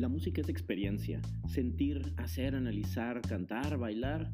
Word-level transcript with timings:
La 0.00 0.08
música 0.08 0.40
es 0.40 0.48
experiencia, 0.48 1.20
sentir, 1.46 2.14
hacer, 2.16 2.54
analizar, 2.54 3.20
cantar, 3.20 3.76
bailar. 3.76 4.32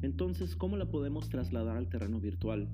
Entonces, 0.00 0.54
¿cómo 0.54 0.76
la 0.76 0.92
podemos 0.92 1.28
trasladar 1.28 1.76
al 1.76 1.88
terreno 1.88 2.20
virtual? 2.20 2.68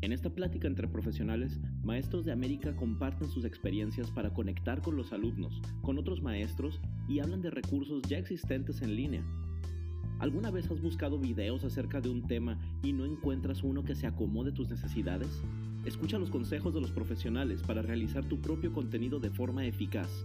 En 0.00 0.14
esta 0.14 0.30
plática 0.30 0.68
entre 0.68 0.88
profesionales, 0.88 1.60
maestros 1.82 2.24
de 2.24 2.32
América 2.32 2.74
comparten 2.74 3.28
sus 3.28 3.44
experiencias 3.44 4.10
para 4.10 4.32
conectar 4.32 4.80
con 4.80 4.96
los 4.96 5.12
alumnos, 5.12 5.60
con 5.82 5.98
otros 5.98 6.22
maestros 6.22 6.80
y 7.10 7.18
hablan 7.18 7.42
de 7.42 7.50
recursos 7.50 8.00
ya 8.08 8.16
existentes 8.16 8.80
en 8.80 8.96
línea. 8.96 9.22
¿Alguna 10.18 10.50
vez 10.50 10.70
has 10.70 10.80
buscado 10.80 11.18
videos 11.18 11.62
acerca 11.64 12.00
de 12.00 12.08
un 12.08 12.26
tema 12.26 12.58
y 12.82 12.94
no 12.94 13.04
encuentras 13.04 13.62
uno 13.62 13.84
que 13.84 13.94
se 13.94 14.06
acomode 14.06 14.52
tus 14.52 14.70
necesidades? 14.70 15.42
Escucha 15.84 16.18
los 16.18 16.30
consejos 16.30 16.72
de 16.72 16.80
los 16.80 16.90
profesionales 16.90 17.62
para 17.62 17.82
realizar 17.82 18.24
tu 18.24 18.40
propio 18.40 18.72
contenido 18.72 19.20
de 19.20 19.28
forma 19.28 19.66
eficaz. 19.66 20.24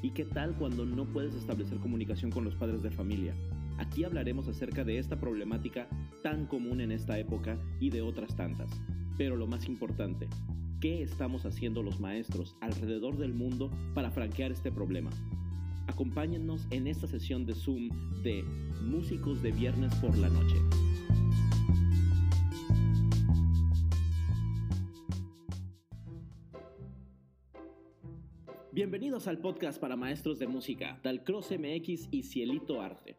¿Y 0.00 0.10
qué 0.10 0.24
tal 0.24 0.54
cuando 0.54 0.86
no 0.86 1.06
puedes 1.06 1.34
establecer 1.34 1.78
comunicación 1.78 2.30
con 2.30 2.44
los 2.44 2.54
padres 2.54 2.82
de 2.82 2.90
familia? 2.90 3.34
Aquí 3.78 4.04
hablaremos 4.04 4.46
acerca 4.46 4.84
de 4.84 4.98
esta 4.98 5.18
problemática 5.18 5.88
tan 6.22 6.46
común 6.46 6.80
en 6.80 6.92
esta 6.92 7.18
época 7.18 7.58
y 7.80 7.90
de 7.90 8.02
otras 8.02 8.36
tantas. 8.36 8.70
Pero 9.16 9.36
lo 9.36 9.48
más 9.48 9.66
importante, 9.66 10.28
¿qué 10.80 11.02
estamos 11.02 11.46
haciendo 11.46 11.82
los 11.82 11.98
maestros 11.98 12.56
alrededor 12.60 13.16
del 13.18 13.34
mundo 13.34 13.70
para 13.94 14.10
franquear 14.10 14.52
este 14.52 14.70
problema? 14.70 15.10
Acompáñennos 15.88 16.66
en 16.70 16.86
esta 16.86 17.08
sesión 17.08 17.44
de 17.44 17.54
Zoom 17.54 17.88
de 18.22 18.44
Músicos 18.82 19.42
de 19.42 19.50
Viernes 19.50 19.92
por 19.96 20.16
la 20.16 20.28
Noche. 20.28 20.56
Bienvenidos 28.78 29.26
al 29.26 29.38
podcast 29.38 29.80
para 29.80 29.96
maestros 29.96 30.38
de 30.38 30.46
música, 30.46 31.00
Dalcross 31.02 31.50
MX 31.50 32.10
y 32.12 32.22
Cielito 32.22 32.80
Arte. 32.80 33.16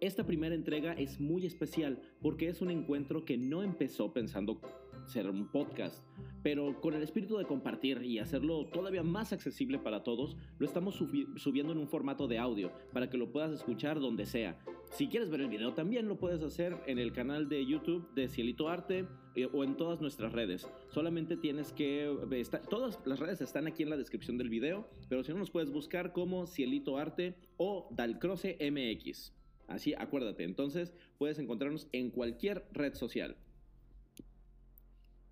Esta 0.00 0.24
primera 0.24 0.54
entrega 0.54 0.94
es 0.94 1.20
muy 1.20 1.44
especial 1.44 2.00
porque 2.22 2.48
es 2.48 2.62
un 2.62 2.70
encuentro 2.70 3.26
que 3.26 3.36
no 3.36 3.62
empezó 3.62 4.14
pensando 4.14 4.58
ser 5.04 5.28
un 5.28 5.52
podcast, 5.52 6.02
pero 6.42 6.80
con 6.80 6.94
el 6.94 7.02
espíritu 7.02 7.36
de 7.36 7.44
compartir 7.44 8.04
y 8.04 8.20
hacerlo 8.20 8.68
todavía 8.68 9.02
más 9.02 9.34
accesible 9.34 9.78
para 9.78 10.02
todos, 10.02 10.38
lo 10.58 10.64
estamos 10.64 10.94
subiendo 10.94 11.74
en 11.74 11.78
un 11.78 11.88
formato 11.88 12.26
de 12.26 12.38
audio 12.38 12.72
para 12.94 13.10
que 13.10 13.18
lo 13.18 13.30
puedas 13.30 13.52
escuchar 13.52 14.00
donde 14.00 14.24
sea. 14.24 14.58
Si 14.96 15.08
quieres 15.08 15.28
ver 15.28 15.42
el 15.42 15.48
video 15.48 15.74
también 15.74 16.08
lo 16.08 16.18
puedes 16.18 16.42
hacer 16.42 16.74
en 16.86 16.98
el 16.98 17.12
canal 17.12 17.50
de 17.50 17.66
YouTube 17.66 18.14
de 18.14 18.28
Cielito 18.28 18.70
Arte 18.70 19.06
eh, 19.34 19.46
o 19.52 19.62
en 19.62 19.76
todas 19.76 20.00
nuestras 20.00 20.32
redes. 20.32 20.66
Solamente 20.88 21.36
tienes 21.36 21.70
que... 21.74 22.04
Eh, 22.06 22.44
todas 22.70 22.98
las 23.04 23.18
redes 23.18 23.42
están 23.42 23.66
aquí 23.66 23.82
en 23.82 23.90
la 23.90 23.98
descripción 23.98 24.38
del 24.38 24.48
video, 24.48 24.88
pero 25.10 25.22
si 25.22 25.32
no 25.32 25.38
nos 25.38 25.50
puedes 25.50 25.70
buscar 25.70 26.14
como 26.14 26.46
Cielito 26.46 26.96
Arte 26.96 27.34
o 27.58 27.88
Dalcroce 27.90 28.56
MX. 28.58 29.34
Así, 29.68 29.92
acuérdate, 29.92 30.44
entonces 30.44 30.94
puedes 31.18 31.38
encontrarnos 31.38 31.88
en 31.92 32.10
cualquier 32.10 32.64
red 32.72 32.94
social. 32.94 33.36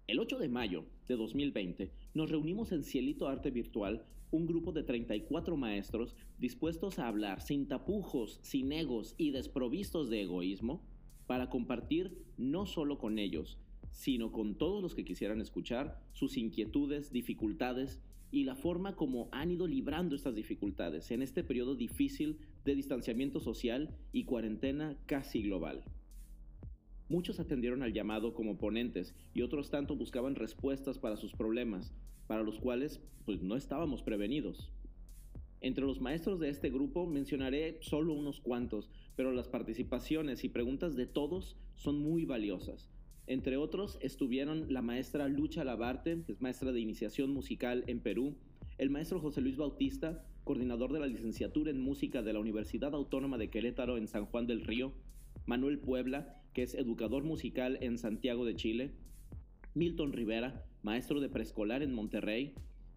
El 0.07 0.19
8 0.19 0.41
de 0.41 0.49
mayo 0.51 0.85
de 1.09 1.17
2020 1.17 1.91
nos 2.13 2.31
reunimos 2.31 2.71
en 2.73 2.83
Cielito 2.83 3.29
Arte 3.29 3.51
Virtual, 3.51 4.05
un 4.35 4.47
grupo 4.47 4.73
de 4.73 4.83
34 4.83 5.57
maestros 5.57 6.17
dispuestos 6.39 6.99
a 6.99 7.07
hablar 7.07 7.41
sin 7.41 7.69
tapujos, 7.69 8.41
sin 8.43 8.73
egos 8.73 9.15
y 9.17 9.31
desprovistos 9.31 10.11
de 10.11 10.23
egoísmo, 10.23 10.83
para 11.29 11.49
compartir 11.49 12.19
no 12.37 12.67
solo 12.67 12.99
con 12.99 13.21
ellos, 13.21 13.59
sino 13.93 14.33
con 14.33 14.57
todos 14.57 14.83
los 14.83 14.97
que 14.97 15.05
quisieran 15.05 15.41
escuchar 15.41 16.01
sus 16.13 16.37
inquietudes, 16.37 17.13
dificultades 17.13 18.01
y 18.33 18.43
la 18.43 18.57
forma 18.57 18.97
como 18.97 19.29
han 19.31 19.53
ido 19.53 19.69
librando 19.69 20.17
estas 20.17 20.35
dificultades 20.35 21.13
en 21.13 21.23
este 21.23 21.45
periodo 21.45 21.77
difícil 21.77 22.39
de 22.65 22.75
distanciamiento 22.75 23.39
social 23.39 23.97
y 24.13 24.25
cuarentena 24.25 24.99
casi 25.07 25.43
global. 25.43 25.85
Muchos 27.09 27.39
atendieron 27.39 27.85
al 27.85 27.93
llamado 27.93 28.35
como 28.35 28.59
ponentes 28.59 29.15
y 29.33 29.43
otros 29.43 29.71
tanto 29.71 29.95
buscaban 29.95 30.35
respuestas 30.35 30.99
para 30.99 31.17
sus 31.17 31.35
problemas, 31.35 31.95
para 32.27 32.43
los 32.43 32.59
cuales 32.59 33.01
pues 33.25 33.43
no 33.43 33.57
estábamos 33.57 34.03
prevenidos. 34.03 34.73
Entre 35.61 35.85
los 35.85 36.01
maestros 36.01 36.41
de 36.41 36.51
este 36.51 36.69
grupo 36.69 37.07
mencionaré 37.07 37.79
solo 37.81 38.13
unos 38.13 38.41
cuantos, 38.41 38.91
pero 39.17 39.33
las 39.33 39.49
participaciones 39.49 40.45
y 40.45 40.51
preguntas 40.51 40.95
de 40.95 41.07
todos 41.07 41.57
son 41.75 42.01
muy 42.01 42.27
valiosas. 42.27 42.91
Entre 43.27 43.57
otros 43.57 43.97
estuvieron 44.03 44.73
la 44.73 44.83
maestra 44.83 45.29
Lucha 45.29 45.65
Labarte, 45.65 46.23
que 46.27 46.33
es 46.33 46.43
maestra 46.43 46.73
de 46.73 46.81
iniciación 46.81 47.31
musical 47.31 47.85
en 47.87 48.01
Perú, 48.01 48.37
el 48.77 48.91
maestro 48.91 49.21
José 49.21 49.41
Luis 49.41 49.57
Bautista, 49.57 50.27
coordinador 50.45 50.93
de 50.93 51.01
la 51.01 51.07
licenciatura 51.07 51.71
en 51.71 51.81
música 51.81 52.23
de 52.23 52.35
la 52.35 52.41
Universidad 52.41 52.95
Autónoma 52.95 53.39
de 53.39 53.49
Querétaro 53.49 53.97
en 53.97 54.09
San 54.09 54.27
Juan 54.27 54.47
del 54.47 54.61
Río, 54.61 54.93
Manuel 55.47 55.79
Puebla, 55.79 56.43
que 56.53 56.63
es 56.63 56.75
educador 56.75 57.25
musical 57.25 57.79
en 57.81 57.97
Santiago 57.97 58.45
de 58.45 58.57
Chile, 58.57 58.93
Milton 59.75 60.13
Rivera, 60.13 60.65
maestro 60.83 61.21
de 61.21 61.29
preescolar 61.29 61.83
en 61.83 61.95
Monterrey, 61.95 62.55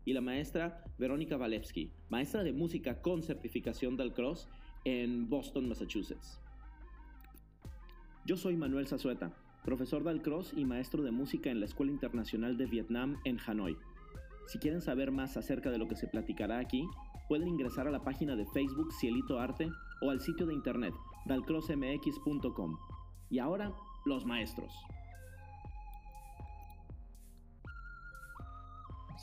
y 0.08 0.14
la 0.14 0.22
maestra 0.22 0.86
Verónica 0.98 1.36
Walewski, 1.36 1.92
maestra 2.08 2.42
de 2.44 2.54
música 2.54 3.02
con 3.02 3.24
certificación 3.24 3.98
del 3.98 4.14
Cross 4.14 4.48
en 4.86 5.30
Boston, 5.30 5.68
Massachusetts. 5.68 6.40
Yo 8.26 8.38
soy 8.38 8.56
Manuel 8.56 8.88
Zazueta, 8.88 9.34
profesor 9.66 10.06
del 10.06 10.22
Cross 10.22 10.54
y 10.56 10.64
maestro 10.64 11.04
de 11.04 11.12
música 11.12 11.50
en 11.50 11.60
la 11.60 11.66
Escuela 11.66 11.92
Internacional 11.92 12.56
de 12.56 12.68
Vietnam 12.68 13.18
en 13.26 13.38
Hanoi. 13.46 13.76
Si 14.46 14.60
quieren 14.60 14.82
saber 14.82 15.12
más 15.12 15.36
acerca 15.36 15.72
de 15.72 15.78
lo 15.78 15.90
que 15.90 15.98
se 15.98 16.08
platicará 16.08 16.60
aquí, 16.60 16.88
pueden 17.28 17.50
ingresar 17.50 17.86
a 17.86 17.92
la 17.92 18.04
página 18.04 18.38
de 18.38 18.46
Facebook 18.46 18.94
Cielito 18.94 19.42
Arte 19.42 19.70
o 20.02 20.10
al 20.10 20.22
sitio 20.22 20.46
de 20.46 20.54
internet 20.54 20.94
dalcrossmx.com. 21.26 22.78
Y 23.30 23.40
ahora, 23.40 23.74
los 24.06 24.26
maestros. 24.26 24.74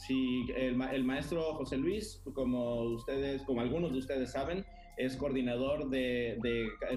Sí, 0.06 0.46
el, 0.54 0.76
maestro 0.76 1.54
José 1.54 1.78
Luis, 1.78 2.22
como 2.34 2.82
ustedes, 2.82 3.42
como 3.44 3.62
algunos 3.62 3.92
de 3.92 4.00
ustedes 4.00 4.32
saben, 4.32 4.62
es 4.98 5.16
coordinador 5.16 5.88
de, 5.88 6.38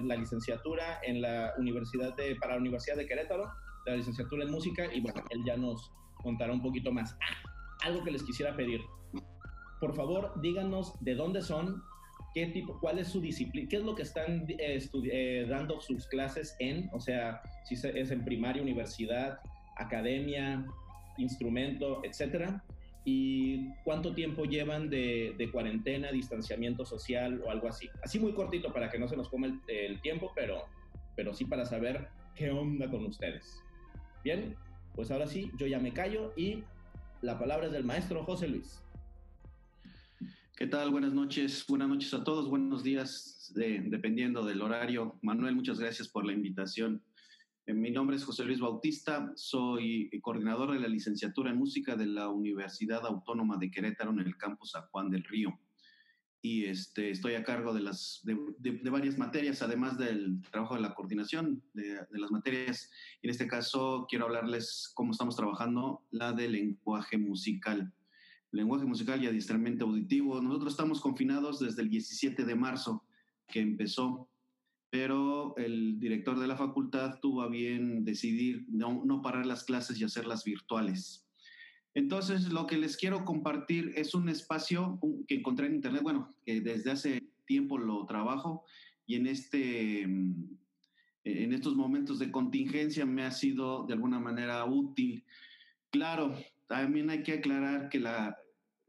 la 0.04 0.16
licenciatura 0.18 1.00
en 1.04 1.22
la 1.22 1.54
Universidad 1.58 2.18
de, 2.18 2.36
para 2.36 2.56
la 2.56 2.60
Universidad 2.60 2.98
de 2.98 3.06
Querétaro, 3.06 3.50
la 3.86 3.96
licenciatura 3.96 4.44
en 4.44 4.52
música, 4.52 4.94
y 4.94 5.00
bueno, 5.00 5.24
él 5.30 5.42
ya 5.46 5.56
nos 5.56 5.90
contará 6.16 6.52
un 6.52 6.62
poquito 6.62 6.92
más. 6.92 7.18
Ah, 7.22 7.88
algo 7.88 8.04
que 8.04 8.12
les 8.12 8.24
quisiera 8.24 8.58
pedir. 8.58 8.82
Por 9.80 9.96
favor, 9.96 10.34
díganos 10.42 10.94
de 11.00 11.16
dónde 11.16 11.42
son, 11.42 11.82
qué 12.34 12.48
tipo, 12.48 12.78
cuál 12.82 13.00
es 13.00 13.08
su 13.08 13.22
disciplina, 13.22 13.70
qué 13.70 13.78
es 13.78 13.84
lo 13.84 13.96
que 13.96 14.02
están 14.02 14.46
eh, 14.50 14.86
eh, 15.12 15.46
dando 15.48 15.80
sus 15.80 16.08
clases 16.08 16.58
en, 16.60 16.90
o 16.92 17.00
sea, 17.00 17.42
si 17.64 17.76
es 17.76 18.12
en 18.12 18.26
primaria, 18.26 18.62
universidad, 18.62 19.40
academia, 19.78 20.66
instrumento, 21.18 22.02
etcétera, 22.04 22.66
y 23.10 23.74
cuánto 23.86 24.14
tiempo 24.14 24.44
llevan 24.44 24.90
de, 24.90 25.50
cuarentena, 25.54 26.12
distanciamiento 26.12 26.86
social 26.86 27.42
o 27.46 27.50
algo 27.50 27.70
así. 27.70 27.90
Así 28.04 28.20
muy 28.20 28.34
cortito 28.34 28.74
para 28.74 28.92
que 28.92 29.00
no 29.00 29.08
se 29.08 29.16
nos 29.16 29.30
coma 29.30 29.48
el, 29.70 30.02
tiempo, 30.02 30.34
pero, 30.36 30.66
pero 31.16 31.34
sí 31.34 31.46
para 31.46 31.64
saber 31.64 32.10
qué 32.36 32.52
onda 32.52 32.92
con 32.92 33.06
ustedes. 33.06 33.64
Bien, 34.26 34.58
pues 34.94 35.10
ahora 35.10 35.26
sí, 35.26 35.50
yo 35.58 35.68
ya 35.68 35.80
me 35.80 35.94
callo 35.94 36.34
y 36.36 36.66
la 37.22 37.40
palabra 37.40 37.68
es 37.68 37.72
del 37.72 37.86
maestro 37.86 38.26
José 38.26 38.50
Luis. 38.50 38.84
¿Qué 40.58 40.68
tal? 40.68 40.92
Buenas 40.92 41.14
noches. 41.14 41.64
Buenas 41.66 41.88
noches 41.88 42.14
a 42.14 42.26
todos. 42.26 42.50
Buenos 42.50 42.84
días, 42.84 43.54
dependiendo 43.56 44.44
del 44.44 44.62
horario. 44.62 45.18
Manuel, 45.22 45.56
muchas 45.56 45.80
gracias 45.80 46.10
por 46.10 46.26
la 46.26 46.34
invitación. 46.34 47.02
Eh, 47.68 47.74
mi 47.74 47.92
nombre 47.92 48.16
es 48.16 48.24
José 48.24 48.46
Luis 48.46 48.62
Bautista, 48.62 49.34
soy 49.36 50.10
coordinador 50.22 50.72
de 50.72 50.80
la 50.80 50.88
licenciatura 50.88 51.52
en 51.52 51.58
música 51.58 51.98
de 51.98 52.06
la 52.06 52.30
Universidad 52.30 53.06
Autónoma 53.06 53.58
de 53.58 53.70
Querétaro 53.70 54.12
en 54.12 54.20
el 54.20 54.38
campus 54.38 54.72
San 54.72 54.84
Juan 54.84 55.10
del 55.10 55.26
Río. 55.26 55.60
Y 56.42 56.64
este, 56.64 57.10
estoy 57.10 57.34
a 57.34 57.44
cargo 57.44 57.74
de, 57.74 58.90
varias 58.90 59.18
materias, 59.18 59.62
además 59.62 59.98
del 59.98 60.42
trabajo 60.50 60.76
de 60.76 60.82
la 60.82 60.96
coordinación 60.96 61.62
de, 61.74 62.08
las 62.12 62.32
materias. 62.32 62.90
En 63.22 63.32
este 63.32 63.48
caso, 63.48 64.06
quiero 64.08 64.28
hablarles 64.28 64.90
cómo 64.96 65.12
estamos 65.12 65.36
trabajando 65.36 66.06
la 66.10 66.32
de 66.32 66.48
lenguaje 66.48 67.18
musical. 67.18 67.94
Lenguaje 68.52 68.86
musical 68.86 69.22
y 69.22 69.28
adiestramiento 69.28 69.84
auditivo. 69.84 70.42
Nosotros 70.42 70.72
estamos 70.72 71.02
confinados 71.02 71.60
desde 71.60 71.82
el 71.82 71.90
17 71.90 72.46
de 72.46 72.56
marzo 72.56 73.04
que 73.46 73.60
empezó, 73.60 74.30
pero 74.90 75.56
el 75.58 76.00
director 76.00 76.40
de 76.40 76.48
la 76.48 76.56
facultad 76.56 77.20
tuvo 77.22 77.42
a 77.42 77.50
bien 77.50 78.06
decidir 78.06 78.66
no, 78.70 79.04
no 79.06 79.22
parar 79.22 79.46
las 79.46 79.64
clases 79.64 80.00
y 80.00 80.04
hacerlas 80.04 80.44
virtuales 80.44 81.28
entonces, 81.98 82.52
lo 82.54 82.68
que 82.68 82.78
les 82.78 82.96
quiero 82.96 83.26
compartir 83.26 83.92
es 83.96 84.14
un 84.14 84.30
espacio 84.30 85.00
que 85.28 85.34
encontré 85.34 85.66
en 85.66 85.74
Internet, 85.74 86.04
bueno, 86.04 86.32
que 86.46 86.62
desde 86.62 86.92
hace 86.92 87.24
tiempo 87.48 87.80
lo 87.80 88.06
trabajo 88.06 88.66
y 89.08 89.16
en, 89.16 89.26
este, 89.26 90.06
mm, 90.06 90.58
en 91.24 91.54
estos 91.54 91.76
momentos 91.76 92.20
de 92.20 92.30
contingencia 92.30 93.04
me 93.08 93.24
ha 93.24 93.32
sido 93.32 93.88
de 93.88 93.96
alguna 93.96 94.20
manera 94.20 94.64
útil. 94.66 95.26
Claro, 95.90 96.36
también 96.68 97.10
hay 97.10 97.24
que 97.24 97.34
aclarar 97.34 97.90
que 97.90 98.00
la, 98.00 98.38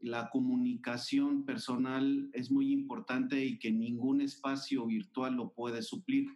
la 0.01 0.29
comunicación 0.29 1.45
personal 1.45 2.29
es 2.33 2.51
muy 2.51 2.71
importante 2.71 3.43
y 3.43 3.59
que 3.59 3.71
ningún 3.71 4.21
espacio 4.21 4.85
virtual 4.85 5.35
lo 5.35 5.51
puede 5.51 5.81
suplir. 5.81 6.27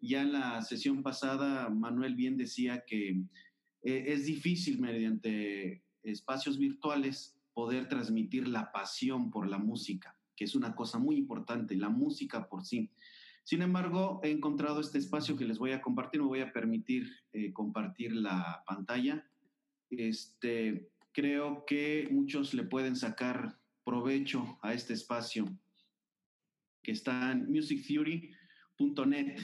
Ya 0.00 0.22
en 0.22 0.32
la 0.32 0.62
sesión 0.62 1.02
pasada, 1.02 1.70
Manuel 1.70 2.14
bien 2.14 2.36
decía 2.36 2.84
que 2.86 3.22
eh, 3.82 4.04
es 4.08 4.26
difícil 4.26 4.78
mediante 4.80 5.82
espacios 6.02 6.58
virtuales 6.58 7.36
poder 7.54 7.88
transmitir 7.88 8.48
la 8.48 8.70
pasión 8.70 9.30
por 9.30 9.48
la 9.48 9.58
música, 9.58 10.18
que 10.36 10.44
es 10.44 10.54
una 10.54 10.74
cosa 10.74 10.98
muy 10.98 11.16
importante, 11.16 11.74
la 11.74 11.88
música 11.88 12.48
por 12.48 12.64
sí. 12.64 12.90
Sin 13.44 13.62
embargo, 13.62 14.20
he 14.22 14.30
encontrado 14.30 14.80
este 14.80 14.98
espacio 14.98 15.36
que 15.36 15.46
les 15.46 15.58
voy 15.58 15.70
a 15.72 15.80
compartir, 15.80 16.20
me 16.20 16.26
voy 16.26 16.40
a 16.40 16.52
permitir 16.52 17.08
eh, 17.32 17.52
compartir 17.52 18.12
la 18.12 18.62
pantalla. 18.66 19.24
Este, 19.88 20.90
creo 21.16 21.64
que 21.64 22.08
muchos 22.10 22.52
le 22.52 22.62
pueden 22.62 22.94
sacar 22.94 23.58
provecho 23.84 24.58
a 24.60 24.74
este 24.74 24.92
espacio 24.92 25.46
que 26.82 26.92
está 26.92 27.32
en 27.32 27.50
musictheory.net. 27.50 29.38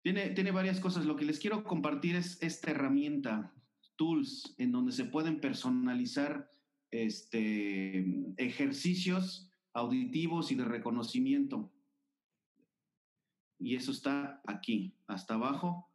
Tiene, 0.00 0.30
tiene 0.30 0.52
varias 0.52 0.78
cosas. 0.78 1.06
Lo 1.06 1.16
que 1.16 1.24
les 1.24 1.40
quiero 1.40 1.64
compartir 1.64 2.14
es 2.14 2.40
esta 2.40 2.70
herramienta, 2.70 3.52
tools, 3.96 4.54
en 4.58 4.70
donde 4.70 4.92
se 4.92 5.06
pueden 5.06 5.40
personalizar 5.40 6.48
este, 6.92 8.06
ejercicios 8.36 9.50
auditivos 9.72 10.52
y 10.52 10.54
de 10.54 10.66
reconocimiento. 10.66 11.72
Y 13.58 13.74
eso 13.74 13.90
está 13.90 14.40
aquí, 14.46 14.94
hasta 15.08 15.34
abajo, 15.34 15.90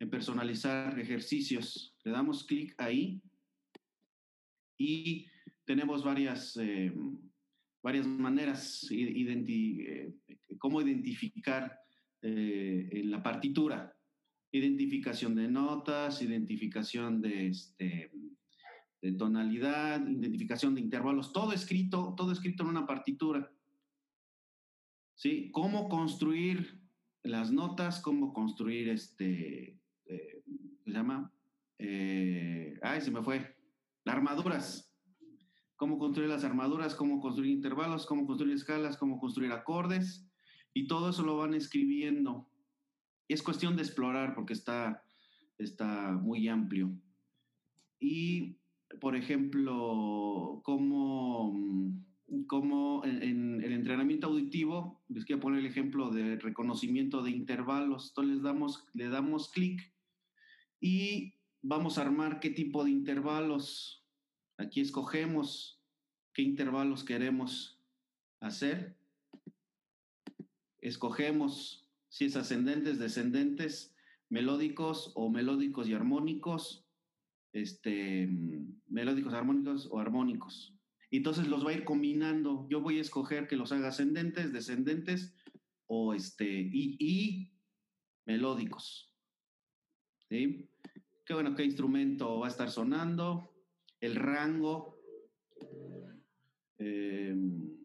en 0.00 0.10
personalizar 0.10 0.98
ejercicios. 0.98 1.96
Le 2.02 2.10
damos 2.10 2.42
clic 2.42 2.74
ahí 2.78 3.22
y 4.78 5.26
tenemos 5.64 6.04
varias, 6.04 6.56
eh, 6.56 6.92
varias 7.82 8.06
maneras, 8.06 8.86
identi 8.90 9.80
eh, 9.82 10.14
cómo 10.58 10.80
identificar 10.80 11.78
eh, 12.22 12.88
en 12.92 13.10
la 13.10 13.22
partitura. 13.22 13.92
Identificación 14.52 15.34
de 15.34 15.48
notas, 15.48 16.22
identificación 16.22 17.20
de, 17.20 17.48
este, 17.48 18.10
de 19.02 19.12
tonalidad, 19.12 20.06
identificación 20.06 20.74
de 20.74 20.80
intervalos, 20.80 21.32
todo 21.32 21.52
escrito, 21.52 22.14
todo 22.16 22.32
escrito 22.32 22.62
en 22.62 22.70
una 22.70 22.86
partitura. 22.86 23.52
¿Sí? 25.14 25.50
Cómo 25.50 25.88
construir 25.88 26.80
las 27.22 27.50
notas, 27.50 28.00
cómo 28.00 28.32
construir 28.32 28.88
este, 28.88 29.80
¿qué 30.04 30.42
se 30.84 30.90
llama? 30.90 31.32
ay, 31.78 33.00
se 33.00 33.10
me 33.10 33.22
fue 33.22 33.55
armaduras. 34.12 34.92
Cómo 35.76 35.98
construir 35.98 36.28
las 36.28 36.44
armaduras, 36.44 36.94
cómo 36.94 37.20
construir 37.20 37.52
intervalos, 37.52 38.06
cómo 38.06 38.26
construir 38.26 38.54
escalas, 38.54 38.96
cómo 38.96 39.18
construir 39.18 39.52
acordes. 39.52 40.26
Y 40.72 40.86
todo 40.86 41.10
eso 41.10 41.22
lo 41.22 41.36
van 41.36 41.54
escribiendo. 41.54 42.48
es 43.28 43.42
cuestión 43.42 43.76
de 43.76 43.82
explorar 43.82 44.34
porque 44.34 44.52
está, 44.52 45.02
está 45.58 46.12
muy 46.12 46.48
amplio. 46.48 46.90
Y, 47.98 48.58
por 49.00 49.16
ejemplo, 49.16 50.60
cómo, 50.64 51.54
cómo 52.46 53.04
en, 53.04 53.62
el 53.62 53.72
entrenamiento 53.72 54.28
auditivo, 54.28 55.02
les 55.08 55.24
quiero 55.24 55.40
poner 55.40 55.60
el 55.60 55.66
ejemplo 55.66 56.10
de 56.10 56.36
reconocimiento 56.36 57.22
de 57.22 57.30
intervalos. 57.30 58.08
Entonces 58.08 58.34
les 58.34 58.42
damos, 58.42 58.86
le 58.94 59.08
damos 59.08 59.50
clic 59.50 59.92
y 60.80 61.35
vamos 61.68 61.98
a 61.98 62.02
armar 62.02 62.40
qué 62.40 62.50
tipo 62.50 62.84
de 62.84 62.90
intervalos. 62.90 64.04
Aquí 64.56 64.80
escogemos 64.80 65.82
qué 66.32 66.42
intervalos 66.42 67.04
queremos 67.04 67.82
hacer. 68.40 68.96
Escogemos 70.78 71.88
si 72.08 72.26
es 72.26 72.36
ascendentes, 72.36 72.98
descendentes, 72.98 73.94
melódicos 74.28 75.12
o 75.14 75.28
melódicos 75.28 75.88
y 75.88 75.94
armónicos, 75.94 76.86
este, 77.52 78.28
melódicos, 78.86 79.34
armónicos 79.34 79.88
o 79.90 79.98
armónicos. 79.98 80.74
Entonces 81.10 81.48
los 81.48 81.66
va 81.66 81.70
a 81.70 81.74
ir 81.74 81.84
combinando. 81.84 82.66
Yo 82.70 82.80
voy 82.80 82.98
a 82.98 83.02
escoger 83.02 83.48
que 83.48 83.56
los 83.56 83.72
haga 83.72 83.88
ascendentes, 83.88 84.52
descendentes 84.52 85.34
o 85.86 86.14
este, 86.14 86.46
y, 86.48 87.52
melódicos. 88.24 89.12
¿Sí? 90.28 90.68
Qué 91.26 91.34
bueno, 91.34 91.54
qué 91.56 91.64
instrumento 91.64 92.38
va 92.38 92.46
a 92.46 92.50
estar 92.50 92.70
sonando, 92.70 93.52
el 94.00 94.14
rango. 94.14 94.96
Em, 96.78 97.76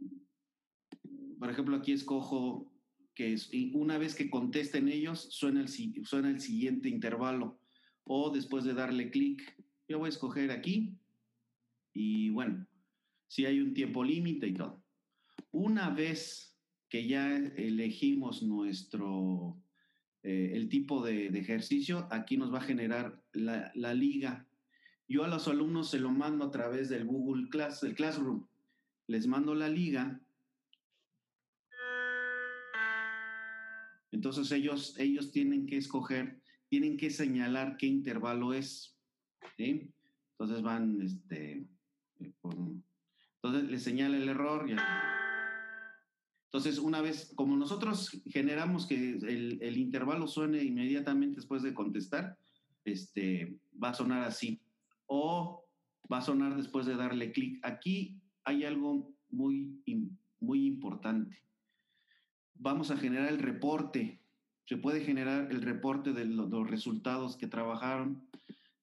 por 1.40 1.50
ejemplo, 1.50 1.76
aquí 1.76 1.92
escojo 1.92 2.72
que 3.16 3.36
una 3.74 3.98
vez 3.98 4.14
que 4.16 4.30
contesten 4.30 4.88
ellos, 4.88 5.28
suena 5.32 5.62
el, 5.62 5.70
suena 6.06 6.30
el 6.30 6.40
siguiente 6.40 6.88
intervalo. 6.88 7.60
O 8.04 8.30
después 8.30 8.64
de 8.64 8.74
darle 8.74 9.10
clic, 9.10 9.42
yo 9.88 10.00
voy 10.00 10.08
a 10.08 10.10
escoger 10.10 10.52
aquí. 10.52 10.96
Y 11.94 12.30
bueno, 12.30 12.68
si 13.28 13.46
hay 13.46 13.60
un 13.60 13.74
tiempo 13.74 14.04
límite 14.04 14.48
y 14.48 14.54
todo. 14.54 14.84
Una 15.52 15.90
vez 15.90 16.60
que 16.90 17.08
ya 17.08 17.36
elegimos 17.36 18.44
nuestro, 18.44 19.58
eh, 20.24 20.52
el 20.54 20.70
tipo 20.70 21.04
de, 21.04 21.28
ejercicio, 21.28 22.08
aquí 22.12 22.38
nos 22.38 22.54
va 22.54 22.60
a 22.60 22.64
generar 22.64 23.22
la, 23.34 23.94
liga. 23.94 24.48
Yo 25.08 25.24
a 25.24 25.28
los 25.28 25.48
alumnos 25.48 25.90
se 25.90 26.00
lo 26.00 26.12
mando 26.12 26.46
a 26.46 26.52
través 26.52 26.90
del 26.90 27.06
Google 27.06 27.50
Class, 27.50 27.84
el 27.84 27.96
Classroom. 27.96 28.46
Les 29.08 29.28
mando 29.28 29.56
la 29.56 29.68
liga. 29.68 30.22
Entonces 34.12 34.52
ellos, 34.52 34.96
ellos 35.00 35.32
tienen 35.32 35.66
que 35.66 35.78
escoger, 35.78 36.42
tienen 36.70 36.98
que 36.98 37.10
señalar 37.10 37.78
qué 37.78 37.88
intervalo 37.88 38.54
es. 38.54 38.96
Entonces 39.58 40.62
van, 40.62 41.02
este, 41.02 41.68
entonces 42.20 43.70
les 43.70 43.84
señala 43.84 44.18
el 44.18 44.30
error. 44.30 44.70
Ya. 44.70 45.21
Entonces, 46.54 46.80
una 46.80 47.00
vez, 47.00 47.32
como 47.36 47.56
nosotros 47.56 48.22
generamos 48.26 48.86
que 48.86 48.96
el, 48.96 49.78
intervalo 49.78 50.28
suene 50.28 50.62
inmediatamente 50.62 51.38
después 51.38 51.64
de 51.64 51.74
contestar, 51.74 52.38
este, 52.84 53.58
va 53.82 53.92
a 53.92 53.94
sonar 53.94 54.24
así. 54.24 54.60
O 55.06 55.66
va 56.12 56.18
a 56.18 56.22
sonar 56.22 56.58
después 56.58 56.86
de 56.86 56.98
darle 56.98 57.32
clic. 57.32 57.66
Aquí 57.66 58.20
hay 58.44 58.66
algo 58.66 59.14
muy, 59.30 59.82
muy 60.42 60.66
importante. 60.66 61.42
Vamos 62.56 62.92
a 62.92 62.98
generar 62.98 63.30
el 63.30 63.40
reporte. 63.40 64.20
Se 64.66 64.76
puede 64.76 65.06
generar 65.06 65.50
el 65.54 65.62
reporte 65.62 66.12
de 66.12 66.26
los 66.26 66.70
resultados 66.70 67.38
que 67.38 67.48
trabajaron. 67.48 68.28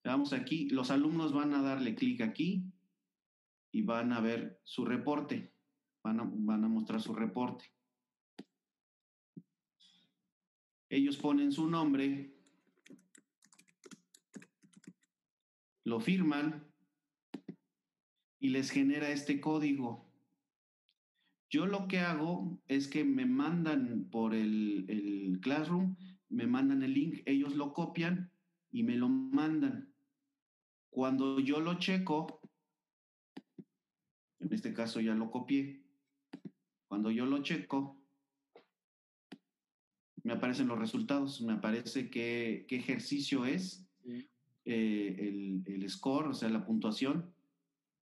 Vamos 0.04 0.32
aquí, 0.32 0.70
los 0.70 0.90
alumnos 0.90 1.34
van 1.34 1.52
a 1.52 1.60
darle 1.60 1.94
clic 1.94 2.22
aquí 2.22 2.64
y 3.72 3.82
van 3.82 4.14
a 4.14 4.20
ver 4.20 4.58
su 4.64 4.86
reporte 4.86 5.52
van 6.16 6.64
a, 6.64 6.68
mostrar 6.68 7.00
su 7.00 7.14
reporte. 7.14 7.64
Ellos 10.88 11.18
ponen 11.18 11.52
su 11.52 11.68
nombre, 11.68 12.34
lo 15.84 16.00
firman 16.00 16.66
y 18.38 18.50
les 18.50 18.70
genera 18.70 19.10
este 19.10 19.40
código. 19.40 20.10
Yo 21.50 21.66
lo 21.66 21.88
que 21.88 22.00
hago 22.00 22.60
es 22.68 22.88
que 22.88 23.04
me 23.04 23.26
mandan 23.26 24.08
por 24.10 24.34
el, 24.34 24.86
el, 24.88 25.40
Classroom, 25.40 25.96
me 26.28 26.46
mandan 26.46 26.82
el 26.82 26.94
link, 26.94 27.22
ellos 27.26 27.54
lo 27.54 27.72
copian 27.72 28.30
y 28.70 28.82
me 28.82 28.96
lo 28.96 29.08
mandan. 29.08 29.94
Cuando 30.90 31.40
yo 31.40 31.60
lo 31.60 31.78
checo, 31.78 32.40
en 34.40 34.52
este 34.52 34.72
caso 34.72 35.00
ya 35.00 35.14
lo 35.14 35.30
copié, 35.30 35.87
cuando 36.88 37.10
yo 37.10 37.26
lo 37.26 37.42
checo, 37.42 38.00
me 40.24 40.32
aparecen 40.32 40.68
los 40.68 40.78
resultados, 40.78 41.40
me 41.42 41.52
aparece 41.52 42.10
qué, 42.10 42.66
qué 42.68 42.76
ejercicio 42.76 43.44
es, 43.46 43.86
eh, 44.64 45.16
el, 45.18 45.62
el, 45.66 45.88
score, 45.88 46.28
o 46.28 46.34
sea, 46.34 46.48
la 46.48 46.66
puntuación 46.66 47.32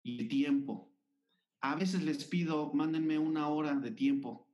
y 0.03 0.21
el 0.21 0.29
tiempo. 0.29 0.93
A 1.61 1.77
veces 1.77 2.03
les 2.03 2.25
pido, 2.25 2.73
mándenme 2.75 3.19
una 3.19 3.49
hora 3.49 3.75
de 3.75 3.93
tiempo. 3.93 4.49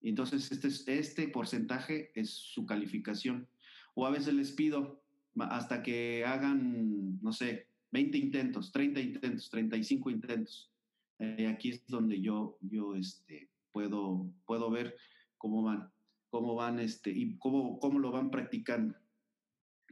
Entonces, 0.00 0.50
este, 0.50 0.98
este 0.98 1.28
porcentaje 1.28 2.12
es 2.14 2.30
su 2.30 2.66
calificación. 2.66 3.48
O 3.94 4.06
a 4.06 4.10
veces 4.10 4.34
les 4.34 4.52
pido 4.52 5.02
hasta 5.38 5.82
que 5.82 6.24
hagan, 6.24 7.20
no 7.20 7.32
sé, 7.32 7.68
20 7.92 8.18
intentos, 8.18 8.72
30 8.72 9.00
intentos, 9.00 9.50
35 9.50 10.10
intentos. 10.10 10.70
Eh, 11.18 11.46
aquí 11.46 11.70
es 11.70 11.86
donde 11.86 12.20
yo, 12.20 12.58
yo 12.60 12.94
este, 12.94 13.50
puedo, 13.72 14.30
puedo 14.46 14.70
ver 14.70 14.96
cómo 15.36 15.62
van, 15.62 15.90
cómo 16.30 16.54
van 16.54 16.78
este, 16.78 17.10
y 17.10 17.36
cómo, 17.38 17.78
cómo 17.78 17.98
lo 17.98 18.10
van 18.10 18.30
practicando. 18.30 18.96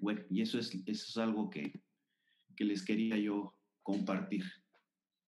Bueno, 0.00 0.23
y 0.30 0.42
eso 0.42 0.59
es, 0.59 0.75
eso 0.87 1.06
es 1.09 1.16
algo 1.16 1.49
que, 1.50 1.73
que 2.54 2.64
les 2.64 2.85
quería 2.85 3.16
yo 3.16 3.54
compartir. 3.83 4.45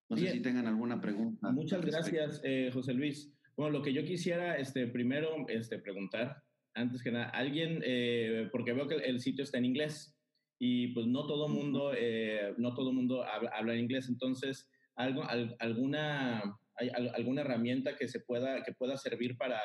No 0.08 0.16
sé 0.16 0.30
si 0.30 0.40
tengan 0.40 0.66
alguna 0.66 1.00
pregunta. 1.00 1.50
Muchas 1.50 1.84
gracias, 1.84 2.40
eh, 2.42 2.70
José 2.72 2.94
Luis. 2.94 3.32
Bueno, 3.56 3.78
lo 3.78 3.82
que 3.82 3.92
yo 3.92 4.04
quisiera 4.04 4.56
este, 4.56 4.86
primero 4.86 5.46
este, 5.48 5.78
preguntar, 5.78 6.42
antes 6.74 7.02
que 7.02 7.10
nada, 7.10 7.28
alguien, 7.30 7.82
eh, 7.84 8.48
porque 8.50 8.72
veo 8.72 8.88
que 8.88 8.94
el 8.96 9.20
sitio 9.20 9.44
está 9.44 9.58
en 9.58 9.66
inglés 9.66 10.16
y 10.58 10.88
pues 10.88 11.06
no 11.06 11.26
todo 11.26 11.48
mundo, 11.48 11.92
eh, 11.94 12.54
no 12.56 12.74
todo 12.74 12.92
mundo 12.92 13.24
habla, 13.24 13.50
habla, 13.54 13.76
inglés, 13.76 14.08
entonces, 14.08 14.68
algo, 14.98 15.22
alguna, 15.60 16.58
hay, 16.74 16.88
alguna 17.14 17.42
herramienta 17.42 17.96
que 17.96 18.08
se 18.08 18.20
pueda, 18.20 18.62
que 18.64 18.72
pueda 18.72 18.96
servir 18.96 19.36
para, 19.36 19.60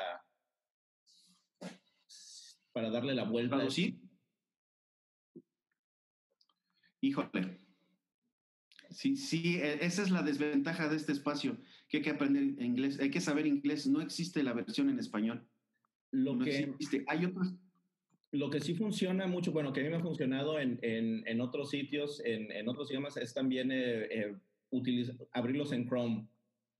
para 2.71 2.91
darle 2.91 3.15
la 3.15 3.23
vuelta. 3.23 3.69
¿Sí? 3.69 3.99
Híjole. 7.01 7.59
Sí, 8.91 9.17
sí, 9.17 9.57
e, 9.57 9.83
esa 9.83 10.03
es 10.03 10.11
la 10.11 10.21
desventaja 10.21 10.87
de 10.87 10.97
este 10.97 11.11
espacio, 11.11 11.57
que 11.89 11.97
hay 11.97 12.03
que 12.03 12.11
aprender 12.11 12.43
inglés, 12.63 12.99
hay 12.99 13.09
que 13.09 13.19
saber 13.19 13.47
inglés, 13.47 13.87
no 13.87 14.01
existe 14.01 14.43
la 14.43 14.53
versión 14.53 14.89
en 14.89 14.99
español. 14.99 15.47
Lo 16.11 16.37
que 16.37 16.59
existe. 16.59 17.03
hay 17.07 17.25
otros... 17.25 17.55
Lo 18.31 18.49
que 18.49 18.59
sí 18.59 18.73
funciona 18.73 19.27
mucho, 19.27 19.51
bueno, 19.51 19.73
que 19.73 19.81
a 19.81 19.83
mí 19.83 19.89
me 19.89 19.97
ha 19.97 20.01
funcionado 20.01 20.59
en, 20.59 20.79
en, 20.81 21.27
en 21.27 21.41
otros 21.41 21.69
sitios, 21.69 22.19
en, 22.25 22.51
en, 22.51 22.67
otros 22.67 22.89
idiomas, 22.89 23.15
es 23.17 23.31
también 23.31 23.71
eh, 23.71 24.07
eh 24.09 24.35
abrirlos 25.31 25.71
en 25.71 25.87
Chrome. 25.87 26.27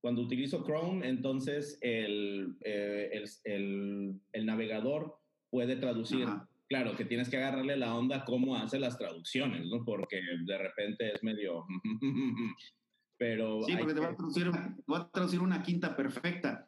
Cuando 0.01 0.21
utilizo 0.21 0.63
Chrome, 0.65 1.07
entonces 1.07 1.77
el, 1.81 2.57
eh, 2.62 3.09
el, 3.13 3.29
el, 3.45 4.21
el, 4.33 4.45
navegador 4.45 5.17
puede 5.50 5.75
traducir. 5.75 6.27
Claro, 6.67 6.95
que 6.95 7.05
tienes 7.05 7.29
que 7.29 7.38
agarrarle 7.38 7.77
la 7.77 7.95
onda 7.95 8.25
cómo 8.25 8.55
hace 8.55 8.79
las 8.79 8.97
traducciones, 8.97 9.67
¿no? 9.67 9.85
Porque 9.85 10.21
de 10.45 10.57
repente 10.57 11.13
es 11.13 11.23
medio... 11.23 11.65
Pero 13.15 13.62
sí, 13.63 13.75
porque 13.77 13.93
te 13.93 14.00
va, 14.00 14.07
a 14.07 14.15
traducir, 14.15 14.51
va 14.91 14.97
a 14.97 15.12
traducir 15.12 15.39
una 15.39 15.62
quinta 15.62 15.95
perfecta. 15.95 16.67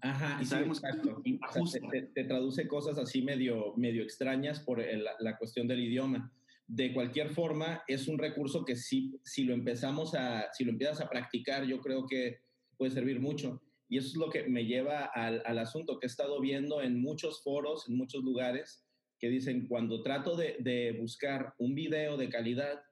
Ajá, 0.00 0.38
y 0.40 0.46
sabemos 0.46 0.80
que 0.80 2.02
te, 2.14 2.24
traduce 2.24 2.66
cosas 2.66 2.98
así 2.98 3.22
medio, 3.22 3.74
medio 3.76 4.02
extrañas 4.02 4.58
por 4.60 4.82
la 5.20 5.36
cuestión 5.36 5.68
del 5.68 5.80
idioma. 5.80 6.32
De 6.66 6.92
cualquier 6.92 7.30
forma, 7.30 7.82
es 7.86 8.08
un 8.08 8.18
recurso 8.18 8.64
que 8.64 8.76
sí, 8.76 9.20
si 9.24 9.44
lo 9.44 9.54
empezamos 9.54 10.14
a, 10.14 10.52
si 10.52 10.64
lo 10.64 10.72
empiezas 10.72 11.00
a 11.00 11.08
practicar, 11.08 11.64
yo 11.64 11.80
creo 11.80 12.06
que 12.06 12.40
puede 12.76 12.92
servir 12.92 13.20
mucho. 13.20 13.62
Y 13.88 13.98
eso 13.98 14.08
es 14.08 14.16
lo 14.16 14.30
que 14.30 14.44
me 14.44 14.64
lleva 14.64 15.04
al, 15.04 15.42
al 15.44 15.58
asunto 15.58 15.98
que 15.98 16.06
he 16.06 16.08
estado 16.08 16.40
viendo 16.40 16.80
en 16.80 17.00
muchos 17.00 17.42
foros, 17.42 17.88
en 17.88 17.96
muchos 17.96 18.24
lugares, 18.24 18.84
que 19.18 19.28
dicen, 19.28 19.68
cuando 19.68 20.02
trato 20.02 20.36
de, 20.36 20.56
de 20.60 20.96
buscar 20.98 21.54
un 21.58 21.74
video 21.74 22.16
de 22.16 22.30
calidad, 22.30 22.82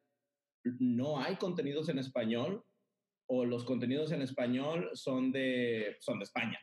no 0.79 1.19
hay 1.19 1.37
contenidos 1.37 1.89
en 1.89 1.99
español 1.99 2.65
o 3.27 3.45
los 3.45 3.65
contenidos 3.65 4.13
en 4.13 4.23
español 4.23 4.91
son 4.93 5.33
de, 5.33 5.97
son 6.01 6.19
de 6.19 6.25
España 6.25 6.61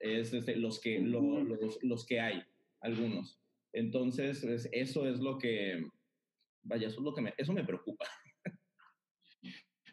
es 0.00 0.32
los, 0.56 0.80
que, 0.80 0.98
los, 1.00 1.78
los, 1.82 2.06
que 2.06 2.20
hay, 2.20 2.42
algunos. 2.80 3.40
Entonces, 3.72 4.68
eso 4.72 5.06
es 5.06 5.18
lo 5.20 5.38
que, 5.38 5.86
vaya, 6.66 6.88
eso 6.88 7.00
es 7.00 7.04
lo 7.04 7.14
que 7.14 7.22
me, 7.22 7.34
eso 7.36 7.52
me 7.52 7.64
preocupa. 7.64 8.06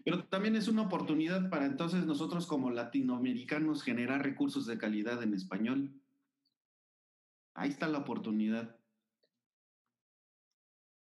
Pero 0.05 0.25
también 0.25 0.55
es 0.55 0.67
una 0.67 0.81
oportunidad 0.81 1.49
para 1.49 1.65
entonces 1.65 2.05
nosotros 2.05 2.45
como 2.45 2.69
latinoamericanos 2.69 3.83
generar 3.83 4.21
recursos 4.21 4.65
de 4.65 4.77
calidad 4.77 5.23
en 5.23 5.33
español. 5.33 5.93
Ahí 7.55 7.69
está 7.69 7.87
la 7.87 7.99
oportunidad 7.99 8.77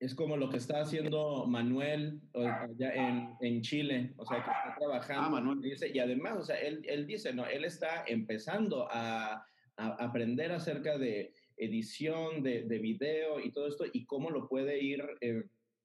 es 0.01 0.15
como 0.15 0.35
lo 0.35 0.49
que 0.49 0.57
está 0.57 0.81
haciendo 0.81 1.45
Manuel 1.45 2.21
allá 2.33 2.91
en, 2.95 3.35
en 3.39 3.61
Chile, 3.61 4.13
o 4.17 4.25
sea, 4.25 4.43
que 4.43 4.49
está 4.49 4.75
trabajando. 4.75 5.27
Ah, 5.27 5.29
Manuel. 5.29 5.61
Dice, 5.61 5.91
y 5.93 5.99
además, 5.99 6.37
o 6.39 6.43
sea, 6.43 6.55
él, 6.55 6.81
él 6.87 7.05
dice, 7.05 7.31
no, 7.33 7.45
él 7.45 7.65
está 7.65 8.03
empezando 8.07 8.87
a, 8.91 9.45
a 9.77 9.87
aprender 10.03 10.51
acerca 10.51 10.97
de 10.97 11.35
edición, 11.55 12.41
de, 12.41 12.63
de, 12.63 12.79
video 12.79 13.39
y 13.39 13.51
todo 13.51 13.67
esto, 13.67 13.85
y 13.93 14.05
cómo 14.07 14.31
lo 14.31 14.47
puede 14.49 14.81
ir, 14.81 15.05
eh, 15.21 15.43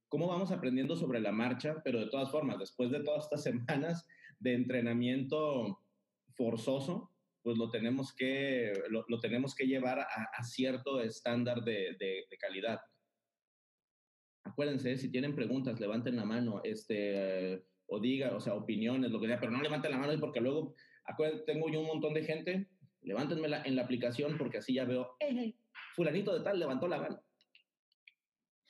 cómo 0.09 0.29
vamos 0.29 0.53
aprendiendo 0.53 0.97
sobre 0.97 1.21
la 1.21 1.33
marcha, 1.33 1.81
pero 1.85 2.01
de 2.01 2.09
todas 2.09 2.31
formas, 2.31 2.59
después 2.59 2.91
de 2.91 3.03
todas 3.03 3.25
estas 3.25 3.43
semanas 3.45 4.07
de 4.39 4.55
entrenamiento 4.55 5.81
forzoso, 6.35 7.11
pues 7.43 7.57
lo 7.57 7.71
tenemos 7.71 8.15
que, 8.15 8.73
lo, 8.89 9.05
lo 9.09 9.21
tenemos 9.21 9.55
que 9.55 9.67
llevar 9.67 10.01
a, 10.01 10.07
a 10.37 10.43
cierto 10.43 11.01
estándar 11.01 11.63
de, 11.63 11.97
de, 11.99 12.25
de 12.29 12.39
calidad 12.39 12.81
acuérdense, 14.47 14.97
si 14.97 15.11
tienen 15.11 15.35
preguntas, 15.35 15.81
levanten 15.81 16.17
la 16.17 16.25
mano, 16.25 16.61
este, 16.65 17.65
o 17.87 18.01
diga, 18.01 18.35
o 18.35 18.41
sea, 18.41 18.55
opiniones, 18.55 19.11
lo 19.11 19.21
que 19.21 19.27
sea, 19.27 19.41
pero 19.41 19.53
no 19.53 19.63
levanten 19.63 19.91
la 19.91 19.99
mano 19.99 20.19
porque 20.21 20.41
luego, 20.41 20.75
acuérdense, 21.05 21.45
tengo 21.45 21.69
yo 21.69 21.81
un 21.81 21.87
montón 21.87 22.15
de 22.15 22.25
gente, 22.25 22.69
levántenmela 23.03 23.63
en 23.65 23.77
la 23.77 23.83
aplicación 23.83 24.39
porque 24.39 24.59
así 24.59 24.75
ya 24.75 24.85
veo, 24.85 25.17
fulanito 25.95 26.37
de 26.37 26.45
tal 26.45 26.59
levantó 26.59 26.89
la 26.89 26.99
mano. 26.99 27.21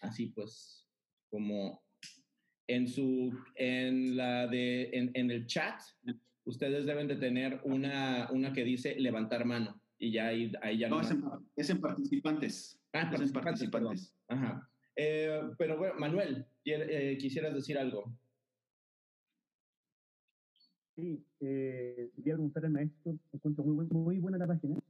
Así 0.01 0.27
pues, 0.27 0.86
como 1.31 1.83
en 2.67 2.89
su, 2.89 3.33
en 3.55 4.17
la 4.17 4.47
de, 4.47 4.91
en, 4.93 5.11
en 5.15 5.31
el 5.31 5.47
chat, 5.47 5.81
ustedes 6.45 6.87
deben 6.87 7.09
de 7.09 7.17
tener 7.17 7.61
una, 7.65 8.29
una 8.33 8.53
que 8.53 8.65
dice 8.65 8.95
levantar 8.99 9.45
mano 9.45 9.81
y 9.99 10.13
ya 10.13 10.29
ahí, 10.29 10.53
ahí 10.63 10.79
ya 10.79 10.89
no. 10.89 11.01
es 11.01 11.11
en, 11.71 11.81
participantes. 11.81 12.79
Ah, 12.93 13.11
es 13.15 13.21
en 13.21 13.33
participantes. 13.33 14.15
Ajá. 14.29 14.69
Eh, 14.95 15.43
pero 15.59 15.77
bueno, 15.77 15.95
Manuel, 15.99 16.47
eh, 16.65 17.17
¿quisieras 17.21 17.55
decir 17.55 17.79
algo? 17.79 18.13
Sí, 20.95 21.23
eh, 21.41 22.11
quería 22.17 22.35
preguntarle 22.35 22.69
al 22.69 22.73
maestro, 22.73 23.19
encuentro 23.33 23.65
muy, 23.65 23.87
muy 23.87 24.19
buena 24.19 24.39
la 24.39 24.47
página, 24.47 24.81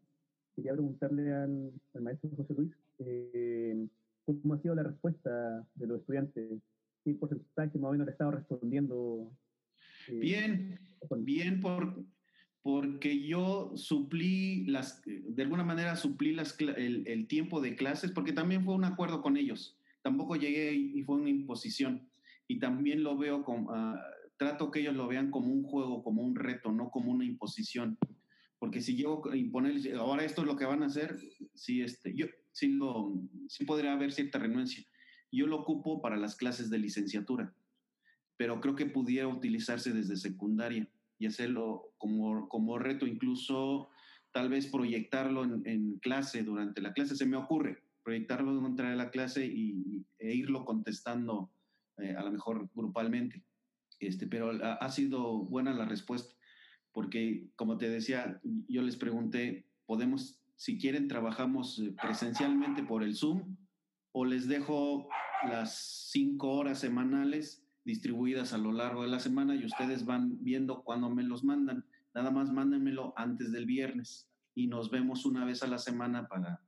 quería 0.55 0.73
preguntarle 0.73 1.33
al, 1.33 1.73
maestro 2.01 2.31
José 2.37 2.55
Luis 2.55 2.73
eh, 3.01 3.89
cómo 4.27 4.55
ha 4.55 4.59
sido 4.59 4.75
la 4.75 4.83
respuesta 4.83 5.67
de 5.75 5.87
los 5.87 6.01
estudiantes, 6.01 6.63
qué 7.05 7.15
porcentaje 7.15 7.79
más 7.79 7.91
o 7.91 7.93
menos 7.93 8.07
le 8.07 8.13
estado 8.13 8.33
respondiendo. 8.33 9.31
bien, 10.09 10.79
bien 11.19 11.61
por, 11.61 12.05
porque 12.63 13.27
yo 13.27 13.73
suplí 13.77 14.67
las, 14.67 15.03
de 15.05 15.43
alguna 15.43 15.65
manera 15.65 15.97
suplí 15.97 16.33
las, 16.33 16.59
el, 16.61 17.07
el 17.07 17.27
tiempo 17.27 17.61
de 17.61 17.77
clases, 17.77 18.11
porque 18.13 18.33
también 18.33 18.65
fue 18.65 18.75
un 18.75 18.85
acuerdo 18.85 19.23
con 19.23 19.37
ellos 19.37 19.79
tampoco 20.07 20.37
llegué 20.37 20.73
y 20.73 21.03
fue 21.03 21.17
una 21.17 21.31
imposición. 21.31 22.09
Y 22.47 22.61
también 22.61 23.03
lo 23.03 23.19
veo 23.19 23.43
como, 23.43 23.73
ah, 23.73 24.01
trato 24.37 24.71
que 24.71 24.79
ellos 24.79 24.95
lo 24.95 25.09
vean 25.09 25.33
como 25.33 25.49
un 25.49 25.65
juego, 25.65 26.05
como 26.05 26.23
un 26.23 26.37
reto, 26.37 26.71
no 26.71 26.91
como 26.91 27.11
una 27.11 27.25
imposición. 27.25 27.99
Porque 28.59 28.81
si 28.81 28.97
llego 28.97 29.31
a 29.31 29.37
imponerles, 29.37 29.93
ahora 29.95 30.25
esto 30.25 30.43
es 30.43 30.47
lo 30.47 30.57
que 30.57 30.65
van 30.65 30.83
a 30.83 30.87
hacer, 30.87 31.19
sí, 31.55 31.83
este, 31.83 32.15
yo 32.15 32.27
sí, 32.53 32.69
lo, 32.69 33.13
sí 33.49 33.65
podría 33.65 33.93
haber 33.93 34.13
cierta 34.13 34.39
renuencia. 34.39 34.85
Yo 35.31 35.47
lo 35.47 35.57
ocupo 35.57 36.01
para 36.01 36.17
las 36.17 36.37
clases 36.37 36.71
de 36.71 36.79
licenciatura, 36.79 37.55
pero 38.37 38.61
creo 38.61 38.75
que 38.75 38.87
pudiera 38.87 39.29
utilizarse 39.29 39.93
desde 39.93 40.17
secundaria 40.17 40.89
y 41.19 41.27
hacerlo 41.27 41.93
como, 41.99 42.49
como 42.49 42.79
reto, 42.79 43.07
incluso 43.07 43.91
tal 44.33 44.49
vez 44.49 44.67
proyectarlo 44.67 45.45
en, 45.45 45.63
en 45.67 45.99
clase, 45.99 46.43
durante 46.43 46.81
la 46.81 46.93
clase, 46.93 47.17
se 47.17 47.27
me 47.27 47.37
ocurre 47.37 47.87
proyectarlo 48.07 48.61
de 48.61 48.95
la 48.95 49.11
clase 49.11 49.45
y, 49.45 50.07
e 50.21 50.33
irlo 50.33 50.65
contestando 50.65 51.51
eh, 51.99 52.15
a 52.17 52.23
lo 52.23 52.31
mejor 52.31 52.71
grupalmente. 52.73 53.43
Este, 53.99 54.29
pero 54.29 54.53
ha, 54.63 54.89
sido 54.91 55.39
buena 55.39 55.75
la 55.75 55.87
respuesta, 55.87 56.36
porque 56.97 57.51
como 57.57 57.77
te 57.77 57.91
decía, 57.91 58.41
yo 58.69 58.81
les 58.81 58.97
pregunté, 58.97 59.67
podemos, 59.85 60.41
si 60.55 60.79
quieren, 60.79 61.09
trabajamos 61.09 61.79
eh, 61.79 61.95
presencialmente 62.01 62.83
por 62.83 63.03
el 63.03 63.15
Zoom 63.15 63.55
o 64.13 64.25
les 64.25 64.49
dejo 64.49 65.07
las 65.47 66.09
cinco 66.11 66.53
horas 66.53 66.79
semanales 66.79 67.69
distribuidas 67.85 68.55
a 68.55 68.59
lo 68.59 68.73
largo 68.73 69.03
de 69.03 69.09
la 69.09 69.21
semana 69.21 69.55
y 69.55 69.67
ustedes 69.67 70.07
van 70.07 70.43
viendo 70.43 70.85
cuándo 70.85 71.11
me 71.11 71.23
los 71.23 71.45
mandan. 71.45 71.85
Nada 72.15 72.31
más 72.31 72.51
mándenmelo 72.51 73.13
antes 73.19 73.53
del 73.53 73.67
viernes 73.67 74.31
y 74.55 74.67
nos 74.67 74.91
vemos 74.91 75.27
una 75.27 75.45
vez 75.45 75.63
a 75.63 75.67
la 75.67 75.77
semana 75.77 76.27
para 76.27 76.63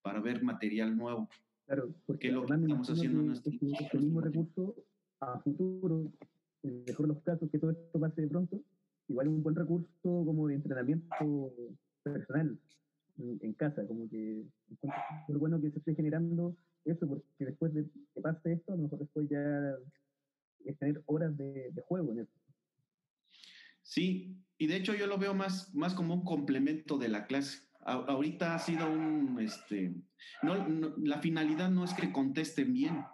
para 0.00 0.20
ver 0.20 0.42
material 0.42 0.96
nuevo. 0.96 1.28
Claro, 1.66 1.94
porque 2.06 2.32
lo 2.32 2.46
que 2.46 2.54
estamos 2.54 2.88
haciendo 2.88 3.20
en 3.20 3.32
este, 3.32 3.50
este 3.60 3.98
mismo 3.98 4.22
recurso 4.22 4.74
a 5.20 5.38
futuro, 5.40 6.10
en 6.62 6.82
mejor 6.84 7.08
los 7.08 7.20
casos, 7.20 7.50
que 7.50 7.58
todo 7.58 7.72
esto 7.72 8.00
pase 8.00 8.22
de 8.22 8.28
pronto, 8.28 8.62
igual 9.08 9.28
un 9.28 9.42
buen 9.42 9.54
recurso 9.54 9.88
como 10.02 10.48
de 10.48 10.54
entrenamiento 10.54 11.52
personal 12.02 12.58
en, 13.18 13.52
casa, 13.54 13.86
como 13.86 14.08
que 14.08 14.44
es 15.28 15.38
bueno 15.38 15.60
que 15.60 15.70
se 15.70 15.78
esté 15.78 15.94
generando 15.94 16.56
eso, 16.84 17.08
porque 17.08 17.24
después 17.38 17.72
de 17.72 17.86
que 18.14 18.20
pase 18.20 18.52
esto, 18.52 18.72
a 18.72 18.76
lo 18.76 18.84
mejor 18.84 18.98
después 19.00 19.28
ya 19.28 19.74
es 20.64 20.78
tener 20.78 21.02
horas 21.06 21.36
de, 21.36 21.70
de 21.72 21.82
juego 21.82 22.12
en 22.12 22.20
eso. 22.20 22.32
Sí, 23.82 24.36
y 24.58 24.66
de 24.66 24.76
hecho 24.76 24.94
yo 24.94 25.06
lo 25.06 25.18
veo 25.18 25.34
más, 25.34 25.74
más 25.74 25.94
como 25.94 26.14
un 26.14 26.24
complemento 26.24 26.98
de 26.98 27.08
la 27.08 27.26
clase. 27.26 27.66
Ahorita 27.80 28.54
ha 28.54 28.58
sido 28.58 28.90
un, 28.90 29.38
este, 29.40 29.94
no, 30.42 30.56
la 30.98 31.20
finalidad 31.20 31.70
no 31.70 31.84
es 31.84 31.94
que 31.94 32.10
contesten 32.10 32.72
bien, 32.72 33.04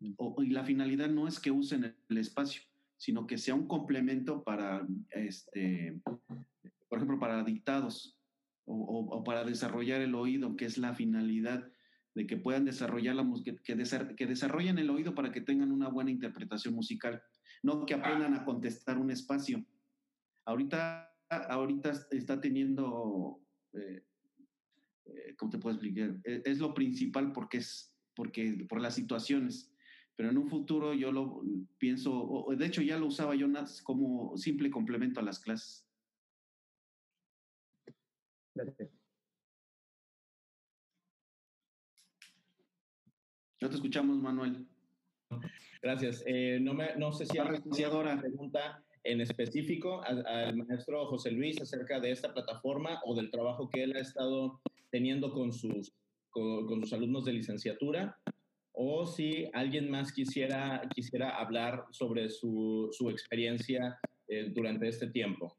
y 0.00 0.50
la 0.50 0.64
finalidad 0.64 1.08
no 1.08 1.28
es 1.28 1.38
que 1.38 1.52
usen 1.52 1.94
el 2.08 2.18
espacio, 2.18 2.62
sino 3.00 3.26
que 3.26 3.38
sea 3.38 3.54
un 3.54 3.66
complemento 3.66 4.44
para, 4.44 4.86
este, 5.08 5.98
por 6.04 6.98
ejemplo, 6.98 7.18
para 7.18 7.42
dictados 7.42 8.20
o, 8.66 9.24
para 9.24 9.42
desarrollar 9.42 10.02
el 10.02 10.14
oído, 10.14 10.54
que 10.54 10.66
es 10.66 10.76
la 10.76 10.94
finalidad 10.94 11.66
de 12.14 12.26
que 12.26 12.36
puedan 12.36 12.66
desarrollar 12.66 13.16
la 13.16 13.26
que, 13.42 13.56
que 13.56 14.26
desarrollen 14.26 14.78
el 14.78 14.90
oído 14.90 15.14
para 15.14 15.32
que 15.32 15.40
tengan 15.40 15.72
una 15.72 15.88
buena 15.88 16.10
interpretación 16.10 16.74
musical, 16.74 17.22
no 17.62 17.86
que 17.86 17.94
aprendan 17.94 18.34
a 18.34 18.44
contestar 18.44 18.98
un 18.98 19.10
espacio. 19.10 19.64
Ahorita, 20.44 21.10
ahorita 21.30 21.92
está 22.10 22.38
teniendo, 22.38 23.40
eh, 23.72 24.04
eh, 25.06 25.34
¿cómo 25.38 25.50
te 25.50 25.58
puedo 25.58 25.74
explicar? 25.74 26.20
Es, 26.22 26.42
es, 26.44 26.58
lo 26.58 26.74
principal 26.74 27.32
porque 27.32 27.58
es 27.58 27.94
porque 28.14 28.66
por 28.68 28.82
las 28.82 28.94
situaciones. 28.94 29.69
Pero 30.20 30.32
en 30.32 30.36
un 30.36 30.50
futuro 30.50 30.92
yo 30.92 31.10
lo 31.10 31.40
pienso, 31.78 32.12
o 32.12 32.54
de 32.54 32.66
hecho 32.66 32.82
ya 32.82 32.98
lo 32.98 33.06
usaba 33.06 33.34
yo 33.34 33.46
como 33.82 34.36
simple 34.36 34.70
complemento 34.70 35.18
a 35.18 35.22
las 35.22 35.40
clases. 35.40 35.88
Gracias. 38.54 38.90
No 43.62 43.70
te 43.70 43.76
escuchamos, 43.76 44.18
Manuel. 44.18 44.66
Gracias. 45.80 46.22
Eh, 46.26 46.58
no, 46.60 46.74
me, 46.74 46.94
no 46.96 47.12
sé 47.12 47.24
si 47.24 47.38
hay 47.38 47.48
una 47.90 48.20
pregunta 48.20 48.84
en 49.04 49.22
específico 49.22 50.02
al, 50.02 50.26
al, 50.26 50.54
maestro 50.54 51.06
José 51.06 51.30
Luis 51.30 51.58
acerca 51.62 51.98
de 51.98 52.10
esta 52.10 52.34
plataforma 52.34 53.00
o 53.06 53.14
del 53.14 53.30
trabajo 53.30 53.70
que 53.70 53.84
él 53.84 53.96
ha 53.96 54.00
estado 54.00 54.60
teniendo 54.90 55.32
con 55.32 55.50
sus, 55.50 55.94
con, 56.28 56.66
con 56.66 56.82
sus 56.82 56.92
alumnos 56.92 57.24
de 57.24 57.32
licenciatura, 57.32 58.20
o 58.82 59.06
si 59.06 59.46
alguien 59.52 59.90
más 59.90 60.12
quisiera, 60.12 60.80
quisiera 60.94 61.36
hablar 61.36 61.84
sobre 61.90 62.30
su, 62.30 62.88
su 62.92 63.10
experiencia 63.10 63.98
eh, 64.26 64.50
durante 64.54 64.88
este 64.88 65.10
tiempo. 65.10 65.58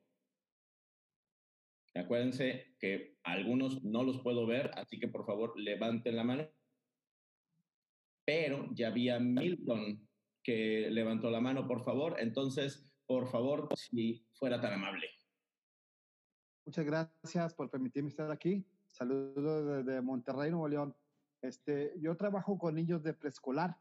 Acuérdense 1.94 2.74
que 2.80 3.18
algunos 3.24 3.84
no 3.84 4.04
los 4.04 4.22
puedo 4.24 4.48
ver, 4.48 4.72
así 4.74 4.98
que 4.98 5.08
por 5.08 5.26
favor 5.26 5.54
levanten 5.60 6.16
la 6.16 6.24
mano 6.24 6.50
pero 8.26 8.70
ya 8.74 8.88
había 8.88 9.20
Milton 9.20 10.08
que 10.44 10.88
levantó 10.90 11.30
la 11.30 11.42
mano, 11.42 11.68
por 11.68 11.84
favor. 11.84 12.16
Entonces, 12.20 12.90
por 13.06 13.28
favor, 13.28 13.68
si 13.76 14.26
fuera 14.34 14.62
tan 14.62 14.74
amable. 14.74 15.08
Muchas 16.66 16.86
gracias 16.86 17.54
por 17.54 17.70
permitirme 17.70 18.10
estar 18.10 18.32
aquí. 18.32 18.66
Saludos 18.92 19.86
desde 19.86 20.02
Monterrey, 20.02 20.50
Nuevo 20.52 20.68
León. 20.68 20.96
Este, 21.42 21.94
yo 22.00 22.16
trabajo 22.16 22.58
con 22.58 22.76
niños 22.76 23.04
de 23.04 23.14
preescolar. 23.14 23.78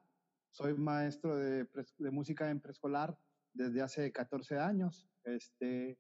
Soy 0.50 0.75
maestro 0.75 1.37
de, 1.37 1.67
de, 1.99 2.11
música 2.11 2.50
en 2.50 2.61
preescolar 2.61 3.17
desde 3.52 3.83
hace 3.83 4.11
14 4.11 4.59
años. 4.59 5.09
Este, 5.25 5.99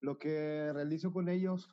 lo 0.00 0.18
que 0.18 0.72
realizo 0.72 1.12
con 1.12 1.28
ellos, 1.28 1.68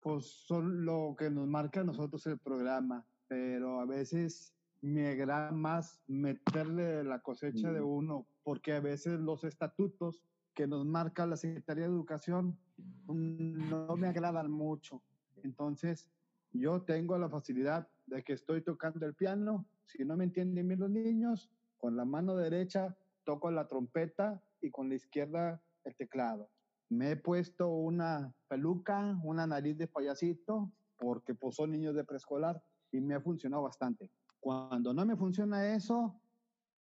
pues 0.00 0.26
son 0.26 0.84
lo 0.84 1.16
que 1.18 1.30
nos 1.30 1.48
marca 1.48 1.80
a 1.80 1.84
nosotros 1.84 2.26
el 2.26 2.38
programa, 2.38 3.06
pero 3.26 3.80
a 3.80 3.86
veces 3.86 4.54
me 4.82 5.08
agrada 5.08 5.52
más 5.52 6.02
meterle 6.06 7.04
la 7.04 7.20
cosecha 7.20 7.72
de 7.72 7.80
uno, 7.80 8.26
porque 8.42 8.72
a 8.74 8.80
veces 8.80 9.20
los 9.20 9.44
estatutos 9.44 10.22
que 10.54 10.66
nos 10.66 10.84
marca 10.84 11.26
la 11.26 11.36
Secretaría 11.36 11.84
de 11.84 11.90
Educación 11.90 12.58
no 13.06 13.96
me 13.96 14.08
agradan 14.08 14.50
mucho. 14.50 15.02
Entonces, 15.42 16.10
yo 16.52 16.82
tengo 16.82 17.16
la 17.16 17.30
facilidad 17.30 17.88
de 18.12 18.22
que 18.22 18.34
estoy 18.34 18.62
tocando 18.62 19.06
el 19.06 19.14
piano, 19.14 19.66
si 19.86 20.04
no 20.04 20.16
me 20.16 20.24
entienden 20.24 20.68
bien 20.68 20.80
los 20.80 20.90
niños, 20.90 21.50
con 21.78 21.96
la 21.96 22.04
mano 22.04 22.36
derecha 22.36 22.94
toco 23.24 23.50
la 23.50 23.66
trompeta 23.66 24.42
y 24.60 24.70
con 24.70 24.88
la 24.88 24.96
izquierda 24.96 25.62
el 25.84 25.96
teclado. 25.96 26.50
Me 26.90 27.12
he 27.12 27.16
puesto 27.16 27.68
una 27.68 28.34
peluca, 28.48 29.18
una 29.24 29.46
nariz 29.46 29.78
de 29.78 29.88
payasito, 29.88 30.70
porque 30.98 31.34
pues 31.34 31.56
son 31.56 31.70
niños 31.70 31.94
de 31.94 32.04
preescolar 32.04 32.62
y 32.90 33.00
me 33.00 33.14
ha 33.14 33.20
funcionado 33.20 33.62
bastante. 33.62 34.10
Cuando 34.40 34.92
no 34.92 35.06
me 35.06 35.16
funciona 35.16 35.74
eso, 35.74 36.20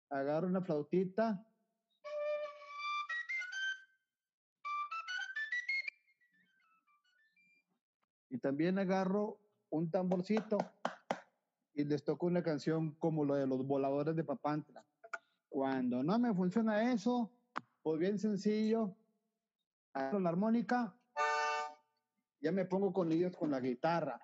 agarro 0.10 0.48
una 0.48 0.62
flautita. 0.62 1.46
Y 8.30 8.38
también 8.40 8.80
agarro 8.80 9.38
un 9.70 9.92
tamborcito 9.92 10.58
y 11.74 11.84
les 11.86 12.04
toco 12.04 12.26
una 12.26 12.44
canción 12.44 12.92
como 12.96 13.26
lo 13.26 13.36
de 13.36 13.48
los 13.48 13.66
voladores 13.66 14.16
de 14.16 14.24
Papantla. 14.24 14.86
Cuando 15.50 16.04
no 16.04 16.18
me 16.20 16.34
funciona 16.34 16.92
eso, 16.92 17.32
pues 17.82 18.00
bien 18.00 18.18
sencillo, 18.18 18.96
agarro 19.94 20.20
la 20.20 20.30
armónica, 20.30 20.96
ya 22.40 22.52
me 22.52 22.66
pongo 22.66 22.94
con 22.94 23.12
ellos 23.12 23.36
con 23.36 23.52
la 23.52 23.60
guitarra. 23.60 24.20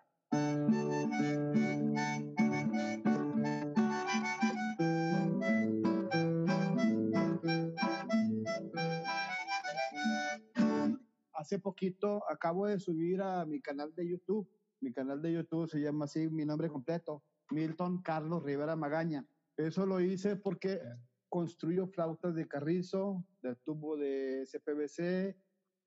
hace 11.48 11.60
poquito 11.60 12.30
acabo 12.30 12.68
de 12.68 12.78
subir 12.78 13.22
a 13.22 13.46
mi 13.46 13.62
canal 13.62 13.96
de 13.96 14.06
YouTube. 14.06 14.50
Mi 14.82 14.92
canal 14.92 15.22
de 15.22 15.32
YouTube 15.32 15.70
se 15.70 15.80
llama 15.80 16.04
así, 16.04 16.28
mi 16.28 16.44
nombre 16.44 16.68
completo, 16.68 17.24
Milton 17.52 18.02
Carlos 18.02 18.44
Rivera 18.44 18.76
Magaña. 18.76 19.26
Eso 19.58 19.86
lo 19.86 20.02
hice 20.02 20.36
porque 20.36 20.82
construyo 21.30 21.88
flautas 21.88 22.36
de 22.36 22.48
carrizo, 22.48 23.26
de 23.42 23.56
tubo 23.56 23.98
de 23.98 24.46
CPVC, 24.46 25.36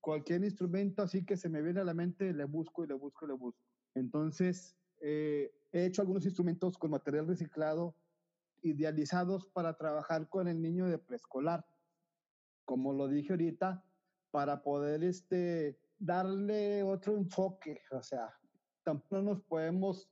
cualquier 0.00 0.44
instrumento 0.44 1.02
así 1.02 1.24
que 1.24 1.36
se 1.36 1.48
me 1.48 1.62
viene 1.62 1.80
a 1.80 1.84
la 1.84 1.94
mente, 1.94 2.32
le 2.32 2.44
busco 2.44 2.84
y 2.84 2.88
le 2.88 2.94
busco 2.94 3.24
y 3.24 3.28
le 3.28 3.34
busco. 3.34 3.64
Entonces, 3.94 4.76
eh, 5.00 5.52
he 5.72 5.84
hecho 5.84 6.02
algunos 6.02 6.24
instrumentos 6.24 6.78
con 6.78 6.90
material 6.90 7.26
reciclado, 7.26 7.96
idealizados 8.62 9.46
para 9.46 9.76
trabajar 9.76 10.28
con 10.28 10.48
el 10.48 10.60
niño 10.60 10.86
de 10.86 10.98
preescolar. 10.98 11.64
Como 12.64 12.92
lo 12.92 13.08
dije 13.08 13.32
ahorita, 13.32 13.84
para 14.30 14.62
poder 14.62 15.02
este, 15.02 15.78
darle 15.98 16.82
otro 16.82 17.16
enfoque. 17.16 17.82
O 17.90 18.02
sea, 18.02 18.38
tampoco 18.82 19.22
nos 19.22 19.40
podemos 19.42 20.10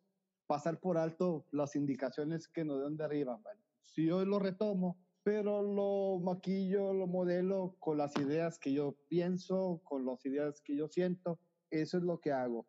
pasar 0.49 0.81
por 0.81 0.99
alto 0.99 1.47
las 1.53 1.77
indicaciones 1.77 2.49
que 2.49 2.65
nos 2.65 2.83
dan 2.83 2.97
de 2.97 3.05
arriba. 3.05 3.39
Bueno, 3.41 3.61
si 3.85 4.07
yo 4.07 4.25
lo 4.25 4.41
retomo, 4.41 4.99
pero 5.23 5.63
lo 5.63 6.19
maquillo, 6.19 6.93
lo 6.93 7.07
modelo 7.07 7.77
con 7.79 7.99
las 7.99 8.17
ideas 8.17 8.59
que 8.59 8.73
yo 8.73 8.97
pienso, 9.07 9.81
con 9.85 10.05
las 10.05 10.27
ideas 10.27 10.61
que 10.61 10.77
yo 10.77 10.89
siento, 10.89 11.39
eso 11.71 11.99
es 11.99 12.03
lo 12.03 12.19
que 12.19 12.33
hago. 12.33 12.67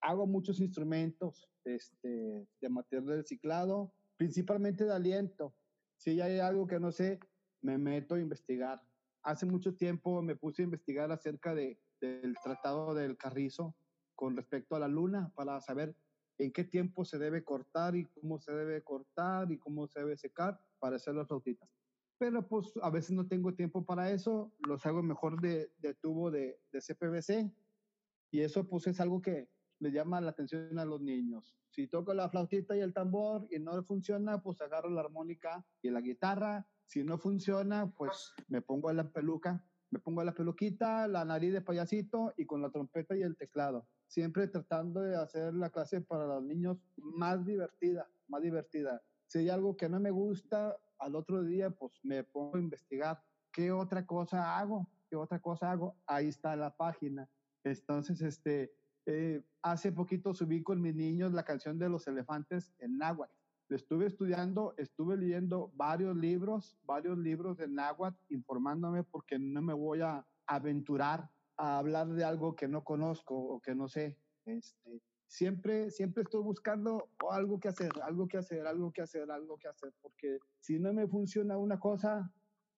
Hago 0.00 0.26
muchos 0.26 0.58
instrumentos 0.58 1.48
este, 1.64 2.48
de 2.60 2.68
material 2.68 3.06
reciclado, 3.06 3.92
principalmente 4.16 4.84
de 4.84 4.94
aliento. 4.94 5.54
Si 5.96 6.20
hay 6.20 6.40
algo 6.40 6.66
que 6.66 6.80
no 6.80 6.90
sé, 6.90 7.20
me 7.60 7.78
meto 7.78 8.16
a 8.16 8.20
investigar 8.20 8.82
hace 9.28 9.46
mucho 9.46 9.74
tiempo 9.74 10.22
me 10.22 10.36
puse 10.36 10.62
a 10.62 10.64
investigar 10.64 11.12
acerca 11.12 11.54
de, 11.54 11.78
del 12.00 12.34
Tratado 12.42 12.94
del 12.94 13.16
Carrizo 13.16 13.74
con 14.14 14.36
respecto 14.36 14.74
a 14.74 14.78
la 14.78 14.88
luna 14.88 15.30
para 15.34 15.60
saber 15.60 15.94
en 16.38 16.52
qué 16.52 16.64
tiempo 16.64 17.04
se 17.04 17.18
debe 17.18 17.44
cortar 17.44 17.96
y 17.96 18.04
cómo 18.04 18.38
se 18.38 18.52
debe 18.52 18.82
cortar 18.82 19.50
y 19.50 19.58
cómo 19.58 19.86
se 19.88 20.00
debe 20.00 20.16
secar 20.16 20.60
para 20.78 20.96
hacer 20.96 21.14
las 21.14 21.28
flautitas. 21.28 21.68
Pero 22.18 22.46
pues 22.46 22.72
a 22.82 22.90
veces 22.90 23.12
no 23.12 23.26
tengo 23.26 23.54
tiempo 23.54 23.84
para 23.84 24.10
eso, 24.10 24.52
los 24.66 24.84
hago 24.86 25.02
mejor 25.02 25.40
de, 25.40 25.70
de 25.78 25.94
tubo 25.94 26.30
de, 26.30 26.60
de 26.72 26.80
CPVC 26.80 27.52
y 28.30 28.40
eso 28.40 28.68
pues 28.68 28.86
es 28.86 29.00
algo 29.00 29.20
que 29.20 29.48
le 29.80 29.92
llama 29.92 30.20
la 30.20 30.30
atención 30.30 30.78
a 30.78 30.84
los 30.84 31.00
niños. 31.00 31.56
Si 31.70 31.86
toco 31.86 32.14
la 32.14 32.28
flautita 32.28 32.76
y 32.76 32.80
el 32.80 32.92
tambor 32.92 33.46
y 33.50 33.58
no 33.60 33.80
funciona, 33.84 34.42
pues 34.42 34.60
agarro 34.60 34.90
la 34.90 35.02
armónica 35.02 35.64
y 35.82 35.90
la 35.90 36.00
guitarra 36.00 36.66
si 36.88 37.04
no 37.04 37.18
funciona, 37.18 37.92
pues 37.94 38.32
me 38.48 38.62
pongo 38.62 38.90
la 38.94 39.12
peluca, 39.12 39.62
me 39.90 39.98
pongo 39.98 40.22
la 40.22 40.34
peluquita, 40.34 41.08
la 41.08 41.24
nariz 41.24 41.52
de 41.52 41.62
payasito 41.62 42.34
y 42.36 42.46
con 42.46 42.62
la 42.62 42.70
trompeta 42.70 43.16
y 43.16 43.22
el 43.22 43.36
teclado. 43.36 43.86
Siempre 44.06 44.48
tratando 44.48 45.00
de 45.00 45.16
hacer 45.16 45.54
la 45.54 45.70
clase 45.70 46.00
para 46.00 46.26
los 46.26 46.42
niños 46.42 46.78
más 46.96 47.44
divertida, 47.44 48.08
más 48.28 48.42
divertida. 48.42 49.02
Si 49.26 49.38
hay 49.38 49.48
algo 49.48 49.76
que 49.76 49.88
no 49.88 50.00
me 50.00 50.10
gusta, 50.10 50.76
al 50.98 51.14
otro 51.14 51.42
día 51.42 51.70
pues 51.70 51.92
me 52.02 52.24
pongo 52.24 52.56
a 52.56 52.60
investigar 52.60 53.22
qué 53.52 53.72
otra 53.72 54.06
cosa 54.06 54.58
hago, 54.58 54.88
qué 55.08 55.16
otra 55.16 55.40
cosa 55.40 55.70
hago. 55.70 55.96
Ahí 56.06 56.28
está 56.28 56.56
la 56.56 56.76
página. 56.76 57.28
Entonces, 57.64 58.20
este, 58.22 58.72
eh, 59.06 59.42
hace 59.62 59.92
poquito 59.92 60.34
subí 60.34 60.62
con 60.62 60.80
mis 60.80 60.94
niños 60.94 61.32
la 61.32 61.44
canción 61.44 61.78
de 61.78 61.88
los 61.88 62.06
elefantes 62.06 62.74
en 62.78 62.98
náhuatl 62.98 63.37
estuve 63.70 64.06
estudiando, 64.06 64.74
estuve 64.76 65.16
leyendo 65.16 65.72
varios 65.74 66.16
libros, 66.16 66.78
varios 66.84 67.18
libros 67.18 67.56
de 67.58 67.68
náhuatl, 67.68 68.18
informándome 68.28 69.04
porque 69.04 69.38
no 69.38 69.62
me 69.62 69.74
voy 69.74 70.00
a 70.00 70.26
aventurar 70.46 71.30
a 71.56 71.78
hablar 71.78 72.08
de 72.08 72.24
algo 72.24 72.54
que 72.54 72.68
no 72.68 72.84
conozco 72.84 73.34
o 73.36 73.60
que 73.60 73.74
no 73.74 73.88
sé. 73.88 74.16
Este, 74.44 75.02
siempre, 75.26 75.90
siempre 75.90 76.22
estoy 76.22 76.42
buscando 76.42 77.10
algo 77.30 77.60
que 77.60 77.68
hacer, 77.68 77.90
algo 78.02 78.26
que 78.26 78.38
hacer, 78.38 78.66
algo 78.66 78.92
que 78.92 79.02
hacer, 79.02 79.30
algo 79.30 79.58
que 79.58 79.68
hacer, 79.68 79.92
porque 80.00 80.38
si 80.60 80.78
no 80.78 80.92
me 80.92 81.06
funciona 81.06 81.58
una 81.58 81.78
cosa, 81.78 82.32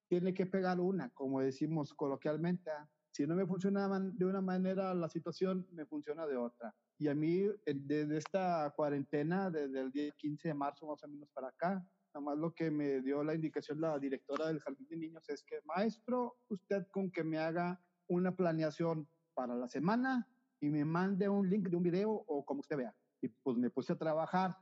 tiene 0.08 0.34
que 0.34 0.46
pegar 0.46 0.80
una, 0.80 1.10
como 1.10 1.40
decimos 1.40 1.94
coloquialmente. 1.94 2.70
¿ah? 2.70 2.88
Si 3.10 3.26
no 3.26 3.34
me 3.34 3.46
funciona 3.46 3.88
de 3.88 4.24
una 4.24 4.40
manera 4.40 4.94
la 4.94 5.08
situación, 5.08 5.66
me 5.72 5.84
funciona 5.84 6.26
de 6.26 6.36
otra. 6.36 6.74
Y 6.98 7.08
a 7.08 7.14
mí, 7.14 7.44
desde 7.66 8.18
esta 8.18 8.72
cuarentena, 8.76 9.50
desde 9.50 9.80
el 9.80 9.90
día 9.90 10.12
15 10.12 10.48
de 10.48 10.54
marzo 10.54 10.86
más 10.86 11.02
o 11.02 11.08
menos 11.08 11.28
para 11.30 11.48
acá, 11.48 11.84
nada 12.14 12.24
más 12.24 12.38
lo 12.38 12.54
que 12.54 12.70
me 12.70 13.00
dio 13.00 13.24
la 13.24 13.34
indicación 13.34 13.80
la 13.80 13.98
directora 13.98 14.46
del 14.46 14.60
Jardín 14.60 14.86
de 14.88 14.96
Niños 14.96 15.28
es 15.28 15.42
que, 15.42 15.60
maestro, 15.64 16.36
usted 16.48 16.86
con 16.88 17.10
que 17.10 17.24
me 17.24 17.38
haga 17.38 17.80
una 18.06 18.34
planeación 18.34 19.08
para 19.34 19.54
la 19.54 19.68
semana 19.68 20.28
y 20.60 20.68
me 20.68 20.84
mande 20.84 21.28
un 21.28 21.48
link 21.48 21.68
de 21.68 21.76
un 21.76 21.82
video 21.82 22.10
o 22.12 22.44
como 22.44 22.60
usted 22.60 22.76
vea. 22.76 22.94
Y 23.20 23.28
pues 23.28 23.56
me 23.56 23.70
puse 23.70 23.92
a 23.92 23.98
trabajar. 23.98 24.56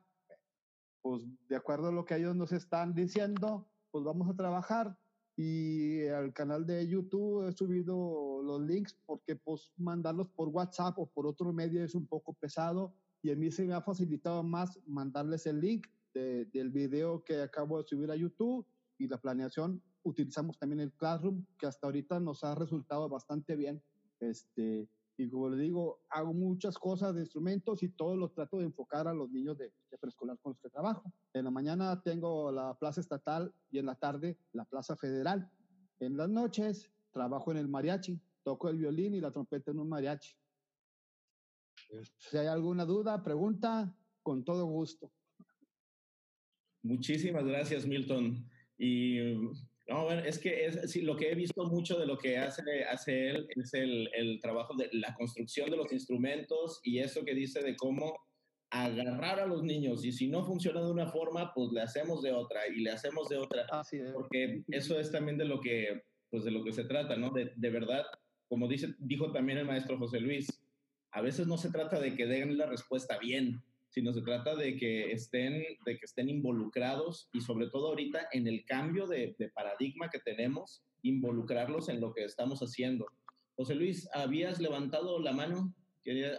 Pues 1.03 1.25
de 1.49 1.57
acuerdo 1.57 1.89
a 1.89 1.93
lo 1.93 2.05
que 2.05 2.17
ellos 2.17 2.35
nos 2.35 2.53
están 2.53 2.95
diciendo, 2.95 3.71
pues 3.91 4.05
vamos 4.05 4.29
a 4.29 4.35
trabajar 4.35 4.99
y 5.41 6.05
al 6.09 6.33
canal 6.33 6.67
de 6.67 6.89
YouTube 6.89 7.47
he 7.47 7.53
subido 7.53 8.43
los 8.43 8.61
links 8.61 8.99
porque 9.07 9.37
pues 9.37 9.71
mandarlos 9.77 10.29
por 10.31 10.49
WhatsApp 10.49 10.99
o 10.99 11.07
por 11.07 11.29
otro 11.29 11.53
medio 11.53 11.85
es 11.85 11.95
un 11.95 12.09
poco 12.09 12.33
pesado 12.33 12.93
y 13.23 13.31
a 13.31 13.37
mí 13.37 13.49
se 13.53 13.65
me 13.65 13.73
ha 13.73 13.81
facilitado 13.81 14.43
más 14.43 14.81
mandarles 14.85 15.47
el 15.47 15.61
link 15.61 15.87
del 16.13 16.71
video 16.71 17.23
que 17.23 17.41
acabo 17.41 17.81
de 17.81 17.87
subir 17.87 18.11
a 18.11 18.17
YouTube 18.17 18.67
y 18.99 19.07
la 19.07 19.21
planeación 19.21 19.81
utilizamos 20.03 20.59
también 20.59 20.81
el 20.81 20.93
Classroom 20.93 21.45
que 21.57 21.67
hasta 21.67 21.87
ahorita 21.87 22.19
nos 22.19 22.43
ha 22.43 22.57
resultado 22.57 23.09
bastante 23.09 23.55
bien 23.55 23.81
este 24.19 24.89
y 25.19 25.29
como 25.29 25.51
le 25.51 25.63
digo 25.63 26.01
hago 26.09 26.33
muchas 26.33 26.79
cosas 26.79 27.15
de 27.15 27.21
instrumentos 27.21 27.83
y 27.83 27.91
todo 27.91 28.17
lo 28.17 28.31
trato 28.31 28.59
de 28.59 28.65
enfocar 28.65 29.07
a 29.09 29.13
los 29.13 29.31
niños 29.31 29.59
de, 29.59 29.73
de 29.91 29.99
preescolar 29.99 30.39
con 30.39 30.53
los 30.53 30.61
que 30.61 30.71
trabajo 30.71 31.13
en 31.35 31.45
la 31.45 31.51
mañana 31.51 32.01
tengo 32.03 32.51
la 32.51 32.79
plaza 32.79 33.01
estatal 33.01 33.53
y 33.71 33.79
en 33.79 33.87
la 33.87 33.95
tarde 33.97 34.39
la 34.53 34.65
plaza 34.65 34.97
federal. 34.97 35.51
En 36.01 36.17
las 36.17 36.29
noches 36.29 36.91
trabajo 37.13 37.51
en 37.51 37.59
el 37.59 37.69
mariachi, 37.69 38.21
toco 38.43 38.69
el 38.69 38.77
violín 38.77 39.15
y 39.15 39.21
la 39.21 39.31
trompeta 39.31 39.71
en 39.71 39.81
un 39.81 39.89
mariachi. 39.89 40.35
Si 42.19 42.37
hay 42.37 42.47
alguna 42.47 42.85
duda, 42.85 43.23
pregunta, 43.23 43.95
con 44.23 44.45
todo 44.45 44.67
gusto. 44.67 45.11
Muchísimas 46.83 47.45
gracias, 47.45 47.87
Milton. 47.87 48.47
Y 48.77 49.19
no, 49.89 50.05
bueno, 50.05 50.23
es 50.23 50.39
que 50.39 50.67
es, 50.67 50.91
sí, 50.91 51.01
lo 51.01 51.17
que 51.17 51.31
he 51.31 51.35
visto 51.35 51.65
mucho 51.65 51.99
de 51.99 52.07
lo 52.07 52.19
que 52.19 52.37
hace, 52.37 52.63
hace 52.85 53.31
él 53.31 53.49
es 53.57 53.73
el, 53.73 54.09
el 54.15 54.39
trabajo 54.41 54.75
de 54.77 54.91
la 54.93 55.15
construcción 55.15 55.71
de 55.71 55.79
los 55.79 55.91
instrumentos 55.93 56.81
y 56.83 56.99
eso 56.99 57.25
que 57.25 57.35
dice 57.35 57.63
de 57.63 57.75
cómo 57.75 58.15
agarrar 58.71 59.41
a 59.41 59.47
los 59.47 59.63
niños 59.63 60.05
y 60.05 60.13
si 60.13 60.29
no 60.29 60.45
funciona 60.45 60.83
de 60.83 60.91
una 60.91 61.07
forma, 61.07 61.53
pues 61.55 61.73
le 61.73 61.81
hacemos 61.81 62.23
de 62.23 62.33
otra 62.33 62.69
y 62.69 62.81
le 62.81 62.91
hacemos 62.91 63.29
de 63.29 63.39
otra. 63.39 63.67
Porque 64.13 64.63
eso 64.69 65.01
es 65.01 65.11
también 65.11 65.39
de 65.39 65.47
lo 65.47 65.61
que, 65.61 66.03
pues 66.31 66.45
de 66.45 66.51
lo 66.51 66.63
que 66.63 66.73
se 66.73 66.85
trata, 66.85 67.17
¿no? 67.17 67.31
De, 67.31 67.53
de, 67.57 67.71
verdad, 67.71 68.05
como 68.47 68.69
dice, 68.69 68.95
dijo 68.99 69.33
también 69.33 69.59
el 69.59 69.65
maestro 69.65 69.99
José 69.99 70.21
Luis, 70.21 70.49
a 71.13 71.23
veces 71.23 71.47
no 71.47 71.57
se 71.57 71.71
trata 71.71 71.99
de 71.99 72.15
que 72.15 72.27
den 72.27 72.59
la 72.59 72.67
respuesta 72.67 73.19
bien, 73.19 73.63
sino 73.89 74.13
se 74.13 74.23
trata 74.23 74.55
de 74.55 74.77
que 74.77 75.13
estén, 75.13 75.63
de 75.85 75.99
que 75.99 76.05
estén 76.05 76.29
involucrados 76.29 77.29
y 77.33 77.41
sobre 77.41 77.69
todo 77.69 77.89
ahorita 77.89 78.29
en 78.33 78.47
el 78.47 78.65
cambio 78.65 79.07
de, 79.07 79.35
de 79.39 79.49
paradigma 79.51 80.11
que 80.11 80.19
tenemos, 80.21 80.83
involucrarlos 81.03 81.89
en 81.89 82.01
lo 82.01 82.13
que 82.13 82.25
estamos 82.25 82.61
haciendo. 82.61 83.07
José 83.57 83.75
Luis, 83.75 84.09
¿habías 84.15 84.61
levantado 84.61 85.21
la 85.21 85.33
mano? 85.33 85.75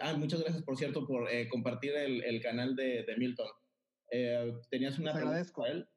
ah, 0.00 0.14
muchas 0.14 0.40
gracias, 0.40 0.62
por 0.62 0.76
cierto, 0.76 1.06
por 1.06 1.30
eh, 1.30 1.48
compartir 1.48 1.94
el, 1.94 2.24
el, 2.24 2.40
canal 2.40 2.74
de, 2.74 3.04
de 3.04 3.16
Milton. 3.16 3.48
Eh, 4.10 4.52
¿Tenías 4.70 4.98
una 4.98 5.12
Te 5.12 5.20
pregunta 5.20 5.52
para 5.54 5.72
él? 5.72 5.88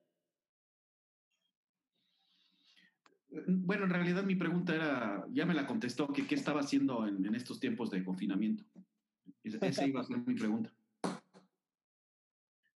Bueno, 3.47 3.85
en 3.85 3.89
realidad 3.89 4.23
mi 4.23 4.35
pregunta 4.35 4.75
era, 4.75 5.25
ya 5.31 5.45
me 5.45 5.55
la 5.55 5.65
contestó, 5.65 6.07
que 6.13 6.27
qué 6.27 6.35
estaba 6.35 6.59
haciendo 6.59 7.07
en, 7.07 7.25
en 7.25 7.33
estos 7.33 7.59
tiempos 7.59 7.89
de 7.89 8.03
confinamiento. 8.03 8.63
Esa 9.43 9.87
iba 9.87 10.01
a 10.01 10.03
ser 10.03 10.17
mi 10.19 10.35
pregunta. 10.35 10.71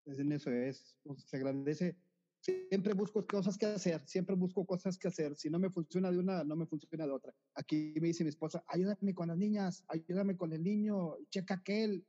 En 0.06 0.32
eso 0.32 0.50
es, 0.50 0.96
pues, 1.02 1.24
se 1.24 1.36
agradece 1.36 1.96
siempre 2.44 2.92
busco 2.92 3.26
cosas 3.26 3.56
que 3.56 3.66
hacer, 3.66 4.02
siempre 4.06 4.36
busco 4.36 4.66
cosas 4.66 4.98
que 4.98 5.08
hacer. 5.08 5.34
Si 5.36 5.48
no 5.48 5.58
me 5.58 5.70
funciona 5.70 6.10
de 6.10 6.18
una, 6.18 6.44
no 6.44 6.56
me 6.56 6.66
funciona 6.66 7.06
de 7.06 7.12
otra. 7.12 7.34
Aquí 7.54 7.94
me 8.00 8.08
dice 8.08 8.24
mi 8.24 8.28
esposa, 8.28 8.62
ayúdame 8.68 9.14
con 9.14 9.28
las 9.28 9.38
niñas, 9.38 9.82
ayúdame 9.88 10.36
con 10.36 10.52
el 10.52 10.62
niño, 10.62 11.16
checa 11.30 11.54
aquel. 11.54 12.04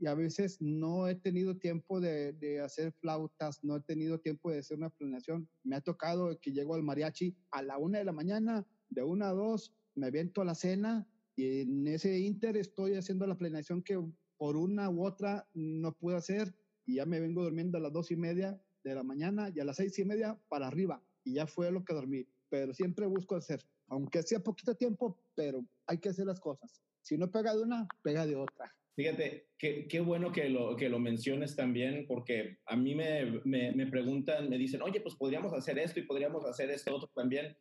Y 0.00 0.06
a 0.06 0.14
veces 0.14 0.58
no 0.60 1.08
he 1.08 1.16
tenido 1.16 1.56
tiempo 1.56 2.00
de, 2.00 2.32
de, 2.34 2.60
hacer 2.60 2.92
flautas, 3.00 3.64
no 3.64 3.76
he 3.76 3.80
tenido 3.80 4.20
tiempo 4.20 4.50
de 4.50 4.58
hacer 4.58 4.78
una 4.78 4.90
planeación. 4.90 5.48
Me 5.64 5.74
ha 5.74 5.80
tocado 5.80 6.38
que 6.40 6.52
llego 6.52 6.74
al 6.74 6.84
mariachi 6.84 7.36
a 7.50 7.62
la 7.62 7.78
una 7.78 7.98
de 7.98 8.04
la 8.04 8.12
mañana, 8.12 8.64
de 8.90 9.02
una 9.02 9.30
a 9.30 9.32
dos, 9.32 9.74
me 9.96 10.06
aviento 10.06 10.40
a 10.40 10.44
la 10.44 10.54
cena 10.54 11.08
y 11.34 11.62
en 11.62 11.86
ese 11.88 12.18
inter 12.18 12.56
estoy 12.56 12.94
haciendo 12.94 13.26
la 13.26 13.36
planeación 13.36 13.82
que 13.82 14.00
por 14.36 14.56
una 14.56 14.88
u 14.88 15.04
otra 15.04 15.48
no 15.52 15.92
puedo 15.92 16.16
hacer 16.16 16.54
y 16.88 16.94
ya 16.94 17.04
me 17.04 17.20
vengo 17.20 17.44
durmiendo 17.44 17.76
a 17.76 17.82
las 17.82 17.92
dos 17.92 18.10
y 18.10 18.16
media 18.16 18.58
de 18.82 18.94
la 18.94 19.02
mañana 19.02 19.52
y 19.54 19.60
a 19.60 19.64
las 19.64 19.76
seis 19.76 19.98
y 19.98 20.06
media 20.06 20.38
para 20.48 20.66
arriba. 20.66 21.04
Y 21.22 21.34
ya 21.34 21.46
fue 21.46 21.70
lo 21.70 21.84
que 21.84 21.92
dormí. 21.92 22.26
Pero 22.48 22.72
siempre 22.72 23.04
busco 23.04 23.36
hacer, 23.36 23.60
aunque 23.88 24.22
sea 24.22 24.40
poquito 24.40 24.74
tiempo, 24.74 25.20
pero 25.34 25.62
hay 25.86 25.98
que 25.98 26.08
hacer 26.08 26.24
las 26.24 26.40
cosas. 26.40 26.82
Si 27.02 27.18
no 27.18 27.30
pega 27.30 27.54
de 27.54 27.62
una, 27.62 27.86
pega 28.02 28.26
de 28.26 28.36
otra. 28.36 28.74
Fíjate, 28.96 29.50
qué, 29.58 29.86
qué 29.86 30.00
bueno 30.00 30.32
que 30.32 30.48
lo, 30.48 30.76
que 30.76 30.88
lo 30.88 30.98
menciones 30.98 31.54
también, 31.54 32.06
porque 32.08 32.58
a 32.64 32.74
mí 32.74 32.94
me, 32.94 33.38
me, 33.44 33.72
me, 33.72 33.86
preguntan, 33.86 34.48
me 34.48 34.56
dicen, 34.56 34.80
oye, 34.80 35.02
pues 35.02 35.14
podríamos 35.14 35.52
hacer 35.52 35.78
esto 35.78 36.00
y 36.00 36.04
podríamos 36.04 36.46
hacer 36.46 36.70
esto 36.70 36.96
otro 36.96 37.10
también. 37.14 37.54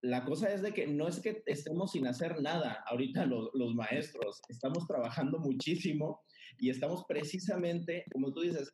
La 0.00 0.24
cosa 0.24 0.52
es 0.52 0.62
de 0.62 0.72
que 0.72 0.86
no 0.86 1.08
es 1.08 1.20
que 1.20 1.42
estemos 1.44 1.92
sin 1.92 2.06
hacer 2.06 2.40
nada 2.40 2.82
ahorita 2.86 3.26
los, 3.26 3.50
los 3.52 3.74
maestros, 3.74 4.40
estamos 4.48 4.86
trabajando 4.86 5.38
muchísimo 5.38 6.22
y 6.58 6.70
estamos 6.70 7.04
precisamente, 7.08 8.04
como 8.12 8.32
tú 8.32 8.42
dices, 8.42 8.72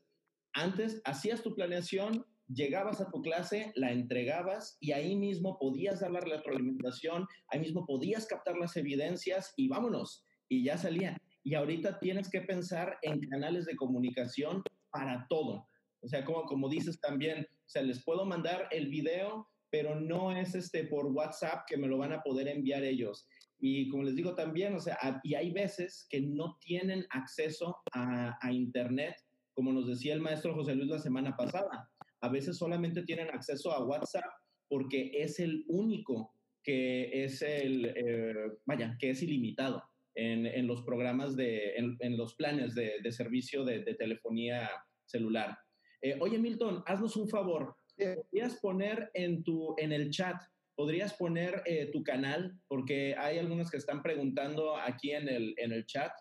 antes 0.53 1.01
hacías 1.05 1.43
tu 1.43 1.55
planeación, 1.55 2.25
llegabas 2.49 3.01
a 3.01 3.11
tu 3.11 3.21
clase, 3.21 3.73
la 3.77 3.93
entregabas 3.93 4.77
y 4.81 4.93
ahí 4.93 5.17
mismo 5.17 5.59
podías 5.59 6.01
dar 6.01 6.11
la 6.11 6.21
retroalimentación, 6.21 7.27
ahí 7.49 7.61
mismo 7.61 7.85
podías 7.87 8.27
captar 8.27 8.57
las 8.57 8.77
evidencias 8.77 9.53
y 9.57 9.69
vámonos, 9.69 10.25
y 10.49 10.65
ya 10.65 10.79
salía. 10.79 11.17
Y 11.45 11.55
ahorita 11.55 11.99
tienes 11.99 12.29
que 12.31 12.41
pensar 12.41 12.99
en 13.03 13.21
canales 13.21 13.67
de 13.67 13.77
comunicación 13.77 14.63
para 14.91 15.27
todo. 15.29 15.69
O 16.01 16.09
sea, 16.09 16.25
como, 16.25 16.45
como 16.45 16.69
dices 16.69 17.01
también, 17.01 17.41
o 17.41 17.69
sea, 17.69 17.83
les 17.83 18.05
puedo 18.05 18.25
mandar 18.25 18.69
el 18.71 18.89
video, 18.89 19.49
pero 19.71 20.01
no 20.01 20.37
es 20.37 20.55
este 20.55 20.85
por 20.85 21.07
WhatsApp 21.07 21.65
que 21.67 21.77
me 21.77 21.89
lo 21.89 21.99
van 21.99 22.13
a 22.13 22.23
poder 22.23 22.49
enviar 22.49 22.85
ellos. 22.85 23.27
Y 23.61 23.89
como 23.89 24.05
les 24.05 24.15
digo 24.15 24.35
también, 24.35 24.75
o 24.75 24.81
sea, 24.81 24.97
y 25.23 25.35
hay 25.35 25.51
veces 25.51 26.07
que 26.09 26.21
no 26.21 26.57
tienen 26.61 27.07
acceso 27.11 27.77
a, 27.93 28.39
a 28.41 28.53
Internet 28.53 29.17
como 29.59 29.73
nos 29.73 29.89
decía 29.89 30.15
el 30.15 30.21
maestro 30.21 30.55
José 30.55 30.77
Luis 30.77 30.89
la 30.89 31.01
semana 31.01 31.37
pasada. 31.37 31.91
A 32.21 32.29
veces 32.29 32.57
solamente 32.57 33.03
tienen 33.03 33.29
acceso 33.31 33.73
a 33.73 33.85
WhatsApp 33.85 34.31
porque 34.69 35.11
es 35.13 35.41
el 35.41 35.65
único 35.67 36.33
que 36.63 37.25
es 37.25 37.43
el, 37.43 37.87
eh, 37.87 38.53
vaya, 38.67 38.97
que 39.01 39.11
es 39.11 39.21
ilimitado 39.21 39.83
en, 40.15 40.47
en 40.47 40.69
los 40.69 40.83
programas 40.83 41.35
de, 41.35 41.75
en, 41.75 41.97
en 41.99 42.17
los 42.17 42.37
planes 42.37 42.77
de, 42.77 43.01
de 43.03 43.11
servicio 43.11 43.65
de, 43.65 43.83
de, 43.83 43.95
telefonía 43.95 44.71
celular. 45.05 45.59
Eh, 46.03 46.17
oye, 46.21 46.39
Milton, 46.39 46.85
haznos 46.87 47.17
un 47.17 47.29
favor. 47.29 47.75
¿Podrías 47.97 48.61
poner 48.61 49.11
en, 49.13 49.43
tu, 49.43 49.75
en 49.77 49.91
el 49.91 50.11
chat, 50.11 50.41
podrías 50.79 51.13
poner 51.15 51.65
eh, 51.67 51.91
tu 51.93 52.05
canal? 52.05 52.57
Porque 52.69 53.17
hay 53.19 53.39
algunos 53.39 53.69
que 53.69 53.79
están 53.79 54.01
preguntando 54.01 54.77
aquí 54.77 55.11
en 55.11 55.29
el, 55.29 55.55
en 55.59 55.73
el 55.73 55.85
chat 55.87 56.13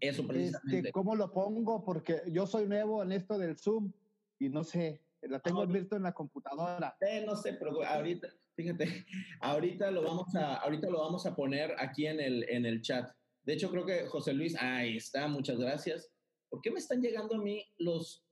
eso 0.00 0.26
precisamente. 0.26 0.78
Este, 0.78 0.92
¿Cómo 0.92 1.16
lo 1.16 1.32
pongo? 1.32 1.84
Porque 1.84 2.22
yo 2.28 2.46
soy 2.46 2.66
nuevo 2.66 3.02
en 3.02 3.10
esto 3.12 3.36
del 3.36 3.58
Zoom 3.58 3.92
y 4.38 4.48
no 4.48 4.62
sé, 4.62 5.02
la 5.22 5.40
tengo 5.40 5.60
ah, 5.60 5.64
abierto 5.64 5.96
en 5.96 6.04
la 6.04 6.12
computadora. 6.12 6.96
Eh, 7.00 7.24
no 7.26 7.36
sé, 7.36 7.54
pero 7.54 7.84
ahorita, 7.84 8.28
fíjate, 8.56 8.86
ahorita 9.40 9.90
lo 9.90 10.02
vamos 10.02 10.34
a, 10.36 10.56
ahorita 10.56 10.88
lo 10.88 11.00
vamos 11.00 11.26
a 11.26 11.34
poner 11.34 11.74
aquí 11.78 12.06
en 12.06 12.20
el, 12.20 12.48
en 12.48 12.66
el 12.66 12.80
chat. 12.80 13.10
De 13.42 13.54
hecho, 13.54 13.70
creo 13.70 13.84
que 13.84 14.06
José 14.06 14.32
Luis, 14.32 14.56
ahí 14.56 14.96
está, 14.96 15.26
muchas 15.28 15.58
gracias. 15.58 16.10
¿Por 16.48 16.60
qué 16.62 16.70
me 16.70 16.78
están 16.78 17.02
llegando 17.02 17.34
a 17.34 17.42
mí 17.42 17.66
los, 17.78 18.24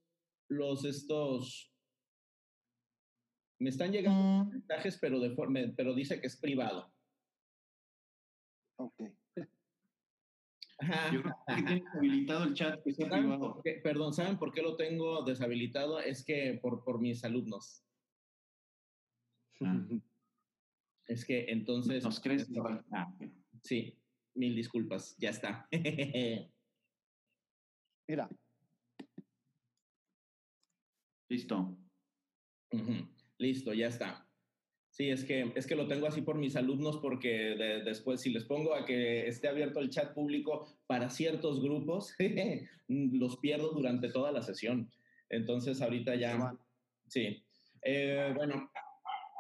los 0.49 0.85
estos, 0.85 1.72
me 3.63 3.71
están 3.71 3.93
llegando 3.93 4.45
mm. 4.45 4.51
mensajes, 4.51 4.99
pero 5.01 5.21
de 5.21 5.31
forma, 5.31 5.61
pero 5.77 5.95
dice 5.95 6.21
que 6.21 6.27
es 6.27 6.37
privado. 6.37 6.93
Ok. 8.77 9.01
Yo 11.13 11.23
creo 11.23 11.37
que 11.47 11.55
tiene 11.55 11.81
deshabilitado 11.81 12.45
el 12.45 12.55
chat. 12.55 12.83
Que 12.83 12.93
privado. 12.93 13.63
Perdón, 13.85 14.13
¿saben 14.13 14.37
por 14.37 14.53
qué 14.53 14.63
lo 14.63 14.77
tengo 14.77 15.23
deshabilitado? 15.23 16.01
Es 16.01 16.25
que 16.25 16.59
por, 16.61 16.83
por 16.83 17.01
mis 17.01 17.25
alumnos. 17.25 17.85
Ah. 19.61 19.87
Es 21.07 21.25
que 21.25 21.45
entonces... 21.49 22.03
¿Nos 22.03 22.19
crees? 22.19 22.51
Ah, 22.91 23.15
sí, 23.63 23.97
mil 24.35 24.57
disculpas, 24.57 25.17
ya 25.19 25.31
está. 25.31 25.69
Mira. 28.09 28.29
Listo. 31.29 31.79
Uh 32.73 32.79
-huh. 32.79 33.22
Listo, 33.43 33.75
ya 33.75 33.89
está. 33.89 34.25
Sí, 34.91 35.11
es 35.11 35.25
que, 35.25 35.53
es 35.57 35.67
que 35.67 35.75
lo 35.75 35.89
tengo 35.89 36.07
así 36.07 36.23
por 36.23 36.39
mis 36.39 36.55
alumnos 36.55 36.99
porque 36.99 37.57
después 37.85 38.21
si 38.21 38.31
les 38.31 38.45
pongo 38.45 38.75
a 38.75 38.85
que 38.85 39.27
esté 39.27 39.49
abierto 39.49 39.81
el 39.81 39.91
chat 39.91 40.15
público 40.15 40.69
para 40.87 41.11
ciertos 41.11 41.61
grupos, 41.61 42.15
los 42.89 43.39
pierdo 43.39 43.73
durante 43.73 44.11
toda 44.11 44.31
la 44.31 44.43
sesión. 44.43 44.89
Entonces 45.29 45.83
ahorita 45.83 46.15
ya... 46.15 46.55
Sí. 47.09 47.43
Eh, 47.83 48.33
bueno, 48.37 48.71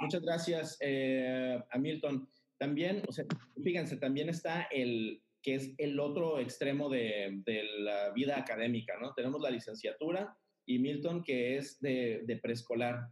muchas 0.00 0.22
gracias 0.22 0.78
eh, 0.80 1.62
a 1.70 1.78
Milton. 1.78 2.28
También, 2.58 3.04
o 3.06 3.12
sea, 3.12 3.24
fíjense, 3.62 3.98
también 3.98 4.28
está 4.28 4.62
el 4.62 5.22
que 5.42 5.54
es 5.54 5.74
el 5.78 6.00
otro 6.00 6.40
extremo 6.40 6.88
de, 6.88 7.40
de 7.44 7.64
la 7.78 8.10
vida 8.10 8.36
académica, 8.36 8.94
¿no? 9.00 9.12
Tenemos 9.14 9.40
la 9.40 9.50
licenciatura 9.50 10.36
y 10.66 10.80
Milton 10.80 11.22
que 11.22 11.56
es 11.56 11.80
de, 11.80 12.22
de 12.24 12.36
preescolar. 12.38 13.08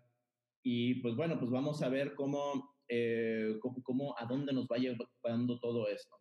Y 0.62 0.96
pues 0.96 1.14
bueno, 1.16 1.38
pues 1.38 1.50
vamos 1.50 1.82
a 1.82 1.88
ver 1.88 2.14
cómo, 2.14 2.74
eh, 2.88 3.58
cómo, 3.82 4.16
a 4.18 4.26
dónde 4.26 4.52
nos 4.52 4.66
va 4.66 4.76
llevando 4.76 5.58
todo 5.60 5.88
esto. 5.88 6.16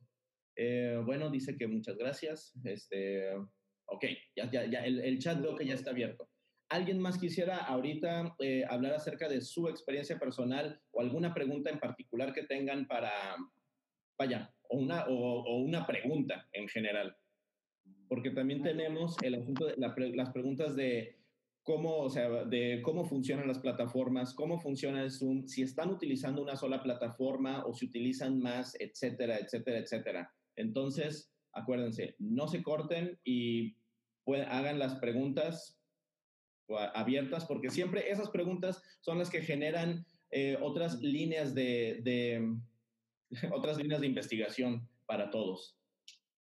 Eh, 0.56 1.02
bueno, 1.06 1.30
dice 1.30 1.58
que 1.58 1.68
muchas 1.68 1.98
gracias. 1.98 2.54
Este, 2.64 3.34
ok, 3.86 4.06
ya, 4.36 4.50
ya, 4.52 4.66
ya 4.66 4.86
el, 4.86 5.00
el, 5.00 5.20
chat 5.20 5.42
veo 5.42 5.56
que 5.56 5.66
ya 5.66 5.74
está 5.74 5.92
abierto. 5.92 6.30
¿Alguien 6.70 7.00
más 7.00 7.18
quisiera 7.18 7.58
ahorita 7.58 8.36
eh, 8.40 8.64
hablar 8.70 8.94
acerca 8.94 9.28
de 9.28 9.42
su 9.42 9.68
experiencia 9.68 10.20
personal 10.20 10.80
o 10.92 11.02
alguna 11.02 11.34
pregunta 11.34 11.72
en 11.72 11.80
particular 11.80 12.32
que 12.32 12.44
tengan 12.44 12.88
para, 12.88 13.12
vaya, 14.18 14.54
o 14.70 14.78
una, 14.78 15.06
o, 15.08 15.58
una 15.64 15.88
pregunta 15.88 16.48
en 16.52 16.68
general? 16.68 17.16
Porque 18.08 18.30
también 18.30 18.62
tenemos 18.62 19.16
el 19.24 19.36
asunto 19.36 19.66
de 19.66 19.78
las 19.78 20.30
preguntas 20.32 20.76
de 20.76 21.19
cómo, 21.70 21.98
o 21.98 22.10
sea, 22.10 22.28
de 22.46 22.82
cómo 22.82 23.06
funcionan 23.06 23.48
las 23.48 23.60
plataformas, 23.60 24.34
cómo 24.34 24.60
funciona 24.60 25.04
el 25.04 25.12
Zoom, 25.12 25.46
si 25.46 25.62
están 25.62 25.92
utilizando 25.92 26.42
una 26.42 26.56
sola 26.56 26.82
plataforma 26.82 27.64
o 27.64 27.76
si 27.76 27.86
utilizan 27.86 28.40
más, 28.40 28.76
etcétera, 28.80 29.38
etcétera, 29.38 29.78
etcétera. 29.78 30.34
Entonces, 30.56 31.32
acuérdense, 31.54 32.16
no 32.18 32.48
se 32.48 32.64
corten 32.64 33.20
y 33.24 33.76
hagan 34.48 34.80
las 34.80 34.96
preguntas 34.96 35.80
abiertas, 36.96 37.46
porque 37.46 37.70
siempre 37.70 38.10
esas 38.10 38.32
preguntas 38.32 38.82
son 39.02 39.20
las 39.20 39.30
que 39.30 39.44
generan 39.44 40.08
eh, 40.32 40.58
otras 40.64 41.00
líneas 41.04 41.54
de, 41.54 42.00
de 42.02 42.52
otras 43.54 43.78
líneas 43.78 44.02
de 44.02 44.08
investigación 44.08 44.90
para 45.06 45.30
todos. 45.30 45.78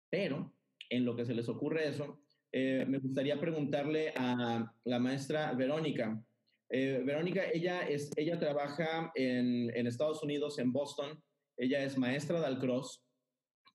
Pero 0.09 0.51
en 0.89 1.05
lo 1.05 1.15
que 1.15 1.25
se 1.25 1.35
les 1.35 1.49
ocurre 1.49 1.87
eso, 1.87 2.19
eh, 2.51 2.85
me 2.88 2.99
gustaría 2.99 3.39
preguntarle 3.39 4.13
a 4.15 4.73
la 4.85 4.99
maestra 4.99 5.53
Verónica. 5.53 6.21
Eh, 6.69 7.01
Verónica, 7.05 7.43
ella, 7.53 7.81
es, 7.88 8.12
ella 8.15 8.39
trabaja 8.39 9.12
en, 9.15 9.88
Estados 9.88 10.23
Unidos, 10.23 10.59
en 10.59 10.71
Boston. 10.71 11.21
Ella 11.57 11.83
es 11.83 11.97
maestra 11.97 12.39
de 12.39 12.45
Alcross 12.47 13.03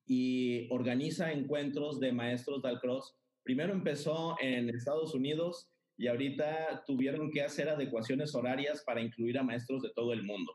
y 0.06 0.68
organiza 0.72 1.32
encuentros 1.32 2.00
de 2.00 2.12
maestros 2.12 2.62
de 2.62 2.68
Alcross. 2.68 3.16
Primero 3.42 3.72
empezó 3.72 4.36
en 4.40 4.70
Estados 4.70 5.14
Unidos 5.14 5.70
y 5.96 6.08
ahorita 6.08 6.82
tuvieron 6.86 7.30
que 7.30 7.42
hacer 7.42 7.68
adecuaciones 7.68 8.34
horarias 8.34 8.82
para 8.84 9.02
incluir 9.02 9.38
a 9.38 9.42
maestros 9.42 9.82
de 9.82 9.90
todo 9.94 10.12
el 10.12 10.22
mundo. 10.24 10.52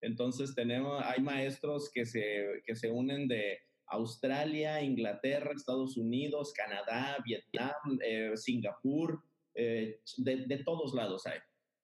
Entonces 0.00 0.54
tenemos, 0.54 1.00
hay 1.04 1.22
maestros 1.22 1.90
que 1.92 2.04
se, 2.04 2.62
que 2.64 2.74
se 2.74 2.90
unen 2.90 3.28
de 3.28 3.58
Australia, 3.92 4.82
Inglaterra, 4.82 5.52
Estados 5.54 5.96
Unidos, 5.96 6.52
Canadá, 6.52 7.18
Vietnam, 7.24 7.98
eh, 8.04 8.32
Singapur, 8.36 9.22
eh, 9.54 10.00
de, 10.18 10.62
todos 10.64 10.94
lados 10.94 11.26
hay. 11.26 11.38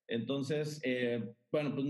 Entonces, 0.09 0.81
eh, 0.85 1.23
bueno, 1.53 1.75
pues, 1.75 1.87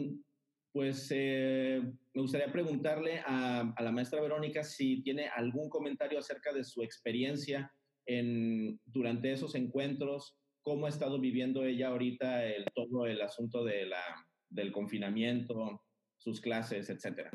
pues 0.72 1.10
me 1.10 2.20
gustaría 2.22 2.52
preguntarle 2.52 3.22
a, 3.24 3.74
la 3.80 3.92
maestra 3.92 4.20
Verónica 4.20 4.64
si 4.64 5.02
tiene 5.02 5.28
algún 5.28 5.68
comentario 5.68 6.18
acerca 6.18 6.52
de 6.52 6.64
su 6.64 6.82
experiencia 6.82 7.72
en, 8.06 8.80
durante 8.86 9.32
esos 9.32 9.54
encuentros, 9.54 10.36
cómo 10.62 10.86
ha 10.86 10.88
estado 10.88 11.20
viviendo 11.20 11.64
ella 11.64 11.88
ahorita 11.88 12.44
el, 12.44 12.64
todo 12.74 13.06
el 13.06 13.20
asunto 13.22 13.64
de 13.64 13.86
la, 13.86 14.02
del 14.50 14.72
confinamiento, 14.72 15.80
sus 16.16 16.40
clases, 16.40 16.90
etcétera. 16.90 17.30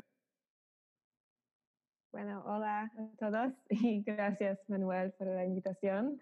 Bueno, 2.14 2.44
hola 2.46 2.92
a 2.96 3.16
todos 3.18 3.52
y 3.70 4.04
gracias 4.04 4.60
Manuel 4.68 5.10
por 5.18 5.26
la 5.26 5.44
invitación. 5.44 6.20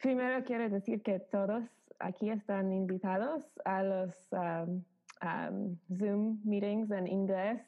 primero 0.00 0.44
quiero 0.44 0.68
decir 0.68 1.00
que 1.04 1.20
todos 1.20 1.62
aquí 2.00 2.30
están 2.30 2.72
invitados 2.72 3.44
a 3.64 3.84
los 3.84 4.28
Zoom 5.96 6.40
meetings 6.42 6.90
en 6.90 7.06
inglés. 7.06 7.62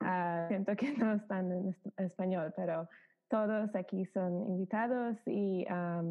Ah, 0.00 0.44
siento 0.48 0.76
que 0.76 0.92
no 0.98 1.14
están 1.14 1.50
en 1.50 1.76
español, 1.96 2.52
pero 2.54 2.86
todos 3.28 3.74
aquí 3.74 4.04
son 4.04 4.46
invitados 4.46 5.16
y 5.26 5.64
ah, 5.70 6.02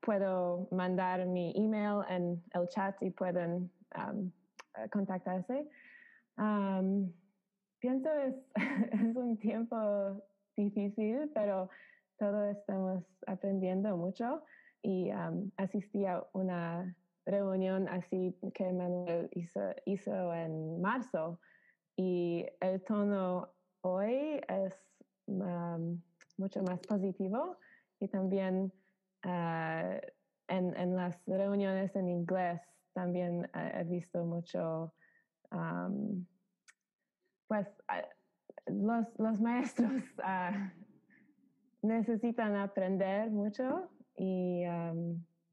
puedo 0.00 0.68
mandar 0.70 1.26
mi 1.26 1.52
email 1.54 2.00
en 2.08 2.42
el 2.54 2.66
chat 2.68 2.96
y 3.02 3.10
pueden 3.10 3.70
contactarse 4.90 5.68
pienso 7.84 8.10
es, 8.14 8.34
es 8.92 9.14
un 9.14 9.36
tiempo 9.36 9.76
difícil, 10.56 11.30
pero 11.34 11.68
todos 12.18 12.56
estamos 12.56 13.04
aprendiendo 13.26 13.94
mucho 13.94 14.42
y 14.80 15.10
asistí 15.58 16.06
a 16.06 16.24
una 16.32 16.96
reunión 17.26 17.86
así 17.88 18.34
que 18.54 18.72
Manuel 18.72 19.28
hizo, 19.32 19.60
hizo 19.84 20.32
en 20.32 20.80
marzo 20.80 21.38
y 21.94 22.46
el 22.60 22.82
tono 22.84 23.50
hoy 23.82 24.40
es 24.48 24.74
mucho 26.38 26.62
más 26.62 26.80
positivo 26.88 27.58
y 28.00 28.08
también 28.08 28.72
ah, 29.24 30.00
en, 30.48 30.74
en, 30.74 30.96
las 30.96 31.22
reuniones 31.26 31.94
en 31.96 32.08
inglés 32.08 32.62
también 32.94 33.50
he 33.54 33.84
visto 33.84 34.24
mucho 34.24 34.94
pues 37.48 37.66
ah, 37.88 38.02
los, 38.66 39.06
los 39.18 39.40
maestros 39.40 40.02
ah, 40.22 40.72
necesitan 41.82 42.56
aprender 42.56 43.30
mucho 43.30 43.90
y, 44.16 44.62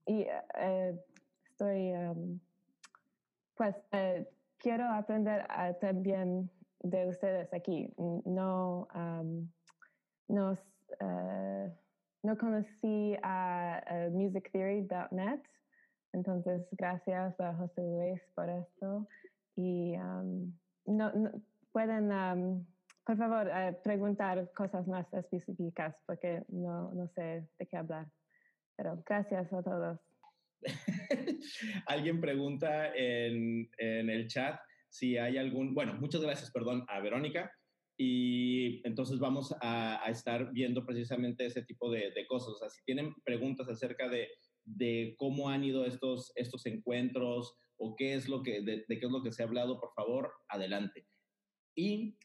y 0.06 0.28
eh, 0.56 1.00
estoy, 1.46 1.94
pues 3.56 3.76
eh, 3.92 4.28
quiero 4.58 4.86
aprender 4.86 5.46
ah, 5.50 5.74
también 5.74 6.50
de 6.80 7.08
ustedes 7.08 7.54
aquí. 7.54 7.94
No, 7.98 8.88
no, 10.28 10.58
eh, 11.00 11.72
no 12.24 12.38
conocí 12.38 13.18
a 13.24 14.10
musictheory.net, 14.12 15.42
entonces 16.14 16.68
gracias 16.72 17.40
a 17.40 17.54
José 17.56 17.82
Luis 17.82 18.22
por 18.36 18.50
esto. 18.50 19.08
Y 19.56 19.96
no, 20.86 21.12
pueden, 21.72 22.66
por 23.06 23.18
favor, 23.18 23.50
eh, 23.54 23.78
preguntar 23.84 24.52
cosas 24.54 24.88
más 24.88 25.12
específicas 25.14 25.96
porque 26.06 26.44
no, 26.50 26.92
no 26.94 27.08
sé 27.10 27.48
de 27.58 27.68
qué 27.68 27.78
hablar. 27.78 28.08
Pero 28.76 29.04
gracias 29.06 29.52
a 29.52 29.64
todos. 29.64 30.00
Alguien 31.88 32.22
pregunta 32.22 32.96
en, 32.96 33.70
en, 33.78 34.10
el 34.10 34.28
chat 34.28 34.60
si 34.90 35.18
hay 35.18 35.38
algún, 35.38 35.74
bueno, 35.74 35.94
muchas 35.96 36.22
gracias, 36.22 36.52
perdón, 36.52 36.86
a 36.88 37.00
Verónica. 37.00 37.52
Y 37.98 38.86
entonces 38.88 39.20
vamos 39.20 39.54
a, 39.62 40.04
a 40.04 40.10
estar 40.10 40.52
viendo 40.52 40.86
precisamente 40.86 41.46
ese 41.46 41.64
tipo 41.64 41.92
de, 41.92 42.12
de, 42.12 42.26
cosas. 42.26 42.50
O 42.50 42.58
sea, 42.58 42.70
si 42.70 42.84
tienen 42.84 43.14
preguntas 43.24 43.68
acerca 43.70 44.10
de, 44.10 44.28
de 44.64 45.16
cómo 45.18 45.50
han 45.50 45.64
ido 45.64 45.86
estos, 45.86 46.32
estos 46.36 46.66
encuentros 46.66 47.56
o 47.78 47.96
qué 47.96 48.16
es 48.16 48.28
lo 48.28 48.42
que, 48.42 48.62
de, 48.62 48.86
de 48.88 49.00
qué 49.00 49.06
es 49.06 49.12
lo 49.12 49.24
que 49.24 49.32
se 49.32 49.44
ha 49.44 49.46
hablado, 49.46 49.80
por 49.80 49.94
favor, 49.94 50.32
adelante. 50.50 51.06
Y 51.76 52.18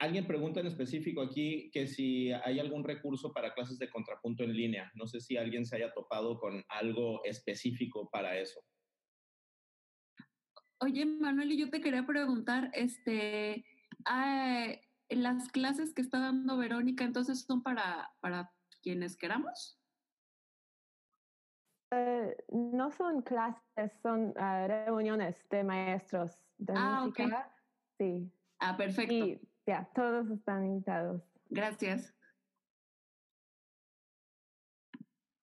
alguien 0.00 0.26
pregunta 0.26 0.60
en 0.60 0.66
específico 0.66 1.22
aquí 1.22 1.70
que 1.72 1.86
si 1.86 2.32
hay 2.32 2.58
algún 2.58 2.84
recurso 2.84 3.32
para 3.32 3.54
clases 3.54 3.78
de 3.78 3.90
contrapunto 3.90 4.42
en 4.42 4.54
línea. 4.54 4.90
No 4.94 5.06
sé 5.06 5.20
si 5.20 5.36
alguien 5.36 5.66
se 5.66 5.76
haya 5.76 5.92
topado 5.92 6.38
con 6.38 6.64
algo 6.68 7.22
específico 7.24 8.08
para 8.10 8.38
eso. 8.38 8.60
Oye, 10.82 11.04
Manuel, 11.04 11.52
y 11.52 11.58
yo 11.58 11.70
te 11.70 11.82
quería 11.82 12.06
preguntar, 12.06 12.70
este, 12.72 13.66
ah, 14.06 14.66
las 15.10 15.48
clases 15.48 15.92
que 15.92 16.00
está 16.00 16.18
dando 16.18 16.56
Verónica, 16.56 17.04
entonces 17.04 17.42
son 17.42 17.62
para, 17.62 18.10
para 18.20 18.50
quienes 18.82 19.18
queramos. 19.18 19.78
Eh, 21.92 22.36
no 22.48 22.90
son 22.92 23.20
clases, 23.20 23.92
son 24.00 24.32
ah, 24.36 24.66
reuniones 24.66 25.46
de 25.50 25.64
maestros 25.64 26.38
de 26.56 26.72
ah, 26.76 27.02
música. 27.04 27.52
Sí. 28.00 28.32
Ah, 28.60 28.78
perfecto. 28.78 29.12
Y 29.12 29.38
ya, 29.66 29.86
todos 29.94 30.30
están 30.30 30.64
invitados. 30.64 31.22
Gracias. 31.50 32.14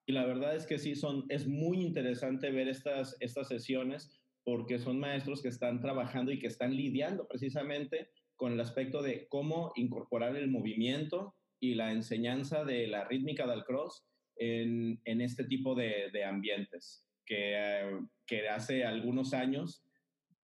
Y 0.08 0.14
la 0.14 0.26
verdad 0.26 0.56
es 0.56 0.66
que 0.66 0.80
sí, 0.80 0.96
son, 0.96 1.26
es 1.30 1.48
muy 1.48 1.82
interesante 1.82 2.50
ver 2.50 2.68
estas, 2.68 3.16
estas 3.20 3.48
sesiones 3.48 4.20
porque 4.44 4.80
son 4.80 5.00
maestros 5.00 5.44
que 5.44 5.50
están 5.50 5.82
trabajando 5.82 6.32
y 6.32 6.40
que 6.40 6.48
están 6.48 6.76
lidiando 6.76 7.28
precisamente 7.28 8.10
con 8.36 8.54
el 8.54 8.60
aspecto 8.60 9.04
de 9.04 9.28
cómo 9.28 9.72
incorporar 9.76 10.36
el 10.36 10.50
movimiento 10.50 11.36
y 11.60 11.76
la 11.76 11.92
enseñanza 11.92 12.64
de 12.64 12.88
la 12.88 13.08
rítmica 13.08 13.46
del 13.46 13.66
cross 13.66 14.08
en, 14.36 15.00
en 15.06 15.22
este 15.22 15.44
tipo 15.44 15.76
de, 15.76 16.10
de 16.12 16.24
ambientes, 16.24 17.06
que, 17.24 17.54
eh, 17.56 18.00
que 18.26 18.50
hace 18.50 18.84
algunos 18.84 19.34
años 19.34 19.87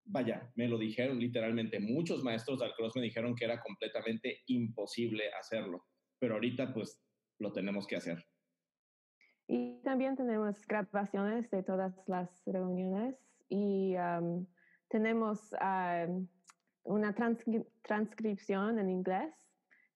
vaya, 0.05 0.51
me 0.55 0.67
lo 0.67 0.77
dijeron 0.77 1.19
literalmente, 1.19 1.79
muchos 1.79 2.23
maestros 2.23 2.59
del 2.59 2.73
cross 2.73 2.95
me 2.95 3.01
dijeron 3.01 3.35
que 3.35 3.45
era 3.45 3.61
completamente 3.61 4.41
imposible 4.47 5.31
hacerlo, 5.39 5.85
pero 6.19 6.35
ahorita 6.35 6.73
pues 6.73 7.01
lo 7.39 7.51
tenemos 7.51 7.87
que 7.87 7.95
hacer. 7.95 8.25
Y 9.47 9.81
también 9.83 10.15
tenemos 10.15 10.65
grabaciones 10.67 11.49
de 11.51 11.63
todas 11.63 11.93
las 12.07 12.41
reuniones 12.45 13.15
y 13.49 13.93
tenemos 14.89 15.51
una 16.83 17.15
transcripción 17.83 18.79
en 18.79 18.89
inglés. 18.89 19.33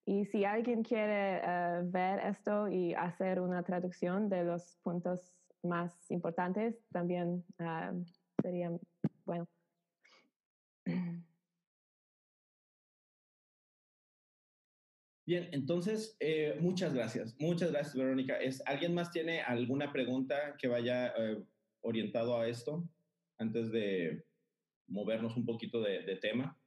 Y 0.06 0.26
si 0.26 0.46
alguien 0.46 0.84
quiere 0.84 1.42
eh, 1.44 1.82
ver 1.84 2.20
esto 2.26 2.70
y 2.70 2.94
hacer 2.94 3.42
una 3.42 3.62
traducción 3.64 4.30
de 4.30 4.46
los 4.46 4.78
puntos 4.82 5.36
más 5.64 6.10
importantes, 6.10 6.82
también 6.92 7.44
sería 8.42 8.72
bueno. 9.26 9.48
Bien, 15.28 15.50
entonces, 15.52 16.16
eh, 16.22 16.56
muchas 16.62 16.94
gracias. 16.94 17.36
Muchas 17.38 17.74
gracias, 17.74 17.98
Verónica. 17.98 18.38
¿Es, 18.38 18.66
¿Alguien 18.66 18.94
más 18.94 19.12
tiene 19.12 19.42
alguna 19.42 19.92
pregunta 19.92 20.56
que 20.58 20.70
vaya 20.70 21.08
eh, 21.18 21.44
orientado 21.82 22.40
a 22.40 22.48
esto 22.48 22.88
antes 23.38 23.70
de 23.70 24.24
movernos 24.88 25.36
un 25.36 25.46
poquito 25.46 25.82
de, 25.82 26.16
tema? 26.22 26.58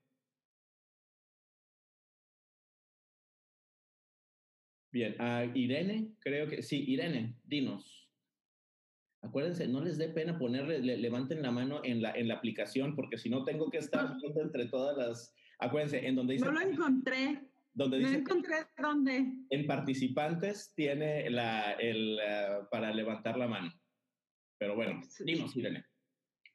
Bien, 4.92 5.16
a 5.18 5.46
Irene, 5.54 6.10
creo 6.18 6.46
que 6.46 6.62
sí, 6.62 6.84
Irene, 6.86 7.36
dinos. 7.44 8.10
Acuérdense, 9.22 9.68
no 9.68 9.82
les 9.82 9.96
dé 9.96 10.10
pena 10.10 10.38
ponerle, 10.38 10.80
levanten 10.98 11.40
la 11.40 11.50
mano 11.50 11.80
en 11.82 12.02
la, 12.02 12.12
en 12.12 12.28
la 12.28 12.34
aplicación, 12.34 12.94
porque 12.94 13.16
si 13.16 13.30
no 13.30 13.42
tengo 13.42 13.70
que 13.70 13.78
estar 13.78 14.18
entre 14.36 14.66
todas 14.66 14.98
las. 14.98 15.34
Acuérdense, 15.58 16.06
en 16.06 16.16
donde 16.16 16.34
dice. 16.34 16.44
No 16.44 16.52
lo 16.52 16.60
encontré. 16.60 17.49
Donde 17.72 17.98
dice. 17.98 18.12
No 18.12 18.18
encontré 18.18 18.56
dónde. 18.76 19.32
En 19.50 19.66
participantes 19.66 20.72
tiene 20.74 21.30
la, 21.30 21.72
el, 21.72 22.18
uh, 22.18 22.68
para 22.70 22.92
levantar 22.92 23.38
la 23.38 23.48
mano. 23.48 23.72
Pero 24.58 24.74
bueno, 24.74 25.00
dinos, 25.24 25.56
Irene. 25.56 25.84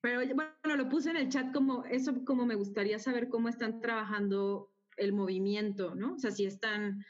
Pero 0.01 0.21
bueno, 0.35 0.75
lo 0.77 0.87
puse 0.87 1.09
en 1.09 1.17
el 1.17 1.29
chat 1.29 1.51
como 1.51 1.83
eso, 1.85 2.23
como 2.25 2.45
me 2.45 2.53
gustaría 2.53 2.99
saber 2.99 3.27
cómo 3.27 3.49
están 3.49 3.81
trabajando 3.81 4.71
el 4.97 5.13
movimiento, 5.13 5.95
¿no? 5.95 6.13
O 6.13 6.19
sea, 6.19 6.29
si 6.29 6.45
están 6.45 7.03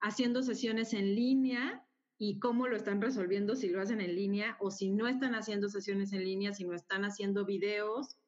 haciendo 0.00 0.42
sesiones 0.42 0.92
en 0.92 1.14
línea 1.14 1.82
y 2.18 2.38
cómo 2.38 2.68
lo 2.68 2.76
están 2.76 3.00
resolviendo 3.00 3.56
si 3.56 3.70
lo 3.70 3.80
hacen 3.80 4.02
en 4.02 4.14
línea 4.14 4.58
o 4.60 4.70
si 4.70 4.90
no 4.90 5.08
están 5.08 5.34
haciendo 5.34 5.70
sesiones 5.70 6.12
en 6.12 6.24
línea, 6.24 6.52
si 6.52 6.64
no 6.64 6.74
están 6.74 7.04
haciendo 7.04 7.46
videos 7.46 8.18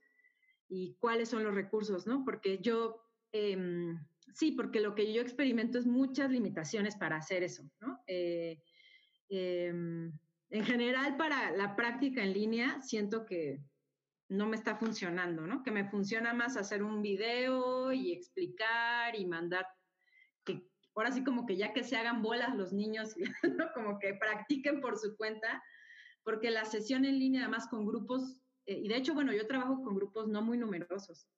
y 0.69 0.97
cuáles 0.99 1.29
son 1.29 1.45
los 1.45 1.55
recursos, 1.55 2.07
¿no? 2.07 2.25
Porque 2.25 2.59
yo, 2.59 2.97
eh, 3.33 3.95
sí, 4.37 4.53
porque 4.53 4.81
lo 4.81 4.95
que 4.95 5.13
yo 5.13 5.23
experimento 5.23 5.79
es 5.79 5.87
muchas 5.87 6.31
limitaciones 6.31 6.95
para 6.97 7.17
hacer 7.17 7.43
eso, 7.43 7.65
¿no? 7.81 8.03
Eh, 8.07 8.61
eh, 9.31 9.69
en 9.69 10.65
general, 10.65 11.17
para 11.17 11.51
la 11.53 11.75
práctica 11.75 12.23
en 12.23 12.35
línea, 12.35 12.83
siento 12.83 13.25
que 13.25 13.61
no 14.29 14.47
me 14.47 14.57
está 14.57 14.77
funcionando, 14.77 15.47
¿no? 15.47 15.63
Que 15.63 15.71
me 15.71 15.89
funciona 15.89 16.35
más 16.35 16.57
hacer 16.57 16.83
un 16.83 17.01
video 17.01 17.93
y 17.93 18.13
explicar 18.13 19.19
y 19.19 19.25
mandar 19.25 19.67
ahora 20.97 21.13
sí 21.13 21.23
como 21.23 21.45
que 21.47 21.57
ya 21.57 21.73
que 21.73 21.85
se 21.85 21.97
hagan 21.97 22.23
bolas 22.23 22.55
los 22.57 22.73
niños, 22.73 23.15
como 23.75 23.99
que 23.99 24.15
practiquen 24.15 24.81
por 24.81 24.99
su 24.99 25.17
cuenta, 25.17 25.63
porque 26.25 26.51
la 26.51 26.65
sesión 26.65 27.05
en 27.05 27.19
línea 27.19 27.43
además 27.43 27.69
con 27.69 27.87
grupos, 27.87 28.39
eh, 28.67 28.81
y 28.83 28.89
de 28.89 28.97
hecho, 28.97 29.15
bueno, 29.15 29.33
yo 29.33 29.47
trabajo 29.47 29.83
con 29.83 29.95
grupos 29.95 30.27
no 30.29 30.43
muy 30.43 30.59
numerosos, 30.59 31.29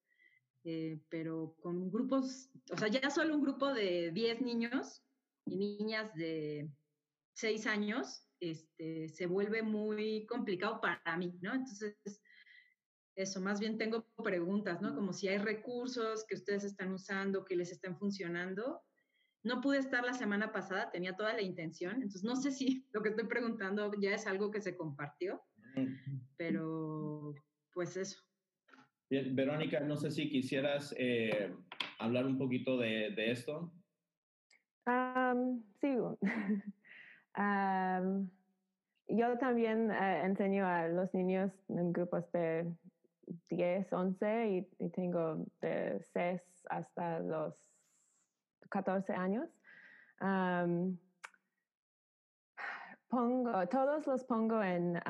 eh, 0.64 1.00
pero 1.08 1.56
con 1.60 1.90
grupos, 1.90 2.50
o 2.70 2.76
sea, 2.76 2.88
ya 2.88 3.10
solo 3.10 3.34
un 3.34 3.42
grupo 3.42 3.72
de 3.72 4.10
10 4.12 4.42
niños 4.42 5.02
y 5.46 5.56
niñas 5.56 6.14
de 6.14 6.70
6 7.34 7.66
años, 7.66 8.28
este, 8.40 9.08
se 9.08 9.26
vuelve 9.26 9.62
muy 9.62 10.26
complicado 10.26 10.80
para 10.80 11.16
mí, 11.16 11.38
¿no? 11.40 11.54
Entonces, 11.54 11.96
eso, 13.14 13.40
más 13.40 13.58
bien 13.58 13.78
tengo 13.78 14.06
preguntas, 14.22 14.80
¿no? 14.80 14.94
Como 14.94 15.12
si 15.12 15.28
hay 15.28 15.38
recursos 15.38 16.24
que 16.26 16.36
ustedes 16.36 16.64
están 16.64 16.92
usando, 16.92 17.44
que 17.44 17.56
les 17.56 17.72
están 17.72 17.98
funcionando, 17.98 18.82
no 19.42 19.60
pude 19.60 19.78
estar 19.78 20.04
la 20.04 20.14
semana 20.14 20.52
pasada, 20.52 20.90
tenía 20.90 21.16
toda 21.16 21.32
la 21.32 21.42
intención, 21.42 21.94
entonces 21.96 22.24
no 22.24 22.36
sé 22.36 22.52
si 22.52 22.86
lo 22.92 23.02
que 23.02 23.10
estoy 23.10 23.26
preguntando 23.26 23.90
ya 24.00 24.14
es 24.14 24.26
algo 24.26 24.50
que 24.50 24.60
se 24.60 24.76
compartió, 24.76 25.42
pero 26.36 27.34
pues 27.72 27.96
eso. 27.96 28.27
Bien, 29.10 29.34
Verónica, 29.34 29.80
no 29.80 29.96
sé 29.96 30.10
si 30.10 30.28
quisieras 30.28 30.94
eh, 30.98 31.50
hablar 31.98 32.26
un 32.26 32.36
poquito 32.36 32.76
de, 32.76 33.10
de 33.10 33.30
esto. 33.30 33.72
Um, 34.86 35.62
sí. 35.80 35.96
yo 39.08 39.38
también 39.38 39.90
uh, 39.90 40.26
enseño 40.26 40.66
a 40.66 40.88
los 40.88 41.14
niños 41.14 41.52
en 41.68 41.92
grupos 41.92 42.30
de 42.32 42.70
10, 43.48 43.92
11 43.92 44.48
y, 44.48 44.68
y 44.78 44.90
tengo 44.90 45.46
de 45.62 46.02
6 46.12 46.42
hasta 46.68 47.20
los 47.20 47.54
14 48.68 49.14
años. 49.14 49.48
pongo, 53.08 53.66
todos 53.68 54.06
los 54.06 54.22
pongo 54.24 54.62
en 54.62 55.00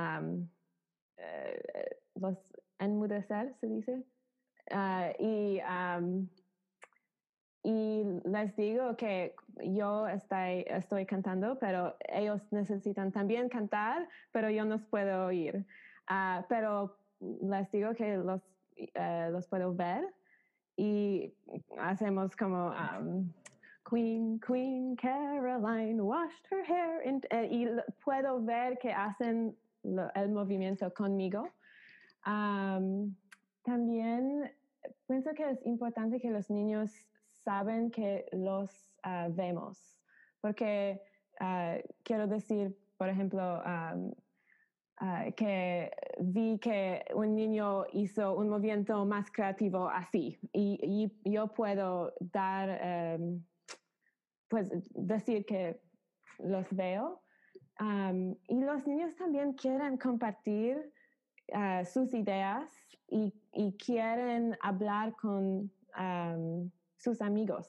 eh, 1.17 1.97
los 2.15 2.48
enmudecer, 2.79 3.55
se 3.61 3.67
dice. 3.67 4.05
Ah, 4.71 5.11
y, 5.19 5.61
y 7.63 8.05
les 8.25 8.57
digo 8.57 8.97
que 8.97 9.35
yo 9.65 10.07
estoy, 10.09 10.65
estoy 10.69 11.07
cantando, 11.07 11.59
pero 11.59 11.97
ellos 12.09 12.41
necesitan 12.51 13.13
también 13.13 13.49
cantar, 13.49 14.09
pero 14.33 14.51
yo 14.51 14.65
no 14.65 14.79
puedo 14.79 15.27
oír. 15.27 15.67
Ah, 16.07 16.45
pero 16.49 16.99
les 17.21 17.71
digo 17.71 17.95
que 17.95 18.17
los, 18.17 18.43
uh, 18.79 19.31
los 19.31 19.47
puedo 19.49 19.75
ver 19.75 20.05
y 20.77 21.35
hacemos 21.81 22.37
como 22.37 22.71
um, 22.71 23.33
Queen, 23.89 24.41
Queen 24.41 24.97
Caroline 24.97 26.01
washed 26.05 26.47
her 26.51 26.63
hair 26.63 27.01
eh, 27.31 27.49
y 27.51 27.67
puedo 28.05 28.41
ver 28.41 28.79
que 28.79 28.93
hacen 28.93 29.57
el 29.83 30.29
movimiento 30.31 30.93
conmigo. 30.95 31.49
También 33.63 34.51
pienso 35.07 35.31
que 35.35 35.51
es 35.51 35.67
importante 35.67 36.21
que 36.21 36.31
los 36.31 36.51
niños 36.51 36.91
saben 37.45 37.91
que 37.91 38.27
los 38.33 38.71
uh, 39.05 39.33
vemos, 39.35 39.99
porque 40.41 41.01
uh, 41.41 41.81
quiero 42.03 42.27
decir, 42.27 42.77
por 42.97 43.09
ejemplo, 43.09 43.63
Uh, 45.01 45.33
que 45.37 45.93
vi 46.19 46.59
que 46.59 47.05
un 47.15 47.37
niño 47.37 47.85
hizo 47.93 48.35
un 48.37 48.49
movimiento 48.49 49.07
más 49.07 49.31
creativo 49.31 49.89
así 49.89 50.37
y, 50.53 51.13
yo 51.25 51.55
puedo 51.55 52.15
dar, 52.19 53.17
um, 53.17 53.45
pues 54.49 54.69
decir 54.97 55.47
que 55.47 55.81
los 56.41 56.67
veo. 56.75 57.23
Y 58.49 58.61
los 58.61 58.85
niños 58.89 59.15
también 59.15 59.53
quieren 59.53 59.99
compartir 59.99 60.93
uh, 61.53 61.85
sus 61.85 62.15
ideas 62.15 62.69
y, 63.09 63.33
y, 63.53 63.77
quieren 63.77 64.57
hablar 64.63 65.15
con 65.17 65.71
um, 65.99 66.71
sus 66.97 67.21
amigos. 67.21 67.69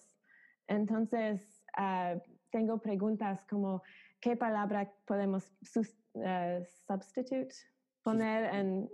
Entonces, 0.68 1.64
uh, 1.78 2.20
tengo 2.52 2.80
preguntas 2.80 3.46
como, 3.50 3.82
¿qué 4.20 4.36
palabra 4.36 4.92
podemos 5.06 5.52
uh, 5.76 6.64
substitute, 6.88 7.56
poner 8.04 8.54
en, 8.54 8.90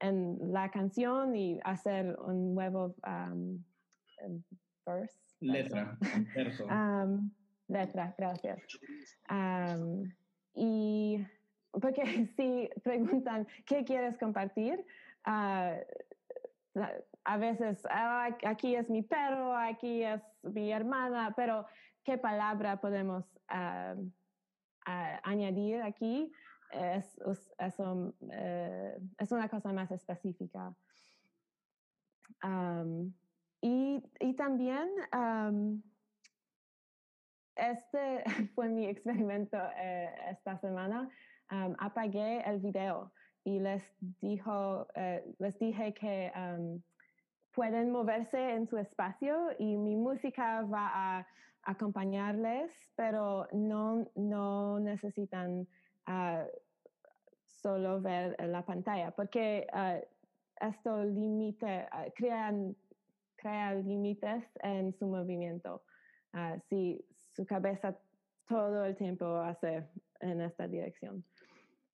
en 0.00 0.52
la 0.52 0.70
canción 0.70 1.34
y 1.34 1.58
hacer 1.64 2.16
un 2.20 2.54
nuevo 2.54 2.94
um, 3.06 3.62
verse. 4.86 5.18
Letra, 5.40 5.98
verso. 6.34 6.66
um, 6.70 7.30
letra, 7.68 8.14
gracias. 8.16 8.60
Y 10.54 11.18
porque 11.80 12.02
si 12.36 12.68
preguntan, 12.82 13.46
¿qué 13.66 13.84
quieres 13.84 14.18
compartir? 14.18 14.84
Uh, 15.26 15.78
a 17.24 17.36
veces, 17.36 17.84
oh, 17.84 18.46
aquí 18.46 18.74
es 18.74 18.90
mi 18.90 19.02
perro, 19.02 19.56
aquí 19.56 20.02
es 20.02 20.22
mi 20.42 20.72
hermana, 20.72 21.32
pero 21.36 21.66
¿qué 22.02 22.18
palabra 22.18 22.80
podemos 22.80 23.24
uh, 23.50 24.10
añadir 24.84 25.82
aquí 25.82 26.32
es, 26.72 27.18
es, 27.58 27.76
eh, 28.32 28.98
es 29.18 29.32
una 29.32 29.48
cosa 29.48 29.72
más 29.72 29.90
específica. 29.90 30.74
y, 33.60 34.02
y, 34.20 34.34
también 34.34 34.88
este 37.54 38.24
fue 38.54 38.68
mi 38.68 38.86
experimento 38.86 39.58
eh, 39.76 40.10
esta 40.30 40.58
semana. 40.58 41.10
Apagué 41.48 42.42
el 42.46 42.60
video 42.60 43.12
y 43.44 43.58
les, 43.58 43.82
dijo, 44.20 44.86
eh, 44.94 45.24
les 45.38 45.58
dije 45.58 45.92
que 45.94 46.32
pueden 47.52 47.90
moverse 47.90 48.54
en 48.54 48.66
su 48.66 48.78
espacio 48.78 49.50
y 49.58 49.76
mi 49.76 49.96
música 49.96 50.62
va 50.62 50.90
a 50.94 51.26
acompañarles, 51.64 52.70
pero 52.96 53.46
no, 53.52 54.06
no 54.16 54.80
necesitan 54.80 55.66
uh, 56.08 56.46
solo 57.46 58.00
ver 58.00 58.36
la 58.48 58.64
pantalla, 58.64 59.10
porque 59.12 59.66
uh, 59.72 60.00
esto 60.66 61.04
limite, 61.04 61.86
uh, 61.92 62.10
crean, 62.14 62.74
crea 63.36 63.74
límites 63.74 64.44
en 64.62 64.92
su 64.94 65.06
movimiento. 65.06 65.82
si 66.68 67.04
su 67.34 67.44
cabeza 67.44 67.96
todo 68.48 68.84
el 68.84 68.96
tiempo 68.96 69.26
hace 69.38 69.86
en 70.20 70.40
esta 70.40 70.66
dirección. 70.66 71.24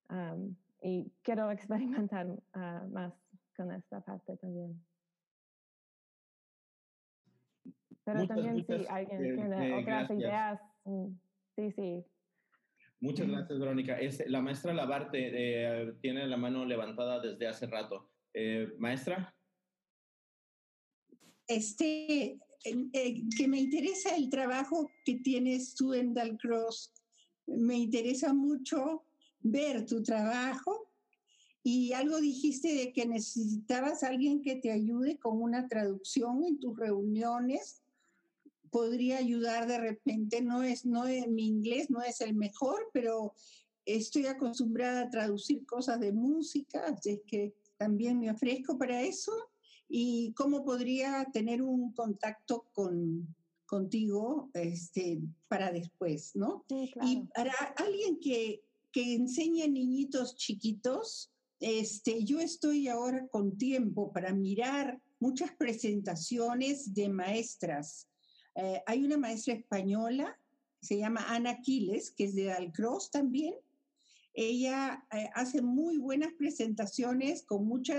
Um, 0.09 0.55
y 0.81 1.11
quiero 1.23 1.51
experimentar 1.51 2.27
más 2.91 3.13
con 3.55 3.71
esta 3.71 4.01
parte 4.01 4.37
también. 4.37 4.81
Pero 8.05 8.27
también 8.27 8.65
si 8.65 8.87
alguien 8.87 9.25
eh, 9.25 9.35
tiene 9.35 9.69
eh, 9.69 9.73
otras 9.81 10.11
ideas, 10.11 10.61
mm, 10.85 11.07
sí, 11.55 11.71
sí. 11.73 12.05
Muchas 13.01 13.27
gracias, 13.27 13.59
Verónica. 13.59 13.97
la 14.27 14.41
maestra 14.41 14.73
Labarte 14.73 15.29
eh, 15.31 15.93
tiene 16.01 16.27
la 16.27 16.37
mano 16.37 16.65
levantada 16.65 17.19
desde 17.19 17.47
hace 17.47 17.67
rato. 17.67 18.09
maestra. 18.77 19.33
Este, 21.47 22.39
que 22.63 23.47
me 23.47 23.59
interesa 23.59 24.15
el 24.15 24.29
trabajo 24.29 24.91
que 25.05 25.15
tienes 25.15 25.75
tú 25.75 25.93
en 25.93 26.13
Dalcross. 26.13 26.93
Me 27.47 27.75
interesa 27.75 28.33
mucho 28.33 29.05
ver 29.41 29.85
tu 29.85 30.03
trabajo 30.03 30.89
y 31.63 31.93
algo 31.93 32.19
dijiste 32.19 32.73
de 32.73 32.93
que 32.93 33.05
necesitabas 33.05 34.03
alguien 34.03 34.41
que 34.41 34.55
te 34.55 34.71
ayude 34.71 35.17
con 35.17 35.41
una 35.41 35.67
traducción 35.67 36.43
en 36.43 36.59
tus 36.59 36.77
reuniones 36.77 37.81
podría 38.69 39.17
ayudar 39.17 39.67
de 39.67 39.77
repente. 39.77 40.41
No 40.41 40.63
es, 40.63 40.85
no 40.85 41.05
mi 41.27 41.47
inglés 41.47 41.89
no 41.89 42.01
es 42.01 42.21
el 42.21 42.33
mejor, 42.33 42.89
pero 42.93 43.33
estoy 43.85 44.27
acostumbrada 44.27 45.01
a 45.01 45.09
traducir 45.09 45.65
cosas 45.65 45.99
de 45.99 46.11
música, 46.11 46.85
así 46.85 47.21
que 47.25 47.53
también 47.77 48.19
me 48.19 48.31
ofrezco 48.31 48.77
para 48.77 49.01
eso. 49.01 49.31
¿Y 49.87 50.33
cómo 50.33 50.63
podría 50.63 51.25
tener 51.33 51.63
un 51.63 51.91
contacto 51.93 52.67
con, 52.73 53.35
contigo 53.65 54.51
este, 54.53 55.19
para 55.47 55.71
después, 55.71 56.35
no? 56.35 56.63
Y 57.01 57.23
para 57.33 57.53
alguien 57.75 58.19
que, 58.19 58.61
que 58.91 59.15
enseña 59.15 59.67
niñitos 59.67 60.35
chiquitos, 60.35 61.31
este, 61.59 62.23
yo 62.23 62.39
estoy 62.39 62.87
ahora 62.87 63.27
con 63.27 63.57
tiempo 63.57 64.11
para 64.13 64.33
mirar 64.33 65.01
muchas 65.19 65.51
presentaciones 65.51 66.93
de 66.93 67.09
maestras 67.09 68.09
eh, 68.61 68.81
hay 68.85 69.05
una 69.05 69.17
maestra 69.17 69.53
española, 69.53 70.37
se 70.81 70.97
llama 70.97 71.25
Ana 71.27 71.61
Quiles, 71.61 72.11
que 72.11 72.25
es 72.25 72.35
de 72.35 72.45
Dalcross 72.45 73.09
también. 73.09 73.55
Ella 74.33 75.05
eh, 75.13 75.29
hace 75.33 75.61
muy 75.61 75.97
buenas 75.97 76.33
presentaciones 76.33 77.43
con 77.43 77.65
muchos 77.65 77.97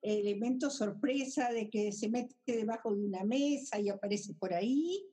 elementos 0.00 0.74
sorpresa 0.74 1.52
de 1.52 1.70
que 1.70 1.92
se 1.92 2.08
mete 2.08 2.34
debajo 2.46 2.92
de 2.92 3.04
una 3.04 3.22
mesa 3.22 3.78
y 3.78 3.88
aparece 3.88 4.34
por 4.34 4.52
ahí. 4.52 5.06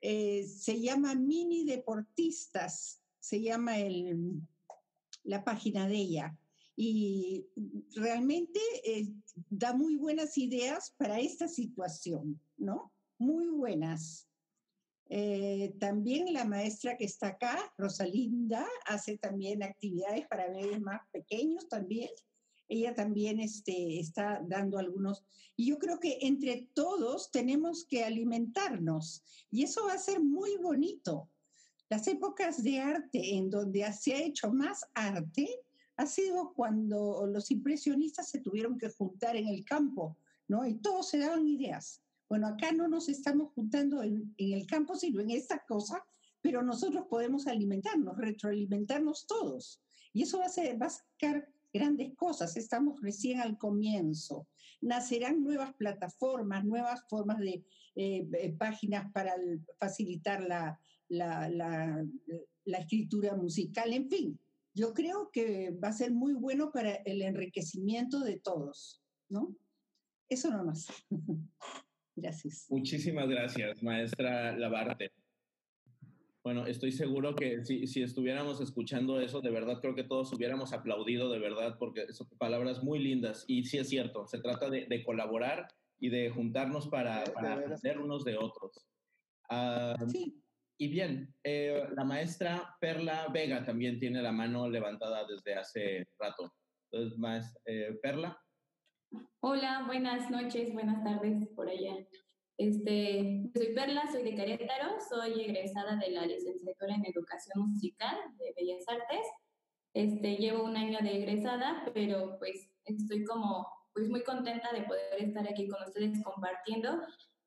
Eh, 0.00 0.46
se 0.46 0.80
llama 0.80 1.16
Mini 1.16 1.64
Deportistas, 1.64 2.99
se 3.20 3.40
llama 3.40 3.78
el, 3.78 4.40
la 5.22 5.44
página 5.44 5.86
de 5.86 5.96
ella. 5.96 6.36
Y 6.76 7.46
realmente 7.94 8.58
da 9.50 9.74
muy 9.74 9.96
buenas 9.96 10.38
ideas 10.38 10.94
para 10.96 11.20
esta 11.20 11.46
situación, 11.46 12.40
¿no? 12.56 12.92
muy 13.20 13.48
buenas. 13.48 14.26
Eh, 15.10 15.74
también 15.78 16.32
la 16.32 16.44
maestra 16.44 16.96
que 16.96 17.04
está 17.04 17.28
acá, 17.28 17.72
Rosalinda, 17.76 18.66
hace 18.86 19.18
también 19.18 19.62
actividades 19.62 20.26
para 20.26 20.48
bebés 20.48 20.80
más 20.80 21.02
pequeños 21.12 21.68
también. 21.68 22.10
Ella 22.68 22.94
también 22.94 23.40
este, 23.40 23.98
está 23.98 24.40
dando 24.46 24.78
algunos. 24.78 25.24
Y 25.56 25.66
yo 25.66 25.78
creo 25.78 26.00
que 26.00 26.18
entre 26.22 26.70
todos 26.72 27.30
tenemos 27.30 27.84
que 27.84 28.04
alimentarnos. 28.04 29.22
Y 29.50 29.64
eso 29.64 29.86
va 29.86 29.94
a 29.94 29.98
ser 29.98 30.20
muy 30.20 30.56
bonito. 30.56 31.28
Las 31.90 32.06
épocas 32.06 32.62
de 32.62 32.78
arte 32.78 33.34
en 33.34 33.50
donde 33.50 33.84
se 33.92 34.14
ha 34.14 34.22
hecho 34.22 34.52
más 34.52 34.86
arte 34.94 35.48
ha 35.96 36.06
sido 36.06 36.52
cuando 36.54 37.26
los 37.26 37.50
impresionistas 37.50 38.30
se 38.30 38.38
tuvieron 38.38 38.78
que 38.78 38.90
juntar 38.90 39.34
en 39.34 39.48
el 39.48 39.64
campo, 39.64 40.16
¿no? 40.46 40.64
Y 40.64 40.76
todos 40.76 41.08
se 41.08 41.18
daban 41.18 41.48
ideas. 41.48 42.00
Bueno, 42.28 42.46
acá 42.46 42.70
no 42.70 42.86
nos 42.86 43.08
estamos 43.08 43.52
juntando 43.54 44.04
en, 44.04 44.32
el 44.38 44.66
campo, 44.68 44.94
sino 44.94 45.20
en 45.20 45.30
esta 45.30 45.64
cosa, 45.66 46.06
pero 46.40 46.62
nosotros 46.62 47.06
podemos 47.10 47.48
alimentarnos, 47.48 48.16
retroalimentarnos 48.16 49.26
todos. 49.26 49.82
Y 50.12 50.22
eso 50.22 50.38
va 50.38 50.46
a, 50.46 50.48
ser, 50.48 50.80
va 50.80 50.86
a 50.86 50.90
sacar 50.90 51.48
grandes 51.74 52.14
cosas. 52.14 52.56
Estamos 52.56 53.00
recién 53.02 53.40
al 53.40 53.58
comienzo. 53.58 54.46
Nacerán 54.80 55.42
nuevas 55.42 55.74
plataformas, 55.74 56.64
nuevas 56.64 57.02
formas 57.08 57.40
de 57.40 57.64
eh, 57.96 58.28
eh, 58.32 58.54
páginas 58.56 59.10
para 59.12 59.34
facilitar 59.80 60.40
la, 60.44 60.78
la, 61.10 61.48
la, 61.50 62.78
escritura 62.78 63.34
musical. 63.36 63.92
En 63.92 64.08
fin, 64.08 64.38
yo 64.74 64.94
creo 64.94 65.30
que 65.32 65.70
va 65.72 65.88
a 65.88 65.92
ser 65.92 66.12
muy 66.12 66.34
bueno 66.34 66.70
para 66.72 66.94
el 66.94 67.22
enriquecimiento 67.22 68.20
de 68.20 68.38
todos, 68.38 69.02
¿no? 69.28 69.54
Eso 70.28 70.50
no 70.50 70.64
más. 70.64 70.86
Gracias. 72.16 72.66
Muchísimas 72.68 73.28
gracias, 73.28 73.82
maestra 73.82 74.54
Labarte. 74.56 75.10
Bueno, 76.42 76.66
estoy 76.66 76.92
seguro 76.92 77.34
que 77.34 77.64
si, 77.64 77.86
si, 77.86 78.02
estuviéramos 78.02 78.60
escuchando 78.60 79.20
eso, 79.20 79.40
de 79.40 79.50
verdad 79.50 79.80
creo 79.80 79.94
que 79.94 80.04
todos 80.04 80.32
hubiéramos 80.32 80.72
aplaudido, 80.72 81.30
de 81.30 81.38
verdad, 81.38 81.76
porque 81.78 82.12
son 82.12 82.28
palabras 82.38 82.82
muy 82.82 82.98
lindas. 82.98 83.44
Y 83.46 83.64
sí 83.64 83.78
es 83.78 83.88
cierto, 83.88 84.26
se 84.26 84.38
trata 84.38 84.68
de, 84.68 85.04
colaborar 85.04 85.68
y 85.98 86.10
de 86.10 86.30
juntarnos 86.30 86.88
para, 86.88 87.24
para 87.24 87.54
aprender 87.54 87.98
unos 87.98 88.24
de 88.24 88.36
otros. 88.36 88.86
Ah, 89.48 89.96
sí. 90.10 90.42
Y 90.82 90.88
bien, 90.88 91.34
eh, 91.44 91.84
la 91.94 92.04
maestra 92.04 92.74
Perla 92.80 93.28
Vega 93.30 93.62
también 93.66 93.98
tiene 93.98 94.22
la 94.22 94.32
mano 94.32 94.66
levantada 94.66 95.26
desde 95.26 95.54
hace 95.54 96.08
rato. 96.18 96.54
Entonces, 96.90 97.18
más, 97.18 97.54
eh, 97.66 97.98
Perla. 98.02 98.42
Hola, 99.40 99.84
buenas 99.86 100.30
noches, 100.30 100.72
buenas 100.72 101.04
tardes 101.04 101.46
por 101.54 101.68
allá. 101.68 101.96
Este, 102.56 103.42
soy 103.54 103.74
Perla, 103.74 104.10
soy 104.10 104.22
de 104.22 104.34
Querétaro, 104.34 104.96
soy 105.06 105.42
egresada 105.42 105.96
de 105.96 106.12
la 106.12 106.24
licenciatura 106.24 106.94
en 106.94 107.04
Educación 107.04 107.68
Musical 107.68 108.16
de 108.38 108.54
Bellas 108.56 108.88
Artes. 108.88 109.26
Este, 109.92 110.36
llevo 110.36 110.64
un 110.64 110.78
año 110.78 111.00
de 111.02 111.14
egresada, 111.14 111.84
pero 111.92 112.38
pues 112.38 112.70
estoy 112.86 113.24
como 113.24 113.66
pues 113.92 114.08
muy 114.08 114.22
contenta 114.22 114.72
de 114.72 114.84
poder 114.84 115.20
estar 115.20 115.46
aquí 115.46 115.68
con 115.68 115.82
ustedes 115.82 116.24
compartiendo. 116.24 117.02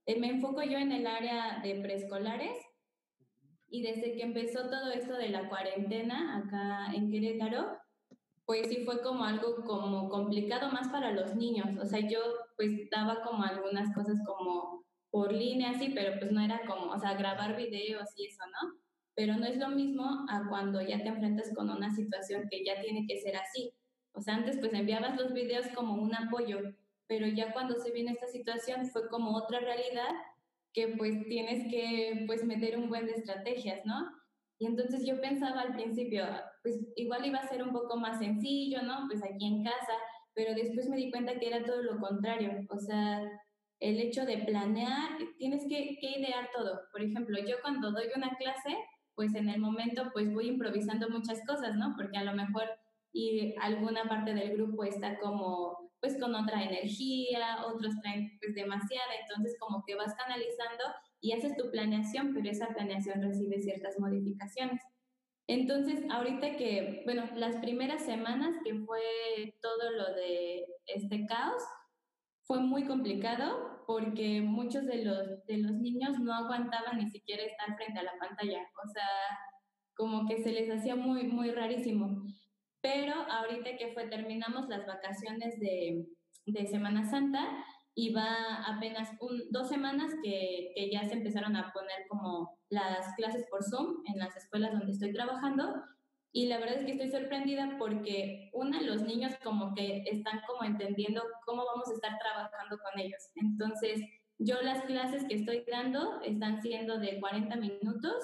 Eh, 0.05 0.19
me 0.19 0.27
enfoco 0.27 0.61
yo 0.61 0.77
en 0.77 0.91
el 0.91 1.07
área 1.07 1.61
de 1.63 1.81
preescolares 1.81 2.59
y 3.73 3.81
desde 3.81 4.15
que 4.15 4.21
empezó 4.21 4.69
todo 4.69 4.91
esto 4.91 5.13
de 5.13 5.29
la 5.29 5.49
cuarentena 5.49 6.37
acá 6.37 6.93
en 6.93 7.09
Querétaro, 7.09 7.75
pues 8.45 8.67
sí 8.67 8.85
fue 8.85 9.01
como 9.01 9.23
algo 9.23 9.63
como 9.65 10.09
complicado 10.09 10.69
más 10.69 10.89
para 10.89 11.11
los 11.11 11.35
niños. 11.35 11.65
O 11.81 11.85
sea, 11.87 11.99
yo 12.07 12.19
pues 12.55 12.69
daba 12.91 13.23
como 13.23 13.41
algunas 13.41 13.91
cosas 13.95 14.19
como 14.27 14.85
por 15.09 15.33
línea, 15.33 15.73
sí, 15.79 15.91
pero 15.95 16.19
pues 16.19 16.31
no 16.31 16.39
era 16.39 16.61
como, 16.67 16.91
o 16.91 16.99
sea, 16.99 17.15
grabar 17.15 17.57
videos 17.57 18.07
y 18.15 18.27
eso, 18.27 18.43
¿no? 18.45 18.77
Pero 19.15 19.37
no 19.37 19.47
es 19.47 19.57
lo 19.57 19.69
mismo 19.69 20.05
a 20.29 20.47
cuando 20.49 20.79
ya 20.79 21.01
te 21.01 21.09
enfrentas 21.09 21.51
con 21.55 21.71
una 21.71 21.95
situación 21.95 22.47
que 22.51 22.63
ya 22.63 22.79
tiene 22.79 23.07
que 23.07 23.21
ser 23.21 23.35
así. 23.37 23.73
O 24.11 24.21
sea, 24.21 24.35
antes 24.35 24.59
pues 24.59 24.71
enviabas 24.75 25.19
los 25.19 25.33
videos 25.33 25.65
como 25.73 25.95
un 25.95 26.13
apoyo, 26.13 26.59
pero 27.07 27.25
ya 27.25 27.51
cuando 27.51 27.79
se 27.79 27.91
viene 27.91 28.11
esta 28.11 28.27
situación 28.27 28.85
fue 28.85 29.09
como 29.09 29.35
otra 29.35 29.61
realidad 29.61 30.11
que 30.73 30.95
pues 30.97 31.25
tienes 31.27 31.69
que 31.71 32.23
pues 32.25 32.43
meter 32.43 32.77
un 32.77 32.89
buen 32.89 33.05
de 33.05 33.13
estrategias, 33.13 33.85
¿no? 33.85 34.09
Y 34.59 34.65
entonces 34.65 35.05
yo 35.05 35.19
pensaba 35.19 35.61
al 35.61 35.73
principio, 35.73 36.25
pues 36.61 36.79
igual 36.95 37.25
iba 37.25 37.39
a 37.39 37.47
ser 37.47 37.63
un 37.63 37.73
poco 37.73 37.97
más 37.97 38.19
sencillo, 38.19 38.81
¿no? 38.81 39.07
Pues 39.07 39.23
aquí 39.23 39.45
en 39.45 39.63
casa, 39.63 39.93
pero 40.33 40.53
después 40.53 40.87
me 40.89 40.97
di 40.97 41.11
cuenta 41.11 41.37
que 41.39 41.47
era 41.47 41.63
todo 41.65 41.81
lo 41.81 41.99
contrario. 41.99 42.65
O 42.69 42.79
sea, 42.79 43.21
el 43.79 43.99
hecho 43.99 44.25
de 44.25 44.37
planear, 44.37 45.17
tienes 45.37 45.65
que, 45.67 45.97
idear 46.01 46.49
todo. 46.55 46.79
Por 46.91 47.03
ejemplo, 47.03 47.37
yo 47.45 47.57
cuando 47.61 47.91
doy 47.91 48.05
una 48.15 48.35
clase, 48.37 48.77
pues 49.15 49.35
en 49.35 49.49
el 49.49 49.59
momento 49.59 50.09
pues 50.13 50.33
voy 50.33 50.47
improvisando 50.47 51.09
muchas 51.09 51.39
cosas, 51.45 51.75
¿no? 51.75 51.93
Porque 51.97 52.17
a 52.17 52.23
lo 52.23 52.33
mejor 52.33 52.63
y 53.11 53.53
alguna 53.61 54.05
parte 54.05 54.33
del 54.33 54.53
grupo 54.53 54.83
está 54.85 55.19
como 55.19 55.82
pues 56.03 56.19
con 56.19 56.35
otra 56.35 56.61
energía, 56.61 57.65
otros 57.65 57.97
traen 58.01 58.37
pues 58.41 58.53
demasiada, 58.53 59.07
entonces 59.21 59.55
como 59.57 59.85
que 59.85 59.95
vas 59.95 60.13
canalizando 60.15 60.83
y 61.21 61.31
haces 61.31 61.55
tu 61.55 61.71
planeación, 61.71 62.33
pero 62.33 62.49
esa 62.49 62.67
planeación 62.67 63.21
recibe 63.21 63.61
ciertas 63.61 63.97
modificaciones. 64.01 64.81
Entonces, 65.47 66.03
ahorita 66.11 66.57
que, 66.57 67.03
bueno, 67.05 67.23
las 67.35 67.55
primeras 67.55 68.03
semanas 68.03 68.53
que 68.65 68.75
fue 68.79 69.55
todo 69.61 69.91
lo 69.91 70.13
de 70.13 70.65
este 70.87 71.25
caos, 71.25 71.63
fue 72.41 72.59
muy 72.59 72.83
complicado 72.83 73.85
porque 73.87 74.41
muchos 74.41 74.85
de 74.85 75.05
los, 75.05 75.45
de 75.45 75.59
los 75.59 75.71
niños 75.71 76.19
no 76.19 76.33
aguantaban 76.33 76.97
ni 76.97 77.09
siquiera 77.11 77.43
estar 77.43 77.77
frente 77.77 77.99
a 77.99 78.03
la 78.03 78.17
pantalla, 78.19 78.59
o 78.83 78.87
sea, 78.89 79.07
como 79.95 80.27
que 80.27 80.43
se 80.43 80.51
les 80.51 80.69
hacía 80.69 80.97
muy, 80.97 81.23
muy 81.23 81.51
rarísimo. 81.51 82.25
Pero 82.83 83.15
ahorita 83.15 83.77
que 83.77 83.93
fue, 83.93 84.07
terminamos 84.07 84.69
las 84.69 84.85
vacaciones 84.85 85.59
de, 85.59 86.05
de 86.45 86.67
Semana 86.67 87.09
Santa 87.09 87.65
y 87.95 88.13
va 88.13 88.63
apenas 88.67 89.09
un, 89.19 89.49
dos 89.49 89.69
semanas 89.69 90.13
que, 90.23 90.71
que 90.75 90.91
ya 90.91 91.03
se 91.05 91.13
empezaron 91.13 91.55
a 91.55 91.73
poner 91.73 92.05
como 92.07 92.59
las 92.69 93.15
clases 93.15 93.47
por 93.49 93.63
Zoom 93.63 94.03
en 94.05 94.19
las 94.19 94.35
escuelas 94.35 94.73
donde 94.73 94.91
estoy 94.91 95.13
trabajando 95.13 95.73
y 96.35 96.47
la 96.47 96.57
verdad 96.57 96.77
es 96.77 96.85
que 96.85 96.93
estoy 96.93 97.11
sorprendida 97.11 97.75
porque, 97.77 98.49
una, 98.53 98.81
los 98.81 99.03
niños 99.03 99.33
como 99.43 99.75
que 99.75 100.03
están 100.07 100.41
como 100.47 100.63
entendiendo 100.63 101.21
cómo 101.45 101.63
vamos 101.63 101.87
a 101.89 101.93
estar 101.93 102.17
trabajando 102.17 102.79
con 102.79 102.99
ellos. 102.99 103.21
Entonces, 103.35 104.01
yo 104.39 104.59
las 104.63 104.83
clases 104.85 105.25
que 105.25 105.35
estoy 105.35 105.63
dando 105.71 106.21
están 106.21 106.59
siendo 106.63 106.97
de 106.99 107.19
40 107.19 107.55
minutos 107.57 108.15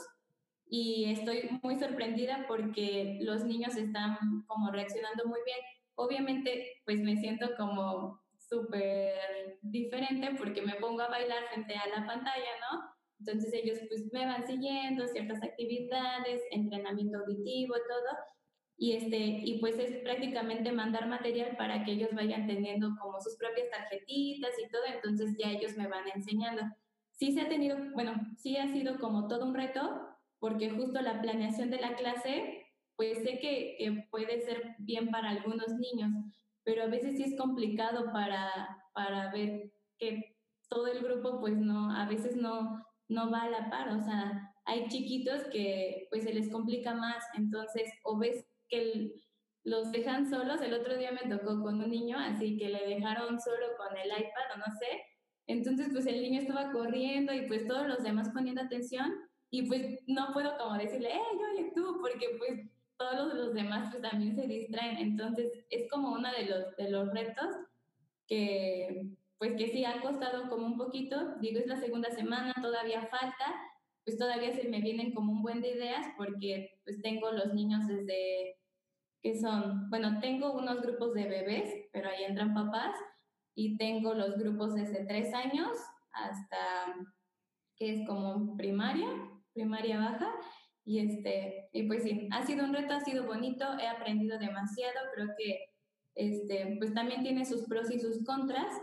y 0.69 1.11
estoy 1.11 1.49
muy 1.63 1.79
sorprendida 1.79 2.45
porque 2.47 3.17
los 3.21 3.43
niños 3.43 3.75
están 3.75 4.17
como 4.45 4.71
reaccionando 4.71 5.25
muy 5.25 5.39
bien. 5.43 5.57
Obviamente, 5.95 6.81
pues 6.85 7.01
me 7.01 7.17
siento 7.17 7.49
como 7.57 8.21
súper 8.37 9.57
diferente 9.61 10.35
porque 10.37 10.61
me 10.61 10.75
pongo 10.75 11.01
a 11.01 11.09
bailar 11.09 11.43
frente 11.51 11.73
a 11.75 11.87
la 11.87 12.05
pantalla, 12.05 12.51
¿no? 12.71 12.81
Entonces 13.19 13.51
ellos 13.53 13.79
pues 13.89 14.13
me 14.13 14.25
van 14.25 14.45
siguiendo 14.45 15.07
ciertas 15.07 15.41
actividades, 15.43 16.41
entrenamiento 16.51 17.17
auditivo, 17.17 17.73
todo. 17.73 18.17
Y, 18.77 18.93
este, 18.93 19.17
y 19.17 19.59
pues 19.59 19.77
es 19.77 19.97
prácticamente 20.03 20.71
mandar 20.71 21.07
material 21.07 21.57
para 21.57 21.83
que 21.83 21.91
ellos 21.91 22.11
vayan 22.13 22.47
teniendo 22.47 22.95
como 23.01 23.19
sus 23.19 23.35
propias 23.35 23.69
tarjetitas 23.71 24.51
y 24.57 24.69
todo, 24.69 24.83
entonces 24.93 25.35
ya 25.37 25.51
ellos 25.51 25.75
me 25.75 25.87
van 25.87 26.07
enseñando. 26.15 26.61
Sí 27.11 27.33
se 27.33 27.41
ha 27.41 27.49
tenido, 27.49 27.77
bueno, 27.93 28.13
sí 28.37 28.55
ha 28.55 28.71
sido 28.71 28.97
como 28.99 29.27
todo 29.27 29.45
un 29.45 29.53
reto, 29.53 30.08
porque 30.39 30.69
justo 30.69 31.01
la 31.01 31.21
planeación 31.21 31.69
de 31.69 31.79
la 31.79 31.95
clase, 31.95 32.65
pues 32.95 33.19
sé 33.19 33.39
que, 33.39 33.75
que 33.77 34.07
puede 34.09 34.41
ser 34.41 34.75
bien 34.79 35.09
para 35.09 35.29
algunos 35.29 35.67
niños, 35.77 36.11
pero 36.63 36.83
a 36.83 36.87
veces 36.87 37.17
sí 37.17 37.23
es 37.23 37.37
complicado 37.37 38.11
para, 38.11 38.83
para 38.93 39.31
ver 39.31 39.71
que 39.97 40.35
todo 40.69 40.87
el 40.87 40.99
grupo, 40.99 41.39
pues 41.39 41.57
no, 41.57 41.95
a 41.95 42.07
veces 42.07 42.35
no, 42.35 42.83
no 43.07 43.31
va 43.31 43.43
a 43.43 43.49
la 43.49 43.69
par, 43.69 43.89
o 43.89 44.01
sea, 44.01 44.53
hay 44.65 44.87
chiquitos 44.87 45.43
que 45.51 46.07
pues 46.09 46.23
se 46.23 46.33
les 46.33 46.49
complica 46.51 46.93
más, 46.93 47.23
entonces 47.35 47.91
o 48.03 48.17
ves 48.17 48.45
que 48.67 49.13
los 49.63 49.91
dejan 49.91 50.29
solos, 50.29 50.61
el 50.61 50.73
otro 50.73 50.95
día 50.97 51.11
me 51.11 51.29
tocó 51.29 51.61
con 51.61 51.81
un 51.81 51.89
niño, 51.89 52.17
así 52.19 52.57
que 52.57 52.69
le 52.69 52.87
dejaron 52.87 53.39
solo 53.39 53.65
con 53.77 53.97
el 53.97 54.07
iPad 54.07 54.55
o 54.55 54.57
no 54.57 54.65
sé, 54.79 55.01
entonces 55.47 55.89
pues 55.91 56.05
el 56.05 56.21
niño 56.21 56.41
estaba 56.41 56.71
corriendo 56.71 57.33
y 57.33 57.47
pues 57.47 57.67
todos 57.67 57.87
los 57.87 58.03
demás 58.03 58.29
poniendo 58.33 58.61
atención 58.61 59.11
y 59.49 59.63
pues 59.63 59.99
no 60.07 60.31
puedo 60.33 60.57
como 60.57 60.77
decirle, 60.77 61.09
eh, 61.09 61.21
oye 61.53 61.71
tú, 61.75 61.97
porque 62.01 62.35
pues 62.37 62.69
todos 62.97 63.33
los, 63.33 63.53
demás 63.53 63.89
pues 63.91 64.01
también 64.01 64.35
se 64.35 64.47
distraen, 64.47 64.97
entonces 64.97 65.51
es 65.69 65.89
como 65.89 66.11
uno 66.11 66.29
de 66.31 66.45
los, 66.45 66.75
de 66.75 66.89
los 66.89 67.09
retos 67.11 67.47
que 68.27 69.07
pues 69.37 69.55
que 69.55 69.69
sí 69.69 69.85
ha 69.85 70.01
costado 70.01 70.49
como 70.49 70.65
un 70.65 70.77
poquito, 70.77 71.35
digo, 71.39 71.59
es 71.59 71.67
la 71.67 71.77
segunda 71.77 72.11
semana, 72.11 72.53
todavía 72.61 73.07
falta, 73.07 73.55
pues 74.03 74.17
todavía 74.17 74.53
se 74.53 74.67
me 74.67 74.81
vienen 74.81 75.13
como 75.13 75.31
un 75.31 75.41
buen 75.41 75.61
de 75.61 75.71
ideas 75.71 76.07
porque 76.17 76.81
pues 76.83 77.01
tengo 77.01 77.31
los 77.31 77.53
niños 77.53 77.87
desde 77.87 78.57
que 79.21 79.39
son, 79.39 79.89
bueno, 79.89 80.19
tengo 80.19 80.53
unos 80.53 80.81
grupos 80.81 81.13
de 81.13 81.27
bebés, 81.27 81.87
pero 81.91 82.09
ahí 82.09 82.23
entran 82.23 82.53
papás, 82.53 82.95
y 83.55 83.77
tengo 83.77 84.13
los 84.13 84.37
grupos 84.37 84.73
desde 84.73 85.05
tres 85.05 85.33
años 85.33 85.77
hasta 86.11 86.95
que 87.75 87.93
es 87.93 88.07
como 88.07 88.55
primaria, 88.55 89.09
primaria 89.59 89.99
baja, 89.99 90.33
y 90.85 90.99
este, 90.99 91.69
y 91.73 91.83
pues 91.83 92.03
sí, 92.03 92.29
ha 92.31 92.45
sido 92.45 92.63
un 92.65 92.73
reto, 92.73 92.93
ha 92.93 93.01
sido 93.01 93.25
bonito, 93.25 93.65
he 93.79 93.87
aprendido 93.87 94.39
demasiado, 94.39 94.99
creo 95.13 95.27
que 95.37 95.65
este, 96.15 96.77
pues 96.79 96.93
también 96.93 97.23
tiene 97.23 97.45
sus 97.45 97.67
pros 97.67 97.91
y 97.91 97.99
sus 97.99 98.23
contras, 98.23 98.73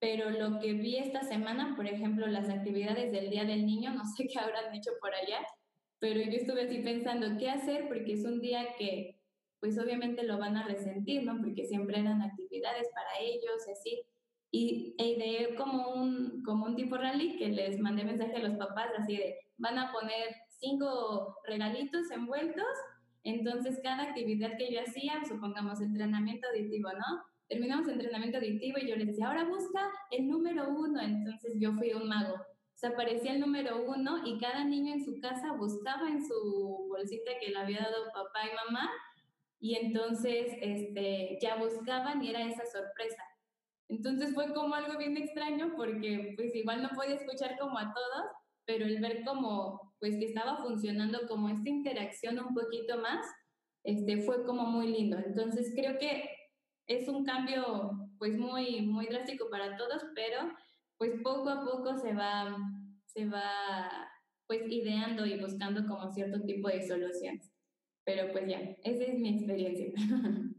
pero 0.00 0.30
lo 0.30 0.60
que 0.60 0.72
vi 0.74 0.96
esta 0.96 1.22
semana, 1.22 1.74
por 1.76 1.86
ejemplo, 1.86 2.26
las 2.26 2.48
actividades 2.48 3.12
del 3.12 3.30
Día 3.30 3.44
del 3.44 3.66
Niño, 3.66 3.92
no 3.92 4.04
sé 4.04 4.26
qué 4.32 4.38
habrán 4.38 4.74
hecho 4.74 4.92
por 5.00 5.14
allá, 5.14 5.44
pero 5.98 6.20
yo 6.20 6.38
estuve 6.38 6.62
así 6.62 6.78
pensando 6.78 7.36
qué 7.38 7.50
hacer 7.50 7.88
porque 7.88 8.14
es 8.14 8.24
un 8.24 8.40
día 8.40 8.74
que 8.78 9.18
pues 9.60 9.78
obviamente 9.78 10.24
lo 10.24 10.38
van 10.38 10.56
a 10.56 10.66
resentir, 10.66 11.22
¿no? 11.22 11.40
Porque 11.40 11.64
siempre 11.66 12.00
eran 12.00 12.20
actividades 12.20 12.88
para 12.92 13.20
ellos, 13.20 13.62
así. 13.70 14.04
Y 14.52 14.94
e 14.98 15.08
ideé 15.08 15.54
como 15.56 15.90
un, 15.94 16.42
como 16.44 16.66
un 16.66 16.76
tipo 16.76 16.96
rally 16.96 17.36
que 17.36 17.48
les 17.48 17.80
mandé 17.80 18.04
mensaje 18.04 18.36
a 18.36 18.46
los 18.46 18.56
papás 18.58 18.90
así 18.96 19.16
de, 19.16 19.34
van 19.56 19.78
a 19.78 19.90
poner 19.90 20.36
cinco 20.48 21.38
regalitos 21.46 22.10
envueltos, 22.12 22.64
entonces 23.24 23.80
cada 23.82 24.04
actividad 24.04 24.56
que 24.56 24.72
yo 24.72 24.80
hacía, 24.80 25.24
supongamos 25.26 25.80
entrenamiento 25.80 26.46
auditivo, 26.48 26.90
¿no? 26.92 27.32
terminamos 27.52 27.86
entrenamiento 27.86 28.38
adictivo 28.38 28.78
y 28.78 28.88
yo 28.88 28.96
les 28.96 29.08
decía, 29.08 29.26
ahora 29.26 29.44
busca 29.44 29.90
el 30.10 30.26
número 30.26 30.70
uno. 30.70 31.00
Entonces 31.02 31.54
yo 31.58 31.72
fui 31.74 31.92
un 31.92 32.08
mago. 32.08 32.34
O 32.34 32.78
sea, 32.82 32.90
aparecía 32.90 33.34
el 33.34 33.40
número 33.40 33.84
uno 33.86 34.26
y 34.26 34.38
cada 34.38 34.64
niño 34.64 34.94
en 34.94 35.04
su 35.04 35.20
casa 35.20 35.52
buscaba 35.52 36.08
en 36.08 36.26
su 36.26 36.86
bolsita 36.88 37.32
que 37.40 37.50
le 37.50 37.58
había 37.58 37.80
dado 37.80 38.10
papá 38.14 38.40
y 38.50 38.56
mamá 38.66 38.90
y 39.60 39.76
entonces 39.76 40.52
este, 40.60 41.38
ya 41.42 41.56
buscaban 41.56 42.24
y 42.24 42.30
era 42.30 42.42
esa 42.42 42.64
sorpresa. 42.64 43.22
Entonces 43.92 44.32
fue 44.32 44.54
como 44.54 44.74
algo 44.74 44.96
bien 44.96 45.18
extraño 45.18 45.74
porque 45.76 46.32
pues 46.34 46.54
igual 46.54 46.82
no 46.82 46.88
podía 46.94 47.16
escuchar 47.16 47.58
como 47.58 47.78
a 47.78 47.92
todos, 47.92 48.26
pero 48.64 48.86
el 48.86 49.00
ver 49.02 49.22
como 49.22 49.94
pues 50.00 50.16
que 50.16 50.24
estaba 50.24 50.56
funcionando 50.56 51.28
como 51.28 51.50
esta 51.50 51.68
interacción 51.68 52.38
un 52.38 52.54
poquito 52.54 52.98
más, 52.98 53.26
este, 53.84 54.22
fue 54.22 54.44
como 54.44 54.64
muy 54.64 54.88
lindo. 54.88 55.18
Entonces 55.18 55.72
creo 55.76 55.98
que 55.98 56.24
es 56.86 57.06
un 57.06 57.24
cambio 57.24 58.08
pues 58.18 58.36
muy, 58.38 58.80
muy 58.80 59.06
drástico 59.06 59.50
para 59.50 59.76
todos, 59.76 60.02
pero 60.14 60.50
pues 60.96 61.12
poco 61.22 61.50
a 61.50 61.62
poco 61.62 61.98
se 61.98 62.14
va, 62.14 62.56
se 63.04 63.26
va 63.26 64.08
pues 64.46 64.62
ideando 64.70 65.26
y 65.26 65.38
buscando 65.38 65.86
como 65.86 66.10
cierto 66.10 66.40
tipo 66.46 66.68
de 66.68 66.86
soluciones. 66.86 67.52
Pero 68.04 68.32
pues 68.32 68.48
ya, 68.48 68.58
esa 68.84 69.04
es 69.04 69.18
mi 69.18 69.36
experiencia. 69.36 69.92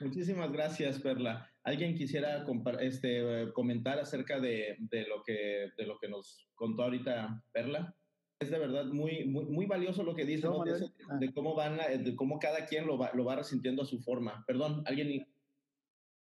Muchísimas 0.00 0.52
gracias, 0.52 1.00
Perla. 1.00 1.50
¿Alguien 1.68 1.94
quisiera 1.94 2.44
este, 2.80 3.52
comentar 3.52 3.98
acerca 3.98 4.40
de, 4.40 4.76
de, 4.78 5.06
lo 5.06 5.22
que, 5.22 5.70
de 5.76 5.86
lo 5.86 5.98
que 5.98 6.08
nos 6.08 6.48
contó 6.54 6.84
ahorita 6.84 7.42
Perla? 7.52 7.94
Es 8.40 8.50
de 8.50 8.58
verdad 8.58 8.86
muy, 8.86 9.26
muy, 9.26 9.44
muy 9.46 9.66
valioso 9.66 10.02
lo 10.02 10.14
que 10.14 10.24
dice, 10.24 10.46
¿no? 10.46 10.64
de, 10.64 10.86
ah. 11.10 11.16
de, 11.18 11.32
cómo 11.32 11.54
van, 11.54 11.78
de 12.02 12.16
cómo 12.16 12.38
cada 12.38 12.64
quien 12.66 12.86
lo 12.86 12.96
va, 12.96 13.10
lo 13.12 13.24
va 13.24 13.36
resintiendo 13.36 13.82
a 13.82 13.86
su 13.86 14.00
forma. 14.00 14.44
Perdón, 14.46 14.82
¿alguien 14.86 15.26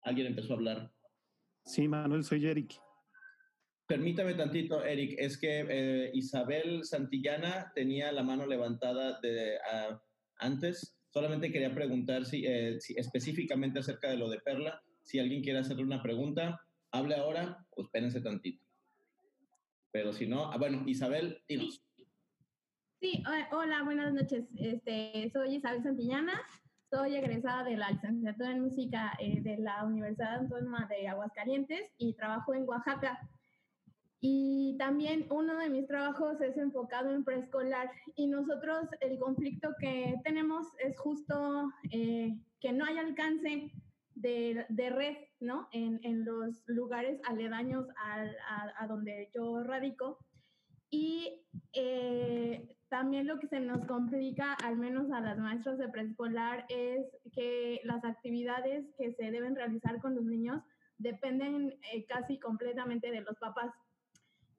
alguien 0.02 0.28
empezó 0.28 0.54
a 0.54 0.56
hablar. 0.56 0.92
Sí, 1.64 1.88
Manuel, 1.88 2.24
soy 2.24 2.46
Eric. 2.46 2.74
Permítame 3.86 4.34
tantito, 4.34 4.84
Eric, 4.84 5.16
es 5.18 5.36
que 5.36 5.66
eh, 5.68 6.10
Isabel 6.14 6.84
Santillana 6.84 7.72
tenía 7.74 8.12
la 8.12 8.22
mano 8.22 8.46
levantada 8.46 9.18
de, 9.20 9.58
antes. 10.36 10.96
Solamente 11.12 11.50
quería 11.50 11.74
preguntar 11.74 12.22
eh, 12.32 12.76
si, 12.78 12.94
específicamente 12.96 13.80
acerca 13.80 14.08
de 14.08 14.16
lo 14.16 14.30
de 14.30 14.38
Perla, 14.38 14.80
si 15.10 15.18
alguien 15.18 15.42
quiere 15.42 15.58
hacerle 15.58 15.82
una 15.82 16.00
pregunta, 16.00 16.64
hable 16.92 17.16
ahora 17.16 17.66
o 17.70 17.82
espérense 17.82 18.20
tantito. 18.20 18.64
Pero 19.90 20.12
si 20.12 20.28
no, 20.28 20.52
ah, 20.52 20.56
bueno, 20.56 20.84
Isabel, 20.86 21.42
dinos. 21.48 21.84
Sí, 23.00 23.20
hola, 23.50 23.82
buenas 23.82 24.14
noches. 24.14 24.44
Este, 24.56 25.28
soy 25.32 25.56
Isabel 25.56 25.82
Santillana. 25.82 26.40
Soy 26.90 27.16
egresada 27.16 27.64
de 27.64 27.76
la 27.76 27.90
licenciatura 27.90 28.52
en 28.52 28.62
música 28.62 29.12
eh, 29.18 29.40
de 29.40 29.58
la 29.58 29.84
Universidad 29.84 30.40
Autónoma 30.42 30.86
de 30.88 31.08
Aguascalientes 31.08 31.90
y 31.98 32.14
trabajo 32.14 32.54
en 32.54 32.68
Oaxaca. 32.68 33.18
Y 34.20 34.76
también 34.78 35.26
uno 35.30 35.58
de 35.58 35.70
mis 35.70 35.88
trabajos 35.88 36.40
es 36.40 36.56
enfocado 36.56 37.10
en 37.12 37.24
preescolar 37.24 37.90
y 38.14 38.28
nosotros 38.28 38.86
el 39.00 39.18
conflicto 39.18 39.70
que 39.80 40.14
tenemos 40.22 40.68
es 40.78 40.96
justo 40.98 41.68
eh, 41.90 42.36
que 42.60 42.72
no 42.72 42.84
hay 42.84 42.98
alcance 42.98 43.72
de, 44.20 44.66
de 44.68 44.90
red 44.90 45.16
¿no? 45.40 45.68
en, 45.72 46.00
en, 46.02 46.24
los 46.24 46.62
lugares 46.66 47.20
aledaños 47.24 47.86
a, 47.96 48.26
a, 48.78 48.86
donde 48.86 49.30
yo 49.34 49.62
radico. 49.62 50.18
Y 50.90 51.46
eh, 51.72 52.76
también 52.88 53.26
lo 53.26 53.38
que 53.38 53.46
se 53.46 53.60
nos 53.60 53.86
complica, 53.86 54.54
al 54.54 54.76
menos 54.76 55.10
a 55.12 55.20
las 55.20 55.38
maestras 55.38 55.78
de 55.78 55.88
preescolar, 55.88 56.66
es 56.68 57.06
que 57.32 57.80
las 57.84 58.04
actividades 58.04 58.84
que 58.98 59.12
se 59.12 59.30
deben 59.30 59.54
realizar 59.54 60.00
con 60.00 60.14
los 60.14 60.24
niños 60.24 60.62
dependen 60.98 61.78
eh, 61.92 62.04
casi 62.06 62.38
completamente 62.38 63.10
de 63.10 63.22
los 63.22 63.38
papás. 63.38 63.72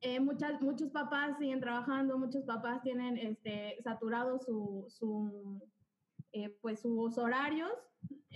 Eh, 0.01 0.19
muchas, 0.19 0.59
muchos 0.61 0.89
papás 0.89 1.37
siguen 1.37 1.59
trabajando, 1.59 2.17
muchos 2.17 2.43
papás 2.45 2.81
tienen 2.81 3.17
este, 3.17 3.77
saturados 3.83 4.43
su, 4.45 4.85
su, 4.89 5.61
eh, 6.31 6.57
pues 6.61 6.79
sus 6.79 7.17
horarios, 7.19 7.71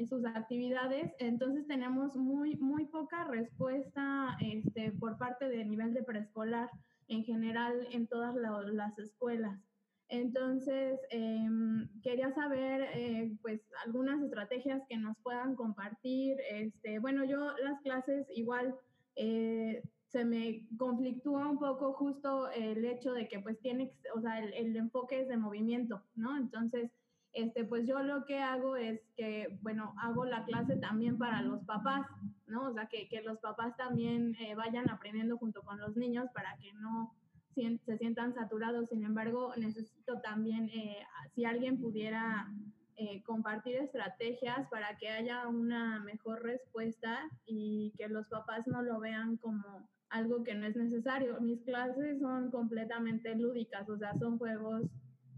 sus 0.07 0.25
actividades, 0.25 1.13
entonces 1.19 1.65
tenemos 1.67 2.15
muy, 2.15 2.57
muy 2.57 2.85
poca 2.85 3.23
respuesta 3.25 4.37
este, 4.41 4.91
por 4.91 5.17
parte 5.17 5.47
del 5.47 5.69
nivel 5.69 5.93
de 5.93 6.03
preescolar 6.03 6.69
en 7.07 7.23
general 7.23 7.87
en 7.91 8.07
todas 8.07 8.35
las 8.35 8.97
escuelas. 8.99 9.59
Entonces, 10.07 10.99
em, 11.09 11.89
quería 12.01 12.31
saber, 12.33 12.89
eh, 12.93 13.35
pues, 13.41 13.61
algunas 13.85 14.21
estrategias 14.21 14.83
que 14.87 14.97
nos 14.97 15.17
puedan 15.23 15.55
compartir. 15.55 16.37
Este, 16.49 16.99
bueno, 16.99 17.25
yo 17.25 17.53
las 17.63 17.81
clases 17.81 18.27
igual 18.35 18.75
eh, 19.15 19.81
se 20.07 20.23
me 20.23 20.67
conflictúa 20.77 21.49
un 21.49 21.57
poco 21.57 21.93
justo 21.93 22.51
el 22.51 22.85
hecho 22.85 23.13
de 23.13 23.27
que, 23.27 23.39
pues, 23.39 23.59
tiene, 23.61 23.93
o 24.15 24.21
sea, 24.21 24.39
el, 24.39 24.53
el 24.53 24.75
enfoque 24.75 25.21
es 25.21 25.27
de 25.27 25.37
movimiento, 25.37 26.03
¿no? 26.15 26.37
Entonces, 26.37 26.91
este, 27.35 27.65
pues 27.65 27.85
yo 27.85 28.01
lo 28.01 28.25
que 28.25 28.39
hago 28.39 28.77
es 28.77 29.01
que, 29.17 29.59
bueno, 29.61 29.93
hago 30.01 30.23
la 30.23 30.45
clase 30.45 30.77
también 30.77 31.17
para 31.17 31.41
los 31.41 31.65
papás, 31.65 32.07
¿no? 32.47 32.69
O 32.69 32.73
sea, 32.73 32.87
que, 32.87 33.09
que 33.09 33.21
los 33.21 33.39
papás 33.39 33.75
también 33.75 34.35
eh, 34.39 34.55
vayan 34.55 34.89
aprendiendo 34.89 35.37
junto 35.37 35.61
con 35.63 35.77
los 35.77 35.97
niños 35.97 36.27
para 36.33 36.55
que 36.61 36.71
no 36.73 37.13
se 37.53 37.97
sientan 37.97 38.33
saturados. 38.33 38.87
Sin 38.87 39.03
embargo, 39.03 39.53
necesito 39.57 40.21
también, 40.21 40.69
eh, 40.69 41.03
si 41.33 41.43
alguien 41.43 41.77
pudiera 41.77 42.47
eh, 42.95 43.21
compartir 43.23 43.75
estrategias 43.75 44.69
para 44.69 44.97
que 44.97 45.09
haya 45.09 45.45
una 45.49 45.99
mejor 45.99 46.41
respuesta 46.41 47.19
y 47.45 47.93
que 47.97 48.07
los 48.07 48.27
papás 48.27 48.65
no 48.65 48.81
lo 48.81 49.01
vean 49.01 49.35
como 49.35 49.89
algo 50.07 50.41
que 50.45 50.55
no 50.55 50.65
es 50.65 50.77
necesario. 50.77 51.41
Mis 51.41 51.61
clases 51.63 52.21
son 52.21 52.49
completamente 52.49 53.35
lúdicas, 53.35 53.89
o 53.89 53.97
sea, 53.97 54.13
son 54.17 54.37
juegos 54.37 54.83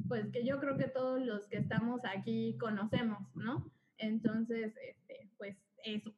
pues 0.08 0.28
que 0.32 0.46
yo 0.46 0.60
creo 0.60 0.78
que 0.78 0.88
todos 0.88 1.22
los 1.22 1.48
que 1.48 1.58
estamos 1.58 2.02
aquí 2.06 2.58
conocemos, 2.60 3.20
¿no? 3.36 3.72
Entonces, 3.98 4.74
este, 4.88 5.30
pues 5.38 5.58
eso. 5.84 6.14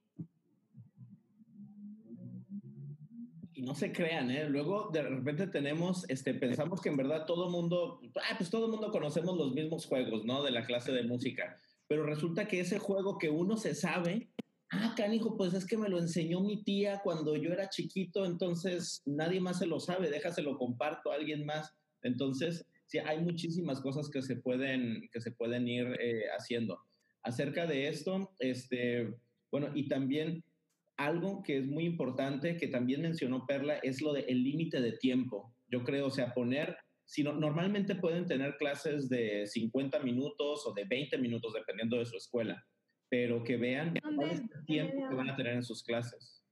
Y 3.54 3.62
no 3.62 3.76
se 3.76 3.92
crean, 3.92 4.32
¿eh? 4.32 4.50
Luego 4.50 4.90
de 4.92 5.04
repente 5.04 5.48
tenemos, 5.48 6.10
este, 6.10 6.34
pensamos 6.34 6.82
que 6.82 6.90
en 6.90 6.98
verdad 6.98 7.26
todo 7.26 7.50
mundo, 7.50 8.00
ah, 8.16 8.36
pues 8.38 8.50
todo 8.50 8.70
mundo 8.70 8.92
conocemos 8.92 9.38
los 9.38 9.54
mismos 9.54 9.86
juegos, 9.86 10.24
¿no? 10.26 10.44
De 10.44 10.52
la 10.52 10.66
clase 10.66 10.92
de 10.92 11.04
música. 11.04 11.60
Pero 11.88 12.06
resulta 12.06 12.48
que 12.48 12.60
ese 12.60 12.80
juego 12.80 13.18
que 13.18 13.30
uno 13.30 13.58
se 13.58 13.76
sabe, 13.76 14.30
ah, 14.72 14.94
canijo, 14.96 15.36
pues 15.36 15.54
es 15.54 15.66
que 15.66 15.78
me 15.78 15.90
lo 15.90 16.00
enseñó 16.00 16.42
mi 16.42 16.64
tía 16.64 17.02
cuando 17.04 17.36
yo 17.36 17.52
era 17.52 17.70
chiquito, 17.70 18.26
entonces 18.26 19.02
nadie 19.06 19.42
más 19.42 19.60
se 19.60 19.68
lo 19.68 19.80
sabe, 19.80 20.10
déjaselo 20.10 20.58
comparto 20.58 21.12
a 21.12 21.16
alguien 21.16 21.46
más. 21.46 21.76
Entonces, 22.02 22.66
sí, 22.90 22.98
hay 22.98 23.20
muchísimas 23.20 23.80
cosas 23.82 24.10
que 24.10 24.22
se 24.24 24.36
pueden, 24.36 25.08
que 25.12 25.22
se 25.22 25.32
pueden 25.32 25.68
ir 25.68 25.96
eh, 26.00 26.24
haciendo. 26.36 26.82
Acerca 27.22 27.68
de 27.68 27.88
esto, 27.88 28.32
este, 28.40 29.14
bueno, 29.52 29.70
y 29.76 29.88
también 29.88 30.44
algo 30.98 31.44
que 31.44 31.60
es 31.60 31.68
muy 31.68 31.86
importante, 31.86 32.58
que 32.58 32.68
también 32.68 33.04
mencionó 33.04 33.46
Perla, 33.46 33.76
es 33.84 34.02
lo 34.02 34.14
del 34.14 34.44
límite 34.44 34.82
de 34.82 34.94
tiempo. 34.94 35.54
Yo 35.68 35.84
creo, 35.84 36.08
o 36.08 36.12
sea, 36.12 36.34
poner, 36.34 36.78
si 37.06 37.24
normalmente 37.24 37.96
pueden 37.96 38.26
tener 38.26 38.58
clases 38.58 39.08
de 39.08 39.46
50 39.46 40.00
minutos 40.00 40.66
o 40.66 40.74
de 40.74 40.86
20 40.86 41.20
minutos, 41.20 41.54
dependiendo 41.54 41.98
de 41.98 42.06
su 42.06 42.18
escuela, 42.18 42.66
pero 43.08 43.44
que 43.44 43.58
vean 43.58 43.94
cuál 44.02 44.32
es 44.32 44.40
el 44.40 44.66
tiempo 44.66 45.08
que 45.08 45.16
van 45.16 45.30
a 45.30 45.36
tener 45.36 45.54
en 45.54 45.64
sus 45.64 45.84
clases. 45.84 46.44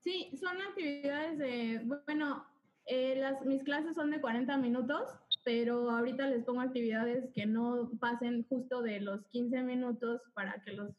Sí, 0.00 0.30
son 0.36 0.60
actividades 0.60 1.38
de, 1.38 1.80
bueno, 2.06 2.51
eh, 2.86 3.16
las, 3.16 3.44
mis 3.44 3.62
clases 3.62 3.94
son 3.94 4.10
de 4.10 4.20
40 4.20 4.56
minutos, 4.58 5.08
pero 5.44 5.90
ahorita 5.90 6.28
les 6.28 6.44
pongo 6.44 6.60
actividades 6.60 7.30
que 7.34 7.46
no 7.46 7.90
pasen 8.00 8.44
justo 8.48 8.82
de 8.82 9.00
los 9.00 9.26
15 9.28 9.62
minutos 9.62 10.22
para 10.34 10.60
que 10.62 10.72
los 10.72 10.90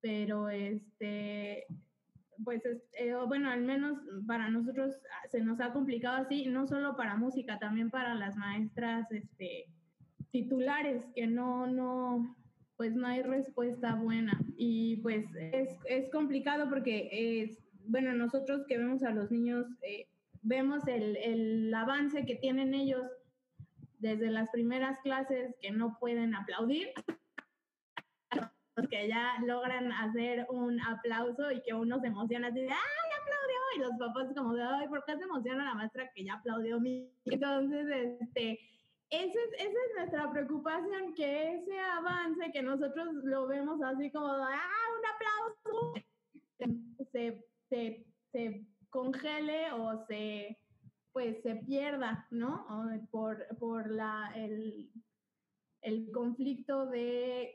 pero 0.00 0.48
este 0.50 1.66
pues 2.44 2.62
eh, 2.92 3.14
bueno 3.26 3.50
al 3.50 3.62
menos 3.62 3.98
para 4.26 4.50
nosotros 4.50 4.94
se 5.30 5.40
nos 5.40 5.58
ha 5.60 5.72
complicado 5.72 6.18
así 6.18 6.46
no 6.46 6.66
solo 6.66 6.96
para 6.96 7.16
música 7.16 7.58
también 7.58 7.90
para 7.90 8.14
las 8.14 8.36
maestras 8.36 9.10
este 9.10 9.66
titulares 10.30 11.02
que 11.14 11.26
no 11.26 11.66
no 11.66 12.36
pues 12.76 12.94
no 12.94 13.06
hay 13.06 13.22
respuesta 13.22 13.94
buena. 13.94 14.38
Y 14.56 14.96
pues 14.96 15.24
es, 15.34 15.70
es 15.86 16.10
complicado 16.10 16.68
porque 16.68 17.08
es, 17.42 17.58
bueno, 17.88 18.12
nosotros 18.14 18.64
que 18.66 18.78
vemos 18.78 19.02
a 19.02 19.10
los 19.10 19.30
niños, 19.30 19.66
eh, 19.82 20.08
vemos 20.42 20.86
el, 20.86 21.16
el, 21.16 21.74
avance 21.74 22.24
que 22.24 22.36
tienen 22.36 22.74
ellos 22.74 23.04
desde 23.98 24.30
las 24.30 24.50
primeras 24.50 24.98
clases 25.00 25.54
que 25.60 25.70
no 25.70 25.96
pueden 25.98 26.34
aplaudir, 26.34 26.88
que 28.90 29.08
ya 29.08 29.38
logran 29.46 29.90
hacer 29.90 30.46
un 30.50 30.80
aplauso 30.80 31.50
y 31.50 31.62
que 31.62 31.72
uno 31.72 31.98
se 32.00 32.08
emociona 32.08 32.48
así 32.48 32.60
de, 32.60 32.68
¡ay, 32.68 33.10
aplaudió! 33.22 33.58
Y 33.76 33.78
los 33.80 33.98
papás 33.98 34.34
como 34.36 34.54
de, 34.54 34.62
¡ay, 34.62 34.88
¿por 34.88 35.04
qué 35.04 35.16
se 35.16 35.24
emociona 35.24 35.64
la 35.64 35.74
maestra 35.74 36.10
que 36.14 36.24
ya 36.24 36.34
aplaudió? 36.34 36.78
Entonces, 37.24 38.18
este, 38.20 38.60
esa 39.10 39.38
es, 39.38 39.52
esa 39.54 39.68
es 39.68 39.96
nuestra 39.96 40.30
preocupación, 40.30 41.14
que 41.14 41.54
ese 41.54 41.78
avance 41.78 42.50
que 42.52 42.62
nosotros 42.62 43.14
lo 43.24 43.46
vemos 43.46 43.80
así 43.82 44.10
como, 44.10 44.26
¡ah, 44.26 44.82
un 44.98 45.06
aplauso! 45.14 45.94
Se 47.12 47.42
se, 47.68 48.06
se 48.32 48.66
congele 48.90 49.72
o 49.72 50.04
se, 50.06 50.58
pues, 51.12 51.42
se 51.42 51.56
pierda, 51.56 52.26
¿no? 52.30 52.66
por, 53.10 53.46
por 53.58 53.90
la, 53.90 54.32
el, 54.34 54.90
el 55.82 56.10
conflicto 56.10 56.86
de, 56.86 57.52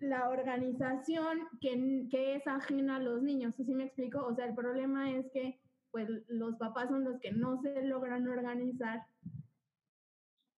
la, 0.00 0.28
organización 0.28 1.40
que, 1.60 2.06
que, 2.10 2.36
es 2.36 2.46
ajena 2.46 2.96
a 2.96 3.00
los 3.00 3.22
niños. 3.22 3.54
¿Sí 3.56 3.74
me 3.74 3.84
explico? 3.84 4.24
O 4.24 4.34
sea, 4.34 4.46
el 4.46 4.54
problema 4.54 5.10
es 5.10 5.26
que 5.32 5.60
pues 5.90 6.08
los 6.28 6.56
papás 6.56 6.88
son 6.88 7.02
los 7.02 7.20
que 7.20 7.32
no 7.32 7.60
se 7.62 7.82
logran 7.82 8.28
organizar 8.28 9.04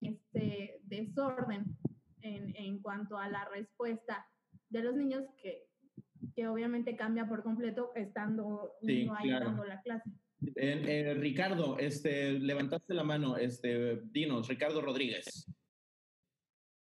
este 0.03 0.79
desorden 0.83 1.77
en, 2.21 2.55
en 2.55 2.83
cuanto 2.83 3.17
a 3.17 3.29
la 3.29 3.47
respuesta 3.47 4.27
de 4.69 4.83
los 4.83 4.95
niños 4.95 5.25
que 5.43 5.72
que 6.35 6.47
obviamente 6.47 6.97
cambia 6.97 7.27
por 7.27 7.43
completo 7.43 7.93
estando 7.95 8.75
uno 8.81 9.15
ahí 9.15 9.31
dando 9.31 9.65
la 9.65 9.81
clase. 9.83 10.11
Eh, 10.57 11.15
Ricardo, 11.19 11.79
este, 11.79 12.33
levantaste 12.33 12.95
la 12.95 13.05
mano, 13.05 13.37
este, 13.37 14.01
dinos, 14.11 14.49
Ricardo 14.49 14.81
Rodríguez. 14.81 15.47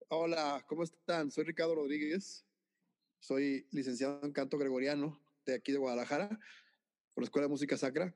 Hola, 0.08 0.64
¿cómo 0.66 0.82
están? 0.82 1.30
Soy 1.30 1.44
Ricardo 1.44 1.74
Rodríguez, 1.74 2.46
soy 3.20 3.66
licenciado 3.70 4.20
en 4.22 4.32
canto 4.32 4.58
gregoriano 4.58 5.20
de 5.46 5.54
aquí 5.54 5.72
de 5.72 5.78
Guadalajara, 5.78 6.28
por 7.14 7.22
la 7.22 7.24
Escuela 7.24 7.46
de 7.46 7.50
Música 7.50 7.76
Sacra. 7.76 8.14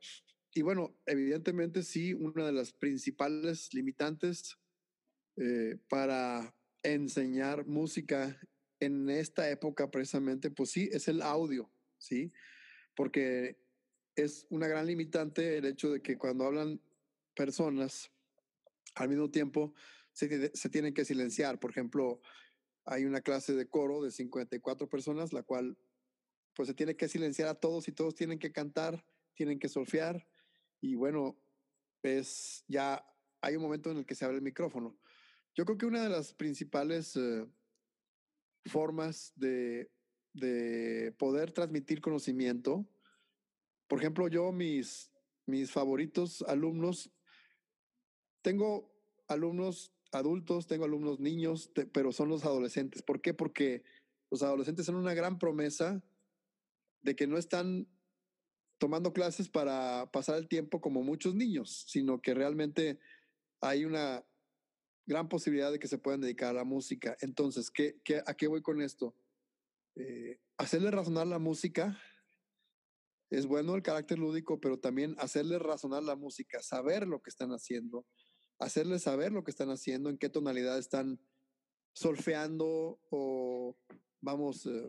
Y 0.55 0.62
bueno, 0.62 0.97
evidentemente 1.05 1.83
sí, 1.83 2.14
una 2.14 2.47
de 2.47 2.53
las 2.53 2.73
principales 2.73 3.73
limitantes 3.75 4.59
eh, 5.37 5.79
para 5.89 6.55
enseñar 6.83 7.67
música 7.67 8.41
en 8.81 9.09
esta 9.11 9.51
época 9.51 9.91
precisamente, 9.91 10.51
pues 10.51 10.70
sí, 10.70 10.89
es 10.93 11.09
el 11.09 11.22
audio, 11.22 11.70
¿sí? 11.99 12.33
Porque 12.95 13.59
es 14.14 14.47
una 14.51 14.66
gran 14.66 14.87
limitante 14.87 15.59
el 15.59 15.66
hecho 15.66 15.91
de 15.91 16.03
que 16.03 16.16
cuando 16.16 16.45
hablan 16.45 16.81
personas 17.35 18.11
al 18.95 19.09
mismo 19.09 19.31
tiempo 19.31 19.74
se, 20.12 20.51
se 20.55 20.68
tienen 20.70 20.95
que 20.95 21.05
silenciar. 21.05 21.61
Por 21.61 21.70
ejemplo, 21.70 22.20
hay 22.85 23.05
una 23.05 23.20
clase 23.20 23.55
de 23.55 23.68
coro 23.68 24.03
de 24.03 24.11
54 24.11 24.89
personas, 24.89 25.33
la 25.33 25.43
cual 25.43 25.77
pues 26.55 26.68
se 26.68 26.74
tiene 26.74 26.97
que 26.97 27.09
silenciar 27.09 27.49
a 27.49 27.55
todos 27.55 27.87
y 27.89 27.93
todos 27.93 28.14
tienen 28.14 28.39
que 28.39 28.53
cantar, 28.53 29.05
tienen 29.35 29.59
que 29.59 29.68
solfear 29.68 30.27
y 30.81 30.95
bueno, 30.95 31.37
pues 32.01 32.64
ya 32.68 33.05
hay 33.41 33.57
un 33.57 33.62
momento 33.62 33.91
en 33.91 33.99
el 33.99 34.07
que 34.07 34.14
se 34.14 34.24
abre 34.24 34.39
el 34.39 34.43
micrófono. 34.43 34.99
Yo 35.55 35.64
creo 35.64 35.79
que 35.79 35.87
una 35.87 36.03
de 36.03 36.09
las 36.09 36.33
principales 36.33 37.16
eh, 37.16 37.47
formas 38.67 39.33
de, 39.37 39.91
de 40.33 41.14
poder 41.19 41.53
transmitir 41.53 42.01
conocimiento. 42.01 42.87
Por 43.89 44.01
ejemplo, 44.01 44.29
yo 44.29 44.53
mis, 44.53 45.11
mis 45.47 45.71
favoritos 45.71 46.43
alumnos, 46.43 47.11
tengo 48.43 48.93
alumnos 49.29 49.93
adultos, 50.12 50.67
tengo 50.67 50.85
alumnos 50.85 51.21
niños, 51.21 51.71
pero 51.93 52.12
son 52.12 52.29
los 52.29 52.45
adolescentes. 52.45 53.03
¿Por 53.03 53.21
qué? 53.21 53.35
Porque 53.35 53.83
los 54.31 54.43
adolescentes 54.43 54.87
son 54.87 54.97
una 54.97 55.14
gran 55.14 55.39
promesa 55.39 56.03
de 57.03 57.17
que 57.17 57.27
no 57.27 57.39
están 57.39 57.89
tomando 58.79 59.12
clases 59.12 59.49
para 59.49 60.11
pasar 60.12 60.37
el 60.37 60.49
tiempo 60.49 60.81
como 60.81 61.03
muchos 61.03 61.35
niños, 61.35 61.85
sino 61.89 62.21
que 62.21 62.35
realmente 62.35 62.99
hay 63.61 63.85
una 63.85 64.25
gran 65.07 65.28
posibilidad 65.28 65.70
de 65.70 65.78
que 65.78 65.88
se 65.88 65.98
puedan 65.98 66.20
dedicar 66.20 66.50
a 66.50 66.59
la 66.59 66.64
música. 66.64 67.16
Entonces, 67.20 67.70
¿qué, 67.70 68.00
qué, 68.04 68.22
a 68.26 68.34
qué 68.34 68.48
voy 68.48 68.62
con 68.62 68.82
esto? 68.82 69.14
Eh, 69.94 70.38
hacerle 70.59 70.90
razonar 70.90 71.26
la 71.26 71.38
música 71.38 71.98
es 73.30 73.46
bueno 73.46 73.74
el 73.74 73.82
carácter 73.82 74.18
lúdico, 74.18 74.61
pero 74.61 74.78
también 74.78 75.16
hacerle 75.18 75.59
razonar 75.59 76.02
la 76.02 76.16
música, 76.16 76.62
saber 76.62 77.07
lo 77.07 77.22
que 77.22 77.30
están 77.30 77.50
haciendo, 77.50 78.07
hacerles 78.59 79.02
saber 79.02 79.32
lo 79.32 79.42
que 79.42 79.50
están 79.50 79.70
haciendo, 79.70 80.11
en 80.11 80.18
qué 80.18 80.28
tonalidad 80.28 80.78
están 80.78 81.20
solfeando 81.92 83.00
o 83.11 83.76
vamos, 84.20 84.66
eh, 84.66 84.88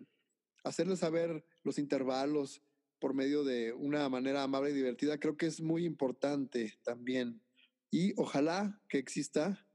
hacerles 0.63 0.99
saber 0.99 1.45
los 1.63 1.79
intervalos 1.79 2.61
por 2.99 3.13
medio 3.13 3.43
de 3.43 3.73
una 3.73 4.09
manera 4.09 4.43
amable 4.43 4.71
y 4.71 4.73
divertida, 4.73 5.19
creo 5.19 5.37
que 5.37 5.45
es 5.45 5.61
muy 5.61 5.85
importante 5.85 6.79
también. 6.83 7.41
Y 7.91 8.13
ojalá 8.19 8.81
que 8.89 8.97
exista 8.97 9.66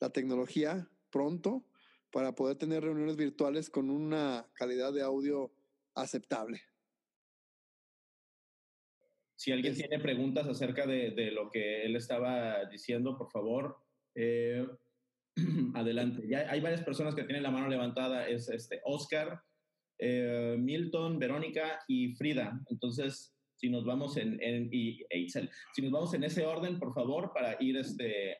la 0.00 0.10
tecnología 0.10 0.88
pronto 1.10 1.64
para 2.10 2.34
poder 2.34 2.56
tener 2.56 2.82
reuniones 2.82 3.16
virtuales 3.16 3.70
con 3.70 3.90
una 3.90 4.48
calidad 4.54 4.92
de 4.92 5.02
audio 5.02 5.52
aceptable. 5.94 6.60
Si 9.36 9.52
alguien 9.52 9.74
tiene 9.74 10.00
preguntas 10.00 10.48
acerca 10.48 10.86
de, 10.86 11.10
de, 11.12 11.30
lo 11.30 11.50
que 11.50 11.82
él 11.82 11.94
estaba 11.94 12.64
diciendo, 12.64 13.16
por 13.16 13.30
favor, 13.30 13.76
eh, 14.14 14.66
adelante. 15.74 16.26
Ya 16.28 16.50
hay 16.50 16.60
varias 16.60 16.82
personas 16.82 17.14
que 17.14 17.22
tienen 17.22 17.44
la 17.44 17.50
mano 17.50 17.68
levantada. 17.68 18.28
Es 18.28 18.48
este 18.48 18.80
Oscar, 18.84 19.40
eh, 19.98 20.56
Milton, 20.58 21.18
Verónica 21.18 21.80
y 21.86 22.14
Frida. 22.16 22.60
Entonces, 22.68 23.34
si 23.54 23.70
nos 23.70 23.84
vamos 23.84 24.16
en, 24.16 24.42
en 24.42 24.68
y 24.72 25.04
si 25.28 25.82
nos 25.82 25.92
vamos 25.92 26.14
en 26.14 26.24
ese 26.24 26.44
orden, 26.44 26.78
por 26.78 26.92
favor, 26.92 27.32
para 27.32 27.56
ir 27.60 27.76
este, 27.76 28.38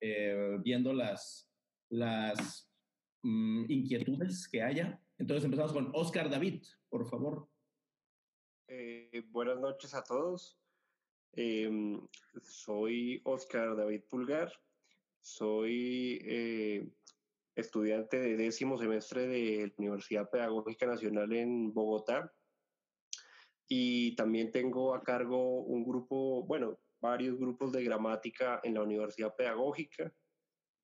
eh, 0.00 0.58
viendo 0.60 0.92
las, 0.92 1.50
las 1.90 2.70
mm, 3.22 3.70
inquietudes 3.70 4.48
que 4.48 4.62
haya. 4.62 5.00
Entonces 5.18 5.44
empezamos 5.44 5.72
con 5.72 5.90
Oscar 5.94 6.30
David, 6.30 6.62
por 6.88 7.08
favor. 7.08 7.48
Eh, 8.68 9.24
buenas 9.30 9.58
noches 9.58 9.94
a 9.94 10.04
todos. 10.04 10.58
Eh, 11.32 11.70
soy 12.42 13.20
Oscar 13.24 13.76
David 13.76 14.02
Pulgar. 14.08 14.52
Soy 15.20 16.20
eh, 16.24 16.88
estudiante 17.54 18.20
de 18.20 18.36
décimo 18.36 18.78
semestre 18.78 19.26
de 19.26 19.66
la 19.66 19.74
Universidad 19.78 20.30
Pedagógica 20.30 20.86
Nacional 20.86 21.32
en 21.32 21.72
Bogotá. 21.72 22.32
Y 23.66 24.14
también 24.16 24.50
tengo 24.52 24.94
a 24.94 25.02
cargo 25.02 25.60
un 25.60 25.84
grupo, 25.84 26.44
bueno, 26.44 26.78
varios 27.00 27.38
grupos 27.38 27.72
de 27.72 27.84
gramática 27.84 28.60
en 28.62 28.74
la 28.74 28.82
Universidad 28.82 29.34
Pedagógica. 29.34 30.12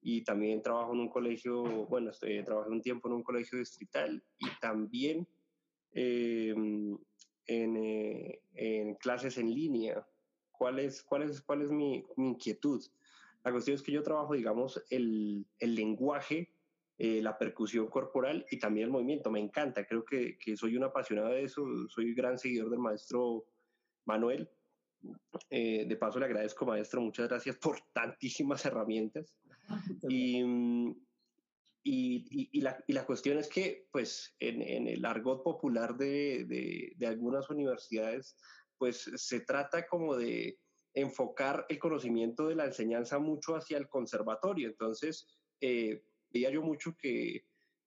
Y 0.01 0.23
también 0.23 0.61
trabajo 0.61 0.93
en 0.93 1.01
un 1.01 1.09
colegio, 1.09 1.87
bueno, 1.87 2.11
estoy, 2.11 2.43
trabajé 2.45 2.71
un 2.71 2.83
tiempo 2.83 3.09
en 3.09 3.15
un 3.15 3.23
colegio 3.23 3.59
distrital 3.59 4.23
y 4.39 4.47
también 4.61 5.27
eh, 5.93 6.55
en, 7.47 8.95
clases 8.97 9.39
en 9.39 9.53
línea. 9.53 10.07
¿Cuál 10.53 10.79
es, 10.79 11.03
cuál 11.03 11.23
es, 11.23 11.41
cuál 11.41 11.63
es 11.63 11.71
mi, 11.71 12.05
inquietud? 12.19 12.85
La 13.45 13.51
cuestión 13.51 13.75
es 13.77 13.83
que 13.83 13.93
yo 13.93 14.03
trabajo, 14.03 14.35
digamos, 14.35 14.83
el, 14.91 15.47
el 15.59 15.75
lenguaje, 15.75 16.53
eh, 16.99 17.21
la 17.23 17.37
percusión 17.37 17.89
corporal 17.89 18.47
y 18.51 18.59
también 18.59 18.87
el 18.87 18.93
movimiento. 18.93 19.31
Me 19.31 19.41
encanta, 19.41 19.87
creo 19.87 20.05
que, 20.05 20.37
que 20.39 20.57
soy 20.57 20.77
un 20.77 20.85
apasionado 20.85 21.31
de 21.31 21.45
eso, 21.45 21.65
soy 21.89 22.11
un 22.11 22.15
gran 22.15 22.39
seguidor 22.39 22.71
del 22.71 22.79
maestro 22.79 23.47
Manuel. 24.05 24.51
Eh, 25.51 25.85
de 25.87 25.97
paso, 25.97 26.19
le 26.19 26.27
agradezco, 26.27 26.67
maestro, 26.67 27.01
muchas 27.01 27.29
gracias 27.29 27.57
por 27.57 27.79
tantísimas 27.93 28.65
herramientas. 28.65 29.37
Y, 30.09 30.43
y, 31.83 32.49
y, 32.53 32.61
la, 32.61 32.83
y, 32.87 32.93
la, 32.93 33.05
cuestión 33.05 33.39
es 33.39 33.49
que, 33.49 33.87
pues, 33.91 34.35
en, 34.39 34.63
en 34.63 34.89
el 34.89 35.05
argot 35.05 35.43
popular 35.43 35.97
de, 35.97 36.45
de, 36.47 36.93
de, 36.97 37.07
algunas 37.07 37.51
universidades, 37.51 38.37
pues 38.79 39.11
se 39.15 39.41
trata 39.41 39.87
como 39.87 40.17
de 40.17 40.59
enfocar 40.95 41.67
el 41.69 41.79
conocimiento 41.79 42.49
de 42.49 42.55
la 42.55 42.67
enseñanza 42.67 43.19
mucho 43.19 43.57
hacia 43.57 43.79
el 43.79 43.89
conservatorio. 43.89 44.69
Entonces, 44.69 45.27
eh, 45.61 46.05
veía 46.31 46.51
yo 46.51 46.63
mucho 46.63 46.97
que, 46.97 47.47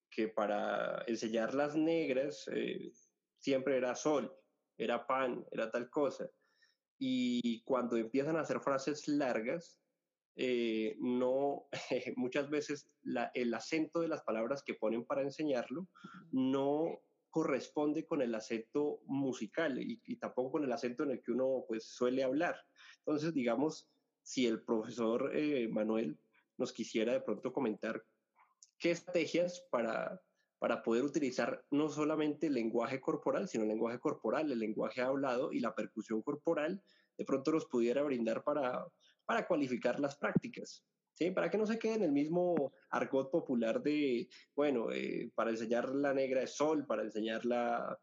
que 0.10 0.28
para 0.28 1.04
enseñar 1.08 1.54
las 1.54 1.76
negras 1.76 2.50
eh, 2.54 2.92
siempre 3.40 3.78
era 3.78 3.96
sol, 3.96 4.34
era 4.78 5.08
pan, 5.08 5.46
era 5.52 5.72
tal 5.72 5.90
cosa. 5.90 6.30
Y 7.00 7.62
cuando 7.64 7.96
empiezan 7.96 8.38
a 8.38 8.42
hacer 8.42 8.60
frases 8.60 9.08
largas, 9.08 9.80
eh, 10.36 10.96
no, 11.00 11.68
muchas 12.16 12.50
veces 12.50 12.90
el 13.34 13.54
acento 13.54 14.02
de 14.02 14.08
las 14.08 14.22
palabras 14.24 14.64
que 14.64 14.76
ponen 14.76 15.04
para 15.06 15.24
enseñarlo 15.24 15.88
no 16.32 17.02
corresponde 17.30 18.06
con 18.06 18.22
el 18.22 18.34
acento 18.34 19.02
musical 19.06 19.80
y, 19.80 20.16
tampoco 20.18 20.54
con 20.54 20.64
el 20.64 20.72
acento 20.72 21.04
en 21.04 21.12
el 21.12 21.22
que 21.22 21.32
uno 21.32 21.66
pues 21.68 21.86
suele 21.86 22.24
hablar. 22.24 22.56
Entonces, 23.00 23.34
digamos, 23.34 23.90
si 24.22 24.48
el 24.48 24.64
profesor 24.64 25.36
eh, 25.36 25.68
Manuel 25.68 26.20
nos 26.58 26.74
quisiera 26.74 27.14
de 27.14 27.22
pronto 27.22 27.54
comentar 27.54 28.04
qué 28.80 28.92
estrategias 28.92 29.66
para, 29.72 30.22
para 30.60 30.82
poder 30.82 31.04
utilizar 31.04 31.64
no 31.72 31.90
solamente 31.90 32.48
el 32.48 32.54
lenguaje 32.54 33.00
corporal, 33.00 33.48
sino 33.48 33.64
el 33.64 33.70
lenguaje 33.70 34.00
corporal, 34.00 34.52
el 34.52 34.60
lenguaje 34.60 35.02
hablado 35.02 35.52
y 35.52 35.60
la 35.60 35.76
percusión 35.76 36.22
corporal, 36.22 36.82
de 37.18 37.26
pronto 37.26 37.52
nos 37.52 37.66
pudiera 37.66 38.04
brindar 38.04 38.44
para, 38.44 38.86
para 39.26 39.48
cualificar 39.48 40.00
las 40.00 40.18
prácticas. 40.18 40.84
¿Sí? 41.14 41.32
Para 41.32 41.50
que 41.50 41.58
no 41.58 41.66
se 41.66 41.80
quede 41.80 41.96
en 41.96 42.04
el 42.04 42.12
mismo 42.12 42.72
argot 42.92 43.32
popular 43.32 43.82
de, 43.82 44.30
bueno, 44.56 44.92
eh, 44.92 45.32
para 45.34 45.50
enseñar 45.50 45.90
la 45.90 46.14
negra 46.14 46.44
es 46.44 46.56
sol, 46.56 46.86
para 46.86 47.02
enseñar 47.02 47.44
la, 47.44 47.98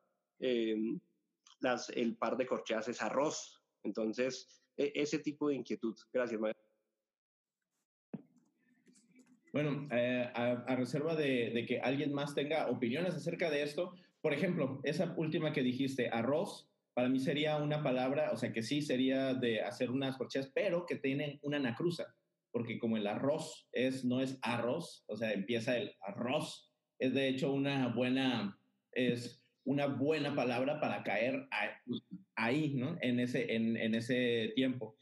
las, 1.60 1.90
el 1.90 2.16
par 2.16 2.36
de 2.36 2.46
corcheas 2.46 2.88
es 2.88 3.00
arroz. 3.00 3.62
Entonces, 3.84 4.64
e, 4.76 4.92
ese 4.94 5.20
tipo 5.20 5.48
de 5.48 5.56
inquietud. 5.56 5.94
Gracias, 6.12 6.40
maestro. 6.40 6.63
Bueno, 9.54 9.86
eh, 9.92 10.28
a, 10.34 10.74
reserva 10.74 11.14
de, 11.14 11.64
que 11.68 11.78
alguien 11.78 12.12
más 12.12 12.34
tenga 12.34 12.68
opiniones 12.68 13.14
acerca 13.14 13.50
de 13.50 13.62
esto, 13.62 13.94
por 14.20 14.34
ejemplo, 14.34 14.80
esa 14.82 15.14
última 15.16 15.52
que 15.52 15.62
dijiste, 15.62 16.08
arroz, 16.10 16.68
para 16.92 17.08
mí 17.08 17.20
sería 17.20 17.58
una 17.58 17.80
palabra, 17.80 18.32
o 18.32 18.36
sea, 18.36 18.52
que 18.52 18.64
sí 18.64 18.82
sería 18.82 19.32
de 19.32 19.62
hacer 19.62 19.92
unas 19.92 20.16
corcheas, 20.16 20.50
pero 20.52 20.86
que 20.86 20.96
tienen 20.96 21.38
una 21.42 21.58
anacruza, 21.58 22.16
porque 22.50 22.80
como 22.80 22.96
el 22.96 23.06
arroz 23.06 23.68
es, 23.70 24.04
no 24.04 24.20
es 24.20 24.40
arroz, 24.42 25.04
o 25.06 25.16
sea, 25.16 25.32
empieza 25.32 25.76
el 25.76 25.92
arroz, 26.00 26.72
es 26.98 27.14
de 27.14 27.28
hecho 27.28 27.52
una 27.52 27.94
buena, 27.94 28.58
es 28.90 29.40
una 29.62 29.86
buena 29.86 30.34
palabra 30.34 30.80
para 30.80 31.04
caer 31.04 31.46
ahí, 32.34 32.74
¿no? 32.74 32.96
En 33.02 33.20
ese, 33.20 33.54
en, 33.54 33.94
ese 33.94 34.52
tiempo. 34.56 34.96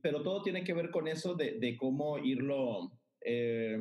Pero 0.00 0.22
todo 0.22 0.44
tiene 0.44 0.62
que 0.62 0.72
ver 0.72 0.92
con 0.92 1.08
eso 1.08 1.34
de 1.34 1.76
cómo 1.76 2.18
irlo, 2.18 2.92
eh, 3.24 3.78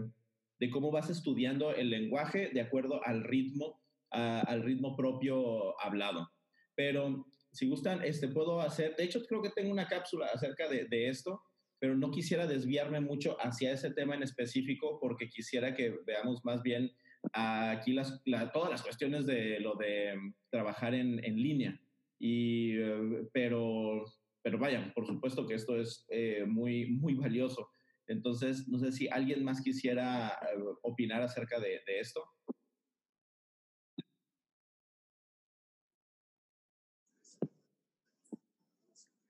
de 0.60 0.70
cómo 0.70 0.92
vas 0.92 1.10
estudiando 1.10 1.74
el 1.74 1.90
lenguaje 1.90 2.50
de 2.54 2.62
acuerdo 2.62 3.06
al 3.06 3.24
ritmo, 3.24 3.82
al 4.10 4.64
ritmo 4.64 4.96
propio 4.96 5.80
hablado. 5.82 6.32
Pero 6.76 7.26
si 7.52 7.68
gustan, 7.68 8.04
este, 8.04 8.28
puedo 8.28 8.62
hacer, 8.62 8.96
de 8.96 9.04
hecho 9.04 9.24
creo 9.26 9.42
que 9.42 9.50
tengo 9.50 9.72
una 9.72 9.88
cápsula 9.88 10.28
acerca 10.34 10.68
de, 10.68 10.86
de 10.86 11.10
esto, 11.10 11.42
pero 11.80 11.96
no 11.96 12.12
quisiera 12.12 12.48
desviarme 12.48 13.00
mucho 13.00 13.38
hacia 13.40 13.72
ese 13.72 13.92
tema 13.92 14.16
en 14.16 14.24
específico 14.24 15.00
porque 15.00 15.30
quisiera 15.30 15.76
que 15.76 15.94
veamos 16.06 16.44
más 16.44 16.64
bien 16.64 16.92
aquí 17.34 17.94
las, 17.94 18.22
todas 18.54 18.70
las 18.70 18.82
cuestiones 18.82 19.26
de 19.26 19.60
lo 19.60 19.76
de 19.76 20.16
mm, 20.16 20.34
trabajar 20.50 20.94
en, 20.94 21.24
en 21.24 21.36
línea. 21.36 21.80
Y, 22.20 22.78
eh, 22.78 23.28
pero, 23.32 24.06
pero 24.42 24.58
vaya, 24.58 24.92
por 24.96 25.06
supuesto 25.06 25.46
que 25.46 25.56
esto 25.56 25.80
es 25.80 26.06
eh, 26.10 26.46
muy, 26.48 26.88
muy 26.88 27.16
valioso. 27.16 27.70
Entonces, 28.08 28.68
no 28.70 28.80
sé 28.80 28.91
si 28.91 29.08
alguien 29.10 29.43
más 29.43 29.62
quisiera 29.62 30.30
eh, 30.30 30.64
opinar 30.82 31.22
acerca 31.22 31.60
de, 31.60 31.82
esto. 31.99 32.24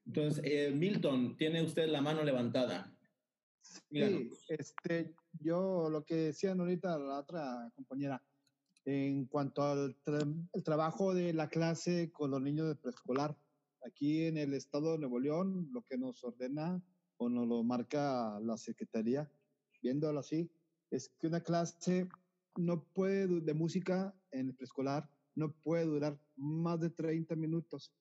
Entonces, 0.05 0.43
eh, 0.45 0.71
Milton, 0.71 1.35
tiene 1.37 1.63
usted 1.63 1.87
la 1.87 2.01
mano 2.01 2.23
levantada. 2.23 2.95
Sí, 3.61 4.29
este, 4.47 5.15
yo 5.39 5.89
lo 5.89 6.05
que 6.05 6.15
decía 6.15 6.53
ahorita 6.53 6.97
la 6.97 7.19
otra 7.19 7.71
compañera, 7.75 8.23
en 8.85 9.25
cuanto 9.25 9.63
al 9.63 9.97
trabajo 10.63 11.13
de 11.13 11.33
la 11.33 11.49
clase 11.49 12.11
con 12.11 12.31
los 12.31 12.41
niños 12.41 12.67
de 12.67 12.75
preescolar, 12.75 13.37
aquí 13.85 14.25
en 14.25 14.37
el 14.37 14.53
estado 14.53 14.93
de 14.93 14.99
Nuevo 14.99 15.19
León, 15.19 15.69
lo 15.73 15.83
que 15.83 15.97
nos 15.97 16.23
ordena 16.23 16.81
o 17.17 17.29
nos 17.29 17.47
lo 17.47 17.63
marca 17.63 18.39
la 18.39 18.57
Secretaría, 18.57 19.29
viéndolo 19.81 20.19
así, 20.19 20.49
es 20.91 21.09
que 21.19 21.27
una 21.27 21.41
clase 21.41 22.07
no 22.55 22.83
puede, 22.83 23.41
de 23.41 23.53
música 23.53 24.15
en 24.31 24.55
preescolar, 24.55 25.09
no 25.35 25.51
puede 25.51 25.85
durar 25.85 26.19
más 26.35 26.79
de 26.79 26.89
30 26.89 27.35
minutos 27.35 27.93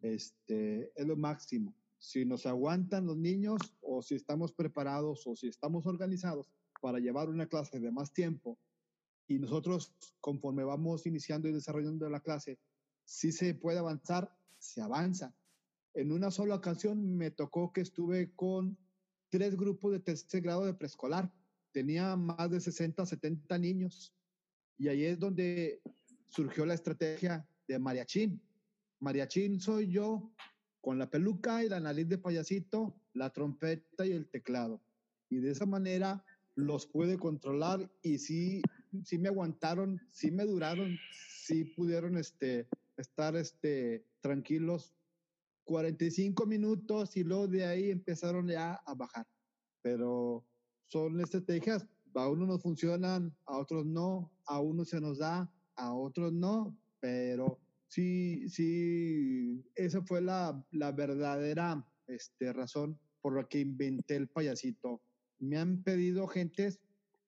este, 0.00 0.92
es 0.94 1.06
lo 1.06 1.16
máximo. 1.16 1.74
Si 1.98 2.24
nos 2.24 2.46
aguantan 2.46 3.06
los 3.06 3.16
niños 3.16 3.60
o 3.80 4.02
si 4.02 4.14
estamos 4.14 4.52
preparados 4.52 5.26
o 5.26 5.36
si 5.36 5.48
estamos 5.48 5.86
organizados 5.86 6.50
para 6.80 6.98
llevar 6.98 7.28
una 7.28 7.46
clase 7.46 7.78
de 7.78 7.90
más 7.90 8.12
tiempo 8.12 8.58
y 9.26 9.38
nosotros 9.38 9.94
conforme 10.20 10.64
vamos 10.64 11.06
iniciando 11.06 11.48
y 11.48 11.52
desarrollando 11.52 12.08
la 12.08 12.20
clase, 12.20 12.58
si 13.04 13.32
se 13.32 13.54
puede 13.54 13.78
avanzar, 13.78 14.34
se 14.58 14.80
avanza. 14.80 15.34
En 15.94 16.12
una 16.12 16.30
sola 16.30 16.54
ocasión 16.54 17.16
me 17.16 17.30
tocó 17.30 17.72
que 17.72 17.80
estuve 17.80 18.32
con 18.34 18.78
tres 19.28 19.56
grupos 19.56 19.92
de 19.92 20.00
tercer 20.00 20.42
grado 20.42 20.64
de 20.64 20.74
preescolar. 20.74 21.32
Tenía 21.72 22.16
más 22.16 22.50
de 22.50 22.60
60, 22.60 23.04
70 23.04 23.58
niños. 23.58 24.14
Y 24.78 24.88
ahí 24.88 25.04
es 25.04 25.18
donde 25.18 25.82
surgió 26.28 26.64
la 26.64 26.74
estrategia 26.74 27.46
de 27.66 27.78
mariachín. 27.78 28.40
Mariachín 29.00 29.60
soy 29.60 29.90
yo 29.90 30.32
con 30.80 30.98
la 30.98 31.10
peluca 31.10 31.64
y 31.64 31.68
la 31.68 31.80
nariz 31.80 32.08
de 32.08 32.18
payasito, 32.18 32.96
la 33.12 33.30
trompeta 33.30 34.06
y 34.06 34.12
el 34.12 34.28
teclado. 34.28 34.80
Y 35.28 35.38
de 35.38 35.50
esa 35.50 35.66
manera 35.66 36.24
los 36.54 36.86
pude 36.86 37.18
controlar 37.18 37.90
y 38.02 38.18
sí, 38.18 38.62
sí 39.04 39.18
me 39.18 39.28
aguantaron, 39.28 40.00
sí 40.10 40.30
me 40.30 40.44
duraron, 40.44 40.96
sí 41.44 41.64
pudieron 41.64 42.16
este, 42.16 42.68
estar 42.96 43.36
este, 43.36 44.04
tranquilos 44.20 44.94
45 45.64 46.46
minutos 46.46 47.16
y 47.16 47.24
luego 47.24 47.46
de 47.48 47.64
ahí 47.64 47.90
empezaron 47.90 48.48
ya 48.48 48.74
a 48.74 48.94
bajar. 48.94 49.26
Pero 49.82 50.44
son 50.86 51.20
estrategias, 51.20 51.86
a 52.14 52.28
unos 52.28 52.48
nos 52.48 52.62
funcionan, 52.62 53.34
a 53.46 53.58
otros 53.58 53.86
no, 53.86 54.32
a 54.46 54.60
unos 54.60 54.88
se 54.88 55.00
nos 55.00 55.18
da, 55.18 55.52
a 55.76 55.94
otros 55.94 56.32
no, 56.32 56.76
pero 57.00 57.60
sí, 57.88 58.48
sí, 58.48 59.64
esa 59.74 60.02
fue 60.02 60.20
la, 60.20 60.64
la 60.72 60.92
verdadera 60.92 61.86
este, 62.06 62.52
razón 62.52 62.98
por 63.20 63.36
la 63.36 63.48
que 63.48 63.60
inventé 63.60 64.16
el 64.16 64.28
payasito. 64.28 65.02
Me 65.38 65.58
han 65.58 65.82
pedido 65.82 66.26
gentes, 66.26 66.80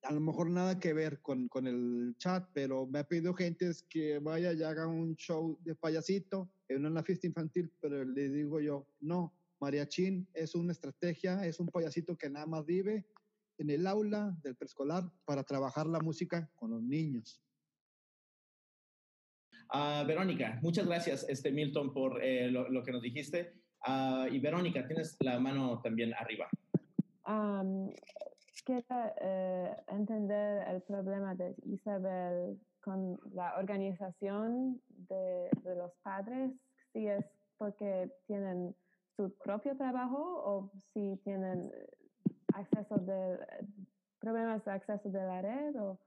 a 0.02 0.12
lo 0.12 0.20
mejor 0.20 0.50
nada 0.50 0.80
que 0.80 0.92
ver 0.92 1.20
con, 1.22 1.48
con 1.48 1.66
el 1.66 2.14
chat, 2.18 2.48
pero 2.52 2.86
me 2.86 3.00
ha 3.00 3.04
pedido 3.04 3.34
gentes 3.34 3.84
que 3.88 4.18
vaya 4.18 4.52
y 4.52 4.62
haga 4.62 4.86
un 4.86 5.14
show 5.16 5.58
de 5.62 5.74
payasito 5.74 6.50
en 6.76 6.86
una 6.86 7.02
fiesta 7.02 7.26
infantil, 7.26 7.70
pero 7.80 8.04
le 8.04 8.28
digo 8.28 8.60
yo, 8.60 8.86
no, 9.00 9.34
mariachín 9.60 10.28
es 10.34 10.54
una 10.54 10.72
estrategia, 10.72 11.46
es 11.46 11.60
un 11.60 11.68
payasito 11.68 12.16
que 12.16 12.30
nada 12.30 12.46
más 12.46 12.64
vive 12.64 13.06
en 13.58 13.70
el 13.70 13.86
aula 13.86 14.36
del 14.42 14.56
preescolar 14.56 15.04
para 15.24 15.44
trabajar 15.44 15.86
la 15.86 16.00
música 16.00 16.50
con 16.54 16.70
los 16.70 16.82
niños. 16.82 17.40
Uh, 19.72 20.06
Verónica, 20.06 20.58
muchas 20.62 20.86
gracias, 20.86 21.24
este 21.28 21.50
Milton, 21.50 21.94
por 21.94 22.22
eh, 22.22 22.50
lo, 22.50 22.68
lo, 22.68 22.82
que 22.82 22.92
nos 22.92 23.00
dijiste. 23.00 23.54
Uh, 23.86 24.26
y 24.30 24.38
Verónica, 24.38 24.86
tienes 24.86 25.16
la 25.20 25.40
mano 25.40 25.80
también 25.82 26.12
arriba. 26.14 26.48
Um, 27.26 27.90
quiero 28.64 28.84
eh, 29.20 29.76
entender 29.88 30.68
el 30.68 30.82
problema 30.82 31.34
de 31.34 31.54
Isabel 31.64 32.58
con 32.82 33.18
la 33.32 33.56
organización 33.58 34.80
de, 34.88 35.48
los 35.64 35.92
padres, 36.02 36.52
si 36.92 37.06
es 37.06 37.24
porque 37.56 38.10
tienen 38.26 38.74
su 39.16 39.32
propio 39.38 39.76
trabajo 39.76 40.18
o 40.18 40.70
si 40.92 41.16
tienen 41.24 41.70
acceso 42.54 42.96
de 42.96 43.38
problemas 44.18 44.64
de 44.64 44.72
acceso 44.72 45.10
de 45.10 45.22
la 45.22 45.42
red 45.42 45.76
o 45.80 45.98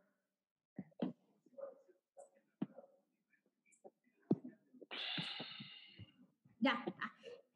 Ya. 6.60 6.84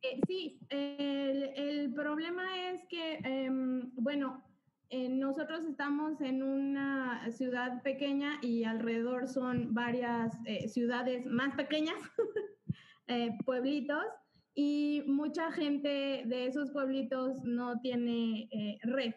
Eh, 0.04 0.22
sí, 0.28 0.60
el, 0.70 1.44
el, 1.56 1.94
problema 1.96 2.70
es 2.70 2.86
que, 2.86 3.20
eh, 3.24 3.50
bueno, 3.96 4.44
eh, 4.90 5.10
nosotros 5.10 5.64
estamos 5.66 6.20
en 6.22 6.44
una 6.44 7.30
ciudad 7.32 7.82
pequeña 7.84 8.40
y 8.42 8.64
alrededor 8.64 9.28
son 9.28 9.74
varias 9.74 10.38
eh, 10.46 10.68
ciudades 10.68 11.26
más 11.26 11.56
pequeñas, 11.56 11.98
pueblitos, 13.46 14.06
y 14.54 15.04
mucha 15.08 15.52
gente 15.52 16.24
de 16.26 16.46
esos 16.48 16.72
pueblitos 16.72 17.44
no 17.44 17.80
tiene 17.80 18.50
red. 18.84 19.14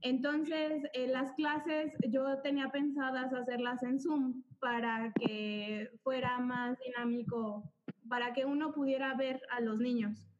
Entonces, 0.00 0.82
las 1.08 1.32
clases 1.32 1.96
yo 2.08 2.40
tenía 2.42 2.68
pensadas 2.68 3.32
hacerlas 3.32 3.82
en 3.82 3.98
Zoom 3.98 4.42
para 4.60 5.12
que 5.18 5.88
fuera 6.02 6.38
más 6.40 6.76
dinámico 6.84 7.72
para 8.12 8.34
que 8.34 8.44
uno 8.44 8.72
pudiera 8.72 9.14
ver 9.14 9.40
a 9.50 9.60
los 9.60 9.78
niños. 9.78 10.31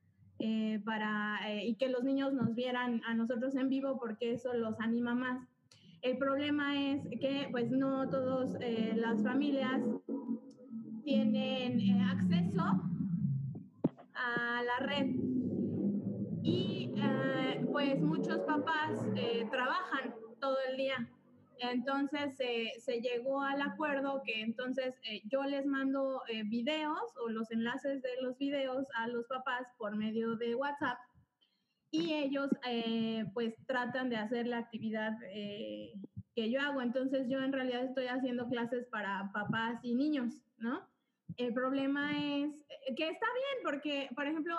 Eh, 0.45 0.81
para, 0.85 1.39
eh, 1.47 1.69
y 1.69 1.77
que 1.77 1.89
los 1.89 2.03
niños 2.03 2.33
nos 2.33 2.53
vieran 2.57 3.01
a 3.07 3.15
nosotros 3.15 3.55
en 3.55 3.69
vivo 3.69 3.97
porque 3.97 4.33
eso 4.33 4.53
los 4.55 4.75
anima 4.81 5.15
más. 5.15 5.47
El 6.01 6.19
problema 6.19 6.83
es 6.83 7.01
que 7.21 7.47
pues 7.53 7.71
no 7.71 8.11
todas 8.11 8.57
eh, 8.61 8.93
las 8.97 9.23
familias 9.23 9.81
tienen 11.05 12.01
acceso 12.01 12.65
a 14.15 14.63
la 14.65 14.85
red 14.85 15.15
y 16.43 16.91
pues 17.71 18.03
muchos 18.03 18.41
papás 18.41 18.99
trabajan 19.49 20.13
todo 20.41 20.57
el 20.69 20.77
día 20.77 21.09
entonces 21.71 22.35
eh, 22.41 22.73
se 22.79 23.01
llegó 23.01 23.43
al 23.43 23.61
acuerdo 23.63 24.23
que 24.25 24.41
entonces 24.41 24.95
eh, 25.05 25.23
yo 25.25 25.45
les 25.45 25.65
mando 25.67 26.23
eh, 26.29 26.43
videos 26.45 27.01
o 27.23 27.29
los 27.29 27.51
enlaces 27.51 28.03
de 28.03 28.11
los 28.21 28.37
videos 28.39 28.87
a 28.95 29.07
los 29.07 29.27
papás 29.27 29.69
por 29.79 29.97
medio 29.97 30.37
de 30.37 30.55
WhatsApp 30.55 30.99
y 31.91 32.15
ellos 32.15 32.49
pues 33.35 33.55
tratan 33.67 34.09
de 34.09 34.17
hacer 34.17 34.47
la 34.47 34.57
actividad 34.57 35.13
que 36.35 36.51
yo 36.51 36.59
hago. 36.63 36.81
Entonces 36.81 37.29
yo 37.29 37.39
en 37.43 37.53
realidad 37.53 37.85
estoy 37.85 38.07
haciendo 38.07 38.49
clases 38.49 38.87
para 38.87 39.31
papás 39.35 39.79
y 39.83 39.95
niños, 39.95 40.41
¿no? 40.57 40.81
El 41.37 41.53
problema 41.53 42.13
es 42.19 42.65
que 42.97 43.09
está 43.09 43.27
bien 43.27 43.63
porque, 43.63 44.09
por 44.15 44.27
ejemplo, 44.27 44.57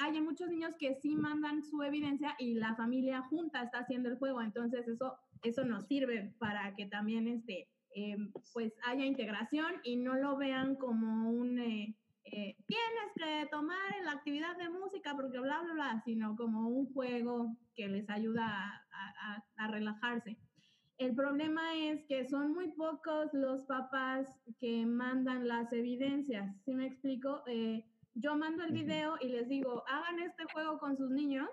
hay 0.00 0.20
muchos 0.20 0.48
niños 0.48 0.76
que 0.78 0.94
sí 0.94 1.16
mandan 1.16 1.64
su 1.64 1.82
evidencia 1.82 2.36
y 2.38 2.54
la 2.54 2.76
familia 2.76 3.22
junta 3.22 3.64
está 3.64 3.80
haciendo 3.80 4.08
el 4.08 4.18
juego, 4.18 4.40
entonces 4.40 4.86
eso 4.86 5.18
eso 5.42 5.64
nos 5.64 5.86
sirve 5.86 6.32
para 6.38 6.74
que 6.74 6.86
también 6.86 7.28
este, 7.28 7.68
eh, 7.94 8.16
pues 8.52 8.72
haya 8.84 9.04
integración 9.04 9.80
y 9.84 9.96
no 9.96 10.14
lo 10.14 10.36
vean 10.36 10.76
como 10.76 11.30
un 11.30 11.58
eh, 11.58 11.96
eh, 12.24 12.56
tienes 12.66 13.12
que 13.14 13.48
tomar 13.50 13.78
la 14.04 14.12
actividad 14.12 14.56
de 14.56 14.68
música 14.68 15.14
porque 15.14 15.38
bla, 15.38 15.60
bla, 15.62 15.74
bla, 15.74 16.02
sino 16.04 16.34
como 16.36 16.68
un 16.68 16.92
juego 16.92 17.56
que 17.76 17.88
les 17.88 18.10
ayuda 18.10 18.44
a, 18.46 19.34
a, 19.34 19.44
a 19.64 19.68
relajarse. 19.68 20.36
El 20.98 21.14
problema 21.14 21.74
es 21.76 22.04
que 22.06 22.26
son 22.28 22.52
muy 22.52 22.68
pocos 22.68 23.32
los 23.32 23.64
papás 23.66 24.26
que 24.58 24.86
mandan 24.86 25.46
las 25.46 25.70
evidencias. 25.72 26.56
¿Sí 26.64 26.74
me 26.74 26.86
explico? 26.86 27.42
Eh, 27.46 27.84
yo 28.14 28.36
mando 28.36 28.64
el 28.64 28.72
video 28.72 29.16
y 29.20 29.28
les 29.28 29.46
digo, 29.46 29.84
hagan 29.86 30.18
este 30.20 30.44
juego 30.52 30.78
con 30.78 30.96
sus 30.96 31.10
niños 31.10 31.48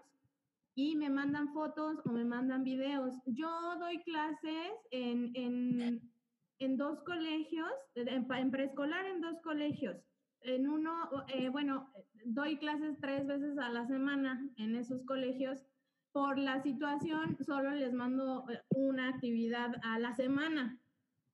y 0.76 0.96
me 0.96 1.10
mandan 1.10 1.54
fotos 1.54 2.00
o 2.06 2.12
me 2.12 2.26
mandan 2.26 2.64
videos. 2.64 3.16
Yo 3.26 3.50
doy 3.80 4.02
clases 4.04 4.72
en, 4.92 5.32
en, 5.36 6.12
en 6.60 6.78
dos 6.78 7.02
colegios, 7.04 7.72
en, 7.96 8.28
en, 8.32 8.52
preescolar 8.52 9.06
en 9.06 9.22
dos 9.22 9.40
colegios. 9.44 9.98
En 10.42 10.68
uno, 10.68 11.10
eh, 11.28 11.50
bueno, 11.50 11.92
doy 12.26 12.58
clases 12.58 12.98
tres 13.00 13.26
veces 13.28 13.58
a 13.58 13.70
la 13.70 13.86
semana 13.88 14.42
en 14.58 14.76
esos 14.76 15.04
colegios. 15.06 15.64
Por 16.12 16.38
la 16.38 16.62
situación, 16.62 17.38
solo 17.44 17.72
les 17.72 17.94
mando 17.94 18.46
eh, 18.50 18.62
una 18.70 19.10
actividad 19.10 19.72
a 19.84 20.00
la 20.00 20.16
semana, 20.16 20.80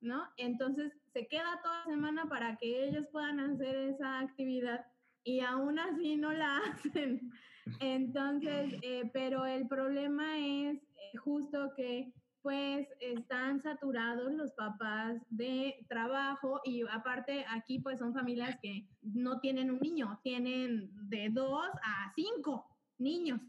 ¿no? 0.01 0.23
Entonces, 0.37 0.93
se 1.11 1.27
queda 1.27 1.59
toda 1.63 1.79
la 1.79 1.91
semana 1.91 2.25
para 2.29 2.55
que 2.57 2.85
ellos 2.85 3.07
puedan 3.11 3.39
hacer 3.39 3.75
esa 3.75 4.19
actividad 4.19 4.85
y 5.23 5.41
aún 5.41 5.79
así 5.79 6.15
no 6.15 6.31
la 6.33 6.57
hacen. 6.73 7.31
Entonces, 7.79 8.73
eh, 8.81 9.09
pero 9.13 9.45
el 9.45 9.67
problema 9.67 10.37
es 10.39 10.77
eh, 10.77 11.17
justo 11.17 11.73
que 11.75 12.13
pues 12.41 12.87
están 13.01 13.59
saturados 13.61 14.31
los 14.31 14.51
papás 14.53 15.21
de 15.29 15.85
trabajo 15.89 16.61
y 16.63 16.83
aparte 16.89 17.45
aquí 17.49 17.79
pues 17.79 17.99
son 17.99 18.13
familias 18.13 18.57
que 18.61 18.87
no 19.01 19.39
tienen 19.39 19.71
un 19.71 19.79
niño, 19.79 20.19
tienen 20.23 20.89
de 21.09 21.29
dos 21.29 21.67
a 21.83 22.11
cinco 22.15 22.65
niños. 22.97 23.41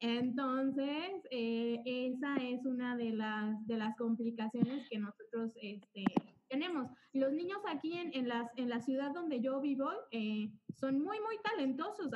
Entonces, 0.00 1.10
eh, 1.30 1.82
esa 1.84 2.36
es 2.36 2.64
una 2.64 2.96
de 2.96 3.10
las, 3.12 3.66
de 3.66 3.76
las 3.76 3.94
complicaciones 3.96 4.88
que 4.88 4.98
nosotros 4.98 5.52
este, 5.60 6.04
tenemos. 6.50 6.90
Los 7.12 7.32
niños 7.32 7.60
aquí 7.66 7.96
en, 7.96 8.12
en, 8.12 8.28
las, 8.28 8.50
en 8.56 8.68
la 8.68 8.80
ciudad 8.80 9.12
donde 9.14 9.40
yo 9.40 9.60
vivo 9.60 9.88
eh, 10.10 10.50
son 10.74 11.00
muy, 11.00 11.18
muy 11.20 11.36
talentosos, 11.42 12.10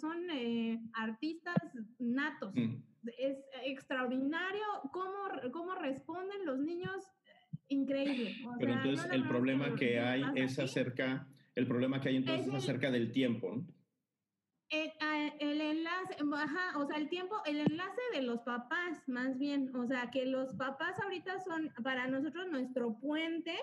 son 0.00 0.30
eh, 0.30 0.80
artistas 0.94 1.56
natos. 1.98 2.54
Mm. 2.54 2.76
Es 3.18 3.38
extraordinario 3.64 4.62
cómo, 4.92 5.28
cómo 5.52 5.74
responden 5.74 6.46
los 6.46 6.60
niños, 6.60 7.04
increíble. 7.68 8.36
O 8.46 8.54
Pero 8.58 8.72
sea, 8.72 8.82
entonces 8.82 9.08
no 9.08 9.14
el 9.14 9.28
problema 9.28 9.74
que 9.74 9.98
hay 9.98 10.22
es 10.36 10.58
acerca, 10.58 11.26
el 11.54 11.66
problema 11.66 12.00
que 12.00 12.10
hay 12.10 12.16
entonces 12.16 12.46
es 12.46 12.52
el, 12.52 12.58
acerca 12.58 12.90
del 12.90 13.10
tiempo. 13.10 13.56
¿no? 13.56 13.66
El, 14.72 15.60
enlace, 15.60 16.16
ajá, 16.34 16.78
o 16.78 16.86
sea, 16.86 16.96
el 16.96 17.08
tiempo, 17.08 17.36
el 17.44 17.60
enlace 17.60 18.00
de 18.14 18.22
los 18.22 18.40
papás, 18.40 19.06
más 19.06 19.38
bien, 19.38 19.74
o 19.76 19.86
sea, 19.86 20.10
que 20.10 20.24
los 20.24 20.54
papás 20.54 20.98
ahorita 21.02 21.40
son 21.40 21.70
para 21.82 22.06
nosotros 22.06 22.48
nuestro 22.50 22.98
puente 22.98 23.54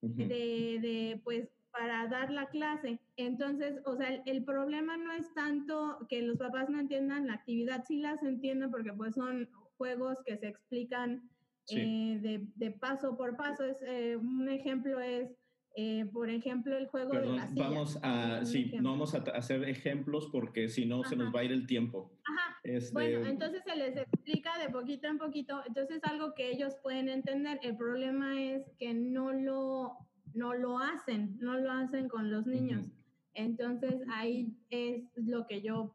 de, 0.00 0.78
de, 0.80 1.20
pues, 1.24 1.48
para 1.70 2.06
dar 2.08 2.30
la 2.30 2.46
clase. 2.46 3.00
Entonces, 3.16 3.80
o 3.84 3.96
sea, 3.96 4.08
el, 4.26 4.44
problema 4.44 4.96
no 4.96 5.12
es 5.12 5.32
tanto 5.34 6.06
que 6.08 6.22
los 6.22 6.36
papás 6.36 6.68
no 6.68 6.80
entiendan 6.80 7.26
la 7.26 7.34
actividad, 7.34 7.84
sí 7.86 7.98
las 7.98 8.22
entienden 8.22 8.70
porque 8.70 8.92
pues 8.92 9.14
son 9.14 9.48
juegos 9.76 10.18
que 10.26 10.36
se 10.36 10.48
explican 10.48 11.28
eh, 11.70 12.18
de, 12.20 12.46
de, 12.56 12.70
paso 12.72 13.16
por 13.16 13.36
paso. 13.36 13.64
Es, 13.64 13.80
eh, 13.82 14.16
un 14.16 14.48
ejemplo 14.48 15.00
es 15.00 15.30
eh, 15.76 16.06
por 16.12 16.28
ejemplo, 16.28 16.76
el 16.76 16.88
juego 16.88 17.12
de 17.12 17.26
la 17.26 17.46
silla. 17.46 17.68
Vamos 17.68 17.98
a, 18.02 18.44
sí, 18.44 18.72
no 18.80 18.90
vamos 18.90 19.14
a 19.14 19.18
hacer 19.18 19.68
ejemplos 19.68 20.28
porque 20.32 20.68
si 20.68 20.86
no 20.86 21.04
se 21.04 21.14
nos 21.14 21.34
va 21.34 21.40
a 21.40 21.44
ir 21.44 21.52
el 21.52 21.66
tiempo. 21.66 22.10
Ajá. 22.24 22.58
Este, 22.64 22.92
bueno, 22.92 23.26
entonces 23.26 23.62
se 23.64 23.76
les 23.76 23.96
explica 23.96 24.58
de 24.58 24.70
poquito 24.70 25.06
en 25.06 25.18
poquito. 25.18 25.62
Entonces 25.66 25.98
es 25.98 26.04
algo 26.04 26.34
que 26.34 26.50
ellos 26.50 26.74
pueden 26.82 27.08
entender. 27.08 27.60
El 27.62 27.76
problema 27.76 28.40
es 28.40 28.62
que 28.78 28.92
no 28.92 29.32
lo, 29.32 29.98
no 30.34 30.54
lo 30.54 30.78
hacen, 30.78 31.38
no 31.40 31.56
lo 31.56 31.70
hacen 31.70 32.08
con 32.08 32.30
los 32.30 32.46
niños. 32.46 32.86
Entonces 33.34 34.02
ahí 34.12 34.52
es 34.70 35.04
lo 35.14 35.46
que 35.46 35.62
yo 35.62 35.94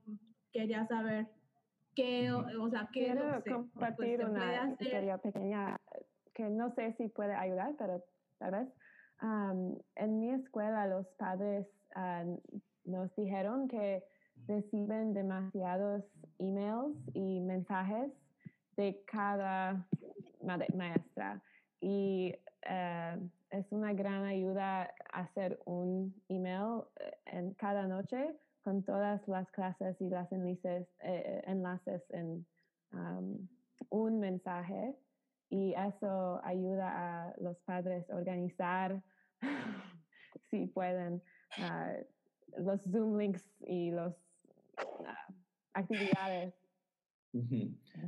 quería 0.54 0.88
saber. 0.88 1.28
Que, 1.94 2.32
o, 2.32 2.70
sea, 2.70 2.90
que 2.92 3.04
Quiero 3.04 3.44
pues, 3.44 3.54
compartir 3.54 4.26
una 4.26 4.72
historia 4.80 5.18
pequeña 5.20 5.78
que 6.34 6.50
no 6.50 6.72
sé 6.72 6.94
si 6.94 7.08
puede 7.10 7.36
ayudar, 7.36 7.76
pero 7.78 8.04
tal 8.40 8.52
vez 8.52 8.68
en 9.24 10.20
mi 10.20 10.32
escuela 10.32 10.86
los 10.88 11.08
padres 11.18 11.66
nos 12.86 13.16
dijeron 13.16 13.68
que 13.68 14.04
reciben 14.48 15.14
demasiados 15.14 16.04
emails 16.40 16.96
y 17.14 17.40
mensajes 17.40 18.12
de 18.76 19.02
cada 19.06 19.88
maestra. 20.42 21.42
Y 21.80 22.36
eh, 22.64 23.30
es 23.52 23.66
una 23.72 23.94
gran 23.94 24.26
ayuda 24.26 24.94
hacer 25.14 25.60
un 25.66 26.14
email 26.30 26.84
eh, 27.00 27.14
en 27.26 27.54
cada 27.54 27.88
noche 27.88 28.36
con 28.64 28.84
todas 28.84 29.28
las 29.28 29.50
clases 29.52 30.00
y 30.00 30.10
las 30.10 30.32
enlaces, 30.32 30.88
eh, 31.02 31.44
enlaces 31.48 32.02
en 32.12 32.46
un 33.90 34.20
mensaje. 34.20 34.96
Y 35.50 35.74
eso 35.74 36.42
ayuda 36.44 37.28
a 37.28 37.34
los 37.38 37.58
padres 37.60 38.10
a 38.10 38.16
organizar 38.16 39.04
si 40.50 40.68
pueden, 40.68 41.22
ah, 41.58 41.94
los 42.58 42.82
Zoom 42.84 43.18
links 43.18 43.50
y 43.68 43.92
las 43.92 44.16
ah, 44.78 45.34
actividades. 45.74 46.54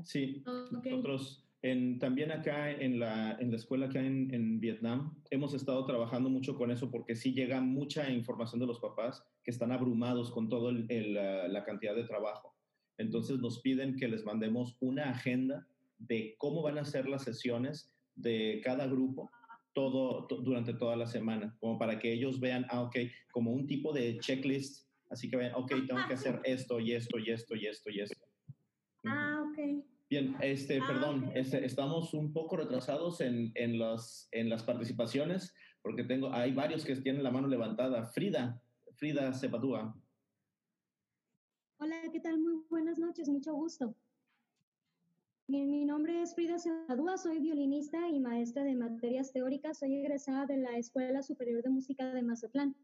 Sí, 0.04 0.44
nosotros 0.72 1.46
en, 1.64 1.98
también 1.98 2.32
acá 2.32 2.70
en 2.70 3.00
la, 3.00 3.38
en 3.40 3.50
la 3.50 3.58
escuela 3.58 3.88
acá 3.88 4.00
en, 4.00 4.32
en, 4.32 4.60
Vietnam 4.60 5.16
hemos 5.32 5.56
estado 5.56 5.84
trabajando 5.84 6.30
mucho 6.30 6.56
con 6.56 6.70
eso 6.70 6.92
porque 6.92 7.16
sí 7.16 7.34
llega 7.34 7.60
mucha 7.60 8.08
información 8.12 8.60
de 8.60 8.68
los 8.68 8.80
papás 8.80 9.26
que 9.44 9.50
están 9.50 9.72
abrumados 9.72 10.30
con 10.30 10.48
toda 10.48 10.72
la 10.72 11.64
cantidad 11.64 11.96
de 11.96 12.04
trabajo. 12.04 12.56
Entonces 13.00 13.40
nos 13.40 13.62
piden 13.62 13.96
que 13.96 14.08
les 14.08 14.24
mandemos 14.24 14.78
una 14.80 15.10
agenda 15.10 15.68
de 15.98 16.36
cómo 16.38 16.62
van 16.62 16.78
a 16.78 16.86
ser 16.86 17.10
las 17.10 17.24
sesiones 17.24 17.92
de 18.16 18.62
cada 18.64 18.86
grupo 18.86 19.32
todo, 19.76 20.26
durante 20.42 20.74
toda 20.74 20.96
la 20.96 21.06
semana, 21.06 21.56
como 21.60 21.78
para 21.78 22.00
que 22.00 22.12
ellos 22.12 22.40
vean, 22.40 22.66
ah, 22.70 22.82
ok, 22.82 22.96
como 23.32 23.52
un 23.52 23.68
tipo 23.68 23.94
de 23.94 24.18
checklist, 24.20 24.88
así 25.12 25.30
que 25.30 25.36
vean, 25.38 25.54
ok, 25.54 25.70
tengo 25.86 26.08
que 26.08 26.14
hacer 26.14 26.40
esto 26.46 26.80
y 26.80 26.94
esto 26.94 27.20
y 27.20 27.30
esto 27.30 27.56
y 27.56 27.68
esto 27.68 27.90
y 27.92 28.00
esto. 28.00 28.26
Ah, 29.04 29.44
ok. 29.46 29.86
Bien, 30.10 30.36
este, 30.40 30.80
ah, 30.80 30.86
perdón, 30.88 31.32
este, 31.36 31.66
estamos 31.66 32.14
un 32.14 32.32
poco 32.32 32.56
retrasados 32.56 33.20
en, 33.22 33.52
en, 33.56 33.78
los, 33.78 34.30
en 34.32 34.50
las 34.50 34.64
participaciones, 34.64 35.54
porque 35.82 36.06
tengo, 36.06 36.34
hay 36.34 36.54
varios 36.54 36.86
que 36.86 36.96
tienen 36.96 37.22
la 37.22 37.32
mano 37.32 37.48
levantada. 37.48 38.06
Frida, 38.06 38.62
Frida 38.94 39.34
Cepatúa. 39.34 39.94
Hola, 41.78 42.02
¿qué 42.14 42.22
tal? 42.22 42.40
Muy 42.40 42.64
buenas 42.70 42.98
noches, 42.98 43.28
mucho 43.28 43.54
gusto. 43.54 43.94
Mi 45.48 45.86
nombre 45.86 46.24
es 46.24 46.34
Frida 46.34 46.58
Sadúa, 46.58 47.20
soy 47.20 47.38
violinista 47.38 48.10
y 48.10 48.20
maestra 48.20 48.64
de 48.64 48.74
materias 48.74 49.32
teóricas. 49.32 49.78
Soy 49.78 49.96
egresada 49.96 50.48
de 50.48 50.58
la 50.58 50.76
Escuela 50.76 51.22
Superior 51.22 51.62
de 51.62 51.70
Música 51.70 52.12
de 52.16 52.24
Mazatlán 52.24 52.76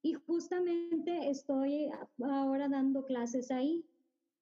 y 0.00 0.14
justamente 0.14 1.28
estoy 1.28 1.90
ahora 2.24 2.70
dando 2.70 3.04
clases 3.04 3.50
ahí. 3.50 3.84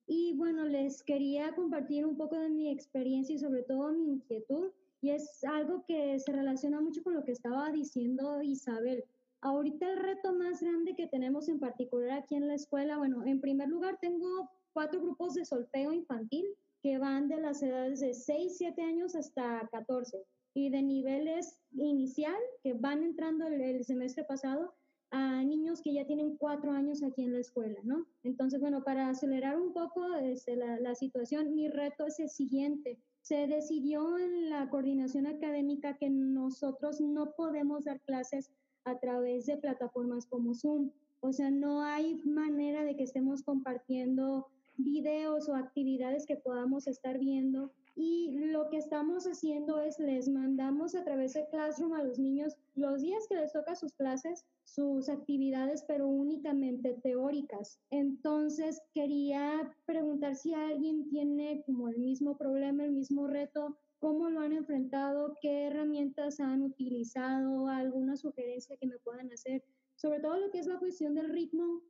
Y 0.06 0.34
bueno, 0.34 0.66
les 0.66 1.02
quería 1.02 1.52
compartir 1.56 2.06
un 2.06 2.16
poco 2.16 2.38
de 2.38 2.48
mi 2.48 2.70
experiencia 2.70 3.34
y 3.34 3.40
sobre 3.40 3.64
todo 3.64 3.90
mi 3.90 4.08
inquietud. 4.08 4.70
Y 5.00 5.10
es 5.10 5.42
algo 5.42 5.84
que 5.84 6.16
se 6.20 6.30
relaciona 6.30 6.80
mucho 6.80 7.02
con 7.02 7.14
lo 7.14 7.24
que 7.24 7.32
estaba 7.32 7.72
diciendo 7.72 8.40
Isabel. 8.40 9.02
Ahorita 9.40 9.90
el 9.90 9.98
reto 9.98 10.32
más 10.32 10.62
grande 10.62 10.94
que 10.94 11.08
tenemos 11.08 11.48
en 11.48 11.58
particular 11.58 12.20
aquí 12.20 12.36
en 12.36 12.46
la 12.46 12.54
escuela, 12.54 12.98
bueno, 12.98 13.26
en 13.26 13.40
primer 13.40 13.68
lugar 13.68 13.98
tengo 14.00 14.48
cuatro 14.72 15.00
grupos 15.00 15.34
de 15.34 15.44
solfeo 15.44 15.92
infantil 15.92 16.46
que 16.84 16.98
van 16.98 17.28
de 17.28 17.40
las 17.40 17.62
edades 17.62 18.00
de 18.00 18.12
6, 18.12 18.58
7 18.58 18.82
años 18.82 19.14
hasta 19.14 19.66
14 19.72 20.22
y 20.52 20.68
de 20.68 20.82
niveles 20.82 21.58
inicial 21.72 22.36
que 22.62 22.74
van 22.74 23.02
entrando 23.02 23.46
el, 23.46 23.82
semestre 23.84 24.24
pasado 24.24 24.74
a 25.10 25.42
niños 25.42 25.80
que 25.80 25.94
ya 25.94 26.04
tienen 26.06 26.36
cuatro 26.36 26.72
años 26.72 27.02
aquí 27.02 27.22
en 27.22 27.32
la 27.32 27.38
escuela, 27.38 27.80
¿no? 27.84 28.04
Entonces, 28.22 28.60
bueno, 28.60 28.84
para 28.84 29.08
acelerar 29.08 29.58
un 29.58 29.72
poco 29.72 30.14
este, 30.16 30.56
la, 30.56 30.78
la, 30.78 30.94
situación, 30.94 31.54
mi 31.54 31.68
reto 31.68 32.04
es 32.04 32.20
el 32.20 32.28
siguiente. 32.28 32.98
Se 33.22 33.46
decidió 33.46 34.18
en 34.18 34.50
la 34.50 34.68
coordinación 34.68 35.26
académica 35.26 35.96
que 35.96 36.10
nosotros 36.10 37.00
no 37.00 37.32
podemos 37.34 37.84
dar 37.84 38.02
clases 38.02 38.50
a 38.84 38.98
través 38.98 39.46
de 39.46 39.56
plataformas 39.56 40.26
como 40.26 40.54
Zoom. 40.54 40.90
O 41.20 41.32
sea, 41.32 41.50
no 41.50 41.80
hay 41.80 42.16
manera 42.26 42.84
de 42.84 42.94
que 42.94 43.04
estemos 43.04 43.42
compartiendo 43.42 44.48
videos 44.76 45.48
o 45.48 45.54
actividades 45.54 46.26
que 46.26 46.36
podamos 46.36 46.86
estar 46.86 47.18
viendo. 47.18 47.72
Y 47.96 48.32
lo 48.32 48.68
que 48.70 48.78
estamos 48.78 49.24
haciendo 49.26 49.80
es 49.80 49.98
les 50.00 50.28
mandamos 50.28 50.94
a 50.94 51.04
través 51.04 51.34
de 51.34 51.46
Classroom 51.48 51.92
a 51.92 52.02
los 52.02 52.18
niños 52.18 52.56
los 52.74 53.02
días 53.02 53.26
que 53.28 53.36
les 53.36 53.52
toca 53.52 53.76
sus 53.76 53.92
clases, 53.94 54.44
sus 54.64 55.08
actividades, 55.08 55.84
pero 55.86 56.08
únicamente 56.08 56.98
teóricas. 57.02 57.78
Entonces, 57.90 58.80
quería 58.92 59.72
preguntar 59.86 60.34
si 60.34 60.54
alguien 60.54 61.08
tiene 61.08 61.62
como 61.66 61.88
el 61.88 61.98
mismo 61.98 62.36
problema, 62.36 62.84
el 62.84 62.92
mismo 62.92 63.28
reto, 63.28 63.78
cómo 64.00 64.28
lo 64.28 64.40
han 64.40 64.52
enfrentado, 64.52 65.38
qué 65.40 65.66
herramientas 65.66 66.40
han 66.40 66.62
utilizado, 66.62 67.68
alguna 67.68 68.16
sugerencia 68.16 68.76
que 68.76 68.88
me 68.88 68.98
puedan 68.98 69.32
hacer, 69.32 69.62
sobre 69.94 70.20
todo 70.20 70.36
lo 70.38 70.50
que 70.50 70.58
es 70.58 70.66
la 70.66 70.78
cuestión 70.78 71.14
del 71.14 71.30
ritmo 71.30 71.80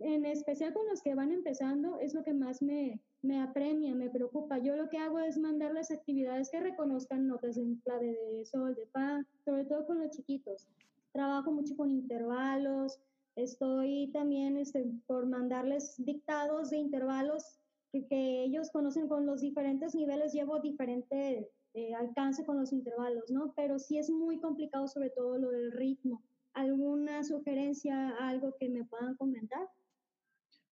en 0.00 0.24
especial 0.24 0.72
con 0.72 0.86
los 0.86 1.02
que 1.02 1.14
van 1.14 1.32
empezando, 1.32 1.98
es 2.00 2.14
lo 2.14 2.24
que 2.24 2.34
más 2.34 2.60
me, 2.62 3.00
me 3.22 3.40
apremia, 3.40 3.94
me 3.94 4.10
preocupa. 4.10 4.58
Yo 4.58 4.76
lo 4.76 4.88
que 4.88 4.98
hago 4.98 5.18
es 5.20 5.38
mandarles 5.38 5.90
actividades 5.90 6.50
que 6.50 6.60
reconozcan 6.60 7.26
notas 7.26 7.56
en 7.56 7.76
clave 7.76 8.16
de 8.32 8.44
sol, 8.44 8.74
de 8.74 8.86
fa, 8.86 9.24
sobre 9.44 9.64
todo 9.64 9.86
con 9.86 10.00
los 10.00 10.10
chiquitos. 10.10 10.66
Trabajo 11.12 11.52
mucho 11.52 11.76
con 11.76 11.90
intervalos, 11.90 12.98
estoy 13.36 14.10
también 14.12 14.56
este, 14.56 14.90
por 15.06 15.26
mandarles 15.26 15.94
dictados 15.98 16.70
de 16.70 16.78
intervalos 16.78 17.60
que, 17.92 18.06
que, 18.06 18.44
ellos 18.44 18.70
conocen 18.70 19.08
con 19.08 19.26
los 19.26 19.40
diferentes 19.40 19.94
niveles, 19.94 20.32
llevo 20.32 20.60
diferente 20.60 21.50
eh, 21.74 21.94
alcance 21.94 22.44
con 22.44 22.58
los 22.58 22.72
intervalos, 22.72 23.30
¿no? 23.30 23.52
Pero 23.54 23.78
sí 23.78 23.98
es 23.98 24.10
muy 24.10 24.40
complicado 24.40 24.88
sobre 24.88 25.10
todo 25.10 25.38
lo 25.38 25.50
del 25.50 25.72
ritmo 25.72 26.22
alguna 26.54 27.22
sugerencia, 27.24 28.10
algo 28.18 28.54
que 28.58 28.68
me 28.68 28.84
puedan 28.84 29.16
comentar. 29.16 29.66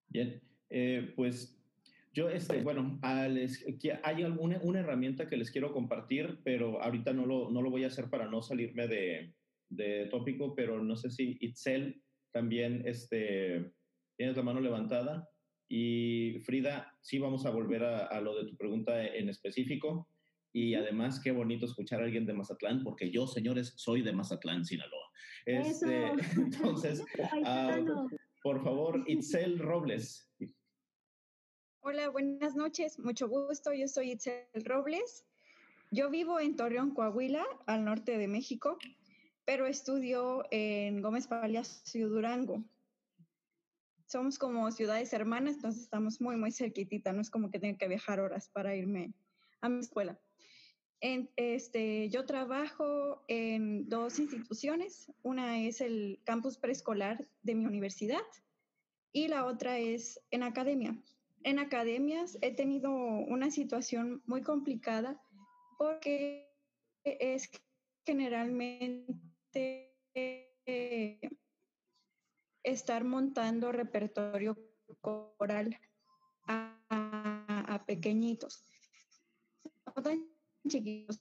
Bien, 0.08 0.40
eh, 0.70 1.12
pues 1.16 1.58
yo, 2.12 2.28
este, 2.30 2.62
bueno, 2.62 2.98
hay 3.02 4.22
alguna 4.22 4.58
una 4.62 4.80
herramienta 4.80 5.28
que 5.28 5.36
les 5.36 5.50
quiero 5.50 5.72
compartir, 5.72 6.40
pero 6.42 6.82
ahorita 6.82 7.12
no 7.12 7.26
lo, 7.26 7.50
no 7.50 7.62
lo 7.62 7.70
voy 7.70 7.84
a 7.84 7.88
hacer 7.88 8.08
para 8.10 8.26
no 8.26 8.42
salirme 8.42 8.88
de, 8.88 9.34
de 9.68 10.06
tópico, 10.06 10.54
pero 10.54 10.82
no 10.82 10.96
sé 10.96 11.10
si 11.10 11.36
Itzel 11.40 12.02
también 12.32 12.82
este, 12.86 13.72
tienes 14.16 14.36
la 14.36 14.42
mano 14.42 14.60
levantada. 14.60 15.28
Y 15.68 16.40
Frida, 16.44 16.96
sí 17.02 17.18
vamos 17.18 17.44
a 17.44 17.50
volver 17.50 17.84
a, 17.84 18.06
a 18.06 18.20
lo 18.20 18.34
de 18.36 18.50
tu 18.50 18.56
pregunta 18.56 19.06
en 19.06 19.28
específico. 19.28 20.08
Y 20.52 20.74
además, 20.74 21.20
qué 21.22 21.30
bonito 21.30 21.66
escuchar 21.66 22.00
a 22.00 22.04
alguien 22.04 22.24
de 22.24 22.32
Mazatlán, 22.32 22.82
porque 22.82 23.10
yo, 23.10 23.26
señores, 23.26 23.74
soy 23.76 24.02
de 24.02 24.12
Mazatlán, 24.12 24.64
Sinaloa. 24.64 25.07
Este, 25.46 26.12
entonces, 26.36 27.02
ah, 27.44 27.78
por 28.42 28.62
favor, 28.62 29.02
Itzel 29.06 29.58
Robles. 29.58 30.30
Hola, 31.80 32.08
buenas 32.10 32.54
noches, 32.54 32.98
mucho 32.98 33.28
gusto. 33.28 33.72
Yo 33.72 33.88
soy 33.88 34.12
Itzel 34.12 34.44
Robles. 34.64 35.24
Yo 35.90 36.10
vivo 36.10 36.38
en 36.38 36.54
Torreón, 36.56 36.92
Coahuila, 36.92 37.46
al 37.66 37.84
norte 37.84 38.18
de 38.18 38.28
México, 38.28 38.76
pero 39.46 39.66
estudio 39.66 40.44
en 40.50 41.00
Gómez 41.00 41.26
Palacio, 41.26 42.08
Durango. 42.10 42.62
somos 44.06 44.38
como 44.38 44.70
ciudades 44.70 45.12
hermanas, 45.14 45.56
entonces 45.56 45.82
estamos 45.82 46.20
muy, 46.20 46.36
muy 46.36 46.52
cerquitita, 46.52 47.14
no 47.14 47.22
es 47.22 47.30
como 47.30 47.50
que 47.50 47.58
tenga 47.58 47.78
que 47.78 47.88
viajar 47.88 48.20
horas 48.20 48.50
para 48.50 48.76
irme 48.76 49.14
a 49.62 49.70
mi 49.70 49.80
escuela. 49.80 50.20
En, 51.00 51.30
este, 51.36 52.08
yo 52.10 52.26
trabajo 52.26 53.22
en 53.28 53.88
dos 53.88 54.18
instituciones, 54.18 55.12
una 55.22 55.60
es 55.60 55.80
el 55.80 56.20
campus 56.24 56.58
preescolar 56.58 57.28
de 57.42 57.54
mi 57.54 57.66
universidad 57.66 58.26
y 59.12 59.28
la 59.28 59.46
otra 59.46 59.78
es 59.78 60.20
en 60.30 60.42
academia. 60.42 60.96
En 61.44 61.58
academias 61.58 62.36
he 62.40 62.52
tenido 62.52 62.90
una 62.90 63.50
situación 63.50 64.22
muy 64.26 64.42
complicada 64.42 65.22
porque 65.78 66.48
es 67.04 67.48
generalmente 68.04 69.06
estar 72.62 73.04
montando 73.04 73.72
repertorio 73.72 74.58
coral 75.00 75.78
a, 76.46 77.84
pequeñitos. 77.86 78.64
Chiquitos, 80.66 81.20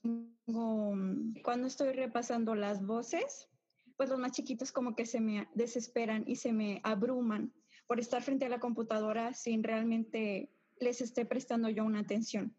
cuando 1.42 1.66
estoy 1.66 1.92
repasando 1.92 2.54
las 2.54 2.84
voces, 2.84 3.48
pues 3.96 4.10
los 4.10 4.18
más 4.18 4.32
chiquitos 4.32 4.72
como 4.72 4.94
que 4.94 5.06
se 5.06 5.20
me 5.20 5.48
desesperan 5.54 6.24
y 6.26 6.36
se 6.36 6.52
me 6.52 6.80
abruman 6.84 7.52
por 7.86 8.00
estar 8.00 8.22
frente 8.22 8.46
a 8.46 8.48
la 8.48 8.60
computadora 8.60 9.34
sin 9.34 9.62
realmente 9.62 10.50
les 10.80 11.00
esté 11.00 11.24
prestando 11.24 11.68
yo 11.68 11.84
una 11.84 12.00
atención. 12.00 12.54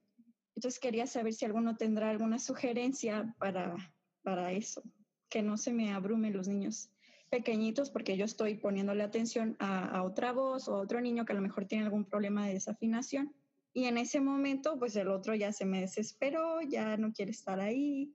Entonces 0.55 0.80
quería 0.80 1.07
saber 1.07 1.34
si 1.34 1.45
alguno 1.45 1.77
tendrá 1.77 2.09
alguna 2.09 2.39
sugerencia 2.39 3.34
para, 3.39 3.75
para 4.23 4.51
eso, 4.51 4.84
que 5.30 5.41
no 5.41 5.55
se 5.55 5.71
me 5.71 5.93
abrumen 5.93 6.34
los 6.34 6.47
niños 6.47 6.89
pequeñitos 7.30 7.89
porque 7.91 8.17
yo 8.17 8.25
estoy 8.25 8.55
poniéndole 8.55 9.03
atención 9.03 9.55
a, 9.59 10.03
otra 10.03 10.34
voz 10.34 10.67
o 10.67 10.75
a 10.75 10.82
otro 10.82 10.99
niño 10.99 11.25
que 11.25 11.34
a 11.34 11.36
lo 11.36 11.41
mejor 11.41 11.65
tiene 11.65 11.86
algún 11.86 12.05
problema 12.05 12.45
de 12.45 12.53
desafinación. 12.53 13.34
Y 13.80 13.86
en 13.86 13.97
ese 13.97 14.19
momento, 14.19 14.77
pues 14.77 14.93
el 14.97 15.07
otro 15.07 15.36
ya 15.36 15.53
se 15.53 15.65
me 15.65 15.80
desesperó, 15.80 16.61
ya 16.61 16.97
no 16.97 17.13
quiere 17.13 17.32
estar 17.32 17.61
ahí. 17.61 18.11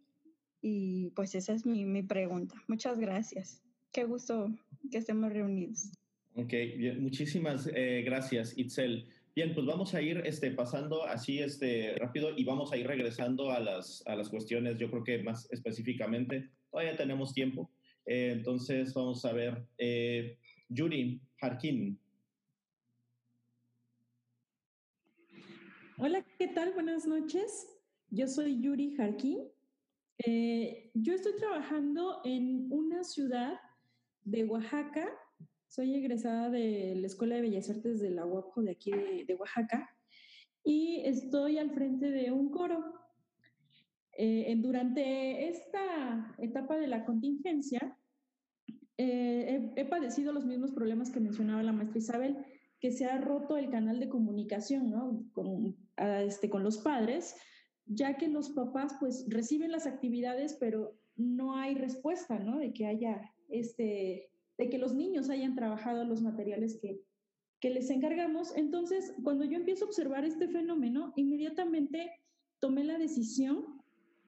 Y 0.61 1.09
pues 1.17 1.35
esa 1.35 1.55
es 1.55 1.65
mi, 1.65 1.87
mi 1.87 2.03
pregunta. 2.03 2.55
Muchas 2.69 2.99
gracias. 2.99 3.63
Qué 3.91 4.05
gusto 4.05 4.55
que 4.91 4.99
estemos 4.99 5.33
reunidos. 5.33 5.91
Ok, 6.35 6.53
bien, 6.77 7.03
muchísimas 7.03 7.67
eh, 7.75 8.03
gracias, 8.05 8.59
Itzel. 8.59 9.09
Bien, 9.35 9.55
pues 9.55 9.65
vamos 9.65 9.95
a 9.95 10.03
ir 10.03 10.21
este, 10.27 10.51
pasando 10.51 11.07
así 11.07 11.39
este, 11.39 11.95
rápido 11.97 12.37
y 12.37 12.45
vamos 12.45 12.71
a 12.71 12.77
ir 12.77 12.87
regresando 12.87 13.51
a 13.51 13.59
las, 13.59 14.07
a 14.07 14.17
las 14.17 14.29
cuestiones, 14.29 14.77
yo 14.77 14.91
creo 14.91 15.03
que 15.03 15.23
más 15.23 15.51
específicamente. 15.51 16.51
Todavía 16.71 16.95
tenemos 16.95 17.33
tiempo. 17.33 17.71
Eh, 18.05 18.33
entonces 18.35 18.93
vamos 18.93 19.25
a 19.25 19.33
ver, 19.33 19.65
eh, 19.79 20.37
Yuri 20.69 21.23
Harkin. 21.41 21.99
Hola, 25.97 26.27
¿qué 26.41 26.49
tal? 26.49 26.73
Buenas 26.73 27.07
noches. 27.07 27.69
Yo 28.11 28.27
soy 28.27 28.61
Yuri 28.61 28.97
Harkin. 28.99 29.39
Eh, 30.27 30.91
yo 30.93 31.15
estoy 31.15 31.37
trabajando 31.37 32.21
en 32.25 32.67
una 32.73 33.05
ciudad 33.05 33.61
de 34.25 34.45
Oaxaca. 34.45 35.09
Soy 35.69 35.95
egresada 35.95 36.51
de 36.51 36.97
la 36.97 37.07
Escuela 37.07 37.37
de 37.37 37.43
Bellas 37.43 37.71
Artes 37.71 38.01
de 38.01 38.11
la 38.11 38.27
UAPJO 38.27 38.63
de 38.63 38.73
aquí 38.73 38.91
de, 38.91 39.37
Oaxaca 39.39 39.89
y 40.65 41.03
estoy 41.05 41.59
al 41.59 41.71
frente 41.71 42.11
de 42.11 42.33
un 42.33 42.51
coro. 42.51 42.83
durante 44.57 45.49
esta 45.49 46.35
etapa 46.39 46.77
de 46.77 46.89
la 46.89 47.05
contingencia, 47.05 47.97
eh, 48.99 49.73
he, 49.77 49.85
padecido 49.85 50.33
los 50.33 50.45
mismos 50.45 50.73
problemas 50.73 51.13
que 51.13 51.21
mencionaba 51.21 51.63
la 51.63 51.73
maestra 51.73 51.99
Isabel, 51.99 52.45
que 52.85 52.93
se 52.93 53.07
ha 53.07 53.19
roto 53.19 53.57
el 53.57 53.71
canal 53.71 53.99
de 53.99 54.11
comunicación 54.11 54.91
¿no? 54.91 55.25
con, 55.33 55.75
este, 55.97 56.51
con 56.51 56.63
los 56.63 56.77
padres, 56.77 57.35
ya 57.87 58.19
que 58.19 58.29
los 58.29 58.51
papás 58.51 58.95
pues 59.01 59.25
reciben 59.27 59.73
las 59.73 59.87
actividades, 59.87 60.59
pero 60.61 60.95
no 61.17 61.57
hay 61.57 61.77
respuesta, 61.77 62.39
¿no? 62.39 62.59
De 62.59 62.75
que 62.75 62.85
haya 62.85 63.33
este, 63.49 64.29
de 64.59 64.69
que 64.69 64.77
los 64.77 64.93
niños 64.95 65.31
hayan 65.31 65.55
trabajado 65.55 66.05
los 66.05 66.21
materiales 66.21 66.79
que, 66.79 67.01
que 67.59 67.71
les 67.71 67.89
encargamos. 67.89 68.55
Entonces, 68.55 69.15
cuando 69.23 69.47
yo 69.47 69.57
empiezo 69.57 69.87
a 69.87 69.89
observar 69.89 70.27
este 70.27 70.47
fenómeno, 70.49 71.15
inmediatamente 71.17 72.11
tomé 72.59 72.85
la 72.85 72.99
decisión 72.99 73.81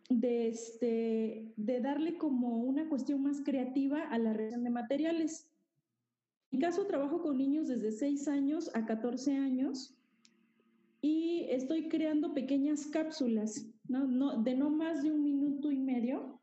de, 0.09 0.49
este, 0.49 1.53
de 1.57 1.81
darle 1.83 2.17
como 2.17 2.57
una 2.63 2.89
cuestión 2.89 3.23
más 3.23 3.43
creativa 3.43 4.01
a 4.01 4.17
la 4.17 4.33
reacción 4.33 4.65
de 4.65 4.71
materiales. 4.71 5.47
Mi 6.51 6.59
caso, 6.59 6.87
trabajo 6.87 7.23
con 7.23 7.39
niños 7.39 7.69
desde 7.69 7.93
6 7.93 8.29
años 8.29 8.71
a 8.75 8.87
14 8.87 9.37
años 9.37 9.97
y 11.01 11.47
estoy 11.51 11.89
creando 11.89 12.35
pequeñas 12.35 12.87
cápsulas 12.87 13.67
¿no? 13.89 14.07
No, 14.07 14.43
de 14.43 14.55
no 14.55 14.71
más 14.71 15.03
de 15.03 15.13
un 15.13 15.23
minuto 15.23 15.71
y 15.71 15.79
medio, 15.79 16.41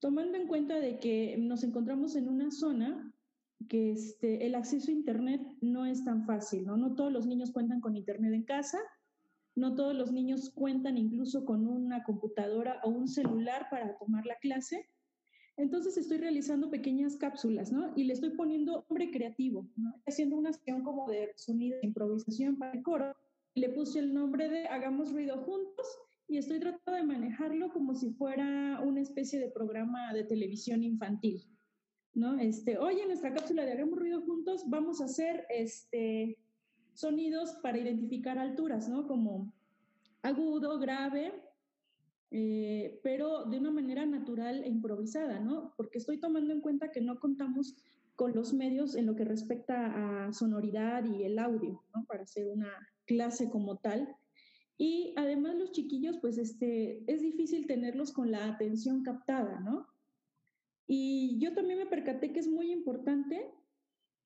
tomando 0.00 0.36
en 0.36 0.48
cuenta 0.48 0.80
de 0.80 0.98
que 0.98 1.36
nos 1.38 1.62
encontramos 1.62 2.16
en 2.16 2.28
una 2.28 2.50
zona 2.50 3.12
que 3.68 3.92
este, 3.92 4.46
el 4.46 4.54
acceso 4.54 4.90
a 4.90 4.94
Internet 4.94 5.42
no 5.60 5.84
es 5.84 6.04
tan 6.04 6.24
fácil, 6.24 6.64
¿no? 6.64 6.76
No 6.76 6.94
todos 6.94 7.12
los 7.12 7.26
niños 7.26 7.52
cuentan 7.52 7.80
con 7.80 7.96
Internet 7.96 8.32
en 8.32 8.44
casa 8.44 8.78
no 9.58 9.74
todos 9.74 9.94
los 9.94 10.12
niños 10.12 10.50
cuentan 10.50 10.96
incluso 10.96 11.44
con 11.44 11.66
una 11.66 12.04
computadora 12.04 12.80
o 12.84 12.90
un 12.90 13.08
celular 13.08 13.66
para 13.70 13.98
tomar 13.98 14.24
la 14.24 14.36
clase. 14.36 14.88
Entonces 15.58 15.96
estoy 15.96 16.18
realizando 16.18 16.70
pequeñas 16.70 17.16
cápsulas, 17.16 17.72
¿no? 17.72 17.92
Y 17.96 18.04
le 18.04 18.12
estoy 18.12 18.30
poniendo 18.30 18.84
hombre 18.88 19.10
creativo, 19.10 19.68
¿no? 19.76 20.00
Haciendo 20.06 20.36
una 20.36 20.50
acción 20.50 20.84
como 20.84 21.08
de 21.08 21.32
sonido 21.34 21.76
improvisación 21.82 22.56
para 22.56 22.72
el 22.72 22.82
coro. 22.84 23.16
Le 23.56 23.68
puse 23.70 23.98
el 23.98 24.14
nombre 24.14 24.48
de 24.48 24.68
Hagamos 24.68 25.12
ruido 25.12 25.36
juntos 25.38 25.86
y 26.28 26.36
estoy 26.36 26.60
tratando 26.60 26.92
de 26.92 27.02
manejarlo 27.02 27.72
como 27.72 27.96
si 27.96 28.10
fuera 28.10 28.80
una 28.84 29.00
especie 29.00 29.40
de 29.40 29.50
programa 29.50 30.12
de 30.14 30.22
televisión 30.22 30.84
infantil, 30.84 31.42
¿no? 32.14 32.38
Este, 32.38 32.78
hoy 32.78 33.00
en 33.00 33.08
nuestra 33.08 33.34
cápsula 33.34 33.64
de 33.64 33.72
Hagamos 33.72 33.98
ruido 33.98 34.20
juntos 34.22 34.62
vamos 34.68 35.00
a 35.00 35.06
hacer 35.06 35.44
este 35.50 36.38
sonidos 36.94 37.56
para 37.62 37.78
identificar 37.78 38.38
alturas, 38.38 38.88
¿no? 38.88 39.08
Como 39.08 39.52
agudo, 40.22 40.78
grave, 40.78 41.32
eh, 42.30 43.00
pero 43.02 43.44
de 43.44 43.58
una 43.58 43.70
manera 43.70 44.04
natural 44.06 44.62
e 44.64 44.68
improvisada, 44.68 45.40
¿no? 45.40 45.74
Porque 45.76 45.98
estoy 45.98 46.18
tomando 46.18 46.52
en 46.52 46.60
cuenta 46.60 46.90
que 46.90 47.00
no 47.00 47.18
contamos 47.18 47.76
con 48.16 48.34
los 48.34 48.52
medios 48.52 48.96
en 48.96 49.06
lo 49.06 49.14
que 49.14 49.24
respecta 49.24 50.26
a 50.26 50.32
sonoridad 50.32 51.04
y 51.04 51.24
el 51.24 51.38
audio, 51.38 51.82
¿no? 51.94 52.04
Para 52.06 52.24
hacer 52.24 52.48
una 52.48 52.70
clase 53.06 53.48
como 53.50 53.78
tal. 53.78 54.08
Y 54.76 55.14
además 55.16 55.56
los 55.56 55.72
chiquillos, 55.72 56.18
pues 56.20 56.38
este, 56.38 57.02
es 57.10 57.22
difícil 57.22 57.66
tenerlos 57.66 58.12
con 58.12 58.30
la 58.30 58.46
atención 58.46 59.02
captada, 59.02 59.60
¿no? 59.60 59.86
Y 60.86 61.38
yo 61.38 61.54
también 61.54 61.78
me 61.78 61.86
percaté 61.86 62.32
que 62.32 62.40
es 62.40 62.48
muy 62.48 62.72
importante 62.72 63.50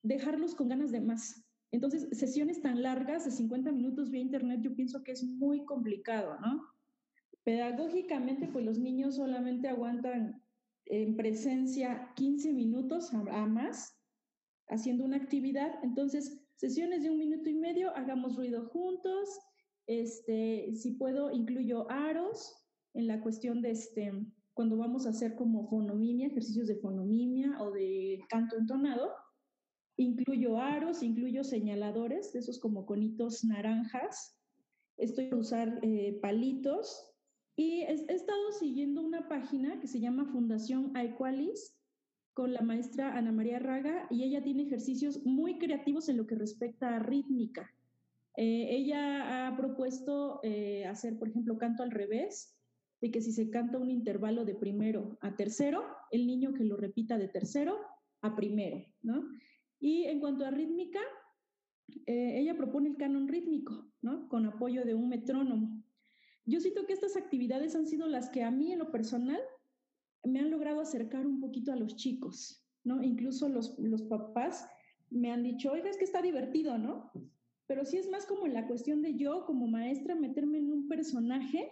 dejarlos 0.01 0.55
con 0.55 0.69
ganas 0.69 0.91
de 0.91 1.01
más, 1.01 1.43
entonces, 1.73 2.07
sesiones 2.11 2.61
tan 2.61 2.83
largas 2.83 3.25
de 3.25 3.31
50 3.31 3.71
minutos 3.71 4.11
vía 4.11 4.21
internet, 4.21 4.59
yo 4.61 4.75
pienso 4.75 5.03
que 5.03 5.11
es 5.11 5.23
muy 5.23 5.65
complicado, 5.65 6.37
¿no? 6.39 6.67
Pedagógicamente, 7.43 8.47
pues 8.47 8.65
los 8.65 8.79
niños 8.79 9.15
solamente 9.15 9.67
aguantan 9.67 10.41
en 10.85 11.15
presencia 11.15 12.11
15 12.15 12.53
minutos 12.53 13.13
a, 13.13 13.45
más 13.45 13.97
haciendo 14.67 15.03
una 15.05 15.17
actividad. 15.17 15.73
Entonces, 15.83 16.41
sesiones 16.55 17.03
de 17.03 17.09
un 17.09 17.17
minuto 17.17 17.49
y 17.49 17.55
medio, 17.55 17.95
hagamos 17.95 18.35
ruido 18.35 18.69
juntos. 18.69 19.29
Este, 19.87 20.73
si 20.75 20.91
puedo, 20.91 21.31
incluyo 21.31 21.89
aros 21.91 22.55
en 22.93 23.07
la 23.07 23.21
cuestión 23.21 23.61
de 23.61 23.71
este, 23.71 24.11
cuando 24.53 24.77
vamos 24.77 25.05
a 25.05 25.09
hacer 25.09 25.35
como 25.35 25.67
fonomimia, 25.67 26.27
ejercicios 26.27 26.67
de 26.67 26.77
fonomimia 26.77 27.61
o 27.61 27.71
de 27.71 28.19
canto 28.29 28.57
entonado 28.57 29.11
Incluyo 29.95 30.57
aros, 30.57 31.03
incluyo 31.03 31.43
señaladores, 31.43 32.33
de 32.33 32.39
esos 32.39 32.59
como 32.59 32.85
conitos 32.85 33.43
naranjas. 33.43 34.35
Estoy 34.97 35.29
a 35.29 35.35
usar 35.35 35.79
eh, 35.83 36.17
palitos 36.21 37.12
y 37.55 37.81
he, 37.81 37.93
estado 38.13 38.51
siguiendo 38.59 39.01
una 39.01 39.27
página 39.27 39.79
que 39.79 39.87
se 39.87 39.99
llama 39.99 40.25
Fundación 40.25 40.95
Aequalis 40.95 41.75
con 42.33 42.53
la 42.53 42.61
maestra 42.61 43.15
Ana 43.15 43.31
María 43.31 43.59
Raga 43.59 44.07
y 44.09 44.23
ella 44.23 44.43
tiene 44.43 44.63
ejercicios 44.63 45.23
muy 45.23 45.59
creativos 45.59 46.09
en 46.09 46.17
lo 46.17 46.25
que 46.25 46.35
respecta 46.35 46.95
a 46.95 46.99
rítmica. 46.99 47.71
Eh, 48.35 48.75
ella 48.75 49.47
ha 49.47 49.55
propuesto 49.55 50.39
eh, 50.41 50.85
hacer, 50.85 51.19
por 51.19 51.29
ejemplo, 51.29 51.57
canto 51.59 51.83
al 51.83 51.91
revés, 51.91 52.57
de 53.01 53.11
que 53.11 53.21
si 53.21 53.31
se 53.31 53.49
canta 53.49 53.77
un 53.77 53.91
intervalo 53.91 54.45
de 54.45 54.55
primero 54.55 55.17
a 55.21 55.35
tercero, 55.35 55.83
el 56.09 56.25
niño 56.25 56.53
que 56.53 56.63
lo 56.63 56.77
repita 56.77 57.17
de 57.17 57.27
tercero 57.27 57.77
a 58.21 58.35
primero, 58.35 58.83
¿no? 59.01 59.27
Y 59.79 60.05
en 60.05 60.21
cuanto 60.21 60.45
a 60.45 60.51
rítmica, 60.51 61.01
eh, 62.05 62.39
ella 62.39 62.55
propone 62.55 62.89
el 62.89 62.97
canon 62.97 63.27
rítmico, 63.27 63.91
¿no? 64.01 64.29
Con 64.29 64.45
apoyo 64.45 64.85
de 64.85 64.95
un 64.95 65.09
metrónomo. 65.09 65.82
Yo 66.45 66.59
siento 66.59 66.85
que 66.85 66.93
estas 66.93 67.15
actividades 67.15 67.75
han 67.75 67.87
sido 67.87 68.07
las 68.07 68.29
que 68.29 68.43
a 68.43 68.51
mí 68.51 68.71
en 68.71 68.79
lo 68.79 68.91
personal 68.91 69.39
me 70.23 70.39
han 70.39 70.51
logrado 70.51 70.81
acercar 70.81 71.25
un 71.25 71.39
poquito 71.39 71.71
a 71.71 71.75
los 71.75 71.95
chicos, 71.95 72.65
¿no? 72.83 73.01
Incluso 73.01 73.49
los, 73.49 73.77
los 73.79 74.03
papás 74.03 74.67
me 75.09 75.31
han 75.31 75.43
dicho, 75.43 75.71
oiga, 75.71 75.89
es 75.89 75.97
que 75.97 76.05
está 76.05 76.21
divertido, 76.21 76.77
¿no? 76.77 77.11
Pero 77.67 77.85
sí 77.85 77.97
es 77.97 78.09
más 78.09 78.25
como 78.25 78.47
la 78.47 78.67
cuestión 78.67 79.01
de 79.01 79.15
yo 79.15 79.45
como 79.45 79.67
maestra 79.67 80.15
meterme 80.15 80.57
en 80.57 80.71
un 80.71 80.87
personaje 80.87 81.71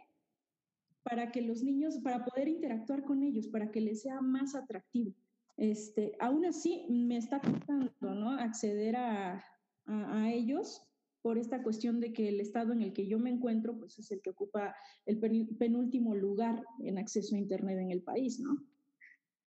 para 1.04 1.32
que 1.32 1.42
los 1.42 1.64
niños, 1.64 1.98
para 2.00 2.24
poder 2.24 2.48
interactuar 2.48 3.04
con 3.04 3.24
ellos, 3.24 3.48
para 3.48 3.72
que 3.72 3.82
les 3.82 4.02
sea 4.02 4.22
más 4.22 4.56
atractivo. 4.56 5.14
Este, 5.58 6.16
aún 6.20 6.46
así, 6.46 6.86
me 6.90 7.18
está 7.18 7.40
costando, 7.40 7.92
¿no? 8.00 8.32
Acceder 8.32 8.96
a, 8.96 9.44
a, 9.86 10.32
ellos 10.32 10.82
por 11.22 11.38
esta 11.38 11.62
cuestión 11.62 12.00
de 12.00 12.14
que 12.14 12.30
el 12.30 12.40
estado 12.40 12.74
en 12.74 12.82
el 12.82 12.94
que 12.94 13.08
yo 13.08 13.20
me 13.20 13.30
encuentro, 13.30 13.78
pues 13.78 14.00
es 14.00 14.12
el 14.12 14.22
que 14.22 14.32
ocupa 14.32 14.76
el 15.06 15.20
penúltimo 15.20 16.16
lugar 16.16 16.64
en 16.80 16.98
acceso 16.98 17.36
a 17.36 17.40
Internet 17.40 17.78
en 17.80 17.92
el 17.92 18.02
país, 18.02 18.40
¿no? 18.40 18.58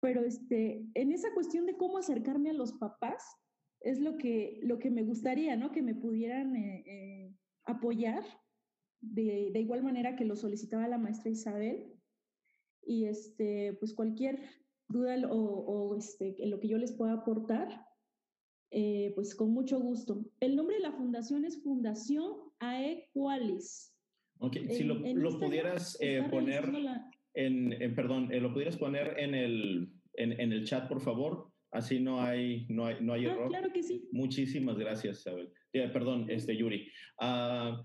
Pero 0.01 0.23
este, 0.23 0.87
en 0.95 1.13
esa 1.13 1.33
cuestión 1.35 1.67
de 1.67 1.77
cómo 1.77 1.99
acercarme 1.99 2.51
a 2.51 2.55
los 2.55 2.75
papás, 2.75 3.25
es 3.81 4.01
lo 4.01 4.17
que, 4.17 4.61
lo 4.63 4.79
que 4.79 4.91
me 4.91 5.03
gustaría, 5.03 5.57
¿no? 5.57 5.73
Que 5.73 5.83
me 5.83 5.95
pudieran 5.95 6.57
eh, 6.57 6.85
eh, 6.87 7.35
apoyar 7.65 8.25
de, 9.01 9.51
de, 9.53 9.61
igual 9.61 9.83
manera 9.83 10.17
que 10.17 10.25
lo 10.25 10.37
solicitaba 10.37 10.89
la 10.89 10.99
maestra 10.99 11.31
Isabel. 11.31 11.93
Y 12.83 13.07
este, 13.07 13.75
pues 13.81 13.95
cualquier 13.95 14.41
duda 14.89 15.17
o, 15.31 15.37
o 15.37 15.97
este, 15.97 16.43
en 16.43 16.51
lo 16.51 16.61
que 16.61 16.69
yo 16.69 16.79
les 16.79 16.93
pueda 16.93 17.13
aportar, 17.15 17.84
eh, 18.71 19.13
pues 19.15 19.35
con 19.35 19.51
mucho 19.53 19.79
gusto. 19.81 20.25
El 20.41 20.57
nombre 20.57 20.77
de 20.77 20.83
la 20.83 20.93
fundación 20.93 21.45
es 21.45 21.63
Fundación 21.63 22.33
AEQualis. 22.59 23.93
Ok, 24.39 24.57
si 24.71 24.85
lo, 24.85 24.95
lo 24.97 25.39
pudieras 25.39 25.99
poner 26.31 26.71
en, 27.35 27.95
perdón, 27.95 28.29
lo 28.31 28.53
pudieras 28.53 28.77
poner 28.77 29.15
en 29.19 29.35
el, 29.35 29.93
en, 30.15 30.41
en 30.41 30.53
el 30.53 30.65
chat, 30.65 30.89
por 30.89 31.01
favor. 31.01 31.51
Así 31.75 31.99
no 31.99 32.23
hay, 32.23 32.67
no 32.69 32.87
hay, 32.87 32.97
no 33.01 33.13
hay 33.13 33.27
ah, 33.27 33.33
error. 33.33 33.49
Claro 33.49 33.73
que 33.73 33.83
sí. 33.83 34.09
Muchísimas 34.13 34.79
gracias, 34.79 35.19
Isabel. 35.19 35.53
perdón, 35.73 36.27
este, 36.29 36.57
Yuri. 36.57 36.89
Ah, 37.19 37.85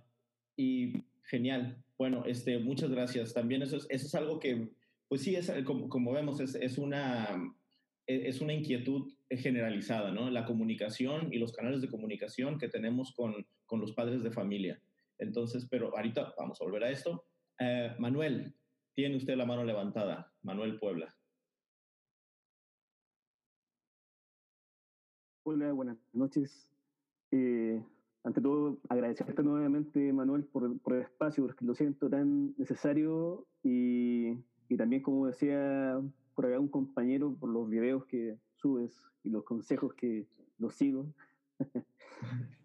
y 0.55 0.93
genial. 1.23 1.83
Bueno, 1.97 2.23
este, 2.25 2.59
muchas 2.59 2.91
gracias. 2.91 3.33
También 3.33 3.63
eso 3.63 3.77
es, 3.77 3.87
eso 3.89 4.05
es 4.05 4.13
algo 4.13 4.39
que, 4.39 4.69
pues 5.07 5.21
sí, 5.21 5.35
es, 5.35 5.51
como, 5.65 5.89
como 5.89 6.11
vemos, 6.11 6.39
es, 6.39 6.53
es, 6.53 6.77
una, 6.77 7.51
es 8.05 8.41
una 8.41 8.53
inquietud 8.53 9.11
generalizada, 9.37 10.11
¿no? 10.11 10.29
La 10.29 10.45
comunicación 10.45 11.31
y 11.31 11.37
los 11.37 11.53
canales 11.53 11.81
de 11.81 11.89
comunicación 11.89 12.57
que 12.57 12.67
tenemos 12.67 13.13
con, 13.15 13.45
con 13.65 13.79
los 13.79 13.93
padres 13.93 14.23
de 14.23 14.31
familia. 14.31 14.81
Entonces, 15.19 15.67
pero 15.69 15.95
ahorita 15.95 16.33
vamos 16.37 16.59
a 16.59 16.63
volver 16.63 16.83
a 16.83 16.89
esto. 16.89 17.25
Eh, 17.59 17.93
Manuel, 17.99 18.55
tiene 18.95 19.17
usted 19.17 19.35
la 19.35 19.45
mano 19.45 19.63
levantada. 19.63 20.33
Manuel 20.41 20.79
Puebla. 20.79 21.13
Hola, 25.43 25.71
buenas 25.73 25.97
noches. 26.13 26.69
Eh, 27.31 27.83
ante 28.23 28.41
todo, 28.41 28.79
agradecerte 28.89 29.43
nuevamente, 29.43 30.11
Manuel, 30.13 30.45
por, 30.45 30.79
por, 30.81 30.95
el 30.95 31.01
espacio, 31.01 31.45
porque 31.45 31.65
lo 31.65 31.75
siento 31.75 32.09
tan 32.09 32.55
necesario 32.57 33.47
y, 33.63 34.31
y 34.67 34.77
también, 34.77 35.01
como 35.01 35.27
decía 35.27 36.01
por 36.39 36.45
acá 36.45 36.57
un 36.57 36.69
compañero, 36.69 37.35
por 37.37 37.49
los 37.49 37.69
videos 37.69 38.05
que 38.05 38.37
subes 38.55 38.95
y 39.23 39.29
los 39.29 39.43
consejos 39.43 39.93
que 39.93 40.25
los 40.57 40.73
sigo. 40.73 41.13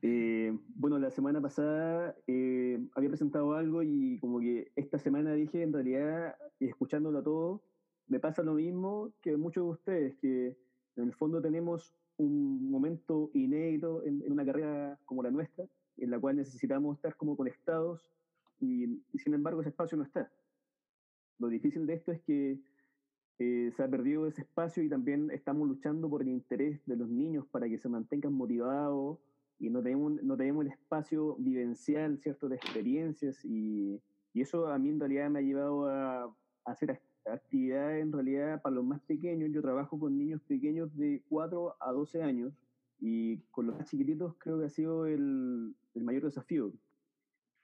eh, 0.02 0.56
bueno, 0.76 0.96
la 1.00 1.10
semana 1.10 1.40
pasada 1.40 2.14
eh, 2.28 2.78
había 2.94 3.08
presentado 3.08 3.54
algo 3.54 3.82
y 3.82 4.20
como 4.20 4.38
que 4.38 4.70
esta 4.76 4.96
semana 5.00 5.32
dije, 5.32 5.64
en 5.64 5.72
realidad, 5.72 6.36
escuchándolo 6.60 7.18
a 7.18 7.24
todo, 7.24 7.64
me 8.06 8.20
pasa 8.20 8.44
lo 8.44 8.54
mismo 8.54 9.12
que 9.20 9.36
muchos 9.36 9.64
de 9.64 9.70
ustedes, 9.70 10.16
que 10.18 10.56
en 10.94 11.04
el 11.04 11.12
fondo 11.12 11.42
tenemos 11.42 11.96
un 12.16 12.70
momento 12.70 13.32
inédito 13.34 14.04
en, 14.04 14.22
una 14.30 14.44
carrera 14.44 15.00
como 15.04 15.24
la 15.24 15.32
nuestra, 15.32 15.66
en 15.96 16.12
la 16.12 16.20
cual 16.20 16.36
necesitamos 16.36 16.98
estar 16.98 17.16
como 17.16 17.36
conectados 17.36 18.06
y, 18.60 19.02
sin 19.18 19.34
embargo 19.34 19.62
ese 19.62 19.70
espacio 19.70 19.98
no 19.98 20.04
está. 20.04 20.30
Lo 21.40 21.48
difícil 21.48 21.88
de 21.88 21.94
esto 21.94 22.12
es 22.12 22.20
que 22.20 22.60
eh, 23.38 23.72
se 23.76 23.82
ha 23.82 23.88
perdido 23.88 24.26
ese 24.26 24.42
espacio 24.42 24.82
y 24.82 24.88
también 24.88 25.30
estamos 25.30 25.68
luchando 25.68 26.08
por 26.08 26.22
el 26.22 26.28
interés 26.28 26.80
de 26.86 26.96
los 26.96 27.08
niños 27.08 27.46
para 27.50 27.68
que 27.68 27.78
se 27.78 27.88
mantengan 27.88 28.32
motivados 28.32 29.18
y 29.58 29.70
no 29.70 29.82
tenemos, 29.82 30.22
no 30.22 30.36
tenemos 30.36 30.64
el 30.64 30.72
espacio 30.72 31.36
vivencial, 31.36 32.18
¿cierto?, 32.18 32.48
de 32.48 32.56
experiencias 32.56 33.44
y, 33.44 34.00
y 34.32 34.40
eso 34.40 34.68
a 34.68 34.78
mí 34.78 34.90
en 34.90 35.00
realidad 35.00 35.30
me 35.30 35.40
ha 35.40 35.42
llevado 35.42 35.88
a, 35.88 36.24
a 36.24 36.32
hacer 36.64 37.00
actividades 37.26 38.02
en 38.02 38.12
realidad 38.12 38.62
para 38.62 38.76
los 38.76 38.84
más 38.84 39.00
pequeños. 39.02 39.50
Yo 39.52 39.62
trabajo 39.62 39.98
con 39.98 40.16
niños 40.16 40.40
pequeños 40.42 40.94
de 40.96 41.22
4 41.28 41.76
a 41.80 41.92
12 41.92 42.22
años 42.22 42.52
y 43.00 43.38
con 43.50 43.66
los 43.66 43.76
más 43.76 43.88
chiquititos 43.88 44.34
creo 44.38 44.58
que 44.58 44.66
ha 44.66 44.70
sido 44.70 45.06
el, 45.06 45.74
el 45.94 46.04
mayor 46.04 46.24
desafío. 46.24 46.72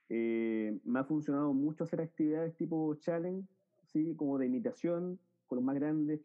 Eh, 0.09 0.79
me 0.83 0.99
ha 0.99 1.03
funcionado 1.05 1.53
mucho 1.53 1.83
hacer 1.83 2.01
actividades 2.01 2.55
tipo 2.55 2.93
challenge, 2.95 3.47
¿sí? 3.85 4.13
como 4.15 4.37
de 4.37 4.47
imitación, 4.47 5.19
con 5.51 5.65
más 5.65 5.75
grandes 5.75 6.21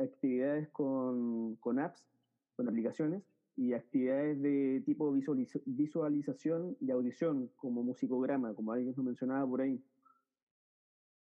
actividades 0.00 0.68
con, 0.68 1.56
con 1.56 1.80
apps, 1.80 2.06
con 2.54 2.68
aplicaciones, 2.68 3.24
y 3.56 3.72
actividades 3.72 4.40
de 4.40 4.84
tipo 4.86 5.12
visualización 5.66 6.76
y 6.80 6.92
audición, 6.92 7.50
como 7.56 7.82
musicograma, 7.82 8.54
como 8.54 8.70
alguien 8.70 8.94
nos 8.96 9.04
mencionaba 9.04 9.44
por 9.48 9.62
ahí. 9.62 9.82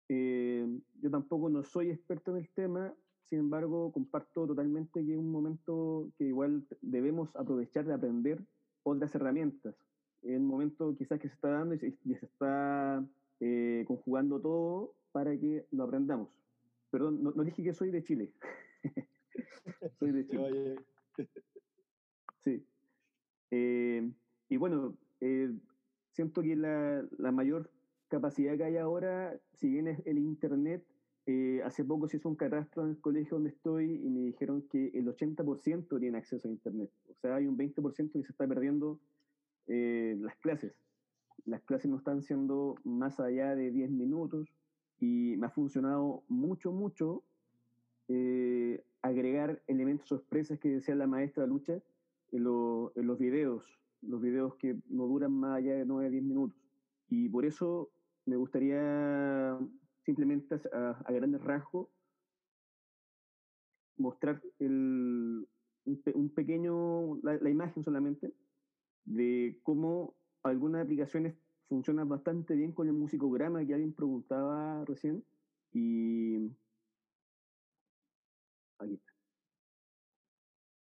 Eh, 0.09 0.67
yo 1.01 1.09
tampoco 1.09 1.49
no 1.49 1.63
soy 1.63 1.89
experto 1.89 2.29
en 2.29 2.37
el 2.37 2.49
tema, 2.49 2.93
sin 3.23 3.39
embargo, 3.39 3.91
comparto 3.91 4.45
totalmente 4.45 5.03
que 5.03 5.13
es 5.13 5.17
un 5.17 5.31
momento 5.31 6.11
que 6.19 6.25
igual 6.25 6.63
debemos 6.81 7.35
aprovechar 7.35 7.85
de 7.85 7.95
aprender 7.95 8.39
otras 8.83 9.15
herramientas. 9.15 9.73
Es 10.21 10.37
un 10.37 10.45
momento 10.45 10.95
quizás 10.95 11.19
que 11.19 11.27
se 11.27 11.33
está 11.33 11.49
dando 11.49 11.73
y 11.73 11.79
se, 11.79 12.25
está 12.27 13.03
eh, 13.39 13.83
conjugando 13.87 14.39
todo 14.39 14.93
para 15.11 15.35
que 15.35 15.65
lo 15.71 15.85
aprendamos. 15.85 16.29
Perdón, 16.89 17.23
no, 17.23 17.43
dije 17.43 17.63
que 17.63 17.73
soy 17.73 17.91
de 17.91 18.03
Chile. 18.03 18.33
soy 19.99 20.11
de 20.11 20.27
Chile. 20.27 20.75
sí. 22.43 22.65
Eh, 23.51 24.11
y 24.49 24.57
bueno, 24.57 24.97
siento 26.11 26.41
que 26.41 26.55
la, 26.55 27.05
la 27.17 27.31
mayor 27.31 27.69
capacidad 28.07 28.57
que 28.57 28.63
hay 28.63 28.77
ahora, 28.77 29.37
si 29.53 29.69
bien 29.69 29.87
es 29.87 30.05
el 30.05 30.17
Internet, 30.17 30.85
eh, 31.29 31.61
hace 31.65 31.83
poco 31.83 32.07
se 32.07 32.17
hizo 32.17 32.29
un 32.29 32.37
catastro 32.37 32.83
en 32.83 32.91
el 32.91 33.01
colegio 33.01 33.35
donde 33.35 33.49
estoy 33.49 33.95
y 33.95 34.09
me 34.09 34.21
dijeron 34.21 34.61
que 34.69 34.91
el 34.93 35.07
80% 35.07 35.99
tiene 35.99 36.17
acceso 36.17 36.47
a 36.47 36.51
Internet. 36.51 36.89
O 37.09 37.15
sea, 37.15 37.35
hay 37.35 37.47
un 37.47 37.57
20% 37.57 38.13
que 38.13 38.23
se 38.23 38.31
está 38.31 38.47
perdiendo 38.47 39.01
eh, 39.67 40.15
las 40.21 40.37
clases. 40.37 40.73
Las 41.43 41.61
clases 41.63 41.91
no 41.91 41.97
están 41.97 42.23
siendo 42.23 42.75
más 42.85 43.19
allá 43.19 43.55
de 43.55 43.71
10 43.71 43.91
minutos 43.91 44.47
y 44.99 45.35
me 45.37 45.47
ha 45.47 45.49
funcionado 45.49 46.23
mucho, 46.27 46.71
mucho 46.71 47.23
eh, 48.07 48.83
agregar 49.01 49.61
elementos 49.67 50.07
sorpresas 50.07 50.59
que 50.59 50.69
decía 50.69 50.95
la 50.95 51.07
maestra 51.07 51.45
Lucha 51.45 51.81
en, 52.31 52.41
en 52.41 53.07
los 53.07 53.19
videos, 53.19 53.63
los 54.01 54.21
videos 54.21 54.55
que 54.55 54.77
no 54.89 55.07
duran 55.07 55.33
más 55.33 55.57
allá 55.57 55.75
de 55.75 55.85
9 55.85 56.09
10 56.09 56.23
minutos. 56.23 56.57
Y 57.09 57.29
por 57.29 57.45
eso 57.45 57.89
me 58.25 58.35
gustaría 58.35 59.57
simplemente 60.03 60.55
a, 60.73 61.11
grandes 61.11 61.41
rasgos 61.43 61.87
mostrar 63.97 64.41
el, 64.59 65.47
un, 65.85 66.29
pequeño, 66.29 67.17
la, 67.23 67.49
imagen 67.49 67.83
solamente, 67.83 68.31
de 69.05 69.59
cómo 69.63 70.15
algunas 70.43 70.83
aplicaciones 70.83 71.35
funcionan 71.67 72.07
bastante 72.07 72.55
bien 72.55 72.71
con 72.71 72.87
el 72.87 72.93
musicograma 72.93 73.65
que 73.65 73.73
alguien 73.73 73.93
preguntaba 73.93 74.83
recién. 74.85 75.23
Y 75.73 76.51
aquí 78.79 78.93
está. 78.93 79.13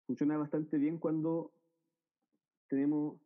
Funciona 0.06 0.36
bastante 0.38 0.78
bien 0.78 0.98
cuando 0.98 1.52
tenemos 2.68 3.16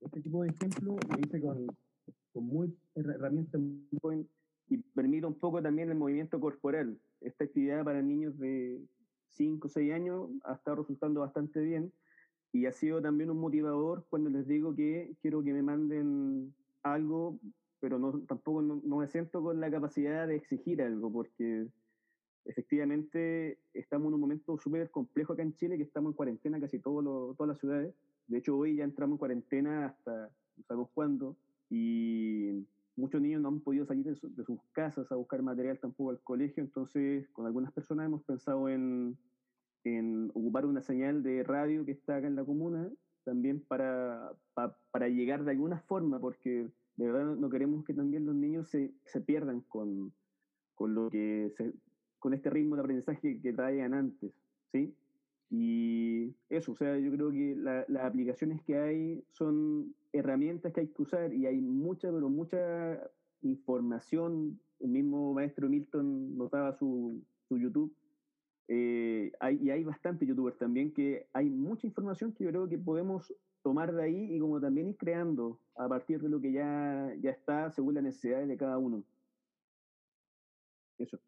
este 0.00 0.22
tipo 0.22 0.42
de 0.42 0.48
ejemplo 0.48 0.96
lo 1.08 1.18
hice 1.18 1.40
con, 1.40 1.66
con 2.32 2.46
muy 2.46 2.76
herramientas 2.94 3.60
muy 4.02 4.28
y 4.68 4.78
permite 4.78 5.26
un 5.26 5.38
poco 5.38 5.62
también 5.62 5.90
el 5.90 5.96
movimiento 5.96 6.40
corporal. 6.40 6.98
Esta 7.20 7.44
actividad 7.44 7.84
para 7.84 8.02
niños 8.02 8.38
de 8.38 8.80
5 9.28 9.66
o 9.66 9.70
6 9.70 9.92
años 9.92 10.30
ha 10.44 10.54
estado 10.54 10.78
resultando 10.78 11.20
bastante 11.20 11.60
bien 11.60 11.92
y 12.52 12.66
ha 12.66 12.72
sido 12.72 13.02
también 13.02 13.30
un 13.30 13.38
motivador 13.38 14.06
cuando 14.08 14.30
les 14.30 14.46
digo 14.46 14.74
que 14.74 15.14
quiero 15.20 15.42
que 15.42 15.52
me 15.52 15.62
manden 15.62 16.54
algo 16.82 17.38
pero 17.84 17.98
no, 17.98 18.18
tampoco 18.20 18.62
no, 18.62 18.96
me 18.96 19.06
siento 19.08 19.42
con 19.42 19.60
la 19.60 19.70
capacidad 19.70 20.26
de 20.26 20.36
exigir 20.36 20.80
algo, 20.80 21.12
porque 21.12 21.66
efectivamente 22.46 23.58
estamos 23.74 24.08
en 24.08 24.14
un 24.14 24.20
momento 24.22 24.56
súper 24.56 24.90
complejo 24.90 25.34
acá 25.34 25.42
en 25.42 25.54
Chile, 25.54 25.76
que 25.76 25.82
estamos 25.82 26.12
en 26.12 26.16
cuarentena 26.16 26.58
casi 26.58 26.78
todo 26.78 27.34
todas 27.34 27.48
las 27.48 27.58
ciudades. 27.58 27.94
De 28.26 28.38
hecho, 28.38 28.56
hoy 28.56 28.76
ya 28.76 28.84
entramos 28.84 29.16
en 29.16 29.18
cuarentena 29.18 29.84
hasta 29.84 30.30
no 30.56 30.64
sabemos 30.66 30.88
cuándo. 30.94 31.36
y 31.68 32.64
muchos 32.96 33.20
niños 33.20 33.42
no 33.42 33.48
han 33.48 33.60
podido 33.60 33.86
salir 33.86 34.04
de, 34.04 34.14
sus 34.14 34.60
casas 34.72 35.10
a 35.10 35.16
buscar 35.16 35.42
material 35.42 35.78
tampoco 35.78 36.10
al 36.10 36.20
colegio, 36.20 36.62
entonces 36.62 37.28
con 37.30 37.46
algunas 37.46 37.72
personas 37.72 38.06
hemos 38.06 38.22
pensado 38.24 38.68
en, 38.68 39.18
en 39.84 40.30
ocupar 40.34 40.66
una 40.66 40.82
señal 40.82 41.22
de 41.22 41.42
radio 41.42 41.84
que 41.84 41.92
está 41.92 42.16
acá 42.16 42.26
en 42.26 42.36
la 42.36 42.44
comuna, 42.44 42.90
también 43.24 43.60
para, 43.60 44.32
para, 44.54 44.76
para 44.90 45.08
llegar 45.08 45.44
de 45.44 45.52
alguna 45.52 45.80
forma, 45.80 46.20
porque 46.20 46.68
de 46.96 47.06
verdad 47.06 47.34
no 47.36 47.50
queremos 47.50 47.84
que 47.84 47.94
también 47.94 48.26
los 48.26 48.34
niños 48.34 48.68
se, 48.68 48.92
se 49.04 49.20
pierdan 49.20 49.60
con, 49.62 50.12
con, 50.74 50.94
lo 50.94 51.10
que 51.10 51.52
se, 51.56 51.72
con 52.18 52.34
este 52.34 52.50
ritmo 52.50 52.76
de 52.76 52.82
aprendizaje 52.82 53.40
que 53.40 53.52
traían 53.52 53.94
antes, 53.94 54.32
¿sí? 54.72 54.94
Y 55.56 56.34
eso, 56.48 56.72
o 56.72 56.76
sea, 56.76 56.98
yo 56.98 57.12
creo 57.12 57.30
que 57.30 57.54
la, 57.56 57.84
las 57.86 58.04
aplicaciones 58.04 58.60
que 58.62 58.76
hay 58.76 59.24
son 59.30 59.94
herramientas 60.12 60.72
que 60.72 60.80
hay 60.80 60.88
que 60.88 61.02
usar 61.02 61.32
y 61.32 61.46
hay 61.46 61.60
mucha, 61.60 62.10
pero 62.10 62.28
mucha 62.28 63.00
información. 63.42 64.58
El 64.80 64.88
mismo 64.88 65.32
maestro 65.32 65.68
Milton 65.68 66.36
notaba 66.36 66.72
su, 66.72 67.22
su 67.48 67.56
YouTube. 67.56 67.94
Eh, 68.66 69.30
hay, 69.38 69.60
y 69.62 69.70
hay 69.70 69.84
bastantes 69.84 70.26
youtubers 70.26 70.58
también 70.58 70.92
que 70.92 71.28
hay 71.32 71.48
mucha 71.50 71.86
información 71.86 72.32
que 72.32 72.44
yo 72.44 72.50
creo 72.50 72.68
que 72.68 72.78
podemos 72.78 73.32
tomar 73.62 73.94
de 73.94 74.02
ahí 74.02 74.34
y 74.34 74.40
como 74.40 74.60
también 74.60 74.88
ir 74.88 74.96
creando 74.96 75.60
a 75.76 75.88
partir 75.88 76.20
de 76.20 76.30
lo 76.30 76.40
que 76.40 76.50
ya, 76.50 77.14
ya 77.20 77.30
está 77.30 77.70
según 77.70 77.94
las 77.94 78.02
necesidades 78.02 78.48
de 78.48 78.56
cada 78.56 78.78
uno. 78.78 79.04
Eso. 80.98 81.20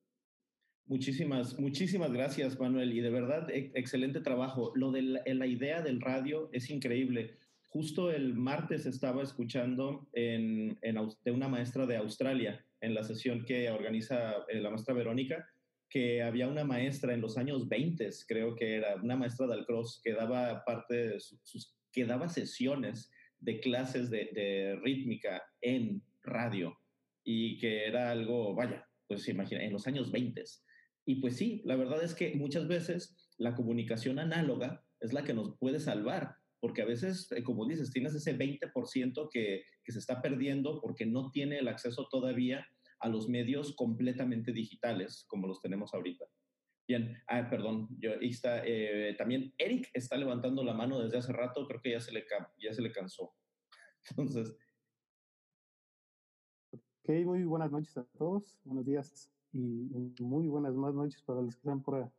Muchísimas, 0.88 1.58
muchísimas 1.58 2.12
gracias, 2.12 2.58
Manuel. 2.60 2.92
Y 2.92 3.00
de 3.00 3.10
verdad, 3.10 3.48
excelente 3.50 4.20
trabajo. 4.20 4.72
Lo 4.76 4.92
de 4.92 5.02
la, 5.02 5.46
idea 5.46 5.82
del 5.82 6.00
radio 6.00 6.48
es 6.52 6.70
increíble. 6.70 7.38
Justo 7.64 8.12
el 8.12 8.34
martes 8.34 8.86
estaba 8.86 9.24
escuchando 9.24 10.08
de 10.14 11.30
una 11.32 11.48
maestra 11.48 11.86
de 11.86 11.96
Australia, 11.96 12.64
en 12.80 12.94
la 12.94 13.02
sesión 13.02 13.44
que 13.44 13.68
organiza 13.70 14.36
eh, 14.48 14.60
la 14.60 14.70
maestra 14.70 14.94
Verónica, 14.94 15.48
que 15.88 16.22
había 16.22 16.46
una 16.46 16.62
maestra 16.62 17.14
en 17.14 17.20
los 17.20 17.36
años 17.36 17.68
20, 17.68 18.08
creo 18.28 18.54
que 18.54 18.76
era, 18.76 18.94
una 18.96 19.16
maestra 19.16 19.48
del 19.48 19.66
cross, 19.66 20.00
que 20.04 20.12
daba 20.12 20.64
parte 20.64 21.16
que 21.92 22.04
daba 22.04 22.28
sesiones 22.28 23.10
de 23.40 23.58
clases 23.60 24.10
de, 24.10 24.30
de 24.32 24.78
rítmica 24.82 25.42
en 25.60 26.02
radio 26.22 26.78
y 27.24 27.58
que 27.58 27.86
era 27.86 28.10
algo, 28.10 28.54
vaya, 28.54 28.86
pues 29.08 29.26
imagina, 29.28 29.64
en 29.64 29.72
los 29.72 29.86
años 29.86 30.12
20. 30.12 30.44
Y 31.06 31.16
pues 31.16 31.36
sí, 31.36 31.62
la 31.64 31.76
verdad 31.76 32.02
es 32.02 32.14
que 32.14 32.34
muchas 32.34 32.66
veces 32.66 33.16
la 33.38 33.54
comunicación 33.54 34.18
análoga 34.18 34.84
es 35.00 35.12
la 35.12 35.22
que 35.22 35.34
nos 35.34 35.56
puede 35.56 35.78
salvar, 35.78 36.34
porque 36.60 36.82
a 36.82 36.84
veces, 36.84 37.30
eh, 37.30 37.44
como 37.44 37.64
dices, 37.64 37.92
tienes 37.92 38.14
ese 38.14 38.36
20% 38.36 39.28
que, 39.30 39.62
que 39.84 39.92
se 39.92 40.00
está 40.00 40.20
perdiendo 40.20 40.80
porque 40.80 41.06
no 41.06 41.30
tiene 41.30 41.58
el 41.58 41.68
acceso 41.68 42.08
todavía 42.10 42.66
a 42.98 43.08
los 43.08 43.28
medios 43.28 43.76
completamente 43.76 44.52
digitales 44.52 45.24
como 45.28 45.46
los 45.46 45.60
tenemos 45.60 45.94
ahorita. 45.94 46.24
Bien, 46.88 47.16
ah, 47.28 47.48
perdón, 47.48 47.88
yo, 48.00 48.12
está, 48.20 48.62
eh, 48.64 49.14
también 49.16 49.54
Eric 49.58 49.88
está 49.92 50.16
levantando 50.16 50.64
la 50.64 50.74
mano 50.74 51.00
desde 51.00 51.18
hace 51.18 51.32
rato, 51.32 51.66
creo 51.68 51.80
que 51.80 51.92
ya 51.92 52.00
se 52.00 52.12
le, 52.12 52.24
ya 52.58 52.72
se 52.72 52.82
le 52.82 52.90
cansó. 52.92 53.32
Entonces. 54.10 54.56
Ok, 56.72 57.10
muy 57.24 57.44
buenas 57.44 57.70
noches 57.70 57.96
a 57.96 58.04
todos, 58.18 58.58
buenos 58.64 58.84
días 58.84 59.35
y 59.56 60.22
muy 60.22 60.48
buenas 60.48 60.74
más 60.74 60.94
noches 60.94 61.22
para 61.22 61.40
los 61.40 61.54
que 61.54 61.60
están 61.60 61.82
por, 61.82 62.10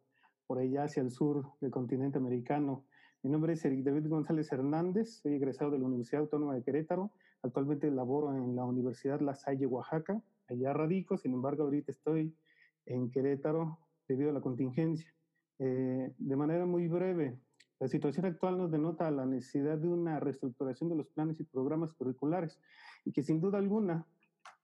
por 0.48 0.58
allá 0.58 0.86
hacia 0.86 1.04
el 1.04 1.12
sur 1.12 1.46
del 1.62 1.70
continente 1.70 2.18
americano. 2.18 2.86
Mi 3.22 3.30
nombre 3.30 3.54
es 3.54 3.64
Eric 3.64 3.84
David 3.84 4.08
González 4.08 4.52
Hernández, 4.52 5.20
soy 5.22 5.36
egresado 5.36 5.72
de 5.72 5.78
la 5.78 5.86
Universidad 5.86 6.22
Autónoma 6.22 6.56
de 6.56 6.64
Querétaro, 6.64 7.12
actualmente 7.44 7.92
laboro 7.92 8.36
en 8.36 8.56
la 8.56 8.66
Universidad 8.66 9.22
La 9.22 9.36
Salle, 9.36 9.68
Oaxaca, 9.68 10.20
allá 10.48 10.74
radico, 10.74 11.18
sin 11.18 11.34
embargo 11.34 11.64
ahorita 11.64 11.92
estoy 11.92 12.36
en 12.86 13.12
Querétaro 13.12 13.78
debido 14.08 14.32
a 14.32 14.34
la 14.34 14.42
contingencia. 14.42 15.14
Eh, 15.60 16.14
de 16.18 16.36
manera 16.36 16.66
muy 16.66 16.88
breve, 16.88 17.38
la 17.80 17.88
situación 17.88 18.26
actual 18.26 18.58
nos 18.58 18.72
denota 18.72 19.12
la 19.12 19.26
necesidad 19.28 19.78
de 19.78 19.88
una 19.88 20.20
reestructuración 20.20 20.90
de 20.90 20.96
los 20.96 21.08
planes 21.10 21.40
y 21.40 21.44
programas 21.44 21.94
curriculares 21.94 22.60
y 23.06 23.12
que 23.12 23.22
sin 23.22 23.40
duda 23.40 23.60
alguna 23.60 24.08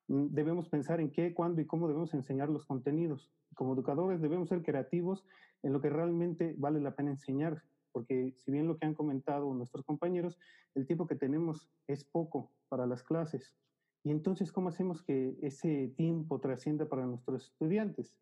debemos 0.07 0.69
pensar 0.69 0.99
en 0.99 1.11
qué, 1.11 1.33
cuándo 1.33 1.61
y 1.61 1.65
cómo 1.65 1.87
debemos 1.87 2.13
enseñar 2.13 2.49
los 2.49 2.65
contenidos. 2.65 3.31
Como 3.55 3.73
educadores 3.73 4.21
debemos 4.21 4.49
ser 4.49 4.61
creativos 4.63 5.25
en 5.61 5.73
lo 5.73 5.81
que 5.81 5.89
realmente 5.89 6.55
vale 6.57 6.81
la 6.81 6.95
pena 6.95 7.11
enseñar, 7.11 7.63
porque 7.91 8.33
si 8.37 8.51
bien 8.51 8.67
lo 8.67 8.77
que 8.77 8.85
han 8.85 8.95
comentado 8.95 9.53
nuestros 9.53 9.85
compañeros, 9.85 10.37
el 10.75 10.85
tiempo 10.85 11.07
que 11.07 11.15
tenemos 11.15 11.69
es 11.87 12.03
poco 12.03 12.51
para 12.69 12.85
las 12.85 13.03
clases. 13.03 13.55
Y 14.03 14.11
entonces, 14.11 14.51
¿cómo 14.51 14.69
hacemos 14.69 15.01
que 15.01 15.37
ese 15.41 15.93
tiempo 15.95 16.39
trascienda 16.39 16.89
para 16.89 17.05
nuestros 17.05 17.45
estudiantes? 17.45 18.17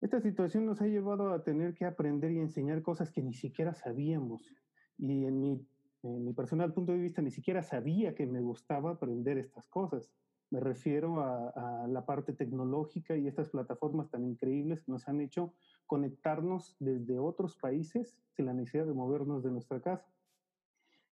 Esta 0.00 0.20
situación 0.20 0.66
nos 0.66 0.80
ha 0.82 0.86
llevado 0.86 1.32
a 1.32 1.42
tener 1.42 1.74
que 1.74 1.86
aprender 1.86 2.30
y 2.30 2.38
enseñar 2.38 2.82
cosas 2.82 3.10
que 3.10 3.22
ni 3.22 3.32
siquiera 3.32 3.74
sabíamos. 3.74 4.54
Y 4.98 5.24
en 5.24 5.40
mi, 5.40 5.66
en 6.02 6.24
mi 6.24 6.32
personal 6.32 6.72
punto 6.72 6.92
de 6.92 6.98
vista, 6.98 7.22
ni 7.22 7.30
siquiera 7.30 7.62
sabía 7.62 8.14
que 8.14 8.26
me 8.26 8.40
gustaba 8.40 8.92
aprender 8.92 9.38
estas 9.38 9.66
cosas. 9.68 10.12
Me 10.54 10.60
refiero 10.60 11.18
a, 11.18 11.48
a, 11.48 11.88
la 11.88 12.06
parte 12.06 12.32
tecnológica 12.32 13.16
y 13.16 13.26
estas 13.26 13.48
plataformas 13.48 14.08
tan 14.08 14.24
increíbles 14.24 14.82
que 14.82 14.92
nos 14.92 15.08
han 15.08 15.20
hecho 15.20 15.52
conectarnos 15.84 16.76
desde 16.78 17.18
otros 17.18 17.56
países 17.56 18.16
sin 18.30 18.46
la 18.46 18.54
necesidad 18.54 18.86
de 18.86 18.94
movernos 18.94 19.42
de 19.42 19.50
nuestra 19.50 19.80
casa. 19.80 20.14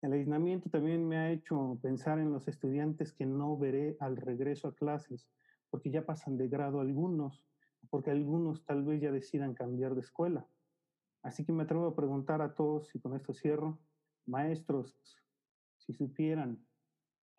El 0.01 0.13
aislamiento 0.13 0.71
también 0.71 1.09
me 1.09 1.17
ha 1.17 1.33
hecho 1.33 1.77
pensar 1.83 2.21
en 2.21 2.31
los 2.31 2.47
estudiantes 2.47 3.13
que 3.13 3.27
no 3.27 3.59
veré 3.59 3.97
al 3.99 4.17
regreso 4.17 4.69
a 4.69 4.77
clases, 4.77 5.29
porque 5.71 5.91
ya 5.91 6.07
pasan 6.07 6.37
de 6.37 6.47
grado 6.47 6.79
algunos, 6.79 7.45
porque 7.91 8.13
algunos 8.13 8.65
tal 8.65 8.85
vez 8.85 9.01
ya 9.01 9.11
decidan 9.11 9.55
cambiar 9.55 9.97
de 9.97 10.03
escuela. 10.03 10.47
Así 11.25 11.45
que 11.45 11.51
me 11.51 11.65
atrevo 11.65 11.89
a 11.89 11.97
preguntar 11.97 12.43
a 12.43 12.55
todos, 12.55 12.95
y 12.95 13.01
con 13.01 13.17
esto 13.17 13.35
cierro, 13.35 13.81
maestros, 14.25 14.97
si 15.79 15.93
supieran 15.93 16.65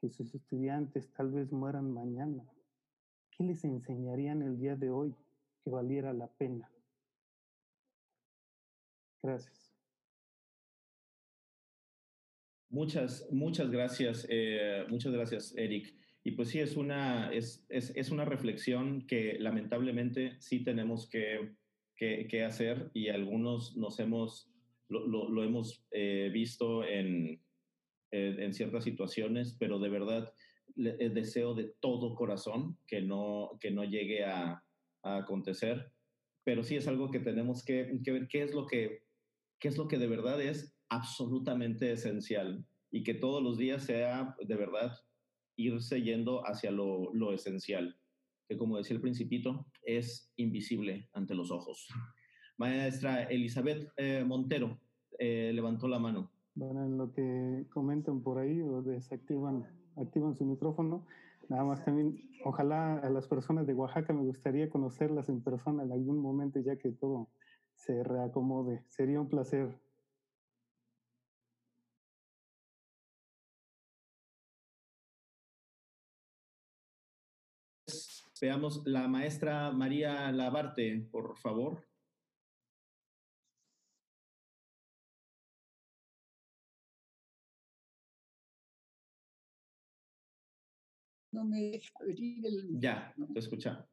que 0.03 0.09
sus 0.09 0.35
estudiantes 0.35 1.13
tal 1.13 1.31
vez 1.31 1.53
mueran 1.53 1.93
mañana, 1.93 2.43
¿qué 3.31 3.45
les 3.45 3.63
enseñarían 3.63 4.41
el 4.41 4.59
día 4.59 4.75
de 4.75 4.89
hoy 4.89 5.15
que 5.63 5.69
valiera 5.69 6.11
la 6.11 6.27
pena? 6.27 6.69
Gracias. 9.21 9.71
Muchas, 12.69 13.31
muchas 13.31 13.71
gracias, 13.71 14.27
eh, 14.29 14.83
muchas 14.89 15.13
gracias, 15.13 15.55
Eric. 15.55 15.95
Y 16.25 16.31
pues 16.31 16.49
sí, 16.49 16.59
es 16.59 16.75
una, 16.75 17.31
es, 17.31 17.65
es, 17.69 17.93
es 17.95 18.11
una 18.11 18.25
reflexión 18.25 19.07
que 19.07 19.39
lamentablemente 19.39 20.35
sí 20.41 20.65
tenemos 20.65 21.09
que, 21.09 21.55
que, 21.95 22.43
hacer 22.43 22.91
y 22.93 23.07
algunos 23.07 23.77
nos 23.77 24.01
hemos, 24.01 24.51
lo, 24.89 25.07
lo, 25.07 25.29
lo 25.29 25.45
hemos 25.45 25.87
eh, 25.91 26.29
visto 26.33 26.83
en, 26.83 27.41
en, 28.13 28.53
ciertas 28.53 28.83
situaciones, 28.83 29.55
pero 29.59 29.79
de 29.79 29.89
verdad 29.89 30.33
eh, 30.77 31.09
deseo 31.13 31.53
de 31.53 31.73
todo 31.79 32.15
corazón 32.15 32.77
que 32.87 33.01
no, 33.01 33.57
que 33.59 33.71
no 33.71 33.83
llegue 33.83 34.23
a, 34.23 34.63
acontecer. 35.05 35.91
Pero 36.45 36.63
sí 36.63 36.77
es 36.77 36.87
algo 36.87 37.11
que 37.11 37.19
tenemos 37.19 37.65
que, 37.65 37.99
que 38.05 38.11
ver 38.11 38.27
qué 38.29 38.43
es 38.43 38.53
lo 38.53 38.67
que, 38.67 39.03
qué 39.59 39.67
es 39.67 39.77
lo 39.77 39.89
que 39.89 39.97
de 39.97 40.07
verdad 40.07 40.41
es 40.41 40.73
absolutamente 40.87 41.91
esencial 41.91 42.65
y 42.89 43.03
que 43.03 43.13
todos 43.13 43.43
los 43.43 43.57
días 43.57 43.83
sea 43.83 44.35
de 44.39 44.55
verdad 44.55 44.93
irse 45.57 46.01
yendo 46.01 46.41
hacia 46.47 46.71
lo, 46.71 47.13
lo 47.13 47.33
esencial, 47.33 47.97
que 48.47 48.57
como 48.57 48.77
decía 48.77 48.95
el 48.95 49.01
principito, 49.01 49.67
es 49.83 50.31
invisible 50.37 51.09
ante 51.13 51.35
los 51.35 51.51
ojos. 51.51 51.87
Maestra 52.57 53.23
Elizabeth 53.23 53.91
eh, 53.97 54.23
Montero 54.25 54.79
eh, 55.19 55.51
levantó 55.53 55.87
la 55.87 55.99
mano. 55.99 56.32
Bueno, 56.55 56.85
en 56.85 56.97
lo 56.97 57.11
que 57.11 57.65
comentan 57.71 58.21
por 58.21 58.37
ahí 58.37 58.61
o 58.61 58.81
desactivan 58.81 59.65
activan 59.95 60.35
su 60.35 60.45
micrófono, 60.45 61.05
nada 61.49 61.63
más 61.63 61.83
también, 61.85 62.29
ojalá 62.45 62.97
a 62.97 63.09
las 63.09 63.27
personas 63.27 63.67
de 63.67 63.73
Oaxaca 63.73 64.13
me 64.13 64.23
gustaría 64.23 64.69
conocerlas 64.69 65.29
en 65.29 65.41
persona 65.41 65.83
en 65.83 65.91
algún 65.91 66.19
momento 66.19 66.59
ya 66.59 66.77
que 66.77 66.91
todo 66.91 67.29
se 67.75 68.03
reacomode. 68.03 68.83
Sería 68.89 69.21
un 69.21 69.29
placer 69.29 69.79
Veamos 78.41 78.81
la 78.85 79.07
maestra 79.07 79.71
María 79.71 80.29
Labarte, 80.33 81.07
por 81.11 81.37
favor. 81.37 81.81
No 91.33 91.43
me 91.43 91.61
deja 91.63 91.91
abrir 91.99 92.45
el... 92.45 92.79
Ya, 92.79 93.13
te 93.33 93.39
escucha. 93.39 93.85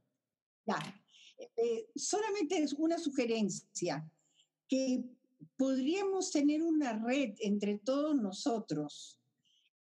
Ya. 0.67 0.79
Eh, 1.57 1.89
solamente 1.97 2.62
es 2.62 2.75
una 2.75 2.99
sugerencia, 2.99 4.07
que 4.69 5.03
podríamos 5.57 6.31
tener 6.31 6.62
una 6.62 7.03
red 7.03 7.35
entre 7.41 7.79
todos 7.79 8.15
nosotros 8.15 9.19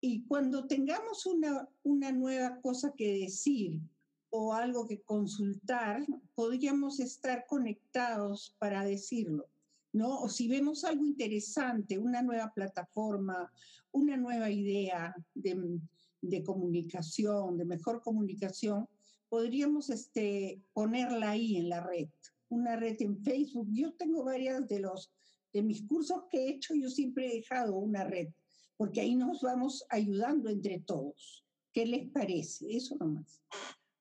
Y 0.02 0.24
cuando 0.26 0.66
tengamos 0.66 1.24
una, 1.24 1.66
una 1.82 2.12
nueva 2.12 2.60
cosa 2.60 2.92
que 2.94 3.20
decir 3.20 3.80
o 4.28 4.52
algo 4.52 4.86
que 4.86 5.00
consultar, 5.00 6.04
podríamos 6.34 7.00
estar 7.00 7.46
conectados 7.46 8.54
para 8.58 8.84
decirlo, 8.84 9.48
¿no? 9.92 10.20
O 10.20 10.28
si 10.28 10.46
vemos 10.46 10.84
algo 10.84 11.06
interesante, 11.06 11.96
una 11.96 12.20
nueva 12.20 12.52
plataforma, 12.52 13.50
una 13.92 14.16
nueva 14.18 14.50
idea 14.50 15.14
de, 15.34 15.80
de 16.28 16.42
comunicación, 16.42 17.56
de 17.56 17.64
mejor 17.64 18.02
comunicación, 18.02 18.86
podríamos 19.28 19.90
este, 19.90 20.60
ponerla 20.72 21.30
ahí 21.30 21.56
en 21.56 21.68
la 21.68 21.80
red, 21.80 22.08
una 22.48 22.76
red 22.76 22.96
en 23.00 23.18
Facebook. 23.18 23.68
Yo 23.72 23.92
tengo 23.94 24.24
varias 24.24 24.66
de 24.68 24.80
los 24.80 25.12
de 25.52 25.62
mis 25.62 25.82
cursos 25.82 26.24
que 26.30 26.38
he 26.38 26.50
hecho, 26.50 26.74
yo 26.74 26.90
siempre 26.90 27.26
he 27.26 27.36
dejado 27.36 27.76
una 27.76 28.04
red, 28.04 28.28
porque 28.76 29.00
ahí 29.00 29.14
nos 29.14 29.40
vamos 29.40 29.86
ayudando 29.88 30.50
entre 30.50 30.80
todos. 30.80 31.44
¿Qué 31.72 31.86
les 31.86 32.08
parece? 32.10 32.76
Eso 32.76 32.96
nomás. 32.96 33.42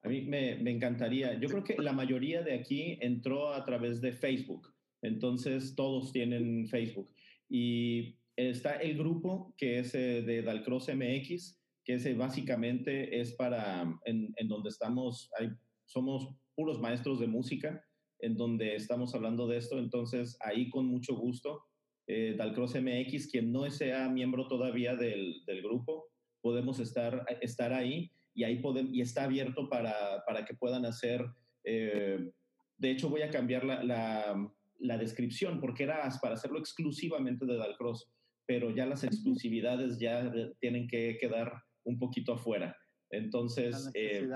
A 0.01 0.09
mí 0.09 0.21
me, 0.21 0.57
me 0.57 0.71
encantaría. 0.71 1.39
Yo 1.39 1.49
creo 1.49 1.63
que 1.63 1.77
la 1.77 1.93
mayoría 1.93 2.43
de 2.43 2.53
aquí 2.53 2.97
entró 3.01 3.53
a 3.53 3.65
través 3.65 4.01
de 4.01 4.11
Facebook. 4.11 4.73
Entonces, 5.01 5.75
todos 5.75 6.11
tienen 6.11 6.67
Facebook. 6.67 7.09
Y 7.49 8.17
está 8.35 8.75
el 8.75 8.97
grupo 8.97 9.53
que 9.57 9.79
es 9.79 9.95
eh, 9.95 10.21
de 10.21 10.41
Dalcross 10.41 10.89
MX, 10.93 11.57
que 11.85 11.93
ese 11.93 12.15
básicamente 12.15 13.21
es 13.21 13.33
para, 13.33 13.83
en, 14.05 14.33
en 14.35 14.47
donde 14.47 14.69
estamos, 14.69 15.29
hay, 15.39 15.49
somos 15.85 16.35
puros 16.55 16.79
maestros 16.79 17.19
de 17.19 17.27
música, 17.27 17.85
en 18.19 18.35
donde 18.35 18.75
estamos 18.75 19.13
hablando 19.13 19.47
de 19.47 19.57
esto, 19.57 19.77
entonces 19.77 20.37
ahí 20.41 20.69
con 20.69 20.87
mucho 20.87 21.15
gusto, 21.15 21.63
eh, 22.07 22.35
Dalcross 22.37 22.75
MX, 22.75 23.27
quien 23.27 23.51
no 23.51 23.69
sea 23.69 24.09
miembro 24.09 24.47
todavía 24.47 24.95
del, 24.95 25.43
del 25.45 25.61
grupo, 25.61 26.07
podemos 26.41 26.79
estar, 26.79 27.25
estar 27.41 27.71
ahí 27.71 28.11
y 28.33 28.43
ahí 28.43 28.61
podemos, 28.61 28.93
y 28.93 29.01
está 29.01 29.23
abierto 29.23 29.69
para, 29.69 30.23
para 30.25 30.45
que 30.45 30.55
puedan 30.55 30.85
hacer, 30.85 31.25
eh, 31.63 32.31
de 32.77 32.91
hecho 32.91 33.09
voy 33.09 33.21
a 33.21 33.29
cambiar 33.29 33.63
la, 33.63 33.83
la, 33.83 34.51
la, 34.79 34.97
descripción 34.97 35.59
porque 35.59 35.83
era 35.83 36.07
para 36.21 36.35
hacerlo 36.35 36.59
exclusivamente 36.59 37.45
de 37.45 37.57
Dalcross, 37.57 38.09
pero 38.45 38.69
ya 38.69 38.85
las 38.85 39.03
exclusividades 39.03 39.97
ya 39.99 40.31
tienen 40.59 40.87
que 40.87 41.17
quedar 41.19 41.64
un 41.85 41.97
poquito 41.97 42.33
afuera. 42.33 42.75
Entonces, 43.09 43.89
eh, 43.93 44.27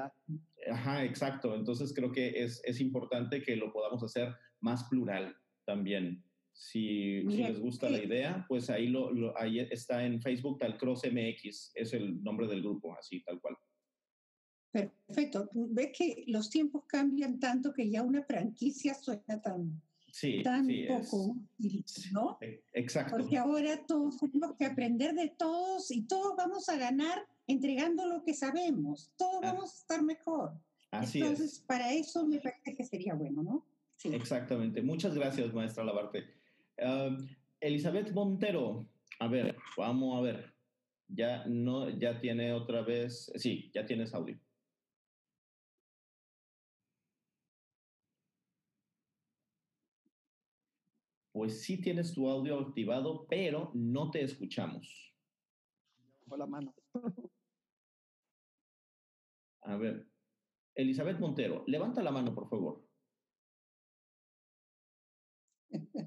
ajá, 0.71 1.03
exacto. 1.03 1.55
Entonces 1.55 1.93
creo 1.93 2.11
que 2.11 2.43
es, 2.43 2.61
es, 2.63 2.80
importante 2.80 3.41
que 3.41 3.55
lo 3.55 3.73
podamos 3.73 4.03
hacer 4.03 4.34
más 4.61 4.85
plural 4.85 5.35
también. 5.65 6.23
Si, 6.53 7.21
si 7.30 7.38
les 7.43 7.59
gusta 7.59 7.89
la 7.89 8.03
idea, 8.03 8.45
pues 8.47 8.69
ahí, 8.69 8.88
lo, 8.88 9.11
lo, 9.11 9.38
ahí 9.38 9.59
está 9.59 10.05
en 10.05 10.21
Facebook, 10.21 10.59
Talcross 10.59 11.03
MX, 11.05 11.71
es 11.73 11.93
el 11.93 12.21
nombre 12.21 12.47
del 12.47 12.61
grupo, 12.61 12.95
así, 12.97 13.23
tal 13.23 13.39
cual. 13.39 13.55
Perfecto. 14.71 15.49
Ves 15.53 15.91
que 15.97 16.26
los 16.27 16.49
tiempos 16.49 16.84
cambian 16.85 17.39
tanto 17.39 17.73
que 17.73 17.89
ya 17.89 18.03
una 18.03 18.23
franquicia 18.23 18.93
suena 18.93 19.41
tan, 19.41 19.81
sí, 20.11 20.44
tan 20.44 20.65
sí, 20.65 20.86
poco, 20.88 21.36
es, 21.60 22.11
¿no? 22.11 22.38
Exacto. 22.73 23.18
Porque 23.18 23.38
ahora 23.38 23.86
todos 23.86 24.18
tenemos 24.18 24.56
que 24.57 24.65
aprender 24.65 25.14
de 25.14 25.30
todos 25.30 25.91
y 25.91 26.03
todos 26.03 26.36
vamos 26.38 26.69
a 26.69 26.77
ganar 26.77 27.27
entregando 27.48 28.06
lo 28.07 28.23
que 28.23 28.34
sabemos. 28.34 29.11
Todos 29.18 29.41
ah. 29.44 29.53
vamos 29.53 29.72
a 29.72 29.77
estar 29.77 30.02
mejor. 30.03 30.53
Así 30.91 31.19
Entonces, 31.19 31.53
es. 31.53 31.60
para 31.60 31.94
eso 31.94 32.26
me 32.26 32.40
parece 32.40 32.76
que 32.76 32.84
sería 32.84 33.14
bueno, 33.14 33.44
¿no? 33.44 33.65
Sí. 33.98 34.10
Exactamente. 34.14 34.81
Muchas 34.81 35.14
gracias, 35.14 35.53
maestra 35.53 35.84
Labarte. 35.84 36.26
Uh, 36.77 37.22
Elizabeth 37.60 38.11
Montero, 38.14 38.88
a 39.19 39.27
ver, 39.27 39.56
vamos 39.77 40.18
a 40.18 40.22
ver. 40.22 40.53
Ya 41.07 41.44
no, 41.48 41.90
ya 41.90 42.19
tiene 42.19 42.53
otra 42.53 42.81
vez, 42.81 43.31
sí, 43.36 43.69
ya 43.73 43.86
tienes 43.86 44.14
audio. 44.14 44.40
Pues 51.40 51.61
sí 51.61 51.80
tienes 51.80 52.14
tu 52.14 52.30
audio 52.30 52.60
activado, 52.60 53.26
pero 53.30 53.72
no 53.74 54.11
te 54.11 54.22
escuchamos. 54.22 55.16
Con 56.28 56.38
la 56.38 56.45
mano. 56.45 56.76
A 59.61 59.78
ver, 59.78 60.06
Elizabeth 60.76 61.18
Montero, 61.18 61.64
levanta 61.66 62.03
la 62.03 62.11
mano, 62.11 62.36
por 62.36 62.49
favor. 62.49 62.86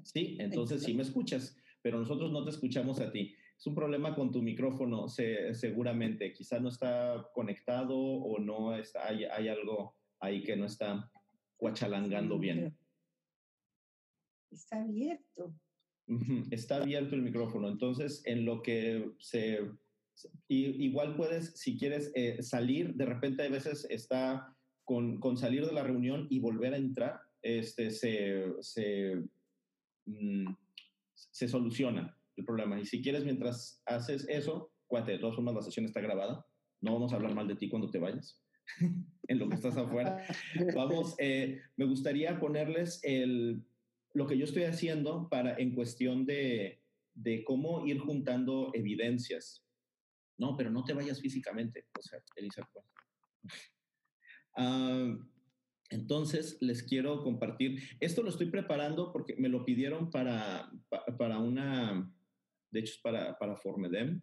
Sí, 0.03 0.37
entonces 0.39 0.83
sí 0.83 0.93
me 0.93 1.01
escuchas, 1.01 1.57
pero 1.81 1.97
nosotros 1.97 2.31
no 2.31 2.43
te 2.43 2.51
escuchamos 2.51 2.99
a 2.99 3.11
ti. 3.11 3.33
Es 3.57 3.65
un 3.65 3.73
problema 3.73 4.13
con 4.13 4.31
tu 4.31 4.39
micrófono, 4.43 5.07
se, 5.07 5.55
seguramente. 5.55 6.31
Quizá 6.31 6.59
no 6.59 6.69
está 6.69 7.27
conectado 7.33 7.97
o 7.97 8.37
no 8.37 8.75
está, 8.75 9.07
hay, 9.07 9.23
hay 9.23 9.47
algo 9.47 9.97
ahí 10.19 10.43
que 10.43 10.55
no 10.55 10.67
está 10.67 11.11
cuachalangando 11.57 12.37
bien. 12.37 12.77
Está 14.53 14.81
abierto. 14.81 15.53
Está 16.51 16.77
abierto 16.77 17.15
el 17.15 17.21
micrófono. 17.21 17.69
Entonces, 17.69 18.21
en 18.25 18.45
lo 18.45 18.61
que 18.61 19.11
se... 19.19 19.59
Igual 20.47 21.15
puedes, 21.15 21.51
si 21.59 21.77
quieres 21.77 22.11
eh, 22.13 22.43
salir, 22.43 22.93
de 22.93 23.05
repente 23.05 23.43
a 23.43 23.49
veces 23.49 23.87
está 23.89 24.55
con, 24.83 25.19
con, 25.19 25.37
salir 25.37 25.65
de 25.65 25.73
la 25.73 25.83
reunión 25.83 26.27
y 26.29 26.39
volver 26.39 26.75
a 26.75 26.77
entrar, 26.77 27.19
este, 27.41 27.89
se, 27.89 28.53
se, 28.61 29.23
mm, 30.05 30.53
se 31.15 31.47
soluciona 31.47 32.15
el 32.35 32.45
problema. 32.45 32.79
Y 32.79 32.85
si 32.85 33.01
quieres, 33.01 33.25
mientras 33.25 33.81
haces 33.85 34.27
eso, 34.29 34.71
cuate, 34.87 35.13
de 35.13 35.19
todas 35.19 35.35
formas 35.35 35.55
la 35.55 35.61
sesión 35.61 35.85
está 35.85 35.99
grabada. 35.99 36.45
No 36.81 36.93
vamos 36.93 37.11
a 37.11 37.15
hablar 37.15 37.33
mal 37.33 37.47
de 37.47 37.55
ti 37.55 37.69
cuando 37.69 37.89
te 37.89 37.99
vayas, 37.99 38.39
en 39.27 39.39
lo 39.39 39.49
que 39.49 39.55
estás 39.55 39.77
afuera. 39.77 40.23
Vamos, 40.75 41.15
eh, 41.17 41.61
me 41.77 41.85
gustaría 41.85 42.39
ponerles 42.39 42.99
el, 43.03 43.65
lo 44.13 44.27
que 44.27 44.37
yo 44.37 44.45
estoy 44.45 44.63
haciendo 44.63 45.27
para, 45.29 45.55
en 45.57 45.73
cuestión 45.73 46.25
de, 46.25 46.81
de 47.13 47.43
cómo 47.43 47.85
ir 47.85 47.99
juntando 47.99 48.71
evidencias. 48.73 49.65
No, 50.37 50.55
pero 50.57 50.71
no 50.71 50.83
te 50.83 50.93
vayas 50.93 51.21
físicamente, 51.21 51.85
Elisa. 52.35 52.67
Pues. 52.71 52.85
Uh, 54.57 55.19
entonces, 55.89 56.57
les 56.61 56.83
quiero 56.83 57.23
compartir. 57.23 57.81
Esto 57.99 58.23
lo 58.23 58.29
estoy 58.29 58.49
preparando 58.49 59.11
porque 59.11 59.35
me 59.35 59.49
lo 59.49 59.63
pidieron 59.63 60.09
para, 60.09 60.71
para 61.17 61.39
una, 61.39 62.11
de 62.71 62.79
hecho 62.79 62.93
es 62.93 62.99
para, 62.99 63.37
para 63.37 63.57
Formedem. 63.57 64.21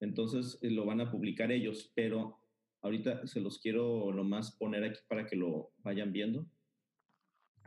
Entonces, 0.00 0.58
lo 0.62 0.84
van 0.84 1.00
a 1.00 1.10
publicar 1.10 1.50
ellos, 1.50 1.90
pero 1.94 2.38
ahorita 2.82 3.26
se 3.26 3.40
los 3.40 3.58
quiero 3.58 4.12
nomás 4.12 4.52
poner 4.52 4.84
aquí 4.84 5.00
para 5.08 5.26
que 5.26 5.36
lo 5.36 5.72
vayan 5.78 6.12
viendo. 6.12 6.46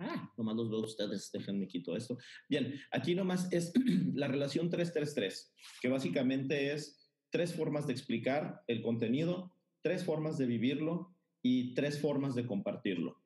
Ah, 0.01 0.31
nomás 0.38 0.55
los 0.55 0.69
veo 0.69 0.80
ustedes, 0.80 1.30
déjenme 1.34 1.67
quito 1.67 1.93
esto. 1.93 2.17
Bien, 2.47 2.73
aquí 2.91 3.15
nomás 3.15 3.51
es 3.51 3.73
la 4.13 4.30
relación 4.30 4.69
333, 4.69 5.53
que 5.81 5.89
básicamente 5.89 6.73
es 6.73 7.11
tres 7.30 7.53
formas 7.53 7.85
de 7.85 7.93
explicar 7.93 8.63
el 8.67 8.81
contenido, 8.81 9.53
tres 9.81 10.05
formas 10.05 10.38
de 10.38 10.45
vivirlo 10.45 11.13
y 11.43 11.73
tres 11.73 11.99
formas 11.99 12.34
de 12.34 12.47
compartirlo. 12.47 13.21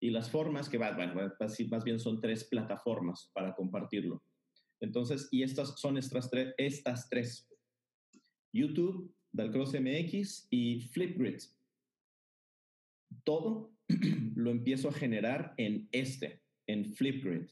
Y 0.00 0.10
las 0.10 0.30
formas 0.30 0.68
que 0.68 0.76
van, 0.76 0.96
bueno, 0.96 1.32
más 1.70 1.84
bien 1.84 1.98
son 1.98 2.20
tres 2.20 2.44
plataformas 2.44 3.30
para 3.32 3.54
compartirlo. 3.54 4.22
Entonces, 4.80 5.28
y 5.30 5.44
estas 5.44 5.80
son 5.80 5.96
estas 5.96 6.28
tres, 6.28 6.54
estas 6.58 7.08
tres. 7.08 7.48
YouTube, 8.52 9.14
Dalcross 9.32 9.74
MX 9.80 10.48
y 10.50 10.82
Flipgrid. 10.82 11.40
Todo 13.24 13.72
lo 14.42 14.50
empiezo 14.50 14.88
a 14.88 14.92
generar 14.92 15.54
en 15.56 15.88
este, 15.92 16.42
en 16.66 16.92
Flipgrid, 16.94 17.48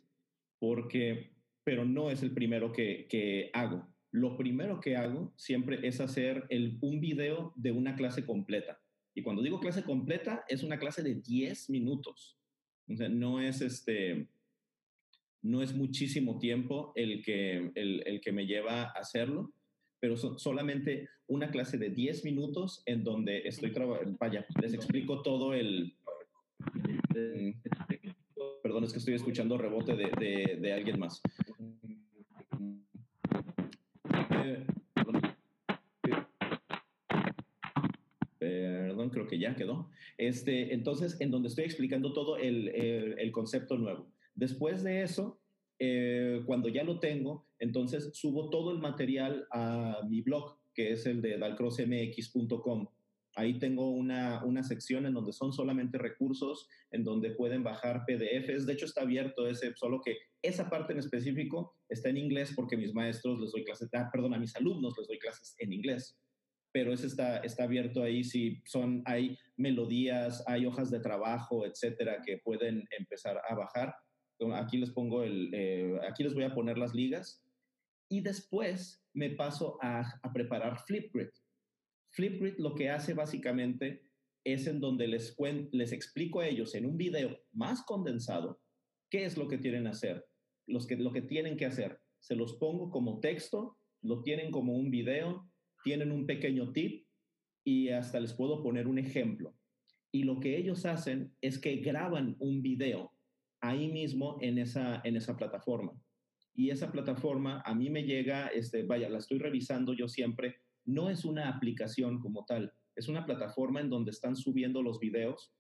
porque, 0.59 1.33
pero 1.65 1.85
no 1.85 2.11
es 2.11 2.23
el 2.23 2.33
primero 2.33 2.73
que, 2.73 3.07
que 3.09 3.51
hago. 3.53 3.89
Lo 4.13 4.37
primero 4.37 4.81
que 4.81 4.97
hago 4.97 5.33
siempre 5.37 5.87
es 5.87 6.01
hacer 6.01 6.45
el, 6.49 6.79
un 6.81 7.01
video 7.01 7.53
de 7.57 7.73
una 7.73 7.95
clase 7.95 8.27
completa. 8.27 8.81
Y 9.15 9.23
cuando 9.23 9.43
digo 9.43 9.61
clase 9.61 9.85
completa, 9.85 10.45
es 10.49 10.63
una 10.63 10.79
clase 10.79 11.03
de 11.03 11.15
10 11.15 11.71
minutos. 11.71 12.39
No 12.87 13.41
es 13.41 13.61
este, 13.61 14.29
no 15.43 15.63
es 15.63 15.75
muchísimo 15.75 16.39
tiempo 16.39 16.93
el 16.97 17.23
que, 17.23 17.71
el, 17.75 18.03
el 18.05 18.21
que 18.21 18.33
me 18.33 18.47
lleva 18.47 18.83
a 18.83 18.91
hacerlo, 18.91 19.53
pero 20.01 20.17
solamente 20.17 21.09
una 21.27 21.51
clase 21.51 21.79
de 21.79 21.91
10 21.91 22.25
minutos 22.25 22.83
en 22.87 23.05
donde 23.05 23.47
estoy 23.47 23.73
trabajando, 23.73 24.17
vaya, 24.19 24.45
les 24.61 24.75
explico 24.75 25.23
todo 25.23 25.55
el, 25.55 25.95
perdón, 28.63 28.85
es 28.85 28.93
que 28.93 28.99
estoy 28.99 29.15
escuchando 29.15 29.59
rebote 29.59 29.97
de, 29.97 30.59
de, 30.61 30.73
alguien 30.73 30.99
más. 30.99 31.23
Perdón, 38.39 39.11
creo 39.11 39.27
que 39.27 39.39
ya 39.39 39.55
quedó. 39.55 39.91
Este, 40.19 40.75
entonces, 40.75 41.21
en 41.21 41.31
donde 41.31 41.49
estoy 41.49 41.65
explicando 41.65 42.13
todo 42.13 42.37
el, 42.37 42.69
el, 42.69 43.19
el 43.19 43.33
concepto 43.33 43.77
nuevo. 43.77 44.11
Después 44.35 44.83
de 44.83 45.03
eso, 45.03 45.41
eh, 45.83 46.43
cuando 46.45 46.69
ya 46.69 46.85
lo 46.85 47.01
tengo, 47.01 47.47
entonces 47.59 48.11
subo 48.13 48.51
todo 48.51 48.71
el 48.71 48.79
material 48.79 49.47
a 49.51 50.03
mi 50.07 50.21
blog, 50.21 50.59
que 50.75 50.93
es 50.93 51.07
el 51.07 51.23
de 51.23 51.39
dalcrossmx.com. 51.39 52.87
Ahí 53.37 53.59
tengo 53.59 53.91
una, 53.91 54.45
una 54.45 54.63
sección 54.63 55.07
en 55.07 55.15
donde 55.15 55.33
son 55.33 55.53
solamente 55.53 55.99
recursos, 55.99 56.69
en 56.91 57.05
donde 57.05 57.31
pueden 57.31 57.63
bajar 57.63 58.05
PDFs. 58.07 58.67
De 58.67 58.73
hecho, 58.73 58.87
está 58.87 59.03
abierto 59.03 59.47
ese, 59.47 59.73
solo 59.77 60.01
que 60.05 60.17
esa 60.43 60.69
parte 60.69 60.93
en 60.93 60.99
específico 60.99 61.77
está 61.89 62.09
en 62.09 62.17
inglés 62.17 62.53
porque 62.57 62.77
mis 62.77 62.93
maestros 62.93 63.41
les 63.41 63.53
doy 63.53 63.65
clases, 63.65 63.89
ah, 63.95 64.09
perdón, 64.13 64.35
a 64.35 64.39
mis 64.39 64.57
alumnos 64.57 64.95
les 64.99 65.07
doy 65.07 65.19
clases 65.19 65.55
en 65.59 65.73
inglés. 65.73 66.19
Pero 66.73 66.93
ese 66.93 67.07
está, 67.07 67.39
está 67.39 67.65
abierto 67.65 68.03
ahí 68.03 68.25
si 68.25 68.63
son, 68.65 69.03
hay 69.05 69.37
melodías, 69.57 70.43
hay 70.47 70.67
hojas 70.67 70.91
de 70.91 71.01
trabajo, 71.01 71.67
etcétera, 71.67 72.23
que 72.25 72.39
pueden 72.39 72.85
empezar 72.97 73.41
a 73.49 73.55
bajar. 73.55 73.95
Aquí 74.55 74.79
les 74.79 74.91
pongo 74.91 75.23
el, 75.23 75.51
eh, 75.53 75.99
aquí 76.09 76.23
les 76.23 76.35
voy 76.35 76.45
a 76.45 76.55
poner 76.55 76.79
las 76.79 76.95
ligas. 76.95 77.45
Y 78.09 78.23
después 78.23 79.05
me 79.13 79.31
paso 79.31 79.79
a, 79.83 80.03
a 80.23 80.33
preparar 80.33 80.79
Flipgrid. 80.87 81.29
Flipgrid 82.11 82.59
lo 82.59 82.75
que 82.75 82.91
hace 82.91 83.15
básicamente 83.15 84.03
es 84.45 84.67
en 84.67 84.81
donde 84.81 85.07
les, 85.07 85.35
explico 85.93 86.41
a 86.41 86.49
ellos 86.49 86.75
en 86.75 86.87
un 86.87 86.97
video 86.97 87.39
más 87.53 87.83
condensado 87.83 88.61
qué 89.11 89.25
es 89.25 89.37
lo 89.37 89.49
que 89.49 89.59
tienen 89.59 89.85
que 89.85 89.91
hacer, 89.91 90.27
los 90.67 90.87
que, 90.87 90.97
lo 90.97 91.13
que 91.13 91.23
tienen 91.23 91.57
que 91.57 91.67
hacer. 91.67 92.01
Se 92.19 92.35
los 92.35 92.55
pongo 92.55 92.91
como 92.91 93.21
texto, 93.21 93.77
lo 94.03 94.23
tienen 94.23 94.51
como 94.51 94.75
un 94.75 94.91
video, 94.91 95.51
tienen 95.85 96.11
un 96.13 96.27
pequeño 96.27 96.73
tip 96.73 97.07
y 97.65 97.91
hasta 97.91 98.21
les 98.21 98.33
puedo 98.33 98.63
poner 98.63 98.87
un 98.87 98.99
ejemplo. 98.99 99.55
Y 100.13 100.25
lo 100.25 100.41
que 100.41 100.57
ellos 100.57 100.87
hacen 100.87 101.35
es 101.41 101.59
que 101.59 101.77
graban 101.77 102.37
un 102.41 102.63
video 102.63 103.13
ahí 103.61 103.89
mismo 103.89 104.39
en 104.41 104.59
esa, 104.59 105.01
en 105.05 105.17
esa 105.17 105.37
plataforma. 105.37 105.93
Y 106.55 106.71
esa 106.71 106.91
plataforma 106.91 107.63
a 107.65 107.75
mí 107.75 107.91
me 107.91 108.05
llega, 108.05 108.49
este, 108.49 108.83
vaya, 108.83 109.09
la 109.09 109.19
estoy 109.19 109.39
revisando 109.39 109.93
yo 109.93 110.09
siempre 110.09 110.57
no 110.85 111.11
es 111.11 111.25
una 111.25 111.49
aplicación 111.49 112.21
como 112.21 112.45
tal, 112.45 112.73
es 112.97 113.09
una 113.09 113.25
plataforma 113.25 113.81
en 113.81 113.91
donde 113.91 114.11
están 114.11 114.37
subiendo 114.37 114.83
los 114.83 114.99
videos. 114.99 115.53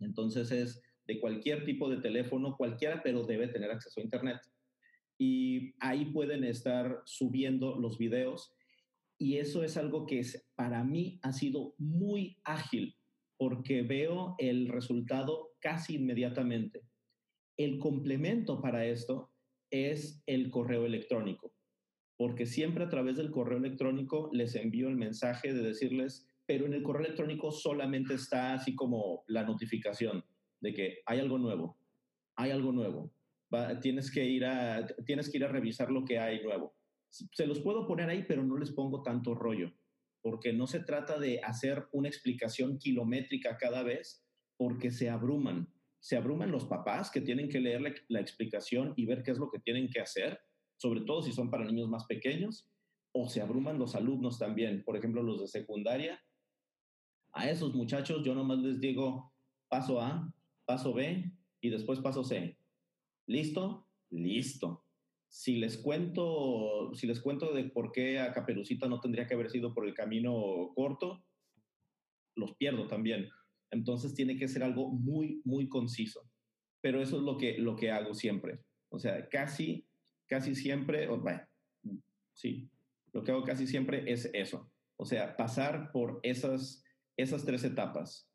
Entonces 0.00 0.50
es 0.50 0.82
de 1.06 1.20
cualquier 1.20 1.64
tipo 1.64 1.88
de 1.88 1.98
teléfono, 1.98 2.56
cualquiera, 2.56 3.02
pero 3.02 3.24
debe 3.24 3.48
tener 3.48 3.70
acceso 3.70 4.00
a 4.00 4.04
Internet. 4.04 4.40
Y 5.18 5.74
ahí 5.80 6.06
pueden 6.06 6.44
estar 6.44 7.00
subiendo 7.06 7.76
los 7.76 7.96
videos. 7.96 8.54
Y 9.18 9.38
eso 9.38 9.62
es 9.62 9.76
algo 9.76 10.06
que 10.06 10.20
para 10.54 10.84
mí 10.84 11.18
ha 11.22 11.32
sido 11.32 11.74
muy 11.78 12.36
ágil 12.44 12.96
porque 13.38 13.82
veo 13.82 14.34
el 14.38 14.68
resultado 14.68 15.52
casi 15.60 15.94
inmediatamente. 15.94 16.82
El 17.56 17.78
complemento 17.78 18.60
para 18.60 18.84
esto 18.86 19.30
es 19.70 20.22
el 20.26 20.50
correo 20.50 20.84
electrónico 20.84 21.55
porque 22.16 22.46
siempre 22.46 22.84
a 22.84 22.88
través 22.88 23.16
del 23.16 23.30
correo 23.30 23.58
electrónico 23.58 24.30
les 24.32 24.54
envío 24.54 24.88
el 24.88 24.96
mensaje 24.96 25.52
de 25.52 25.62
decirles, 25.62 26.26
pero 26.46 26.66
en 26.66 26.72
el 26.72 26.82
correo 26.82 27.04
electrónico 27.04 27.50
solamente 27.50 28.14
está 28.14 28.54
así 28.54 28.74
como 28.74 29.24
la 29.26 29.44
notificación 29.44 30.24
de 30.60 30.72
que 30.72 30.98
hay 31.04 31.20
algo 31.20 31.38
nuevo, 31.38 31.78
hay 32.36 32.50
algo 32.50 32.72
nuevo, 32.72 33.12
tienes, 33.80 34.10
que 34.10 34.24
ir 34.24 34.44
a, 34.44 34.86
tienes 35.04 35.30
que 35.30 35.38
ir 35.38 35.44
a 35.44 35.48
revisar 35.48 35.90
lo 35.90 36.04
que 36.04 36.18
hay 36.18 36.42
nuevo. 36.42 36.74
Se 37.08 37.46
los 37.46 37.60
puedo 37.60 37.86
poner 37.86 38.08
ahí, 38.08 38.24
pero 38.26 38.42
no 38.42 38.56
les 38.56 38.72
pongo 38.72 39.02
tanto 39.02 39.34
rollo, 39.34 39.72
porque 40.22 40.52
no 40.52 40.66
se 40.66 40.80
trata 40.80 41.18
de 41.18 41.40
hacer 41.42 41.86
una 41.92 42.08
explicación 42.08 42.78
kilométrica 42.78 43.56
cada 43.58 43.82
vez, 43.82 44.24
porque 44.56 44.90
se 44.90 45.10
abruman. 45.10 45.72
Se 46.00 46.16
abruman 46.16 46.52
los 46.52 46.66
papás 46.66 47.10
que 47.10 47.20
tienen 47.20 47.48
que 47.48 47.60
leer 47.60 47.82
la 48.08 48.20
explicación 48.20 48.92
y 48.96 49.06
ver 49.06 49.22
qué 49.22 49.32
es 49.32 49.38
lo 49.38 49.50
que 49.50 49.58
tienen 49.58 49.88
que 49.88 50.00
hacer 50.00 50.38
sobre 50.76 51.02
todo 51.02 51.22
si 51.22 51.32
son 51.32 51.50
para 51.50 51.64
niños 51.64 51.88
más 51.88 52.06
pequeños, 52.06 52.68
o 53.12 53.28
se 53.28 53.40
abruman 53.40 53.78
los 53.78 53.94
alumnos 53.94 54.38
también, 54.38 54.84
por 54.84 54.96
ejemplo, 54.96 55.22
los 55.22 55.40
de 55.40 55.48
secundaria. 55.48 56.20
A 57.32 57.50
esos 57.50 57.74
muchachos 57.74 58.22
yo 58.24 58.34
nomás 58.34 58.58
les 58.58 58.80
digo 58.80 59.32
paso 59.68 60.00
A, 60.00 60.32
paso 60.66 60.92
B 60.92 61.32
y 61.60 61.70
después 61.70 62.00
paso 62.00 62.24
C. 62.24 62.58
¿Listo? 63.26 63.86
Listo. 64.10 64.84
Si 65.28 65.56
les 65.56 65.78
cuento, 65.78 66.94
si 66.94 67.06
les 67.06 67.20
cuento 67.20 67.52
de 67.52 67.64
por 67.64 67.90
qué 67.90 68.20
a 68.20 68.32
Caperucita 68.32 68.88
no 68.88 69.00
tendría 69.00 69.26
que 69.26 69.34
haber 69.34 69.50
sido 69.50 69.74
por 69.74 69.86
el 69.86 69.94
camino 69.94 70.72
corto, 70.74 71.24
los 72.36 72.54
pierdo 72.56 72.86
también. 72.86 73.28
Entonces 73.70 74.14
tiene 74.14 74.36
que 74.36 74.48
ser 74.48 74.62
algo 74.62 74.90
muy, 74.90 75.40
muy 75.44 75.68
conciso. 75.68 76.20
Pero 76.80 77.02
eso 77.02 77.16
es 77.16 77.22
lo 77.22 77.36
que, 77.36 77.58
lo 77.58 77.76
que 77.76 77.90
hago 77.90 78.14
siempre. 78.14 78.60
O 78.90 78.98
sea, 78.98 79.28
casi 79.28 79.85
casi 80.28 80.54
siempre, 80.54 81.08
bueno, 81.08 81.42
sí, 82.32 82.68
lo 83.12 83.22
que 83.24 83.32
hago 83.32 83.44
casi 83.44 83.66
siempre 83.66 84.10
es 84.10 84.30
eso. 84.32 84.70
O 84.96 85.04
sea, 85.04 85.36
pasar 85.36 85.90
por 85.92 86.20
esas, 86.22 86.84
esas 87.16 87.44
tres 87.44 87.64
etapas. 87.64 88.30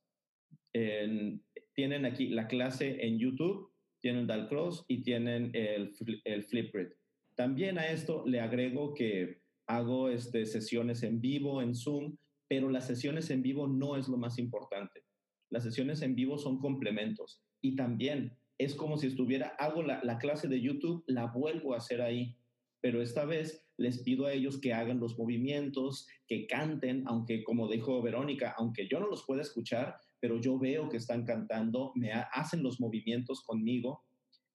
tienen 1.73 2.05
aquí 2.05 2.30
la 2.30 2.47
clase 2.47 3.05
en 3.05 3.18
YouTube, 3.19 3.72
tienen 3.99 4.27
Dalcross 4.27 4.85
y 4.88 5.03
tienen 5.03 5.51
el, 5.53 5.93
el 6.26 6.43
Flipgrid. 6.43 6.89
También 7.35 7.77
a 7.77 7.88
esto 7.88 8.26
le 8.26 8.39
agrego 8.39 8.93
que 8.93 9.41
hago 9.68 10.09
este, 10.09 10.45
sesiones 10.45 11.03
en 11.03 11.22
vivo 11.22 11.61
en 11.61 11.76
Zoom, 11.76 12.18
pero 12.47 12.69
las 12.69 12.88
sesiones 12.88 13.30
en 13.30 13.41
vivo 13.41 13.68
no 13.68 13.95
es 13.95 14.07
lo 14.07 14.18
más 14.18 14.38
importante. 14.38 15.03
Las 15.49 15.63
sesiones 15.63 16.01
en 16.01 16.15
vivo 16.15 16.38
son 16.38 16.59
complementos. 16.59 17.41
Y 17.61 17.76
también 17.76 18.38
es 18.63 18.75
como 18.75 18.97
si 18.97 19.07
estuviera, 19.07 19.55
hago 19.57 19.81
la, 19.81 20.19
clase 20.19 20.47
de 20.47 20.61
YouTube, 20.61 21.03
la 21.07 21.25
vuelvo 21.25 21.73
a 21.73 21.77
hacer 21.77 21.99
ahí, 21.99 22.38
pero 22.79 23.01
esta 23.01 23.25
vez 23.25 23.67
les 23.75 24.03
pido 24.03 24.27
a 24.27 24.33
ellos 24.33 24.59
que 24.59 24.71
hagan 24.71 24.99
los 24.99 25.17
movimientos, 25.17 26.07
que 26.27 26.45
canten, 26.45 27.03
aunque 27.07 27.43
como 27.43 27.67
dijo 27.67 28.03
Verónica, 28.03 28.53
aunque 28.55 28.88
yo 28.88 28.99
no 28.99 29.07
los 29.07 29.25
pueda 29.25 29.41
escuchar, 29.41 29.95
pero 30.19 30.39
yo 30.39 30.59
veo 30.59 30.89
que 30.89 30.97
están 30.97 31.25
cantando, 31.25 31.91
me 31.95 32.11
hacen 32.11 32.61
los 32.61 32.79
movimientos 32.79 33.41
conmigo 33.41 34.03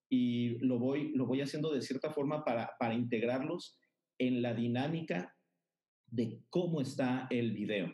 y 0.09 0.57
lo 0.65 0.78
voy, 0.78 1.11
lo 1.16 1.27
voy 1.27 1.41
haciendo 1.41 1.73
de 1.73 1.83
cierta 1.83 2.12
forma 2.12 2.45
para, 2.45 2.77
para 2.78 2.95
integrarlos 2.95 3.77
en 4.19 4.41
la 4.41 4.55
dinámica 4.55 5.35
de 6.07 6.45
cómo 6.49 6.81
está 6.81 7.27
el 7.31 7.51
video, 7.51 7.93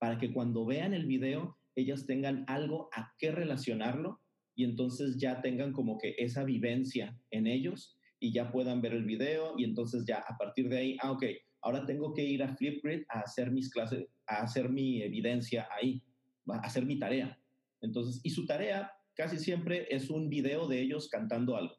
para 0.00 0.18
que 0.18 0.32
cuando 0.32 0.66
vean 0.66 0.92
el 0.92 1.06
video 1.06 1.56
ellas 1.76 2.04
tengan 2.04 2.44
algo 2.48 2.90
a 2.92 3.14
qué 3.16 3.30
relacionarlo 3.30 4.21
y 4.54 4.64
entonces 4.64 5.16
ya 5.18 5.40
tengan 5.40 5.72
como 5.72 5.98
que 5.98 6.14
esa 6.18 6.44
vivencia 6.44 7.18
en 7.30 7.46
ellos 7.46 7.98
y 8.18 8.32
ya 8.32 8.52
puedan 8.52 8.80
ver 8.80 8.92
el 8.92 9.04
video 9.04 9.54
y 9.58 9.64
entonces 9.64 10.04
ya 10.06 10.18
a 10.18 10.36
partir 10.36 10.68
de 10.68 10.78
ahí, 10.78 10.96
ah, 11.00 11.12
ok, 11.12 11.24
ahora 11.62 11.86
tengo 11.86 12.12
que 12.12 12.24
ir 12.24 12.42
a 12.42 12.54
Flipgrid 12.54 13.04
a 13.08 13.20
hacer 13.20 13.50
mis 13.50 13.70
clases, 13.70 14.06
a 14.26 14.42
hacer 14.42 14.68
mi 14.68 15.02
evidencia 15.02 15.68
ahí, 15.76 16.02
a 16.48 16.58
hacer 16.58 16.84
mi 16.84 16.98
tarea. 16.98 17.38
Entonces, 17.80 18.20
y 18.22 18.30
su 18.30 18.46
tarea 18.46 18.92
casi 19.14 19.38
siempre 19.38 19.86
es 19.90 20.10
un 20.10 20.28
video 20.28 20.68
de 20.68 20.80
ellos 20.80 21.08
cantando 21.08 21.56
algo, 21.56 21.76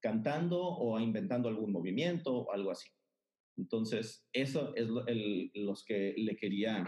cantando 0.00 0.60
o 0.60 0.98
inventando 0.98 1.48
algún 1.48 1.72
movimiento 1.72 2.34
o 2.34 2.52
algo 2.52 2.70
así. 2.70 2.88
Entonces, 3.56 4.26
eso 4.32 4.74
es 4.74 4.88
lo, 4.88 5.04
los 5.54 5.84
que 5.84 6.14
le 6.16 6.36
quería, 6.36 6.84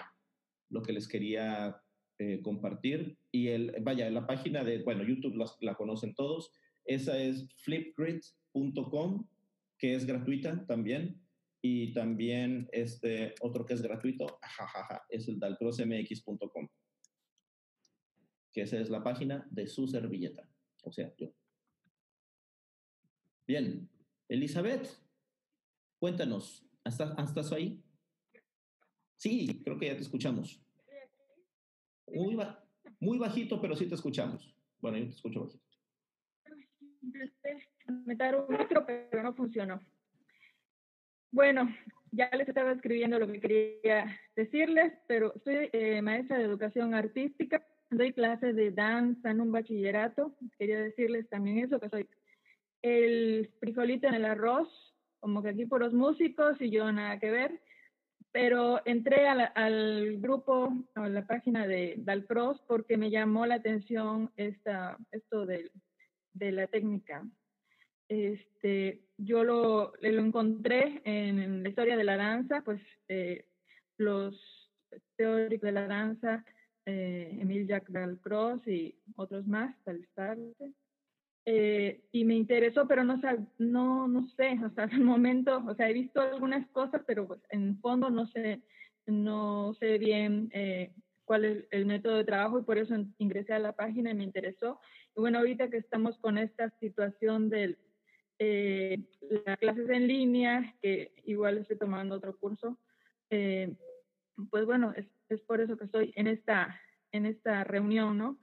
lo 0.70 0.82
que 0.82 0.92
les 0.92 1.09
quería 1.09 1.80
eh, 2.19 2.40
compartir. 2.43 3.16
Y 3.31 3.49
el, 3.49 3.77
vaya, 3.82 4.11
la 4.11 4.27
página 4.27 4.65
de, 4.65 4.82
bueno, 4.82 5.05
YouTube 5.05 5.36
la, 5.61 5.74
conocen 5.74 6.15
todos. 6.15 6.51
Esa 6.85 7.16
es 7.16 7.47
flipgrid.com, 7.62 9.28
que 9.78 9.95
es 9.95 10.05
gratuita 10.05 10.66
también. 10.66 11.23
Y 11.62 11.93
también 11.93 12.69
este 12.73 13.35
otro 13.40 13.65
que 13.66 13.74
es 13.74 13.82
gratuito, 13.82 14.39
es 15.09 15.28
el 15.28 15.39
dalcrossmx.com, 15.40 16.69
que 18.53 18.62
esa 18.62 18.78
es 18.78 18.90
la 18.90 19.03
página 19.03 19.47
de 19.51 19.66
su 19.66 19.89
servilleta. 19.89 20.49
O 20.85 20.93
sea, 20.93 21.12
yo. 21.16 21.32
Bien, 23.47 23.89
Elizabeth, 24.28 24.89
cuéntanos, 25.99 26.65
¿estás, 26.85 27.12
¿estás 27.19 27.53
ahí? 27.53 27.82
Sí, 29.16 29.62
creo 29.65 29.78
que 29.78 29.86
ya 29.86 29.97
te 29.97 30.03
escuchamos. 30.03 30.62
Muy, 32.14 32.36
muy 33.01 33.18
bajito, 33.18 33.60
pero 33.60 33.76
sí 33.76 33.86
te 33.89 33.94
escuchamos. 33.94 34.55
Bueno, 34.80 34.98
yo 34.98 35.05
te 35.05 35.10
escucho 35.10 35.40
bajito. 35.40 35.64
Meter 38.05 38.36
un 38.36 38.56
micro, 38.56 38.85
pero 38.86 39.22
no 39.22 39.35
funcionó. 39.35 39.80
Bueno, 41.30 41.68
ya 42.12 42.30
les 42.32 42.48
estaba 42.48 42.72
escribiendo 42.72 43.18
lo 43.18 43.26
que 43.26 43.40
quería 43.40 44.20
decirles, 44.35 44.93
pero 45.06 45.32
soy 45.44 45.68
eh, 45.72 46.01
maestra 46.02 46.39
de 46.39 46.44
educación 46.44 46.94
artística, 46.94 47.66
doy 47.90 48.12
clases 48.12 48.56
de 48.56 48.70
danza 48.70 49.30
en 49.30 49.40
un 49.40 49.52
bachillerato. 49.52 50.35
Quería 50.59 50.80
decirles 50.80 51.28
también 51.28 51.59
eso, 51.59 51.80
que 51.80 51.89
soy 51.89 52.09
el 52.82 53.51
frijolito 53.60 54.06
en 54.06 54.14
el 54.14 54.24
arroz, 54.24 54.68
como 55.20 55.43
que 55.43 55.51
aquí 55.51 55.66
por 55.66 55.80
los 55.80 55.93
músicos 55.93 56.60
y 56.60 56.70
yo 56.70 56.90
nada 56.93 57.18
que 57.18 57.30
ver 57.30 57.60
pero 58.32 58.80
entré 58.84 59.26
al, 59.26 60.18
grupo, 60.18 60.72
a 60.94 61.09
la 61.09 61.26
página 61.26 61.66
de 61.66 61.94
Dalcross, 61.98 62.60
porque 62.66 62.96
me 62.96 63.10
llamó 63.10 63.46
la 63.46 63.56
atención 63.56 64.30
esta, 64.36 64.96
esto 65.10 65.46
de, 65.46 65.70
de 66.34 66.52
la 66.52 66.66
técnica. 66.66 67.24
Este, 68.09 69.02
yo 69.18 69.44
lo, 69.44 69.92
lo 70.00 70.22
encontré 70.22 71.02
en, 71.05 71.62
la 71.62 71.68
historia 71.68 71.96
de 71.96 72.05
la 72.05 72.16
danza, 72.16 72.62
pues 72.64 72.80
eh, 73.09 73.46
los 73.98 74.70
teóricos 75.16 75.66
de 75.66 75.72
la 75.72 75.86
danza, 75.86 76.44
eh, 76.86 77.36
Emil 77.40 77.66
Jacques 77.66 77.92
Dalcroze 77.92 78.72
y 78.72 78.98
otros 79.16 79.46
más, 79.46 79.74
Talstarte. 79.84 80.72
Eh, 81.51 82.03
y 82.12 82.27
me 82.27 82.35
interesó, 82.35 82.87
pero 82.87 83.05
no, 83.05 83.19
no, 83.57 84.07
no 84.07 84.29
sé, 84.37 84.49
hasta 84.66 84.85
el 84.85 85.01
momento, 85.01 85.65
o 85.66 85.75
sea, 85.75 85.89
he 85.89 85.95
visto 85.95 86.20
algunas 86.20 86.69
cosas, 86.73 87.01
pero 87.07 87.27
pues, 87.27 87.41
en 87.49 87.81
fondo 87.81 88.11
no 88.11 88.27
sé, 88.27 88.61
no 89.07 89.73
sé 89.81 89.97
bien 89.97 90.51
eh, 90.53 90.93
cuál 91.25 91.47
es 91.47 91.65
el 91.70 91.87
método 91.87 92.16
de 92.16 92.25
trabajo 92.25 92.59
y 92.59 92.65
por 92.65 92.77
eso 92.77 92.95
ingresé 93.16 93.55
a 93.55 93.61
la 93.61 93.73
página 93.73 94.11
y 94.11 94.15
me 94.15 94.25
interesó. 94.25 94.79
Y 95.16 95.20
bueno, 95.20 95.39
ahorita 95.39 95.70
que 95.70 95.79
estamos 95.79 96.19
con 96.19 96.37
esta 96.37 96.69
situación 96.81 97.49
de 97.49 97.79
eh, 98.39 98.99
las 99.47 99.57
clases 99.57 99.89
en 99.89 100.07
línea, 100.07 100.75
que 100.83 101.15
igual 101.25 101.57
estoy 101.57 101.79
tomando 101.79 102.16
otro 102.16 102.37
curso, 102.37 102.77
eh, 103.31 103.75
pues 104.51 104.66
bueno, 104.66 104.93
es, 104.95 105.07
es, 105.31 105.41
por 105.41 105.62
eso 105.62 105.79
que 105.79 105.87
estoy 105.87 106.12
en 106.15 106.27
esta, 106.27 106.79
en 107.11 107.25
esta 107.25 107.65
reunión, 107.65 108.19
¿no? 108.19 108.39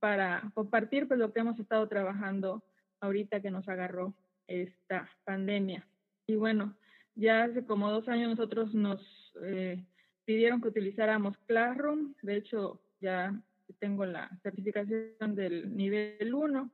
Para 0.00 0.50
compartir 0.54 1.08
pues 1.08 1.18
lo 1.18 1.32
que 1.32 1.40
hemos 1.40 1.58
estado 1.58 1.86
trabajando 1.88 2.62
ahorita 3.00 3.40
que 3.40 3.50
nos 3.50 3.68
agarró 3.68 4.14
esta 4.46 5.08
pandemia. 5.24 5.86
Y 6.26 6.36
bueno, 6.36 6.76
ya 7.14 7.44
hace 7.44 7.64
como 7.64 7.90
dos 7.90 8.08
años 8.08 8.30
nosotros 8.30 8.74
nos 8.74 9.00
eh, 9.42 9.84
pidieron 10.24 10.60
que 10.60 10.68
utilizáramos 10.68 11.36
Classroom. 11.46 12.14
De 12.22 12.36
hecho, 12.36 12.80
ya 13.00 13.34
tengo 13.78 14.04
la 14.06 14.30
certificación 14.42 15.34
del 15.34 15.76
nivel 15.76 16.34
1. 16.34 16.70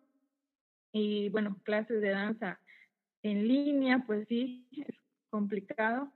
Y 0.92 1.28
bueno, 1.30 1.56
clases 1.64 2.00
de 2.00 2.10
danza 2.10 2.60
en 3.22 3.48
línea, 3.48 4.04
pues 4.06 4.28
sí, 4.28 4.66
es 4.72 4.94
complicado. 5.30 6.12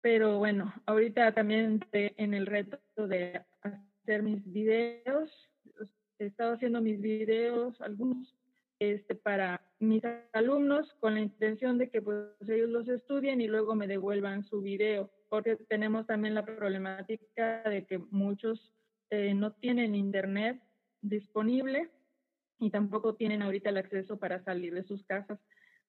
Pero 0.00 0.38
bueno, 0.38 0.74
ahorita 0.86 1.32
también 1.32 1.80
en 1.92 2.34
el 2.34 2.46
reto 2.46 2.78
de 2.96 3.42
hacer 3.62 4.22
mis 4.22 4.44
videos 4.52 5.30
he 6.18 6.26
estado 6.26 6.54
haciendo 6.54 6.80
mis 6.80 7.00
videos, 7.00 7.80
algunos 7.80 8.34
este, 8.78 9.14
para 9.14 9.60
mis 9.78 10.02
alumnos 10.32 10.92
con 11.00 11.14
la 11.14 11.20
intención 11.20 11.78
de 11.78 11.90
que 11.90 12.02
pues, 12.02 12.26
ellos 12.48 12.68
los 12.68 12.88
estudien 12.88 13.40
y 13.40 13.46
luego 13.46 13.74
me 13.74 13.86
devuelvan 13.86 14.44
su 14.44 14.60
video, 14.60 15.10
porque 15.28 15.56
tenemos 15.56 16.06
también 16.06 16.34
la 16.34 16.44
problemática 16.44 17.62
de 17.62 17.86
que 17.86 17.98
muchos 17.98 18.72
eh, 19.10 19.34
no 19.34 19.52
tienen 19.52 19.94
internet 19.94 20.60
disponible 21.02 21.90
y 22.58 22.70
tampoco 22.70 23.14
tienen 23.14 23.42
ahorita 23.42 23.70
el 23.70 23.76
acceso 23.76 24.18
para 24.18 24.42
salir 24.42 24.74
de 24.74 24.84
sus 24.84 25.04
casas 25.04 25.38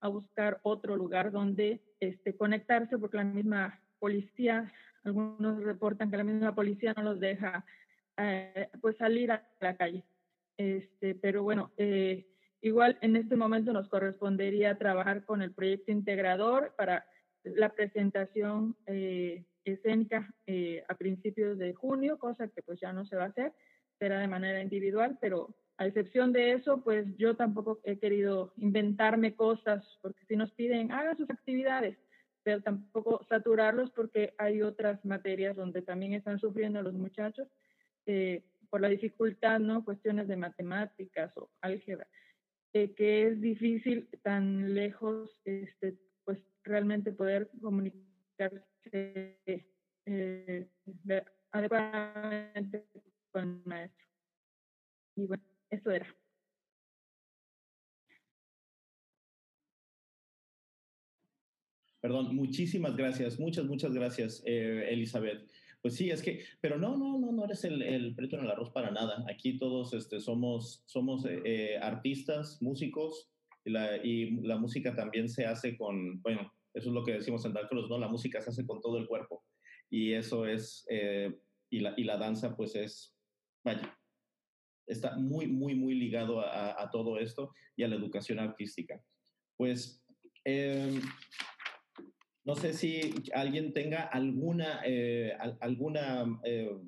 a 0.01 0.07
buscar 0.07 0.59
otro 0.63 0.95
lugar 0.95 1.31
donde 1.31 1.81
este, 1.99 2.35
conectarse, 2.35 2.97
porque 2.97 3.17
la 3.17 3.23
misma 3.23 3.81
policía, 3.99 4.71
algunos 5.03 5.63
reportan 5.63 6.11
que 6.11 6.17
la 6.17 6.23
misma 6.23 6.53
policía 6.53 6.93
no 6.95 7.03
los 7.03 7.19
deja 7.19 7.65
eh, 8.17 8.69
pues 8.81 8.97
salir 8.97 9.31
a 9.31 9.47
la 9.59 9.75
calle. 9.75 10.03
Este, 10.57 11.15
pero 11.15 11.43
bueno, 11.43 11.71
eh, 11.77 12.25
igual 12.61 12.97
en 13.01 13.15
este 13.15 13.35
momento 13.35 13.73
nos 13.73 13.89
correspondería 13.89 14.77
trabajar 14.77 15.25
con 15.25 15.41
el 15.41 15.53
proyecto 15.53 15.91
integrador 15.91 16.73
para 16.77 17.05
la 17.43 17.69
presentación 17.69 18.75
eh, 18.87 19.45
escénica 19.63 20.33
eh, 20.47 20.83
a 20.87 20.95
principios 20.95 21.57
de 21.57 21.73
junio, 21.73 22.17
cosa 22.17 22.47
que 22.47 22.61
pues 22.61 22.79
ya 22.79 22.93
no 22.93 23.05
se 23.05 23.15
va 23.15 23.25
a 23.25 23.27
hacer, 23.27 23.53
será 23.99 24.19
de 24.19 24.27
manera 24.27 24.61
individual, 24.61 25.17
pero 25.21 25.55
a 25.77 25.85
excepción 25.85 26.31
de 26.31 26.53
eso, 26.53 26.81
pues 26.83 27.05
yo 27.17 27.35
tampoco 27.35 27.81
he 27.83 27.99
querido 27.99 28.53
inventarme 28.57 29.35
cosas, 29.35 29.83
porque 30.01 30.25
si 30.25 30.35
nos 30.35 30.51
piden, 30.53 30.91
hagan 30.91 31.17
sus 31.17 31.29
actividades, 31.29 31.97
pero 32.43 32.61
tampoco 32.61 33.25
saturarlos 33.27 33.91
porque 33.91 34.33
hay 34.37 34.61
otras 34.61 35.03
materias 35.03 35.55
donde 35.55 35.81
también 35.81 36.13
están 36.13 36.39
sufriendo 36.39 36.81
los 36.81 36.93
muchachos. 36.93 37.47
Eh, 38.05 38.43
por 38.69 38.81
la 38.81 38.89
dificultad, 38.89 39.59
¿no? 39.59 39.83
Cuestiones 39.83 40.27
de 40.27 40.37
matemáticas 40.37 41.35
o 41.37 41.49
álgebra, 41.61 42.07
que 42.73 43.27
es 43.27 43.41
difícil 43.41 44.09
tan 44.21 44.73
lejos, 44.73 45.41
este, 45.45 45.97
pues 46.23 46.39
realmente 46.63 47.11
poder 47.11 47.49
comunicarse 47.61 49.39
eh, 50.05 50.67
adecuadamente 51.51 52.85
con 53.31 53.43
el 53.43 53.61
maestro. 53.65 54.05
Y 55.15 55.25
bueno, 55.25 55.43
eso 55.69 55.91
era. 55.91 56.15
Perdón, 62.01 62.35
muchísimas 62.35 62.95
gracias, 62.95 63.39
muchas, 63.39 63.65
muchas 63.65 63.91
gracias, 63.91 64.43
eh, 64.45 64.89
Elizabeth. 64.91 65.49
Pues 65.85 65.97
sí, 65.97 66.09
es 66.09 66.23
que, 66.23 66.43
pero 66.61 66.79
no, 66.79 66.97
no, 66.97 67.19
no, 67.19 67.31
no 67.31 67.45
eres 67.45 67.63
el, 67.63 67.79
el 67.83 68.15
en 68.17 68.39
el 68.39 68.49
arroz 68.49 68.71
para 68.71 68.89
nada. 68.89 69.23
Aquí 69.29 69.59
todos 69.59 69.93
este, 69.93 70.19
somos, 70.19 70.81
somos 70.87 71.23
eh, 71.27 71.43
eh, 71.45 71.77
artistas, 71.77 72.59
músicos, 72.59 73.29
y 73.63 73.69
la, 73.69 73.97
y 74.03 74.31
la, 74.41 74.57
música 74.57 74.95
también 74.95 75.29
se 75.29 75.45
hace 75.45 75.77
con, 75.77 76.23
bueno, 76.23 76.51
eso 76.73 76.89
es 76.89 76.91
lo 76.95 77.03
que 77.03 77.13
decimos 77.13 77.45
en 77.45 77.53
Cruz, 77.69 77.87
¿no? 77.87 77.99
La 77.99 78.07
música 78.07 78.41
se 78.41 78.49
hace 78.49 78.65
con 78.65 78.81
todo 78.81 78.97
el 78.97 79.05
cuerpo. 79.05 79.43
Y 79.87 80.13
eso 80.13 80.47
es, 80.47 80.87
eh, 80.89 81.37
y, 81.69 81.81
la, 81.81 81.93
y 81.95 82.03
la 82.03 82.17
danza 82.17 82.55
pues 82.55 82.73
es, 82.73 83.15
vaya, 83.63 83.95
está 84.87 85.15
muy, 85.17 85.45
muy, 85.45 85.75
muy 85.75 85.93
ligado 85.93 86.39
a, 86.41 86.81
a 86.81 86.89
todo 86.89 87.19
esto 87.19 87.53
y 87.75 87.83
a 87.83 87.87
la 87.87 87.95
educación 87.95 88.39
artística. 88.39 88.99
Pues 89.55 90.03
eh, 90.45 90.99
no 92.45 92.55
sé 92.55 92.73
si 92.73 93.15
alguien 93.33 93.73
tenga 93.73 94.03
alguna, 94.03 94.81
eh, 94.85 95.35
alguna 95.59 96.39
eh, 96.43 96.79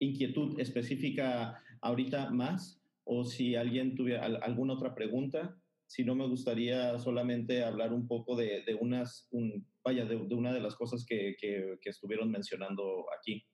inquietud 0.00 0.58
específica 0.58 1.62
ahorita 1.82 2.30
más 2.30 2.82
o 3.04 3.24
si 3.24 3.56
alguien 3.56 3.94
tuviera 3.94 4.24
alguna 4.24 4.74
otra 4.74 4.94
pregunta. 4.94 5.58
Si 5.86 6.02
no, 6.02 6.14
me 6.14 6.26
gustaría 6.26 6.98
solamente 6.98 7.62
hablar 7.62 7.92
un 7.92 8.08
poco 8.08 8.34
de, 8.34 8.64
unas, 8.80 9.28
un, 9.32 9.68
vaya, 9.84 10.06
de, 10.06 10.16
una 10.16 10.54
de 10.54 10.60
las 10.60 10.76
cosas 10.76 11.04
que, 11.06 11.36
que, 11.38 11.78
estuvieron 11.84 12.30
mencionando 12.30 13.04
aquí. 13.18 13.44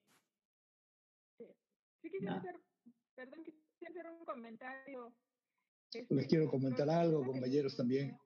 Sí, 1.37 1.47
quisiera 2.01 2.37
hacer, 2.37 2.55
perdón, 3.17 3.43
quisiera 3.43 3.91
hacer 3.91 4.13
un 4.13 4.25
comentario. 4.25 5.13
Les 6.11 6.29
quiero 6.29 6.49
comentar 6.49 6.89
algo, 6.89 7.25
compañeros, 7.25 7.77
también. 7.77 8.17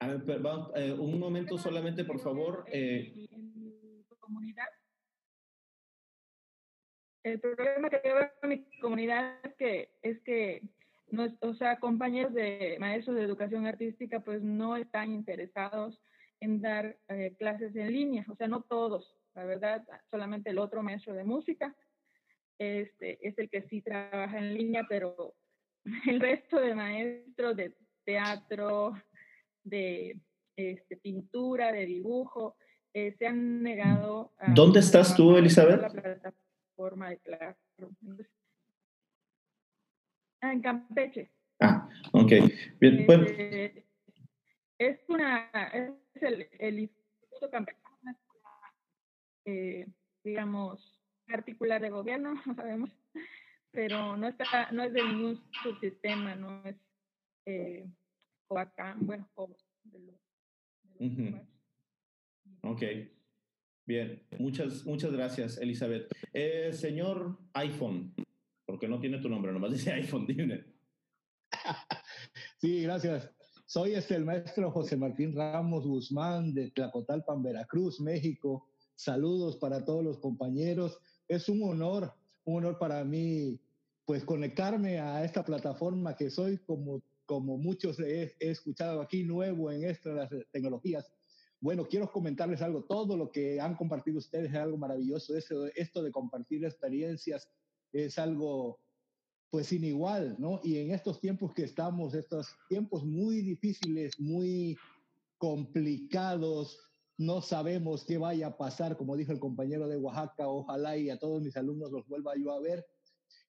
A 0.00 0.06
ver, 0.06 0.22
eh, 0.76 0.92
un 0.92 1.18
momento 1.18 1.58
solamente, 1.58 2.04
por 2.04 2.20
favor. 2.20 2.64
Eh. 2.72 3.26
comunidad. 4.20 4.68
El 7.24 7.40
problema 7.40 7.90
que 7.90 8.00
veo 8.04 8.30
en 8.42 8.48
mi 8.48 8.64
comunidad 8.80 9.38
es 9.42 9.54
que, 9.54 9.90
es 10.02 10.20
que 10.20 10.62
no, 11.10 11.26
o 11.40 11.54
sea, 11.54 11.78
compañeros 11.78 12.32
de 12.34 12.76
maestros 12.78 13.16
de 13.16 13.22
educación 13.22 13.66
artística 13.66 14.20
pues 14.20 14.42
no 14.42 14.76
están 14.76 15.10
interesados 15.12 16.00
en 16.40 16.60
dar 16.60 16.96
eh, 17.08 17.34
clases 17.38 17.74
en 17.74 17.92
línea, 17.92 18.24
o 18.28 18.36
sea, 18.36 18.46
no 18.46 18.62
todos, 18.62 19.16
la 19.34 19.44
verdad, 19.44 19.84
solamente 20.10 20.50
el 20.50 20.58
otro 20.58 20.82
maestro 20.82 21.14
de 21.14 21.24
música 21.24 21.74
este, 22.58 23.26
es 23.26 23.38
el 23.38 23.48
que 23.48 23.62
sí 23.62 23.82
trabaja 23.82 24.38
en 24.38 24.54
línea, 24.54 24.86
pero 24.88 25.34
el 26.06 26.20
resto 26.20 26.60
de 26.60 26.74
maestros 26.74 27.56
de 27.56 27.74
teatro, 28.04 28.94
de 29.64 30.18
este, 30.56 30.96
pintura, 30.96 31.72
de 31.72 31.86
dibujo, 31.86 32.56
eh, 32.92 33.14
se 33.18 33.26
han 33.26 33.62
negado 33.62 34.32
a... 34.38 34.52
¿Dónde 34.52 34.80
estás 34.80 35.14
tú, 35.14 35.36
Elizabeth? 35.36 35.80
La 35.80 35.90
plataforma 35.90 37.10
de 37.10 37.20
Ah, 40.40 40.52
en 40.52 40.62
Campeche. 40.62 41.30
Ah, 41.60 41.88
ok. 42.12 42.32
Bien, 42.80 43.06
bueno. 43.06 43.24
Este, 43.24 43.84
es 44.78 45.00
una, 45.08 45.50
es 45.72 46.22
el, 46.22 46.48
el 46.58 46.78
Instituto 46.80 47.50
Campeche, 47.50 47.78
eh, 49.44 49.86
digamos, 50.22 51.00
particular 51.26 51.80
de 51.80 51.90
gobierno, 51.90 52.34
no 52.46 52.54
sabemos, 52.54 52.90
pero 53.70 54.16
no 54.16 54.28
está, 54.28 54.70
no 54.72 54.84
es 54.84 54.92
de 54.92 55.02
ningún 55.02 55.42
subsistema, 55.62 56.34
no 56.36 56.62
es 56.64 56.76
acá, 58.56 58.96
bueno, 59.00 59.28
Ok, 62.62 62.82
bien, 63.86 64.26
muchas, 64.38 64.84
muchas 64.84 65.12
gracias, 65.12 65.58
Elizabeth. 65.58 66.10
Eh, 66.32 66.72
señor 66.72 67.38
iPhone, 67.54 68.14
porque 68.64 68.88
no 68.88 68.98
tiene 69.00 69.18
tu 69.18 69.28
nombre, 69.28 69.52
nomás 69.52 69.72
dice 69.72 69.92
iPhone, 69.92 70.26
dime. 70.26 70.64
sí, 72.58 72.82
gracias. 72.82 73.30
Soy 73.66 73.92
este, 73.92 74.14
el 74.14 74.24
maestro 74.24 74.70
José 74.70 74.96
Martín 74.96 75.36
Ramos 75.36 75.86
Guzmán 75.86 76.54
de 76.54 76.70
Tlacotalpan, 76.70 77.42
Veracruz, 77.42 78.00
México. 78.00 78.66
Saludos 78.94 79.56
para 79.58 79.84
todos 79.84 80.02
los 80.02 80.18
compañeros. 80.18 80.98
Es 81.28 81.48
un 81.48 81.62
honor, 81.62 82.14
un 82.44 82.56
honor 82.56 82.78
para 82.78 83.04
mí, 83.04 83.60
pues 84.06 84.24
conectarme 84.24 84.98
a 84.98 85.22
esta 85.22 85.44
plataforma 85.44 86.16
que 86.16 86.30
soy 86.30 86.56
como 86.58 87.02
como 87.28 87.58
muchos 87.58 88.00
he, 88.00 88.34
escuchado 88.40 89.02
aquí, 89.02 89.22
nuevo 89.22 89.70
en 89.70 89.84
esto 89.84 90.08
de 90.08 90.14
las 90.14 90.30
tecnologías, 90.50 91.12
Bueno, 91.60 91.86
quiero 91.86 92.10
comentarles 92.10 92.62
algo. 92.62 92.84
Todo 92.84 93.16
lo 93.16 93.30
que 93.30 93.60
han 93.60 93.76
compartido 93.76 94.18
ustedes 94.18 94.50
es 94.50 94.56
algo 94.56 94.78
maravilloso. 94.78 95.36
Esto, 95.36 95.66
esto 95.74 96.02
de 96.02 96.10
compartir 96.10 96.64
experiencias 96.64 97.50
es 97.92 98.18
algo, 98.18 98.80
pues, 99.50 99.66
sin 99.66 99.84
igual, 99.84 100.36
¿no? 100.38 100.60
Y 100.64 100.78
en 100.78 100.92
estos 100.92 101.20
tiempos 101.20 101.52
que 101.52 101.64
estamos, 101.64 102.14
estos 102.14 102.56
tiempos 102.68 103.04
muy 103.04 103.42
difíciles, 103.42 104.18
muy 104.18 104.78
complicados, 105.36 106.78
no 107.18 107.42
sabemos 107.42 108.04
qué 108.04 108.16
vaya 108.16 108.46
a 108.46 108.56
pasar, 108.56 108.96
como 108.96 109.16
dijo 109.16 109.32
el 109.32 109.40
compañero 109.40 109.86
de 109.86 109.98
Oaxaca, 109.98 110.48
ojalá 110.48 110.96
y 110.96 111.10
a 111.10 111.18
todos 111.18 111.42
mis 111.42 111.56
alumnos 111.56 111.90
los 111.90 112.06
vuelva 112.08 112.32
yo 112.38 112.52
a 112.52 112.60
ver. 112.60 112.86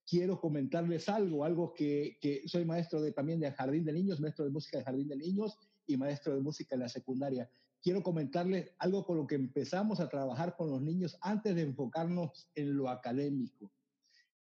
Quiero 0.09 0.39
comentarles 0.39 1.07
algo, 1.09 1.45
algo 1.45 1.73
que, 1.73 2.17
que 2.19 2.41
soy 2.47 2.65
maestro 2.65 3.01
de, 3.01 3.11
también 3.11 3.39
de 3.39 3.51
Jardín 3.51 3.85
de 3.85 3.93
Niños, 3.93 4.19
maestro 4.19 4.45
de 4.45 4.51
música 4.51 4.79
de 4.79 4.83
Jardín 4.83 5.07
de 5.07 5.17
Niños 5.17 5.57
y 5.85 5.97
maestro 5.97 6.33
de 6.33 6.41
música 6.41 6.75
en 6.75 6.81
la 6.81 6.89
secundaria. 6.89 7.49
Quiero 7.81 8.01
comentarles 8.01 8.71
algo 8.79 9.05
con 9.05 9.17
lo 9.17 9.27
que 9.27 9.35
empezamos 9.35 9.99
a 9.99 10.09
trabajar 10.09 10.55
con 10.55 10.69
los 10.71 10.81
niños 10.81 11.17
antes 11.21 11.55
de 11.55 11.61
enfocarnos 11.61 12.49
en 12.55 12.75
lo 12.75 12.89
académico. 12.89 13.71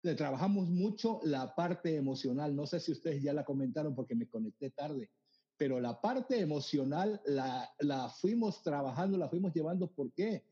Le 0.02 0.16
trabajamos 0.16 0.68
mucho 0.70 1.22
la 1.24 1.56
parte 1.56 1.96
emocional. 1.96 2.56
No 2.56 2.68
sé 2.68 2.80
si 2.82 2.92
ustedes 2.92 3.24
ya 3.24 3.32
la 3.32 3.46
comentaron 3.46 3.96
porque 3.96 4.16
me 4.16 4.28
conecté 4.28 4.70
tarde 4.70 5.10
pero 5.58 5.80
la 5.80 6.02
parte 6.02 6.40
emocional 6.40 7.22
la, 7.26 7.72
la 7.80 8.10
fuimos 8.10 8.62
trabajando, 8.64 9.18
la 9.18 9.30
fuimos 9.30 9.54
llevando. 9.54 9.88
¿Por 9.88 10.12
qué? 10.12 10.44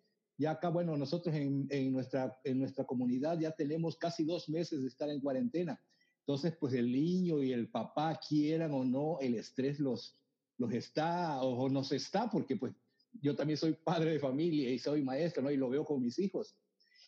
Ya 0.41 0.51
acá, 0.51 0.69
bueno, 0.69 0.97
nosotros 0.97 1.35
en, 1.35 1.68
en, 1.69 1.91
nuestra, 1.91 2.38
en 2.43 2.59
nuestra 2.59 2.84
comunidad 2.85 3.39
ya 3.39 3.51
tenemos 3.51 3.95
casi 3.95 4.23
dos 4.26 4.49
meses 4.49 4.81
de 4.81 4.88
estar 4.88 5.09
en 5.09 5.22
cuarentena. 5.22 5.80
Entonces, 6.19 6.55
pues 6.59 6.73
el 6.73 6.91
niño 6.91 7.41
y 7.41 7.51
el 7.51 7.69
papá, 7.69 8.19
quieran 8.27 8.73
o 8.73 8.84
no, 8.84 9.19
el 9.22 9.35
estrés 9.35 9.80
los, 9.80 10.18
los 10.57 10.72
está 10.73 11.41
o, 11.41 11.63
o 11.63 11.69
nos 11.69 11.91
está, 11.91 12.30
porque 12.30 12.57
pues 12.57 12.73
yo 13.22 13.35
también 13.35 13.57
soy 13.57 13.73
padre 13.73 14.11
de 14.11 14.19
familia 14.19 14.69
y 14.69 14.80
soy 14.80 15.03
maestro, 15.03 15.43
¿no? 15.43 15.51
Y 15.51 15.57
lo 15.57 15.69
veo 15.69 15.85
con 15.85 16.01
mis 16.01 16.19
hijos. 16.19 16.55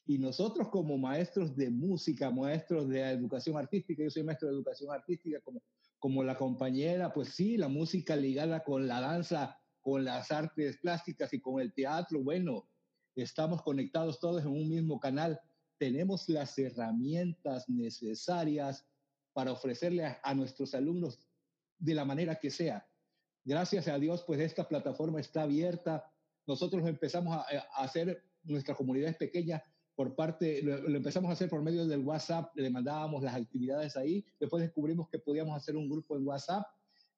Y 0.05 0.17
nosotros 0.17 0.69
como 0.69 0.97
maestros 0.97 1.55
de 1.55 1.69
música, 1.69 2.29
maestros 2.29 2.87
de 2.89 3.01
educación 3.01 3.57
artística, 3.57 4.03
yo 4.03 4.09
soy 4.09 4.23
maestro 4.23 4.49
de 4.49 4.55
educación 4.55 4.91
artística, 4.93 5.39
como 5.41 5.61
como 6.03 6.21
la 6.21 6.37
compañera, 6.37 7.13
pues 7.13 7.29
sí, 7.29 7.55
la 7.55 7.69
música 7.69 8.17
ligada 8.17 8.61
con 8.65 8.87
la 8.87 8.99
danza, 8.99 9.57
con 9.79 10.03
las 10.03 10.33
artes 10.33 10.77
plásticas 10.79 11.33
y 11.33 11.39
con 11.39 11.61
el 11.61 11.73
teatro, 11.73 12.21
bueno, 12.21 12.67
estamos 13.15 13.61
conectados 13.61 14.19
todos 14.19 14.41
en 14.43 14.49
un 14.49 14.69
mismo 14.69 14.99
canal. 14.99 15.39
Tenemos 15.77 16.27
las 16.29 16.57
herramientas 16.57 17.67
necesarias 17.69 18.85
para 19.33 19.51
ofrecerle 19.51 20.05
a, 20.05 20.19
a 20.23 20.33
nuestros 20.33 20.73
alumnos 20.73 21.19
de 21.77 21.95
la 21.95 22.05
manera 22.05 22.35
que 22.35 22.49
sea. 22.49 22.87
Gracias 23.43 23.87
a 23.87 23.99
Dios, 23.99 24.23
pues 24.25 24.39
esta 24.39 24.67
plataforma 24.67 25.19
está 25.19 25.43
abierta. 25.43 26.09
Nosotros 26.47 26.87
empezamos 26.87 27.35
a, 27.35 27.41
a 27.41 27.83
hacer, 27.83 28.23
nuestra 28.43 28.75
comunidad 28.75 29.09
es 29.09 29.17
pequeña, 29.17 29.63
por 29.95 30.15
parte, 30.15 30.61
lo, 30.63 30.77
lo, 30.89 30.97
empezamos 30.97 31.29
a 31.29 31.33
hacer 31.33 31.49
por 31.49 31.61
medio 31.61 31.85
del 31.85 31.99
WhatsApp, 31.99 32.51
le 32.55 32.69
mandábamos 32.69 33.21
las 33.21 33.35
actividades 33.35 33.95
ahí, 33.95 34.25
después 34.39 34.63
descubrimos 34.63 35.07
que 35.09 35.19
podíamos 35.19 35.55
hacer 35.55 35.75
un 35.75 35.87
grupo 35.87 36.17
en 36.17 36.25
WhatsApp, 36.25 36.65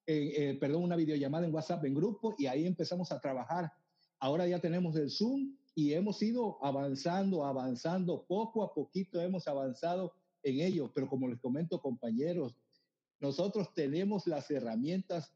eh, 0.06 0.32
eh, 0.36 0.58
perdón, 0.60 0.84
una 0.84 0.96
videollamada 0.96 1.46
en 1.46 1.54
WhatsApp 1.54 1.84
en 1.84 1.94
grupo 1.94 2.34
y 2.38 2.46
ahí 2.46 2.66
empezamos 2.66 3.10
a 3.12 3.20
trabajar. 3.20 3.72
Ahora 4.18 4.46
ya 4.46 4.60
tenemos 4.60 4.94
el 4.96 5.10
Zoom 5.10 5.56
y 5.76 5.92
hemos 5.92 6.22
ido 6.22 6.58
avanzando, 6.64 7.44
avanzando, 7.44 8.24
poco 8.26 8.64
a 8.64 8.72
poquito 8.72 9.20
hemos 9.20 9.46
avanzado 9.46 10.14
en 10.42 10.60
ello, 10.60 10.90
pero 10.94 11.06
como 11.06 11.28
les 11.28 11.38
comento 11.38 11.82
compañeros, 11.82 12.56
nosotros 13.20 13.74
tenemos 13.74 14.26
las 14.26 14.50
herramientas 14.50 15.30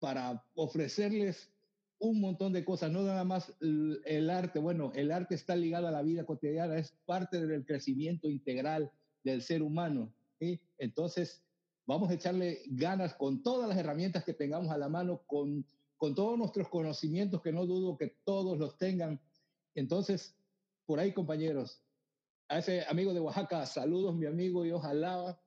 para 0.00 0.44
ofrecerles 0.54 1.50
un 1.98 2.20
montón 2.20 2.52
de 2.52 2.62
cosas, 2.62 2.92
no 2.92 3.02
nada 3.02 3.24
más 3.24 3.54
el 3.60 4.28
arte, 4.28 4.58
bueno, 4.58 4.92
el 4.94 5.12
arte 5.12 5.34
está 5.34 5.56
ligado 5.56 5.88
a 5.88 5.92
la 5.92 6.02
vida 6.02 6.26
cotidiana, 6.26 6.76
es 6.76 6.92
parte 7.06 7.46
del 7.46 7.64
crecimiento 7.64 8.28
integral 8.28 8.92
del 9.24 9.40
ser 9.40 9.62
humano. 9.62 10.12
¿sí? 10.38 10.60
Entonces, 10.76 11.42
vamos 11.86 12.10
a 12.10 12.14
echarle 12.14 12.60
ganas 12.66 13.14
con 13.14 13.42
todas 13.42 13.66
las 13.66 13.78
herramientas 13.78 14.24
que 14.24 14.34
tengamos 14.34 14.70
a 14.70 14.78
la 14.78 14.90
mano, 14.90 15.22
con, 15.26 15.64
con 16.00 16.14
todos 16.14 16.38
nuestros 16.38 16.70
conocimientos, 16.70 17.42
que 17.42 17.52
no 17.52 17.66
dudo 17.66 17.98
que 17.98 18.16
todos 18.24 18.58
los 18.58 18.78
tengan. 18.78 19.20
Entonces, 19.74 20.34
por 20.86 20.98
ahí, 20.98 21.12
compañeros, 21.12 21.84
a 22.48 22.60
ese 22.60 22.86
amigo 22.88 23.12
de 23.12 23.20
Oaxaca, 23.20 23.66
saludos, 23.66 24.16
mi 24.16 24.24
amigo, 24.24 24.64
y 24.64 24.72
ojalá, 24.72 25.38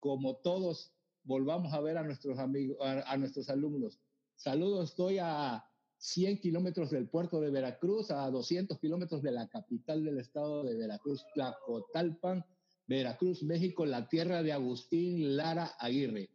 como 0.00 0.38
todos, 0.38 0.92
volvamos 1.22 1.72
a 1.72 1.80
ver 1.80 1.96
a 1.96 2.02
nuestros 2.02 2.40
amigos, 2.40 2.76
a, 2.80 3.16
nuestros 3.18 3.48
alumnos. 3.50 4.00
Saludos, 4.34 4.90
estoy 4.90 5.18
a 5.20 5.64
100 5.98 6.40
kilómetros 6.40 6.90
del 6.90 7.08
puerto 7.08 7.40
de 7.40 7.50
Veracruz, 7.50 8.10
a 8.10 8.28
200 8.32 8.80
kilómetros 8.80 9.22
de 9.22 9.30
la 9.30 9.46
capital 9.46 10.04
del 10.04 10.18
estado 10.18 10.64
de 10.64 10.76
Veracruz, 10.76 11.24
Tlacotalpan, 11.34 12.44
Veracruz, 12.88 13.44
México, 13.44 13.86
la 13.86 14.08
tierra 14.08 14.42
de 14.42 14.52
Agustín 14.52 15.36
Lara 15.36 15.76
Aguirre. 15.78 16.30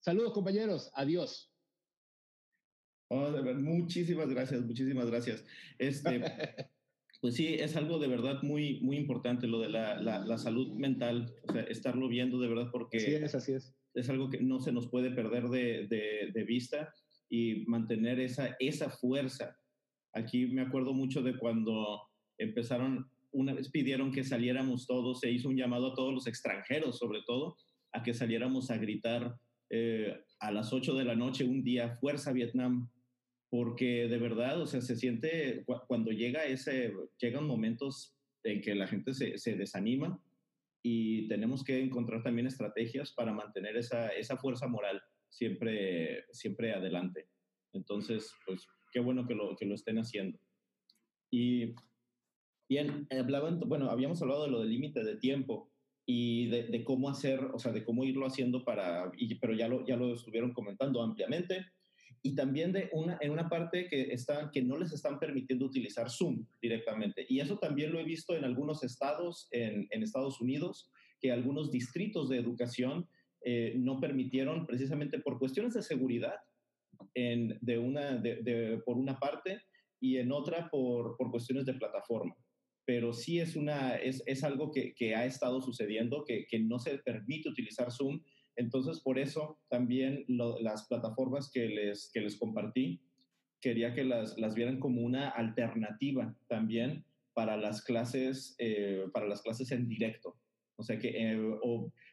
Saludos, 0.00 0.32
compañeros. 0.32 0.90
Adiós. 0.94 1.52
Oh, 3.08 3.30
muchísimas 3.54 4.28
gracias, 4.28 4.64
muchísimas 4.64 5.06
gracias. 5.10 5.44
Este, 5.78 6.20
pues 7.20 7.34
sí, 7.34 7.54
es 7.54 7.74
algo 7.76 7.98
de 7.98 8.06
verdad 8.06 8.42
muy, 8.42 8.80
muy 8.80 8.96
importante 8.98 9.46
lo 9.46 9.60
de 9.60 9.70
la, 9.70 10.00
la, 10.00 10.18
la 10.20 10.38
salud 10.38 10.74
mental, 10.74 11.34
o 11.48 11.52
sea, 11.52 11.62
estarlo 11.62 12.08
viendo 12.08 12.38
de 12.38 12.48
verdad 12.48 12.68
porque 12.70 12.98
así 12.98 13.14
es, 13.14 13.34
así 13.34 13.52
es. 13.52 13.74
es 13.94 14.10
algo 14.10 14.28
que 14.28 14.40
no 14.40 14.60
se 14.60 14.72
nos 14.72 14.88
puede 14.88 15.10
perder 15.10 15.48
de, 15.48 15.86
de, 15.88 16.30
de 16.34 16.44
vista 16.44 16.92
y 17.30 17.64
mantener 17.66 18.20
esa, 18.20 18.56
esa 18.58 18.90
fuerza. 18.90 19.56
Aquí 20.12 20.46
me 20.46 20.62
acuerdo 20.62 20.92
mucho 20.92 21.22
de 21.22 21.38
cuando 21.38 22.02
empezaron, 22.36 23.10
una 23.32 23.54
vez 23.54 23.70
pidieron 23.70 24.12
que 24.12 24.24
saliéramos 24.24 24.86
todos, 24.86 25.20
se 25.20 25.30
hizo 25.30 25.48
un 25.48 25.56
llamado 25.56 25.92
a 25.92 25.94
todos 25.94 26.12
los 26.12 26.26
extranjeros 26.26 26.98
sobre 26.98 27.20
todo, 27.26 27.56
a 27.92 28.02
que 28.02 28.12
saliéramos 28.12 28.70
a 28.70 28.76
gritar 28.76 29.34
eh, 29.70 30.14
a 30.40 30.52
las 30.52 30.72
8 30.72 30.94
de 30.94 31.04
la 31.04 31.14
noche 31.14 31.44
un 31.44 31.62
día, 31.62 31.96
fuerza 32.00 32.32
Vietnam, 32.32 32.90
porque 33.50 34.08
de 34.08 34.18
verdad, 34.18 34.60
o 34.60 34.66
sea, 34.66 34.80
se 34.80 34.96
siente 34.96 35.64
cuando 35.86 36.10
llega 36.10 36.44
ese, 36.44 36.92
llegan 37.20 37.46
momentos 37.46 38.14
en 38.44 38.60
que 38.60 38.74
la 38.74 38.86
gente 38.86 39.14
se, 39.14 39.38
se 39.38 39.56
desanima 39.56 40.22
y 40.82 41.26
tenemos 41.28 41.64
que 41.64 41.82
encontrar 41.82 42.22
también 42.22 42.46
estrategias 42.46 43.12
para 43.12 43.32
mantener 43.32 43.76
esa, 43.76 44.08
esa 44.10 44.36
fuerza 44.36 44.68
moral 44.68 45.02
siempre, 45.28 46.24
siempre 46.32 46.72
adelante. 46.72 47.28
Entonces, 47.72 48.32
pues 48.46 48.66
qué 48.92 49.00
bueno 49.00 49.26
que 49.26 49.34
lo, 49.34 49.56
que 49.56 49.66
lo 49.66 49.74
estén 49.74 49.98
haciendo. 49.98 50.38
Y 51.30 51.74
bien, 52.68 53.06
hablaban, 53.10 53.60
bueno, 53.60 53.90
habíamos 53.90 54.22
hablado 54.22 54.44
de 54.44 54.50
lo 54.50 54.60
del 54.60 54.70
límite 54.70 55.04
de 55.04 55.16
tiempo 55.16 55.70
y 56.06 56.48
de, 56.48 56.64
de, 56.64 56.84
cómo 56.84 57.10
hacer, 57.10 57.40
o 57.52 57.58
sea, 57.58 57.72
de 57.72 57.84
cómo 57.84 58.04
irlo 58.04 58.26
haciendo 58.26 58.64
para, 58.64 59.12
y, 59.16 59.34
pero 59.34 59.54
ya 59.54 59.68
lo, 59.68 59.86
ya 59.86 59.96
lo 59.96 60.14
estuvieron 60.14 60.52
comentando 60.54 61.02
ampliamente. 61.02 61.66
Y 62.22 62.34
también 62.34 62.72
de 62.72 62.90
una, 62.92 63.18
en 63.20 63.30
una 63.30 63.48
parte 63.48 63.86
que, 63.88 64.12
está, 64.12 64.50
que 64.52 64.62
no 64.62 64.76
les 64.76 64.92
están 64.92 65.18
permitiendo 65.18 65.66
utilizar 65.66 66.10
Zoom 66.10 66.46
directamente. 66.60 67.24
Y 67.28 67.40
eso 67.40 67.58
también 67.58 67.92
lo 67.92 68.00
he 68.00 68.04
visto 68.04 68.36
en 68.36 68.44
algunos 68.44 68.82
estados 68.82 69.48
en, 69.52 69.86
en 69.90 70.02
Estados 70.02 70.40
Unidos, 70.40 70.90
que 71.20 71.32
algunos 71.32 71.70
distritos 71.70 72.28
de 72.28 72.38
educación 72.38 73.08
eh, 73.44 73.74
no 73.76 74.00
permitieron 74.00 74.66
precisamente 74.66 75.20
por 75.20 75.38
cuestiones 75.38 75.74
de 75.74 75.82
seguridad 75.82 76.34
en, 77.14 77.56
de 77.60 77.78
una, 77.78 78.16
de, 78.16 78.42
de, 78.42 78.78
por 78.84 78.96
una 78.96 79.18
parte 79.18 79.62
y 80.00 80.16
en 80.16 80.32
otra 80.32 80.68
por, 80.70 81.16
por 81.16 81.30
cuestiones 81.30 81.64
de 81.64 81.74
plataforma. 81.74 82.36
Pero 82.84 83.12
sí 83.12 83.38
es, 83.38 83.54
una, 83.54 83.96
es, 83.96 84.22
es 84.26 84.42
algo 84.44 84.70
que, 84.72 84.94
que, 84.94 85.14
ha 85.14 85.26
estado 85.26 85.60
sucediendo, 85.60 86.24
que, 86.24 86.46
que, 86.46 86.58
no 86.58 86.78
se 86.78 86.98
permite 86.98 87.48
utilizar 87.48 87.92
Zoom. 87.92 88.20
Entonces, 88.58 89.00
por 89.00 89.20
eso 89.20 89.56
también 89.68 90.24
las 90.26 90.88
plataformas 90.88 91.48
que 91.48 91.68
les, 91.68 92.10
que 92.12 92.20
les 92.20 92.36
compartí, 92.36 93.00
quería 93.60 93.94
que 93.94 94.02
las, 94.02 94.36
las 94.36 94.54
vieran 94.54 94.80
como 94.80 95.00
una 95.00 95.28
alternativa 95.28 96.36
también 96.48 97.04
para 97.34 97.56
las 97.56 97.82
clases, 97.82 98.56
eh, 98.58 99.04
para 99.12 99.28
las 99.28 99.42
clases 99.42 99.70
en 99.70 99.88
directo. 99.88 100.36
O 100.74 100.82
sea 100.82 100.98
que, 100.98 101.10
eh, 101.14 101.38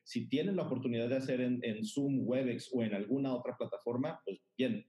si 0.04 0.28
tienen 0.28 0.56
la 0.56 0.68
oportunidad 0.68 1.10
de 1.10 1.16
hacer 1.16 1.42
en, 1.42 1.60
en, 1.64 1.84
Zoom, 1.84 2.20
Webex 2.28 2.70
o 2.72 2.84
en 2.84 2.94
alguna 2.94 3.34
otra 3.34 3.58
plataforma, 3.58 4.22
pues 4.24 4.40
bien. 4.56 4.86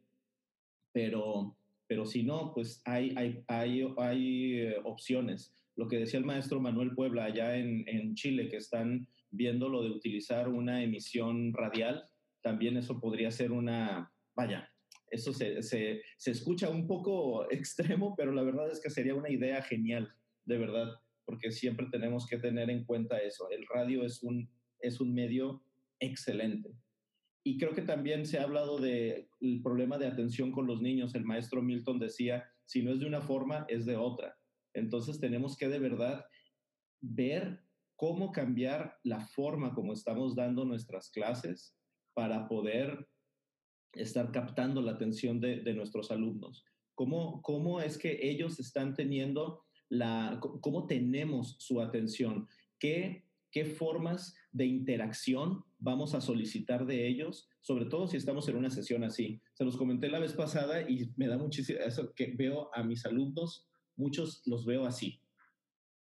Pero, 0.93 1.57
pero 1.87 2.05
si 2.05 2.23
no, 2.23 2.53
pues 2.55 2.83
hay, 2.85 3.15
hay, 3.16 3.43
hay, 3.49 3.95
hay 3.97 4.61
eh, 4.61 4.77
opciones. 4.85 5.55
Lo 5.74 5.89
que 5.89 5.97
decía 5.97 6.19
el 6.19 6.27
maestro 6.27 6.61
Manuel 6.61 6.95
Puebla 6.95 7.24
allá 7.24 7.57
en, 7.57 7.89
en 7.89 8.15
Chile, 8.15 8.51
que 8.51 8.59
están 8.59 9.09
viendo 9.31 9.69
lo 9.69 9.82
de 9.82 9.90
utilizar 9.90 10.48
una 10.48 10.82
emisión 10.82 11.53
radial, 11.53 12.05
también 12.43 12.77
eso 12.77 13.01
podría 13.01 13.31
ser 13.31 13.53
una, 13.53 14.12
vaya, 14.35 14.70
eso 15.11 15.32
se, 15.32 15.62
se, 15.62 16.03
se 16.16 16.31
escucha 16.31 16.69
un 16.69 16.86
poco 16.86 17.51
extremo, 17.51 18.15
pero 18.16 18.32
la 18.32 18.43
verdad 18.43 18.70
es 18.70 18.81
que 18.81 18.90
sería 18.90 19.15
una 19.15 19.31
idea 19.31 19.62
genial, 19.62 20.12
de 20.44 20.59
verdad 20.59 20.89
porque 21.27 21.51
siempre 21.51 21.89
tenemos 21.90 22.27
que 22.27 22.39
tener 22.39 22.70
en 22.70 22.85
cuenta 22.85 23.19
eso. 23.19 23.51
El 23.51 23.66
radio 23.66 24.05
es 24.05 24.23
un, 24.23 24.48
es 24.81 25.01
un 25.01 25.12
medio 25.12 25.62
excelente. 25.98 26.70
y 27.43 27.59
creo 27.59 27.74
que 27.74 27.82
también 27.82 28.27
se 28.27 28.39
ha 28.39 28.43
hablado 28.43 28.78
del 28.78 29.28
problema 29.62 29.98
de 29.98 30.09
atención 30.09 30.51
con 30.51 30.66
los 30.66 30.82
niños. 30.82 31.15
El 31.15 31.24
maestro 31.24 31.62
Milton 31.62 32.01
decía, 32.01 32.44
si 32.65 32.82
no 32.82 32.93
es 32.93 32.98
de 32.98 33.07
una 33.07 33.20
forma, 33.20 33.66
es 33.69 33.86
de 33.86 33.97
otra. 33.97 34.36
Entonces 34.74 35.20
tenemos 35.20 35.57
que 35.57 35.69
de 35.69 35.78
verdad 35.78 36.27
ver 37.01 37.61
cómo 37.97 38.32
cambiar 38.32 38.98
la 39.02 39.20
forma 39.20 39.74
como 39.74 39.93
estamos 39.93 40.35
dando 40.35 40.64
nuestras 40.64 41.10
clases 41.10 41.74
para 42.14 42.47
poder 42.48 43.09
estar 43.93 44.31
captando 44.31 44.82
la 44.82 44.93
atención 44.93 45.40
de, 45.40 45.62
de 45.62 45.74
nuestros 45.74 46.10
alumnos. 46.10 46.64
¿Cómo, 46.94 47.43
¿Cómo 47.43 47.81
es 47.81 47.98
que 47.98 48.18
ellos 48.23 48.60
están 48.60 48.94
teniendo 48.94 49.62
la, 49.89 50.39
cómo 50.40 50.86
tenemos 50.86 51.56
su 51.59 51.81
atención? 51.81 52.47
¿Qué 52.78 53.27
qué 53.56 53.64
formas 53.64 54.35
de 54.52 54.66
interacción 54.66 55.64
vamos 55.78 56.14
a 56.14 56.20
solicitar 56.20 56.85
de 56.85 57.09
ellos, 57.09 57.48
sobre 57.62 57.86
todo 57.86 58.06
si 58.06 58.18
estamos 58.18 58.47
en 58.48 58.56
una 58.56 58.68
sesión 58.68 59.02
así. 59.02 59.40
Se 59.55 59.64
los 59.64 59.78
comenté 59.78 60.10
la 60.10 60.18
vez 60.18 60.35
pasada 60.35 60.82
y 60.82 61.10
me 61.16 61.27
da 61.27 61.39
muchísimo 61.39 61.78
eso 61.81 62.12
que 62.14 62.35
veo 62.36 62.68
a 62.74 62.82
mis 62.82 63.06
alumnos, 63.06 63.66
muchos 63.97 64.43
los 64.44 64.66
veo 64.66 64.85
así. 64.85 65.23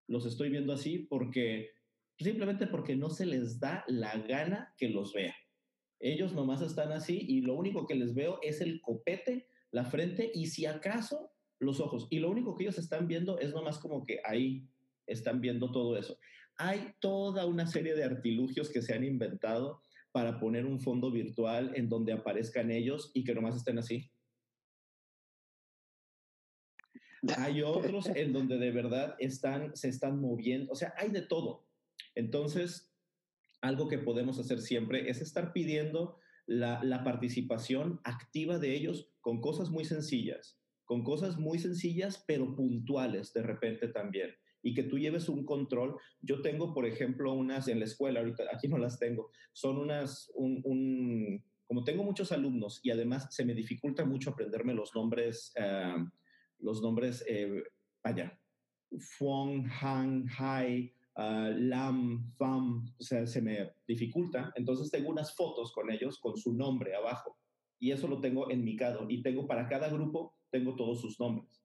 Los 0.10 0.26
estoy 0.26 0.49
viendo 0.49 0.73
así 0.73 0.99
porque 0.99 1.69
simplemente 2.18 2.68
porque 2.68 2.98
no 2.98 3.10
se 3.10 3.26
les 3.26 3.60
da 3.60 3.86
la 3.88 4.18
gana 4.18 4.73
que 4.77 4.90
los 4.90 5.14
vea. 5.14 5.36
Ellos 6.02 6.34
nomás 6.34 6.61
están 6.61 6.91
así 6.91 7.26
y 7.27 7.41
lo 7.41 7.56
único 7.56 7.86
que 7.86 7.95
les 7.95 8.14
veo 8.14 8.40
es 8.41 8.60
el 8.60 8.81
copete, 8.81 9.48
la 9.72 9.86
frente 9.86 10.30
y 10.34 10.48
si 10.48 10.65
acaso 10.65 11.31
los 11.60 11.80
ojos. 11.80 12.07
Y 12.10 12.19
lo 12.19 12.30
único 12.30 12.56
que 12.56 12.65
ellos 12.65 12.77
están 12.77 13.07
viendo 13.07 13.40
es 13.40 13.53
nomás 13.53 13.80
como 13.80 14.06
que 14.06 14.19
ahí 14.26 14.68
están 15.07 15.40
viendo 15.40 15.72
todo 15.72 15.98
eso 15.98 16.18
hay 16.60 16.94
toda 16.99 17.45
una 17.45 17.65
serie 17.65 17.95
de 17.95 18.03
artilugios 18.03 18.69
que 18.69 18.81
se 18.81 18.94
han 18.94 19.06
inventado 19.06 19.81
para 20.11 20.40
poner 20.40 20.65
un 20.65 20.81
fondo 20.81 21.10
virtual 21.10 21.72
en 21.73 21.88
donde 21.88 22.11
aparezcan 22.11 22.69
ellos 22.69 23.11
y 23.14 23.23
que 23.23 23.34
nomás 23.34 23.56
estén 23.56 23.80
así. 23.80 24.11
Hay 27.37 27.61
otros 27.61 28.07
en 28.15 28.33
donde 28.33 28.57
de 28.57 28.71
verdad 28.71 29.15
están, 29.19 29.75
se 29.75 29.89
están 29.89 30.19
moviendo, 30.19 30.71
o 30.71 30.75
sea, 30.75 30.93
hay 30.97 31.09
de 31.09 31.21
todo. 31.21 31.65
Entonces, 32.15 32.91
algo 33.61 33.87
que 33.87 33.97
podemos 33.97 34.39
hacer 34.39 34.61
siempre 34.61 35.09
es 35.09 35.21
estar 35.21 35.53
pidiendo 35.53 36.17
la, 36.45 36.83
la 36.83 37.03
participación 37.03 37.99
activa 38.03 38.57
de 38.57 38.73
ellos 38.73 39.09
con 39.21 39.41
cosas 39.41 39.69
muy 39.69 39.85
sencillas, 39.85 40.59
con 40.85 41.03
cosas 41.03 41.37
muy 41.37 41.59
sencillas, 41.59 42.23
pero 42.25 42.55
puntuales 42.55 43.33
de 43.33 43.43
repente 43.43 43.87
también 43.89 44.35
y 44.61 44.73
que 44.73 44.83
tú 44.83 44.97
lleves 44.97 45.29
un 45.29 45.45
control. 45.45 45.97
Yo 46.21 46.41
tengo, 46.41 46.73
por 46.73 46.85
ejemplo, 46.85 47.33
unas 47.33 47.67
en 47.67 47.79
la 47.79 47.85
escuela, 47.85 48.19
ahorita 48.19 48.43
aquí 48.53 48.67
no 48.67 48.77
las 48.77 48.99
tengo, 48.99 49.31
son 49.53 49.77
unas, 49.77 50.31
un, 50.35 51.43
como 51.67 51.83
tengo 51.83 52.03
muchos 52.03 52.31
alumnos 52.31 52.79
y 52.83 52.91
además 52.91 53.27
se 53.29 53.45
me 53.45 53.53
dificulta 53.53 54.05
mucho 54.05 54.31
aprenderme 54.31 54.73
los 54.73 54.93
nombres, 54.95 55.53
eh, 55.55 55.95
los 56.60 56.81
nombres, 56.81 57.23
eh, 57.27 57.64
vaya, 58.03 58.40
Fuang, 59.18 59.69
Han, 59.81 60.27
Hai, 60.38 60.94
uh, 61.15 61.52
Lam, 61.56 62.31
Fam, 62.38 62.94
o 62.99 63.03
sea, 63.03 63.26
se 63.27 63.41
me 63.41 63.72
dificulta. 63.88 64.52
Entonces 64.56 64.90
tengo 64.90 65.10
unas 65.10 65.36
fotos 65.36 65.72
con 65.72 65.91
ellos 65.91 66.19
con 66.19 66.38
su 66.38 66.53
nombre 66.53 66.95
abajo. 66.95 67.38
Y 67.80 67.91
eso 67.91 68.07
lo 68.07 68.19
tengo 68.19 68.49
en 68.49 68.64
mi 68.64 68.76
cado. 68.76 69.06
Y 69.10 69.22
tengo 69.22 69.48
para 69.48 69.68
cada 69.68 69.90
grupo, 69.90 70.36
tengo 70.49 70.76
todos 70.76 71.02
sus 71.02 71.19
nombres. 71.19 71.64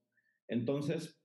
Entonces, 0.48 1.18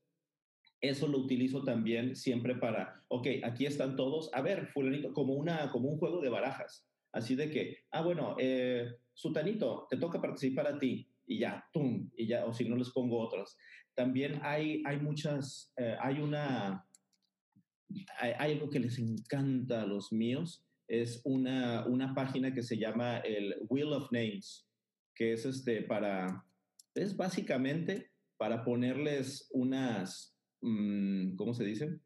eso 0.82 1.08
lo 1.08 1.20
utilizo 1.20 1.64
también 1.64 2.16
siempre 2.16 2.56
para, 2.56 3.04
ok, 3.10 3.28
aquí 3.44 3.66
están 3.66 3.96
todos, 3.96 4.34
a 4.34 4.42
ver, 4.42 4.68
fulanito, 4.68 5.14
como, 5.14 5.34
una, 5.34 5.70
como 5.72 5.90
un 5.90 5.98
juego 5.98 6.22
de 6.22 6.30
barajas, 6.30 6.88
así 7.12 7.36
de 7.36 7.50
que, 7.50 7.78
ah, 7.92 8.02
bueno, 8.02 8.36
eh, 8.40 8.90
Sutanito, 9.14 9.88
te 9.90 9.98
toca 9.98 10.22
participar 10.22 10.68
a 10.68 10.80
ti, 10.80 11.06
y 11.30 11.40
ya, 11.40 11.64
tum, 11.72 12.10
y 12.18 12.28
ya, 12.28 12.46
o 12.46 12.54
si 12.54 12.68
no 12.68 12.76
les 12.76 12.90
pongo 12.90 13.20
otros. 13.20 13.56
También 13.96 14.40
hay, 14.44 14.82
hay 14.86 15.00
muchas, 15.00 15.72
eh, 15.78 15.96
hay 16.02 16.20
una, 16.20 16.86
hay, 18.18 18.54
algo 18.54 18.70
que 18.70 18.80
les 18.80 18.98
encanta 19.00 19.84
a 19.84 19.86
los 19.86 20.12
míos, 20.12 20.66
es 20.88 21.22
una, 21.24 21.86
una 21.86 22.14
página 22.16 22.54
que 22.54 22.64
se 22.64 22.78
llama 22.78 23.20
el 23.20 23.56
Wheel 23.70 23.94
of 23.94 24.12
Names, 24.12 24.68
que 25.16 25.34
es 25.34 25.46
este 25.46 25.84
para, 25.84 26.44
es 26.96 27.16
básicamente 27.16 28.12
para 28.38 28.64
ponerles 28.64 29.48
unas, 29.52 30.36
Mm, 30.62 31.36
¿cómo 31.36 31.54
se 31.54 31.64
dice? 31.64 32.00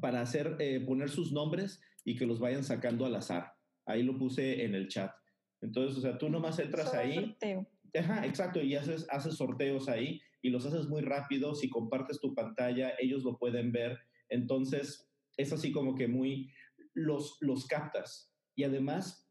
Para 0.00 0.20
hacer, 0.20 0.56
eh, 0.58 0.80
poner 0.80 1.10
sus 1.10 1.32
nombres 1.32 1.80
y 2.04 2.16
que 2.16 2.26
los 2.26 2.40
vayan 2.40 2.64
sacando 2.64 3.04
al 3.04 3.14
azar. 3.14 3.52
Ahí 3.86 4.02
lo 4.02 4.16
puse 4.18 4.64
en 4.64 4.74
el 4.74 4.88
chat. 4.88 5.12
Entonces, 5.60 5.98
o 5.98 6.00
sea, 6.00 6.16
tú 6.16 6.28
nomás 6.28 6.58
entras 6.58 6.94
ahí. 6.94 7.14
Sorteo. 7.14 7.66
Ajá, 7.98 8.26
exacto, 8.26 8.62
y 8.62 8.74
haces, 8.76 9.06
haces 9.10 9.36
sorteos 9.36 9.88
ahí 9.88 10.20
y 10.42 10.50
los 10.50 10.66
haces 10.66 10.86
muy 10.86 11.02
rápido. 11.02 11.54
Si 11.54 11.68
compartes 11.68 12.20
tu 12.20 12.34
pantalla, 12.34 12.94
ellos 12.98 13.24
lo 13.24 13.38
pueden 13.38 13.72
ver. 13.72 13.98
Entonces, 14.28 15.08
es 15.36 15.52
así 15.52 15.72
como 15.72 15.94
que 15.94 16.08
muy, 16.08 16.50
los, 16.94 17.38
los 17.40 17.66
captas. 17.66 18.32
Y 18.54 18.64
además, 18.64 19.28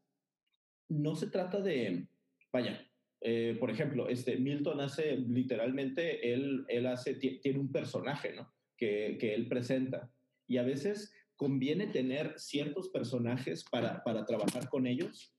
no 0.88 1.14
se 1.14 1.28
trata 1.28 1.60
de, 1.60 2.08
vaya, 2.52 2.86
eh, 3.20 3.56
por 3.60 3.70
ejemplo, 3.70 4.08
este 4.08 4.36
Milton 4.36 4.80
hace 4.80 5.16
literalmente, 5.16 6.32
él, 6.32 6.64
él 6.68 6.86
hace, 6.86 7.14
tiene 7.14 7.58
un 7.58 7.70
personaje, 7.70 8.34
¿no? 8.34 8.52
Que, 8.76 9.18
que, 9.20 9.34
él 9.34 9.46
presenta. 9.46 10.10
Y 10.46 10.56
a 10.56 10.62
veces 10.62 11.12
conviene 11.36 11.86
tener 11.86 12.38
ciertos 12.38 12.88
personajes 12.88 13.64
para, 13.70 14.02
para 14.04 14.24
trabajar 14.24 14.68
con 14.68 14.86
ellos, 14.86 15.34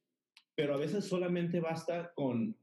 pero 0.55 0.75
a 0.75 0.77
veces 0.77 1.05
solamente 1.05 1.59
basta 1.59 2.11
con, 2.13 2.55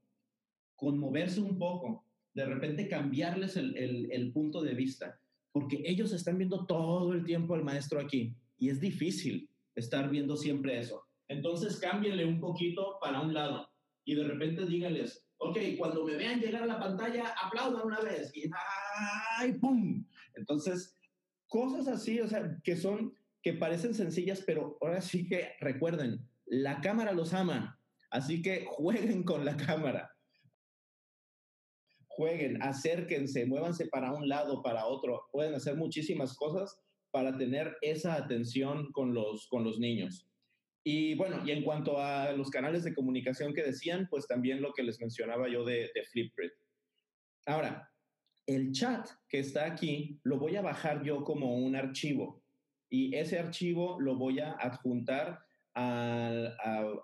con 0.79 0.97
moverse 0.97 1.41
un 1.41 1.59
poco, 1.59 2.05
de 2.35 2.47
repente 2.47 2.89
cambiarles 2.89 3.57
el, 3.57 3.77
el, 3.77 4.13
el 4.13 4.33
punto 4.33 4.63
de 4.63 4.75
vista, 4.75 5.21
porque 5.51 5.83
ellos 5.85 6.13
están 6.13 6.39
viendo 6.39 6.67
todo 6.67 7.13
el 7.13 7.25
tiempo 7.25 7.55
al 7.55 7.65
maestro 7.65 8.01
aquí 8.01 8.33
y 8.59 8.71
es 8.71 8.81
difícil 8.81 9.51
estar 9.75 10.09
viendo 10.09 10.37
siempre 10.37 10.79
eso. 10.79 11.05
Entonces 11.27 11.79
cámbienle 11.79 12.25
un 12.25 12.39
poquito 12.39 12.99
para 13.01 13.21
un 13.21 13.35
lado 13.35 13.69
y 14.05 14.15
de 14.15 14.25
repente 14.25 14.67
díganles, 14.67 15.27
ok, 15.39 15.59
cuando 15.77 16.05
me 16.05 16.15
vean 16.15 16.41
llegar 16.41 16.63
a 16.63 16.67
la 16.67 16.79
pantalla, 16.79 17.35
aplaudan 17.43 17.87
una 17.87 18.01
vez 18.01 18.31
y 18.35 18.49
¡ay, 19.39 19.55
pum! 19.55 20.07
Entonces, 20.35 20.97
cosas 21.49 21.89
así, 21.89 22.21
o 22.21 22.29
sea, 22.29 22.57
que 22.63 22.77
son, 22.77 23.15
que 23.43 23.55
parecen 23.55 23.95
sencillas, 23.95 24.43
pero 24.47 24.79
ahora 24.81 25.01
sí 25.01 25.27
que 25.27 25.51
recuerden, 25.61 26.21
la 26.47 26.81
cámara 26.81 27.13
los 27.13 27.35
ama, 27.35 27.81
así 28.11 28.43
que 28.43 28.65
jueguen 28.69 29.25
con 29.25 29.45
la 29.45 29.57
cámara. 29.57 30.15
Jueguen, 32.19 32.61
acérquense, 32.61 33.47
muévanse 33.47 33.87
para 33.87 34.13
un 34.13 34.29
lado, 34.29 34.61
para 34.61 34.87
otro. 34.87 35.29
Pueden 35.31 35.55
hacer 35.55 35.77
muchísimas 35.77 36.37
cosas 36.37 36.77
para 37.13 37.39
tener 37.39 37.77
esa 37.81 38.15
atención 38.15 38.91
con 38.91 39.15
los, 39.15 39.47
con 39.47 39.63
los 39.63 39.79
niños. 39.79 40.29
Y 40.83 41.15
bueno, 41.15 41.47
y 41.47 41.53
en 41.53 41.63
cuanto 41.63 42.03
a 42.03 42.33
los 42.33 42.51
canales 42.51 42.83
de 42.83 42.93
comunicación 42.93 43.55
que 43.55 43.63
decían, 43.63 44.09
pues 44.11 44.27
también 44.27 44.61
lo 44.61 44.73
que 44.73 44.83
les 44.83 44.99
mencionaba 44.99 45.49
yo 45.49 45.65
de, 45.65 45.93
de 45.95 46.05
Flipgrid. 46.11 46.51
Ahora, 47.47 47.89
el 48.49 48.73
chat 48.73 49.09
que 49.29 49.39
está 49.39 49.67
aquí 49.67 50.19
lo 50.25 50.39
voy 50.41 50.57
a 50.57 50.63
bajar 50.63 51.05
yo 51.05 51.23
como 51.23 51.57
un 51.57 51.77
archivo 51.77 52.43
y 52.91 53.15
ese 53.15 53.39
archivo 53.39 54.01
lo 54.01 54.17
voy 54.17 54.41
a 54.41 54.55
adjuntar 54.55 55.39
a, 55.75 56.31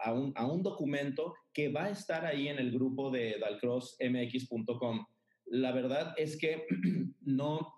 a, 0.01 0.13
un, 0.13 0.33
a, 0.35 0.47
un, 0.47 0.63
documento 0.63 1.35
que 1.53 1.69
va 1.69 1.85
a 1.85 1.91
estar 1.91 2.25
ahí 2.25 2.49
en 2.49 2.59
el 2.59 2.73
grupo 2.73 3.11
de 3.11 3.39
dalcrossmx.com. 3.39 5.07
La 5.47 5.73
verdad 5.73 6.15
es 6.17 6.37
que 6.37 6.67
no, 7.21 7.73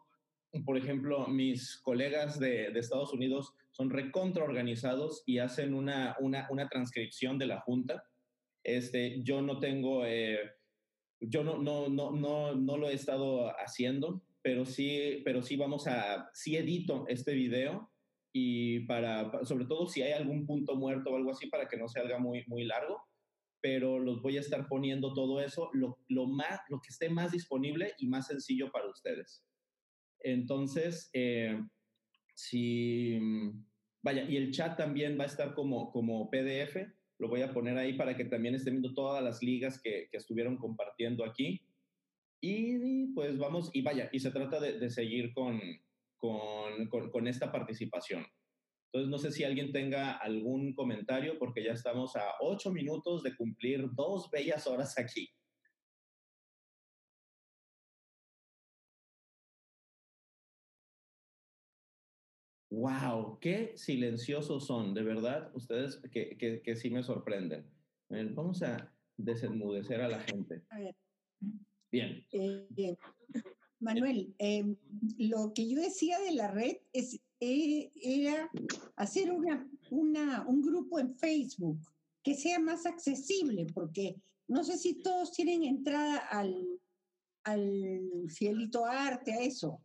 por 0.65 0.77
ejemplo, 0.77 1.27
mis 1.27 1.79
colegas 1.83 2.39
de, 2.39 2.71
de 2.71 2.81
Estados 2.81 3.13
Unidos 3.13 3.53
son 3.71 3.91
recontra 3.91 4.45
organizados 4.45 5.23
y 5.27 5.39
hacen 5.39 5.75
una, 5.75 6.17
una, 6.21 6.47
una 6.51 6.69
transcripción 6.69 7.39
de 7.39 7.47
la 7.47 7.61
junta. 7.61 8.05
Este, 8.65 9.23
yo 9.23 9.43
no 9.43 9.59
tengo, 9.59 10.07
eh, 10.07 10.39
yo 11.21 11.45
no, 11.45 11.59
no, 11.59 11.89
no, 11.89 12.11
no, 12.11 12.55
no 12.55 12.77
lo 12.79 12.89
he 12.89 12.95
estado 12.95 13.51
haciendo, 13.59 14.23
pero 14.41 14.65
sí, 14.65 15.21
pero 15.25 15.43
sí 15.43 15.57
vamos 15.57 15.87
a, 15.87 16.31
sí 16.33 16.57
edito 16.57 17.05
este 17.09 17.35
video 17.35 17.91
y 18.39 18.81
para, 18.81 19.33
sobre 19.47 19.65
todo 19.65 19.89
si 19.89 20.03
hay 20.03 20.13
algún 20.13 20.45
punto 20.45 20.77
muerto 20.77 21.09
o 21.09 21.17
algo 21.17 21.31
así 21.31 21.47
para 21.47 21.67
que 21.67 21.79
no 21.79 21.89
se 21.89 22.01
haga 22.01 22.19
muy, 22.19 22.45
muy 22.49 22.65
largo, 22.65 23.01
pero 23.63 23.99
los 23.99 24.21
voy 24.21 24.37
a 24.37 24.41
estar 24.41 24.69
poniendo 24.69 25.15
todo 25.15 25.41
eso, 25.41 25.71
lo, 25.73 25.97
lo, 26.09 26.27
más, 26.27 26.61
lo 26.69 26.79
que 26.83 26.91
esté 26.91 27.09
más 27.09 27.33
disponible 27.33 27.95
y 27.99 28.09
más 28.09 28.27
sencillo 28.27 28.71
para 28.71 28.91
ustedes. 28.91 29.43
Entonces, 30.21 31.09
eh, 31.15 31.59
si, 32.35 33.19
vaya, 34.03 34.25
y 34.29 34.37
el 34.37 34.53
chat 34.53 34.77
también 34.77 35.19
va 35.19 35.23
a 35.23 35.29
estar 35.29 35.55
como, 35.55 35.91
como 35.91 36.29
PDF, 36.29 36.77
lo 37.19 37.31
voy 37.31 37.41
a 37.41 37.55
poner 37.55 37.79
ahí 37.79 37.95
para 37.95 38.19
que 38.19 38.27
también 38.27 38.55
estén 38.55 38.75
viendo 38.75 38.93
todas 38.93 39.25
las 39.25 39.43
ligas 39.43 39.81
que, 39.81 40.11
estuvieron 40.13 40.59
compartiendo 40.59 41.25
aquí. 41.25 41.63
Y, 42.43 43.15
pues 43.15 43.39
vamos, 43.39 43.71
y 43.73 43.81
vaya, 43.81 44.11
y 44.13 44.21
se 44.21 44.31
trata 44.31 44.61
de 44.61 44.91
seguir 44.91 45.33
con, 45.33 45.59
con, 46.19 46.89
con, 46.89 47.11
con, 47.11 47.27
esta 47.27 47.51
participación. 47.53 48.25
Entonces, 48.93 49.11
no 49.11 49.19
sé 49.19 49.33
si 49.33 49.45
alguien 49.45 49.73
tenga 49.73 50.13
algún 50.13 50.75
comentario 50.75 51.39
porque 51.39 51.65
ya 51.65 51.73
estamos 51.73 52.17
a 52.17 52.35
ocho 52.41 52.73
minutos 52.73 53.23
de 53.23 53.37
cumplir 53.37 53.89
dos 53.95 54.31
bellas 54.31 54.67
horas 54.67 54.99
aquí. 54.99 55.29
¡Wow! 62.71 63.39
¡Qué 63.41 63.73
silenciosos 63.77 64.67
son! 64.67 64.93
De 64.95 65.03
verdad, 65.03 65.51
ustedes 65.55 66.01
que, 66.13 66.37
que, 66.37 66.63
que 66.63 66.77
sí 66.77 66.91
me 66.91 67.03
sorprenden. 67.03 67.71
Vamos 68.09 68.63
a 68.63 68.93
desenmudecer 69.17 70.01
a 70.01 70.09
la 70.09 70.21
gente. 70.21 70.63
A 70.71 70.79
ver. 70.79 70.95
Bien. 71.91 72.27
Eh, 72.33 72.97
Manuel, 73.81 74.35
eh, 74.39 74.65
lo 75.19 75.53
que 75.55 75.69
yo 75.69 75.81
decía 75.81 76.19
de 76.21 76.33
la 76.33 76.51
red 76.51 76.77
es, 76.93 77.21
eh, 77.41 77.91
era 78.03 78.51
hacer 78.97 79.31
una, 79.31 79.69
una, 79.91 80.47
un 80.47 80.63
grupo 80.63 80.99
en 80.99 81.15
Facebook 81.15 81.79
que 82.23 82.35
sea 82.35 82.59
más 82.59 82.87
accesible, 82.87 83.67
porque 83.75 84.17
no 84.49 84.65
sé 84.65 84.79
si 84.79 84.95
todos 84.95 85.33
tienen 85.33 85.65
entrada 85.65 86.17
al, 86.17 86.81
al 87.45 88.27
Cielito 88.29 88.85
Arte, 88.87 89.33
a 89.33 89.41
eso. 89.41 89.81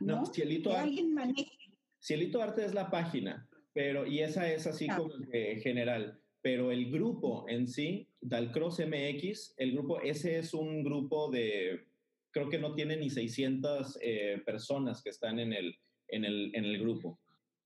No, 0.00 0.26
Cielito 0.26 0.70
que 0.70 0.76
Arte. 0.76 0.88
alguien 0.88 1.14
maneje. 1.14 1.50
Cielito 1.98 2.42
Arte 2.42 2.64
es 2.64 2.74
la 2.74 2.90
página, 2.90 3.48
pero 3.72 4.06
y 4.06 4.20
esa 4.20 4.50
es 4.50 4.66
así 4.66 4.86
como 4.88 5.10
que 5.30 5.60
general. 5.62 6.20
Pero 6.42 6.72
el 6.72 6.90
grupo 6.90 7.44
en 7.48 7.66
sí, 7.66 8.08
Dalcross 8.20 8.80
MX, 8.80 9.54
el 9.58 9.72
grupo, 9.72 10.00
ese 10.00 10.38
es 10.38 10.54
un 10.54 10.82
grupo 10.82 11.30
de, 11.30 11.89
creo 12.32 12.48
que 12.48 12.58
no 12.58 12.74
tiene 12.74 12.96
ni 12.96 13.10
600 13.10 13.98
eh, 14.02 14.42
personas 14.44 15.02
que 15.02 15.10
están 15.10 15.38
en 15.38 15.52
el, 15.52 15.74
en 16.08 16.24
el, 16.24 16.54
en 16.54 16.64
el 16.64 16.78
grupo. 16.80 17.18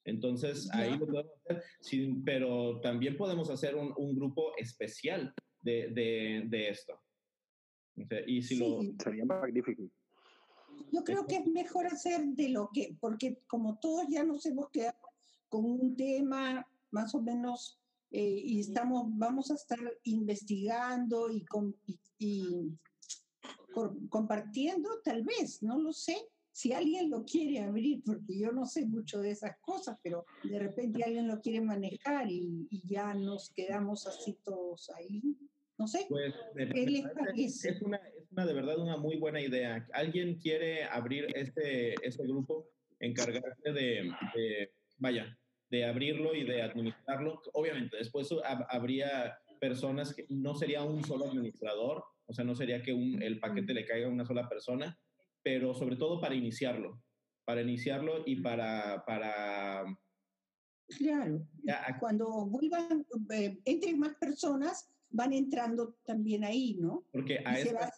Entonces, 0.04 0.68
ahí 0.72 0.98
lo 0.98 1.06
podemos 1.06 1.32
hacer, 1.46 1.62
sí, 1.80 2.14
pero 2.26 2.80
también 2.80 3.16
podemos 3.16 3.48
hacer 3.50 3.74
un, 3.74 3.92
un 3.96 4.14
grupo 4.14 4.54
especial 4.58 5.32
de, 5.62 5.88
de, 5.88 6.42
de 6.46 6.68
esto. 6.68 7.00
Y 8.26 8.42
si 8.42 8.56
lo... 8.56 8.80
Sería 9.02 9.24
magnífico. 9.24 9.84
Yo 10.92 11.04
creo 11.04 11.26
que 11.26 11.36
es 11.36 11.46
mejor 11.46 11.86
hacer 11.86 12.20
de 12.26 12.48
lo 12.50 12.68
que, 12.72 12.96
porque 13.00 13.38
como 13.46 13.78
todos 13.78 14.06
ya 14.10 14.24
nos 14.24 14.44
hemos 14.46 14.68
quedado 14.70 14.98
con 15.48 15.64
un 15.64 15.96
tema 15.96 16.66
más 16.90 17.14
o 17.14 17.22
menos 17.22 17.80
eh, 18.10 18.42
y 18.44 18.60
estamos, 18.60 19.06
vamos 19.16 19.50
a 19.50 19.54
estar 19.54 19.78
investigando 20.02 21.30
y, 21.30 21.44
com- 21.46 21.74
y- 21.86 21.98
y 22.18 22.46
compartiendo, 24.08 24.88
tal 25.04 25.22
vez, 25.24 25.62
no 25.62 25.78
lo 25.78 25.92
sé. 25.92 26.16
Si 26.52 26.72
alguien 26.72 27.10
lo 27.10 27.24
quiere 27.24 27.58
abrir, 27.60 28.02
porque 28.04 28.38
yo 28.38 28.52
no 28.52 28.64
sé 28.64 28.86
mucho 28.86 29.20
de 29.20 29.32
esas 29.32 29.56
cosas, 29.60 29.98
pero 30.02 30.24
de 30.44 30.58
repente 30.60 31.02
alguien 31.02 31.26
lo 31.26 31.40
quiere 31.40 31.60
manejar 31.60 32.30
y, 32.30 32.68
y 32.70 32.82
ya 32.86 33.12
nos 33.12 33.50
quedamos 33.52 34.06
así 34.06 34.38
todos 34.44 34.88
ahí. 34.90 35.20
No 35.76 35.88
sé. 35.88 36.06
Pues, 36.08 36.32
¿Qué 36.54 36.86
les 36.86 37.02
parece-? 37.08 37.70
Es 37.70 37.82
una, 37.82 37.96
es 37.96 38.30
una 38.30 38.46
de 38.46 38.54
verdad 38.54 38.78
una 38.78 38.96
muy 38.96 39.16
buena 39.16 39.40
idea. 39.40 39.84
¿Alguien 39.92 40.36
quiere 40.38 40.84
abrir 40.84 41.26
este, 41.34 41.94
este 42.06 42.22
grupo? 42.24 42.68
Encargarse 43.00 43.72
de, 43.72 44.12
de- 44.36 44.72
vaya, 44.98 45.36
de 45.70 45.84
abrirlo 45.84 46.36
y 46.36 46.44
de 46.44 46.62
administrarlo. 46.62 47.42
Obviamente, 47.54 47.96
después 47.96 48.30
hab- 48.30 48.66
habría 48.68 49.36
personas 49.68 50.14
que 50.14 50.26
no 50.28 50.54
sería 50.54 50.82
un 50.82 51.02
solo 51.04 51.24
administrador, 51.24 52.04
o 52.26 52.32
sea, 52.34 52.44
no 52.44 52.54
sería 52.54 52.82
que 52.82 52.92
un- 52.92 53.22
el 53.22 53.38
paquete 53.40 53.72
le 53.72 53.86
caiga 53.86 54.06
a 54.08 54.10
una 54.10 54.26
sola 54.26 54.46
persona, 54.46 54.98
pero 55.42 55.74
sobre 55.74 55.96
todo 55.96 56.20
para 56.20 56.34
iniciarlo, 56.34 57.00
para 57.46 57.62
iniciarlo 57.62 58.24
y 58.26 58.36
para, 58.42 59.04
para 59.06 59.84
Claro. 60.98 61.46
Cuando 61.98 62.46
vuelvan, 62.46 63.06
eh, 63.30 63.58
entren 63.64 63.98
más 63.98 64.14
personas, 64.16 64.90
van 65.08 65.32
entrando 65.32 65.96
también 66.04 66.44
ahí, 66.44 66.76
¿no? 66.78 67.06
Porque 67.10 67.42
a 67.42 67.58
esta, 67.58 67.90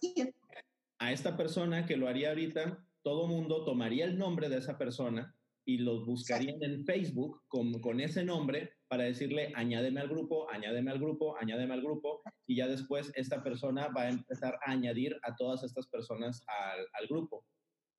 a 1.01 1.13
esta 1.13 1.37
persona 1.37 1.85
que 1.85 1.97
lo 1.97 2.07
haría 2.07 2.29
ahorita, 2.29 2.87
todo 3.03 3.27
mundo 3.27 3.65
tomaría 3.65 4.05
el 4.05 4.17
nombre 4.17 4.49
de 4.49 4.59
esa 4.59 4.79
persona 4.79 5.36
y 5.69 5.79
los 5.79 6.07
buscarían 6.07 6.63
en 6.63 6.85
Facebook 6.85 7.43
con, 7.49 7.73
con 7.81 7.99
ese 8.01 8.25
nombre 8.25 8.73
para 8.89 9.03
decirle, 9.05 9.53
añádeme 9.57 10.01
al 10.01 10.09
grupo, 10.09 10.49
añádeme 10.51 10.93
al 10.93 10.99
grupo, 11.01 11.37
añádeme 11.39 11.75
al 11.75 11.83
grupo, 11.83 12.23
y 12.47 12.57
ya 12.57 12.69
después 12.69 13.11
esta 13.17 13.43
persona 13.43 13.89
va 13.89 14.03
a 14.03 14.09
empezar 14.11 14.55
a 14.65 14.71
añadir 14.71 15.17
a 15.23 15.35
todas 15.35 15.65
estas 15.65 15.89
personas 15.89 16.41
al, 16.47 16.87
al 16.93 17.07
grupo. 17.09 17.45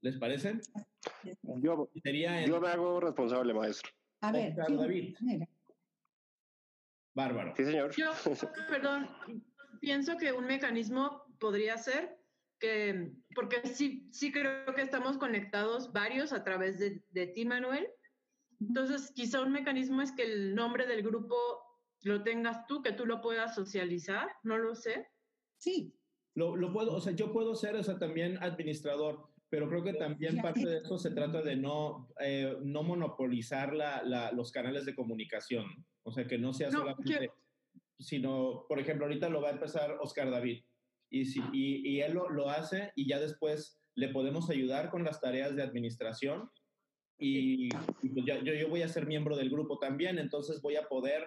¿Les 0.02 0.18
parece? 0.18 0.60
Yo, 1.62 1.90
Sería 2.04 2.42
en- 2.42 2.50
yo 2.50 2.62
me 2.62 2.70
hago 2.70 3.00
responsable, 3.02 3.54
maestro. 3.54 3.92
A 4.22 4.32
ver, 4.32 4.52
Oscar 4.52 4.68
¿qué- 4.68 4.74
David. 4.76 5.16
mira, 5.20 5.48
Bárbaro. 7.16 7.54
Sí, 7.58 7.66
señor. 7.66 7.92
Yo, 7.96 8.12
perdón, 8.70 9.08
pienso 9.82 10.18
que 10.18 10.32
un 10.32 10.46
mecanismo 10.46 11.24
podría 11.40 11.78
ser 11.78 12.18
que, 12.60 13.12
porque 13.36 13.62
sí, 13.68 14.08
sí 14.12 14.32
creo 14.32 14.74
que 14.76 14.82
estamos 14.82 15.18
conectados 15.18 15.92
varios 15.94 16.34
a 16.34 16.44
través 16.44 16.80
de, 16.80 17.04
de 17.10 17.28
ti, 17.28 17.46
Manuel. 17.46 17.88
Entonces, 18.60 19.12
quizá 19.14 19.42
un 19.42 19.52
mecanismo 19.52 20.02
es 20.02 20.12
que 20.12 20.24
el 20.24 20.56
nombre 20.56 20.88
del 20.88 21.04
grupo 21.04 21.36
lo 22.04 22.24
tengas 22.24 22.66
tú, 22.68 22.82
que 22.82 22.92
tú 22.94 23.06
lo 23.06 23.22
puedas 23.22 23.56
socializar, 23.56 24.30
no 24.44 24.58
lo 24.58 24.76
sé. 24.76 25.08
Sí. 25.58 25.94
Lo, 26.36 26.56
lo 26.56 26.72
puedo, 26.72 26.94
o 26.94 27.02
sea, 27.02 27.14
yo 27.14 27.32
puedo 27.34 27.56
ser, 27.56 27.76
o 27.76 27.84
sea, 27.84 27.98
también 27.98 28.38
administrador, 28.42 29.30
pero 29.50 29.68
creo 29.70 29.84
que 29.84 29.94
también 29.94 30.38
parte 30.42 30.68
de 30.68 30.78
eso 30.78 30.98
se 30.98 31.12
trata 31.12 31.42
de 31.42 31.56
no, 31.56 32.10
eh, 32.20 32.58
no 32.64 32.84
monopolizar 32.84 33.74
la, 33.74 34.04
la- 34.04 34.32
los 34.32 34.52
canales 34.52 34.86
de 34.86 34.94
comunicación. 34.96 35.66
O 36.04 36.12
sea, 36.12 36.28
que 36.28 36.38
no 36.38 36.54
sea 36.54 36.70
No, 36.70 36.80
solamente, 36.80 37.32
sino, 38.00 38.66
por 38.68 38.80
ejemplo, 38.80 39.06
ahorita 39.06 39.30
lo 39.30 39.42
va 39.42 39.50
a 39.50 39.54
empezar 39.54 39.98
Oscar 40.00 40.30
David. 40.30 40.64
Y, 41.10 41.26
si, 41.26 41.40
y, 41.54 41.88
y 41.88 42.02
él 42.02 42.14
lo, 42.14 42.30
lo 42.30 42.50
hace 42.50 42.92
y 42.96 43.08
ya 43.08 43.20
después 43.20 43.80
le 43.96 44.10
podemos 44.10 44.50
ayudar 44.50 44.90
con 44.90 45.04
las 45.04 45.20
tareas 45.22 45.56
de 45.56 45.64
administración. 45.64 46.50
Y, 47.20 47.66
y 48.04 48.10
pues 48.14 48.26
ya- 48.26 48.44
yo, 48.44 48.54
yo 48.54 48.70
voy 48.70 48.82
a 48.84 48.88
ser 48.90 49.08
miembro 49.08 49.36
del 49.36 49.50
grupo 49.50 49.80
también, 49.80 50.20
entonces 50.20 50.62
voy 50.62 50.76
a 50.76 50.88
poder 50.88 51.24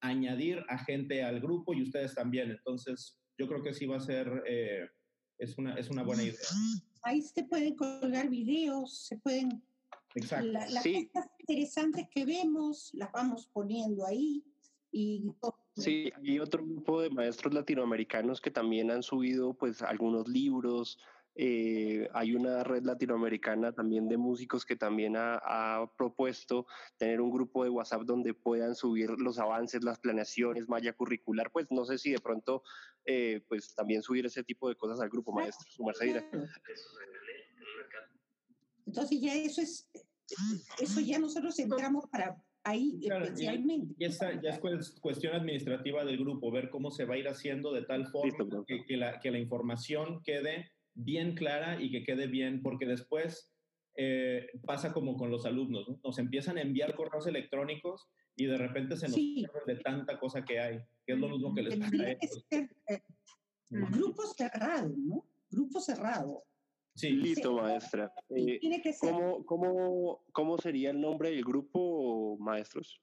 añadir 0.00 0.62
a 0.68 0.78
gente 0.78 1.22
al 1.22 1.40
grupo 1.40 1.72
y 1.74 1.82
ustedes 1.82 2.14
también. 2.14 2.50
Entonces, 2.50 3.18
yo 3.38 3.48
creo 3.48 3.62
que 3.62 3.72
sí 3.72 3.86
va 3.86 3.96
a 3.96 4.00
ser, 4.00 4.42
eh, 4.46 4.86
es, 5.38 5.56
una, 5.58 5.74
es 5.76 5.88
una 5.90 6.02
buena 6.02 6.22
idea. 6.24 6.34
Ahí 7.02 7.22
se 7.22 7.44
pueden 7.44 7.74
colgar 7.74 8.28
videos, 8.28 9.06
se 9.06 9.16
pueden... 9.18 9.62
Exacto. 10.14 10.46
la- 10.46 10.68
las 10.68 10.82
Sí. 10.82 11.08
cosas 11.12 11.30
interesantes 11.38 12.06
que 12.10 12.24
vemos, 12.26 12.90
las 12.94 13.12
vamos 13.12 13.46
poniendo 13.52 14.04
ahí 14.06 14.42
y 14.92 15.24
Sí, 15.80 16.12
hay 16.16 16.38
otro 16.38 16.64
grupo 16.64 17.00
de 17.00 17.10
maestros 17.10 17.54
latinoamericanos 17.54 18.40
que 18.40 18.50
también 18.50 18.90
han 18.90 19.02
subido 19.02 19.54
pues 19.54 19.82
algunos 19.82 20.28
libros. 20.28 20.98
eh, 21.36 22.08
hay 22.12 22.34
una 22.34 22.64
red 22.64 22.82
latinoamericana 22.82 23.72
también 23.72 24.08
de 24.08 24.16
músicos 24.16 24.66
que 24.66 24.76
también 24.76 25.14
ha, 25.16 25.90
propuesto 25.96 26.66
tener 26.98 27.20
un 27.20 27.30
grupo 27.30 27.64
de 27.64 27.70
WhatsApp 27.70 28.02
donde 28.02 28.34
puedan 28.34 28.74
subir 28.74 29.10
los 29.10 29.38
avances, 29.38 29.82
las 29.82 29.98
planeaciones, 29.98 30.68
malla 30.68 30.92
curricular. 30.92 31.50
Pues 31.50 31.68
no 31.70 31.84
sé 31.84 31.98
si 31.98 32.10
de 32.10 32.18
pronto 32.18 32.62
eh, 33.06 33.42
pues 33.48 33.74
también 33.74 34.02
subir 34.02 34.26
ese 34.26 34.44
tipo 34.44 34.68
de 34.68 34.76
cosas 34.76 35.00
al 35.00 35.08
grupo 35.08 35.32
maestro. 35.32 35.66
Su 35.70 35.84
merced. 35.84 36.22
Entonces 38.86 39.20
ya 39.20 39.34
eso 39.34 39.62
es, 39.62 39.88
eso 40.78 41.00
ya 41.00 41.18
nosotros 41.18 41.58
entramos 41.58 42.06
para 42.08 42.36
ahí 42.64 42.98
Claro, 43.02 43.24
y- 43.24 43.28
especialmente. 43.28 43.94
Y 43.98 44.04
esa 44.04 44.40
ya 44.40 44.50
es 44.50 44.60
cues- 44.60 45.00
cuestión 45.00 45.34
administrativa 45.34 46.04
del 46.04 46.18
grupo, 46.18 46.50
ver 46.50 46.70
cómo 46.70 46.90
se 46.90 47.04
va 47.04 47.14
a 47.14 47.18
ir 47.18 47.28
haciendo 47.28 47.72
de 47.72 47.82
tal 47.82 48.06
forma 48.06 48.64
que, 48.66 48.84
que 48.84 48.96
la, 48.96 49.18
que 49.20 49.30
la 49.30 49.38
información 49.38 50.22
quede 50.22 50.70
bien 50.94 51.34
clara 51.34 51.80
y 51.80 51.90
que 51.90 52.02
quede 52.04 52.26
bien, 52.26 52.62
porque 52.62 52.86
después 52.86 53.52
eh, 53.96 54.46
pasa 54.64 54.92
como 54.92 55.16
con 55.16 55.30
los 55.30 55.46
alumnos, 55.46 55.88
¿no? 55.88 56.00
nos 56.04 56.18
empiezan 56.18 56.58
a 56.58 56.62
enviar 56.62 56.94
correos 56.94 57.26
electrónicos 57.26 58.08
y 58.36 58.46
de 58.46 58.56
repente 58.56 58.96
se 58.96 59.06
nos 59.06 59.14
Sí. 59.16 59.44
de 59.66 59.76
tanta 59.76 60.18
cosa 60.18 60.44
que 60.44 60.58
hay, 60.60 60.78
que 61.04 61.12
es 61.14 61.18
lo 61.18 61.28
mismo 61.28 61.54
que 61.54 61.62
les 61.62 61.74
pasa 61.76 61.86
a 61.86 61.90
Tendría 61.90 62.14
que 62.18 62.26
ellos. 62.26 62.46
ser 62.48 62.70
eh, 62.88 63.02
grupo 63.70 64.22
cerrado, 64.26 64.94
¿no? 64.96 65.24
Grupo 65.50 65.80
cerrado. 65.80 66.44
Sí. 67.00 67.10
Listo, 67.12 67.54
maestra. 67.54 68.12
Eh, 68.28 68.58
tiene 68.60 68.82
que 68.82 68.92
ser. 68.92 69.10
¿cómo, 69.10 69.42
cómo, 69.46 70.22
¿Cómo 70.32 70.58
sería 70.58 70.90
el 70.90 71.00
nombre 71.00 71.30
del 71.30 71.42
grupo, 71.42 72.36
maestros? 72.38 73.00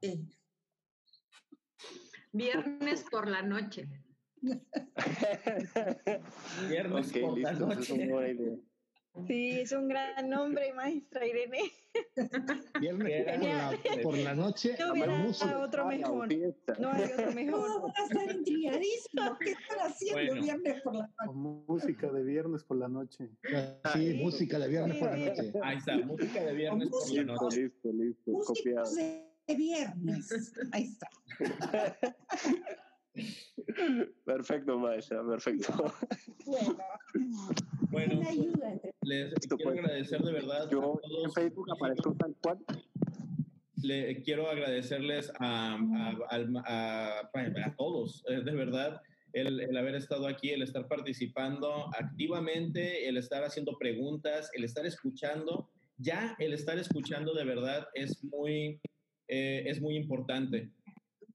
Eh, 0.00 0.20
Viernes 2.32 3.04
por 3.10 3.28
la 3.28 3.42
noche. 3.42 3.88
Viernes 6.68 7.10
Ok, 7.10 7.20
por 7.20 7.38
la 7.40 7.50
listo, 7.50 7.70
esa 7.70 7.80
es 7.80 7.90
una 7.90 8.04
noche. 8.04 8.12
buena 8.12 8.28
idea. 8.30 8.56
Sí, 9.26 9.60
es 9.60 9.72
un 9.72 9.88
gran 9.88 10.30
nombre, 10.30 10.72
maestra 10.72 11.26
Irene. 11.26 11.70
Viernes 12.80 13.26
por 13.26 13.44
la, 13.44 13.78
por 14.02 14.16
la 14.18 14.34
noche. 14.34 14.74
No 14.78 14.92
hubiera 14.92 15.58
otro 15.58 15.86
mejor. 15.86 16.28
No 16.78 16.90
hay 16.92 17.02
otro 17.04 17.32
mejor. 17.32 17.60
Todos 17.60 17.82
van 17.82 17.92
a 17.94 18.04
estar 18.06 18.34
intrigadísimos. 18.36 19.38
¿Qué 19.38 19.50
están 19.50 19.78
haciendo 19.80 20.24
Bueno. 20.32 20.42
viernes 20.42 20.80
por 20.82 20.94
la 20.94 21.02
noche? 21.02 21.32
Música 21.34 22.10
de 22.10 22.24
viernes 22.24 22.64
por 22.64 22.76
la 22.78 22.88
noche. 22.88 23.28
Sí, 23.92 24.14
música 24.14 24.58
de 24.58 24.68
viernes 24.68 24.96
por 24.96 25.10
la 25.10 25.16
noche. 25.16 25.52
Ahí 25.62 25.76
está, 25.76 25.98
música 25.98 26.42
de 26.44 26.54
viernes 26.54 26.88
por 26.88 27.10
la 27.12 27.22
noche. 27.24 27.60
Listo, 27.62 27.92
listo, 27.92 28.32
copiado. 28.32 28.80
Músicos 28.80 28.94
de, 28.96 29.26
de 29.46 29.54
viernes. 29.54 30.52
Ahí 30.72 30.84
está. 30.84 31.10
Perfecto, 34.24 34.78
maestra, 34.78 35.22
perfecto. 35.26 35.92
Bueno, 37.90 38.18
Una 38.20 38.28
ayuda. 38.28 38.74
les 39.02 39.34
quiero 39.34 39.70
agradecer 39.70 40.20
de 40.22 40.32
verdad. 40.32 40.68
Yo 40.70 40.78
a 40.78 40.82
todos. 40.82 41.24
en 41.24 41.32
Facebook 41.32 41.66
aparezco 41.72 42.14
tal 42.18 42.34
cual. 42.42 42.58
Le 43.82 44.22
quiero 44.22 44.48
agradecerles 44.48 45.32
a, 45.40 45.74
a- 45.74 46.16
a- 46.64 47.20
a 47.30 47.76
todos, 47.76 48.24
eh, 48.28 48.40
de 48.44 48.52
verdad, 48.52 49.00
el, 49.32 49.60
el 49.60 49.76
haber 49.76 49.96
estado 49.96 50.26
aquí, 50.28 50.50
el 50.50 50.62
estar 50.62 50.86
participando 50.86 51.90
activamente, 51.98 53.08
el 53.08 53.16
estar 53.16 53.42
haciendo 53.44 53.76
preguntas, 53.78 54.50
el 54.54 54.64
estar 54.64 54.86
escuchando. 54.86 55.68
Ya 55.98 56.34
el 56.38 56.52
estar 56.52 56.78
escuchando 56.78 57.34
de 57.34 57.44
verdad 57.44 57.86
es 57.94 58.22
muy, 58.24 58.80
eh, 59.28 59.64
es 59.66 59.80
muy 59.80 59.96
importante. 59.96 60.70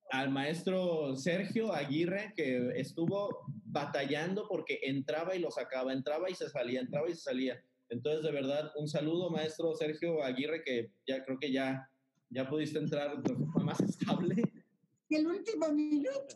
Al 0.10 0.30
maestro 0.32 1.16
Sergio 1.16 1.74
Aguirre, 1.74 2.34
que 2.36 2.72
estuvo 2.76 3.46
batallando 3.66 4.48
porque 4.48 4.80
entraba 4.84 5.36
y 5.36 5.40
lo 5.40 5.52
sacaba, 5.52 5.92
entraba 5.92 6.30
y 6.30 6.36
se 6.36 6.50
salía, 6.50 6.80
entraba 6.80 7.10
y 7.10 7.14
se 7.14 7.22
salía. 7.22 7.62
Entonces, 7.90 8.24
de 8.24 8.32
verdad, 8.32 8.72
un 8.76 8.88
saludo, 8.88 9.30
maestro 9.30 9.74
Sergio 9.76 10.24
Aguirre, 10.24 10.64
que 10.64 10.92
ya 11.08 11.24
creo 11.24 11.38
que 11.40 11.52
ya, 11.52 11.90
ya 12.30 12.48
pudiste 12.50 12.80
entrar 12.80 13.22
de 13.22 13.34
forma 13.36 13.64
más 13.64 13.80
estable. 13.82 14.36
El 15.10 15.26
último 15.26 15.70
minuto. 15.72 16.36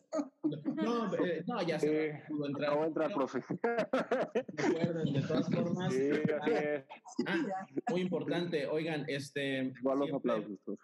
No, 0.76 1.14
eh, 1.26 1.44
no 1.46 1.62
ya 1.62 1.78
se 1.78 2.24
pudo 2.30 2.48
entrar. 2.48 2.74
No 2.74 2.86
entra, 2.86 3.10
profe. 3.10 3.44
Recuerden, 4.54 5.14
de 5.14 5.22
todas 5.28 5.50
formas. 5.50 5.94
Sí. 5.94 6.10
Ah, 7.28 7.66
muy 7.90 8.02
importante. 8.02 8.66
Oigan, 8.68 9.04
este. 9.10 9.74
Igual 9.78 10.00
los 10.00 10.08
siempre- 10.10 10.32
aplausos. 10.32 10.60
profe. 10.64 10.84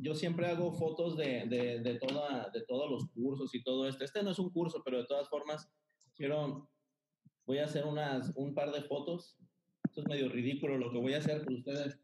Yo 0.00 0.14
siempre 0.14 0.46
hago 0.46 0.72
fotos 0.72 1.16
de, 1.16 1.46
de, 1.48 1.80
de, 1.80 1.98
toda, 1.98 2.48
de 2.50 2.64
todos 2.64 2.90
los 2.90 3.10
cursos 3.10 3.54
y 3.54 3.62
todo 3.62 3.86
esto. 3.86 4.04
Este 4.04 4.22
no 4.22 4.30
es 4.30 4.38
un 4.38 4.50
curso, 4.50 4.82
pero 4.84 4.98
de 4.98 5.06
todas 5.06 5.28
formas, 5.28 5.70
quiero, 6.14 6.68
voy 7.46 7.58
a 7.58 7.64
hacer 7.64 7.84
unas, 7.84 8.32
un 8.36 8.54
par 8.54 8.72
de 8.72 8.82
fotos. 8.82 9.36
Esto 9.84 10.00
es 10.02 10.08
medio 10.08 10.28
ridículo 10.28 10.78
lo 10.78 10.90
que 10.90 10.98
voy 10.98 11.14
a 11.14 11.18
hacer 11.18 11.44
por 11.44 11.52
ustedes. 11.52 11.98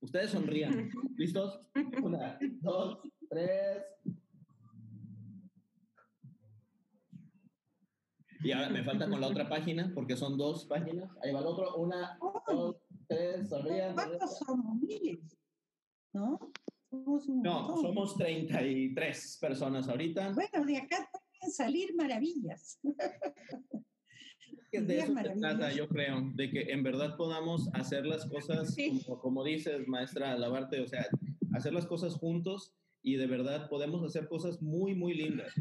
Ustedes 0.00 0.30
sonrían. 0.30 0.90
¿Listos? 1.16 1.60
Una, 2.02 2.38
dos, 2.60 3.00
tres. 3.28 3.84
Y 8.40 8.52
ahora 8.52 8.70
me 8.70 8.84
falta 8.84 9.08
con 9.08 9.20
la 9.20 9.26
otra 9.26 9.48
página, 9.48 9.90
porque 9.94 10.16
son 10.16 10.38
dos 10.38 10.64
páginas. 10.66 11.10
Ahí 11.22 11.32
va 11.32 11.40
el 11.40 11.46
otro. 11.46 11.74
Una, 11.76 12.18
dos, 12.46 12.76
tres, 13.08 13.48
sonrían. 13.48 13.94
¿Cuántos? 13.94 14.40
Miles. 14.80 15.36
¿No? 16.12 16.38
Somos 16.90 17.26
un 17.28 17.42
No, 17.42 17.62
montón. 17.62 17.82
somos 17.82 18.16
33 18.16 19.38
personas 19.40 19.88
ahorita. 19.88 20.32
Bueno, 20.32 20.64
de 20.66 20.76
acá 20.78 21.10
pueden 21.12 21.52
salir 21.52 21.94
maravillas. 21.94 22.80
De 24.70 24.98
eso 24.98 25.14
se 25.14 25.30
trata, 25.40 25.72
yo 25.72 25.88
creo, 25.88 26.30
de 26.34 26.50
que 26.50 26.60
en 26.72 26.82
verdad 26.82 27.16
podamos 27.16 27.68
hacer 27.72 28.04
las 28.04 28.26
cosas, 28.26 28.76
como, 29.06 29.18
como 29.20 29.44
dices, 29.44 29.86
maestra 29.88 30.36
Lavarte, 30.36 30.80
o 30.80 30.86
sea, 30.86 31.06
hacer 31.54 31.72
las 31.72 31.86
cosas 31.86 32.14
juntos 32.14 32.74
y 33.02 33.16
de 33.16 33.26
verdad 33.26 33.68
podemos 33.70 34.04
hacer 34.04 34.28
cosas 34.28 34.60
muy, 34.60 34.94
muy 34.94 35.14
lindas. 35.14 35.54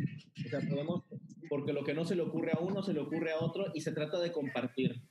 O 0.45 0.49
sea, 0.49 0.60
podemos, 0.60 1.04
porque 1.49 1.72
lo 1.72 1.86
que 1.86 1.94
no 1.94 2.04
se 2.04 2.16
le 2.16 2.22
ocurre 2.24 2.52
a 2.52 2.60
uno, 2.60 2.84
se 2.84 2.94
le 2.94 2.99
ocurre 2.99 3.32
a 3.32 3.40
otro 3.40 3.68
y 3.74 3.80
se 3.82 3.94
trata 3.94 4.20
de 4.20 4.32
compartir. 4.34 5.02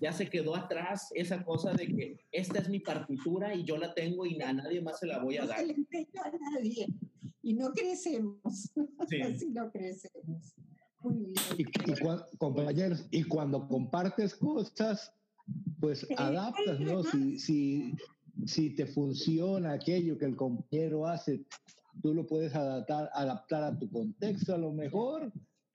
Ya 0.00 0.12
se 0.12 0.28
quedó 0.28 0.56
atrás 0.56 1.08
esa 1.14 1.44
cosa 1.44 1.72
de 1.72 1.86
que 1.86 2.16
esta 2.32 2.58
es 2.58 2.68
mi 2.68 2.80
partitura 2.80 3.54
y 3.54 3.64
yo 3.64 3.76
la 3.76 3.94
tengo 3.94 4.26
y 4.26 4.40
a 4.42 4.52
nadie 4.52 4.80
más 4.82 4.98
se 4.98 5.06
la 5.06 5.20
voy 5.22 5.36
a 5.36 5.42
No 5.42 5.48
dar. 5.48 5.58
se 5.60 5.66
le 5.66 5.72
enseña 5.74 6.22
a 6.24 6.32
nadie. 6.56 6.86
Y 7.42 7.54
no 7.54 7.70
crecemos. 7.72 8.42
Sí. 9.08 9.20
Así 9.20 9.50
no 9.50 9.70
crecemos. 9.70 10.54
Muy 11.02 11.14
bien. 11.16 11.34
Y, 11.58 11.62
y 11.62 11.94
cua- 11.94 12.26
compañeros, 12.38 13.06
y 13.10 13.22
cuando 13.24 13.68
compartes 13.68 14.34
cosas, 14.34 15.12
pues 15.78 16.06
adaptas, 16.16 16.80
¿no? 16.80 17.02
Si, 17.04 17.38
si, 17.38 17.92
si 18.46 18.70
te 18.74 18.86
funciona 18.86 19.72
aquello 19.74 20.16
que 20.18 20.24
el 20.24 20.36
compañero 20.36 21.06
hace, 21.06 21.44
tú 22.02 22.14
lo 22.14 22.26
puedes 22.26 22.54
adaptar, 22.54 23.10
adaptar 23.12 23.62
a 23.64 23.78
tu 23.78 23.90
contexto 23.90 24.54
a 24.54 24.58
lo 24.58 24.72
mejor, 24.72 25.30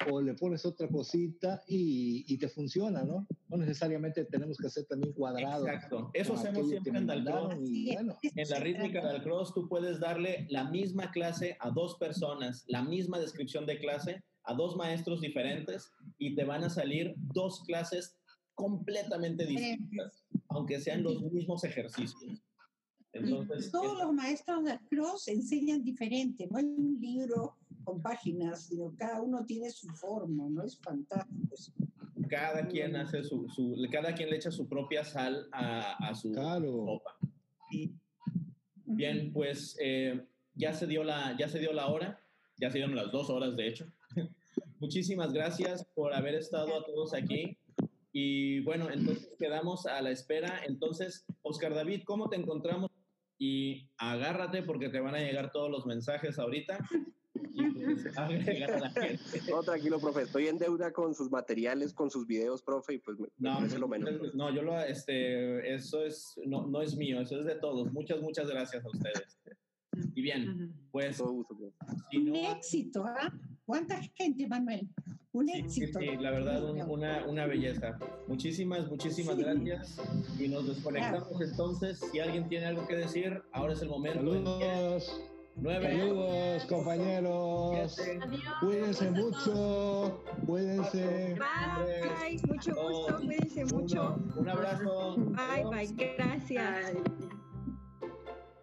o 0.08 0.22
le 0.22 0.34
pones 0.34 0.66
otra 0.66 0.88
cosita 0.88 1.62
y, 1.68 2.24
y 2.28 2.38
te 2.38 2.48
funciona, 2.48 3.04
¿no? 3.04 3.28
No 3.48 3.58
necesariamente 3.58 4.26
tenemos 4.26 4.58
que 4.58 4.68
hacer 4.68 4.86
también 4.86 5.14
cuadrado. 5.14 5.68
Exacto. 5.68 6.12
Eso 6.14 6.34
hacemos 6.34 6.70
siempre 6.70 6.98
en 6.98 7.08
Dalcross. 7.08 7.56
bueno. 7.94 8.18
En 8.22 8.50
la 8.50 8.60
rítmica 8.60 9.06
del 9.06 9.22
cross 9.22 9.54
tú 9.54 9.68
puedes 9.68 10.00
darle 10.00 10.48
la 10.50 10.70
misma 10.70 11.12
clase 11.12 11.58
a 11.60 11.70
dos 11.72 11.96
personas, 11.98 12.64
la 12.68 12.84
misma 12.84 13.20
descripción 13.20 13.66
de 13.66 13.80
clase 13.80 14.24
a 14.44 14.54
dos 14.54 14.76
maestros 14.78 15.22
diferentes 15.22 15.92
y 16.18 16.36
te 16.36 16.44
van 16.44 16.64
a 16.64 16.70
salir 16.70 17.14
dos 17.18 17.64
clases 17.66 18.18
completamente 18.56 19.46
distintas, 19.46 20.26
aunque 20.50 20.80
sean 20.80 21.04
los 21.04 21.22
mismos 21.22 21.64
ejercicios. 21.64 22.42
Entonces, 23.14 23.72
Todos 23.72 23.98
los 23.98 24.14
maestros 24.14 24.64
de 24.66 24.80
cross 24.90 25.28
enseñan 25.28 25.84
diferente. 25.84 26.48
No 26.50 26.58
hay 26.58 26.66
un 26.66 27.00
libro 27.00 27.58
con 27.84 28.02
páginas, 28.02 28.66
sino 28.68 28.94
cada 28.98 29.22
uno 29.22 29.46
tiene 29.46 29.70
su 29.72 29.88
forma, 29.90 30.48
¿no? 30.50 30.64
Es 30.64 30.80
fantástico. 30.80 31.54
eso. 31.54 31.72
cada 32.30 32.68
quien 32.68 32.96
hace 32.96 33.24
su, 33.24 33.48
su- 33.50 33.76
cada 33.92 34.14
quien 34.14 34.30
le 34.30 34.36
echa 34.36 34.52
su 34.52 34.68
propia 34.68 35.04
sal 35.04 35.48
a, 35.52 35.94
a 36.10 36.14
su 36.16 36.32
sopa. 36.34 37.18
Bien, 38.86 39.32
pues 39.32 39.78
eh, 39.80 40.26
ya 40.56 40.74
se 40.74 40.88
dio 40.88 41.04
la, 41.04 41.36
ya 41.38 41.48
se 41.48 41.60
dio 41.60 41.74
la 41.74 41.88
hora, 41.88 42.20
ya 42.58 42.70
se 42.72 42.78
dieron 42.80 42.96
las 42.96 43.12
dos 43.12 43.30
horas 43.30 43.56
de 43.56 43.68
hecho. 43.68 43.86
Muchísimas 44.80 45.32
gracias 45.34 45.86
por 45.96 46.14
haber 46.14 46.36
estado 46.36 46.76
a 46.78 46.84
todos 46.86 47.14
aquí. 47.14 47.58
Y 48.12 48.62
bueno, 48.62 48.90
entonces 48.90 49.30
quedamos 49.38 49.86
a 49.86 50.02
la 50.02 50.10
espera. 50.12 50.62
Entonces, 50.68 51.26
Oscar 51.44 51.74
David, 51.76 52.02
¿cómo 52.06 52.30
te 52.30 52.38
encontramos? 52.38 52.90
Y 53.38 53.88
agárrate 53.98 54.64
porque 54.64 54.90
te 54.90 55.00
van 55.00 55.16
a 55.16 55.20
llegar 55.20 55.52
todos 55.52 55.70
los 55.70 55.86
mensajes 55.86 56.40
ahorita. 56.40 56.80
No, 59.50 59.64
tranquilo, 59.64 60.00
profe. 60.00 60.24
Estoy 60.24 60.48
en 60.48 60.58
deuda 60.58 60.92
con 60.92 61.14
sus 61.14 61.30
materiales, 61.32 61.94
con 61.94 62.10
sus 62.12 62.26
videos, 62.28 62.62
profe, 62.64 62.96
y 62.96 62.98
pues 63.00 63.20
me, 63.20 63.28
me 63.38 63.50
No, 63.50 63.58
parece 63.58 63.80
lo 63.80 63.88
menos. 63.88 64.12
no, 64.36 64.54
yo 64.54 64.62
lo, 64.62 64.80
este, 64.82 65.74
eso 65.74 66.04
es, 66.04 66.34
no, 66.46 66.68
no 66.68 66.82
es 66.82 66.96
mío, 66.96 67.20
eso 67.22 67.40
es 67.40 67.46
de 67.46 67.56
todos. 67.56 67.92
Muchas, 67.92 68.22
muchas 68.22 68.48
gracias 68.50 68.84
a 68.86 68.90
ustedes. 68.90 69.38
Y 70.16 70.22
bien, 70.22 70.74
pues, 70.92 71.18
si 71.18 72.18
Un 72.18 72.26
no, 72.26 72.36
éxito, 72.52 73.04
¿ah? 73.06 73.34
¿Cuánta 73.66 74.02
gente, 74.16 74.48
Manuel? 74.48 74.88
Un 75.32 75.48
sí, 75.48 75.54
sí, 75.54 75.60
éxito. 75.84 76.00
sí, 76.00 76.08
la 76.20 76.32
verdad, 76.32 76.64
un- 76.64 76.82
una, 76.90 77.26
una 77.28 77.46
belleza. 77.46 78.00
Muchísimas, 78.28 78.90
muchísimas 78.90 79.38
gracias. 79.38 80.00
Y 80.40 80.48
nos 80.48 80.68
desconectamos 80.68 81.40
entonces. 81.42 82.00
Si 82.12 82.20
alguien 82.20 82.48
tiene 82.50 82.66
algo 82.68 82.88
que 82.88 82.96
decir, 82.96 83.42
ahora 83.52 83.74
es 83.74 83.82
el 83.82 83.90
momento. 83.90 84.20
Saludos. 84.20 85.22
Nueve. 85.62 85.92
Saludos, 85.92 86.66
compañeros. 86.66 87.98
Cuídense 88.62 89.12
mucho. 89.12 90.24
Cuídense. 90.46 91.36
Bye, 91.36 92.40
mucho 92.48 92.74
gusto, 92.76 93.16
cuídense 93.18 93.66
mucho. 93.66 94.16
Un 94.36 94.50
abrazo. 94.50 95.18
Bye, 95.18 95.66
bye, 95.70 96.14
gracias. 96.18 96.94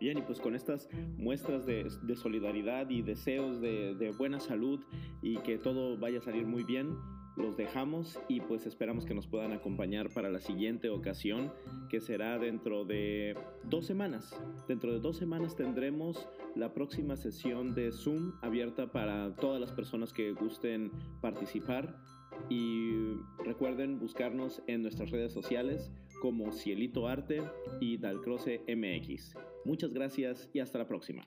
Bien, 0.01 0.18
y 0.18 0.23
pues 0.23 0.40
con 0.40 0.55
estas 0.55 0.89
muestras 1.16 1.66
de, 1.66 1.89
de 2.02 2.16
solidaridad 2.16 2.89
y 2.90 3.02
deseos 3.02 3.60
de, 3.60 3.94
de 3.94 4.10
buena 4.12 4.39
salud 4.40 4.81
y 5.23 5.39
que 5.39 5.59
todo 5.59 5.98
vaya 5.98 6.18
a 6.18 6.23
salir 6.23 6.47
muy 6.47 6.64
bien, 6.64 6.97
los 7.37 7.57
dejamos 7.57 8.19
y 8.29 8.41
pues 8.41 8.67
esperamos 8.67 9.05
que 9.05 9.15
nos 9.15 9.27
puedan 9.27 9.53
acompañar 9.53 10.11
para 10.11 10.31
la 10.31 10.41
siguiente 10.41 10.89
ocasión, 10.89 11.53
que 11.89 12.01
será 12.01 12.39
dentro 12.39 12.85
de 12.85 13.37
dos 13.65 13.87
semanas. 13.87 14.39
Dentro 14.67 14.93
de 14.93 15.01
dos 15.01 15.17
semanas 15.17 15.55
tendremos 15.55 16.29
la 16.55 16.73
próxima 16.73 17.17
sesión 17.17 17.75
de 17.75 17.93
Zoom 17.93 18.33
abierta 18.43 18.91
para 18.91 19.35
todas 19.37 19.61
las 19.61 19.73
personas 19.73 20.13
que 20.13 20.33
gusten 20.33 20.91
participar. 21.21 21.97
Y 22.51 23.15
recuerden 23.45 23.99
buscarnos 23.99 24.63
en 24.67 24.83
nuestras 24.83 25.11
redes 25.11 25.33
sociales 25.33 25.91
como 26.21 26.53
Cielito 26.53 27.09
Arte 27.09 27.43
y 27.81 27.97
Dalcroce 27.97 28.63
MX. 28.69 29.37
Muchas 29.65 29.93
gracias 29.93 30.51
y 30.53 30.61
hasta 30.61 30.79
la 30.79 30.87
próxima. 30.87 31.27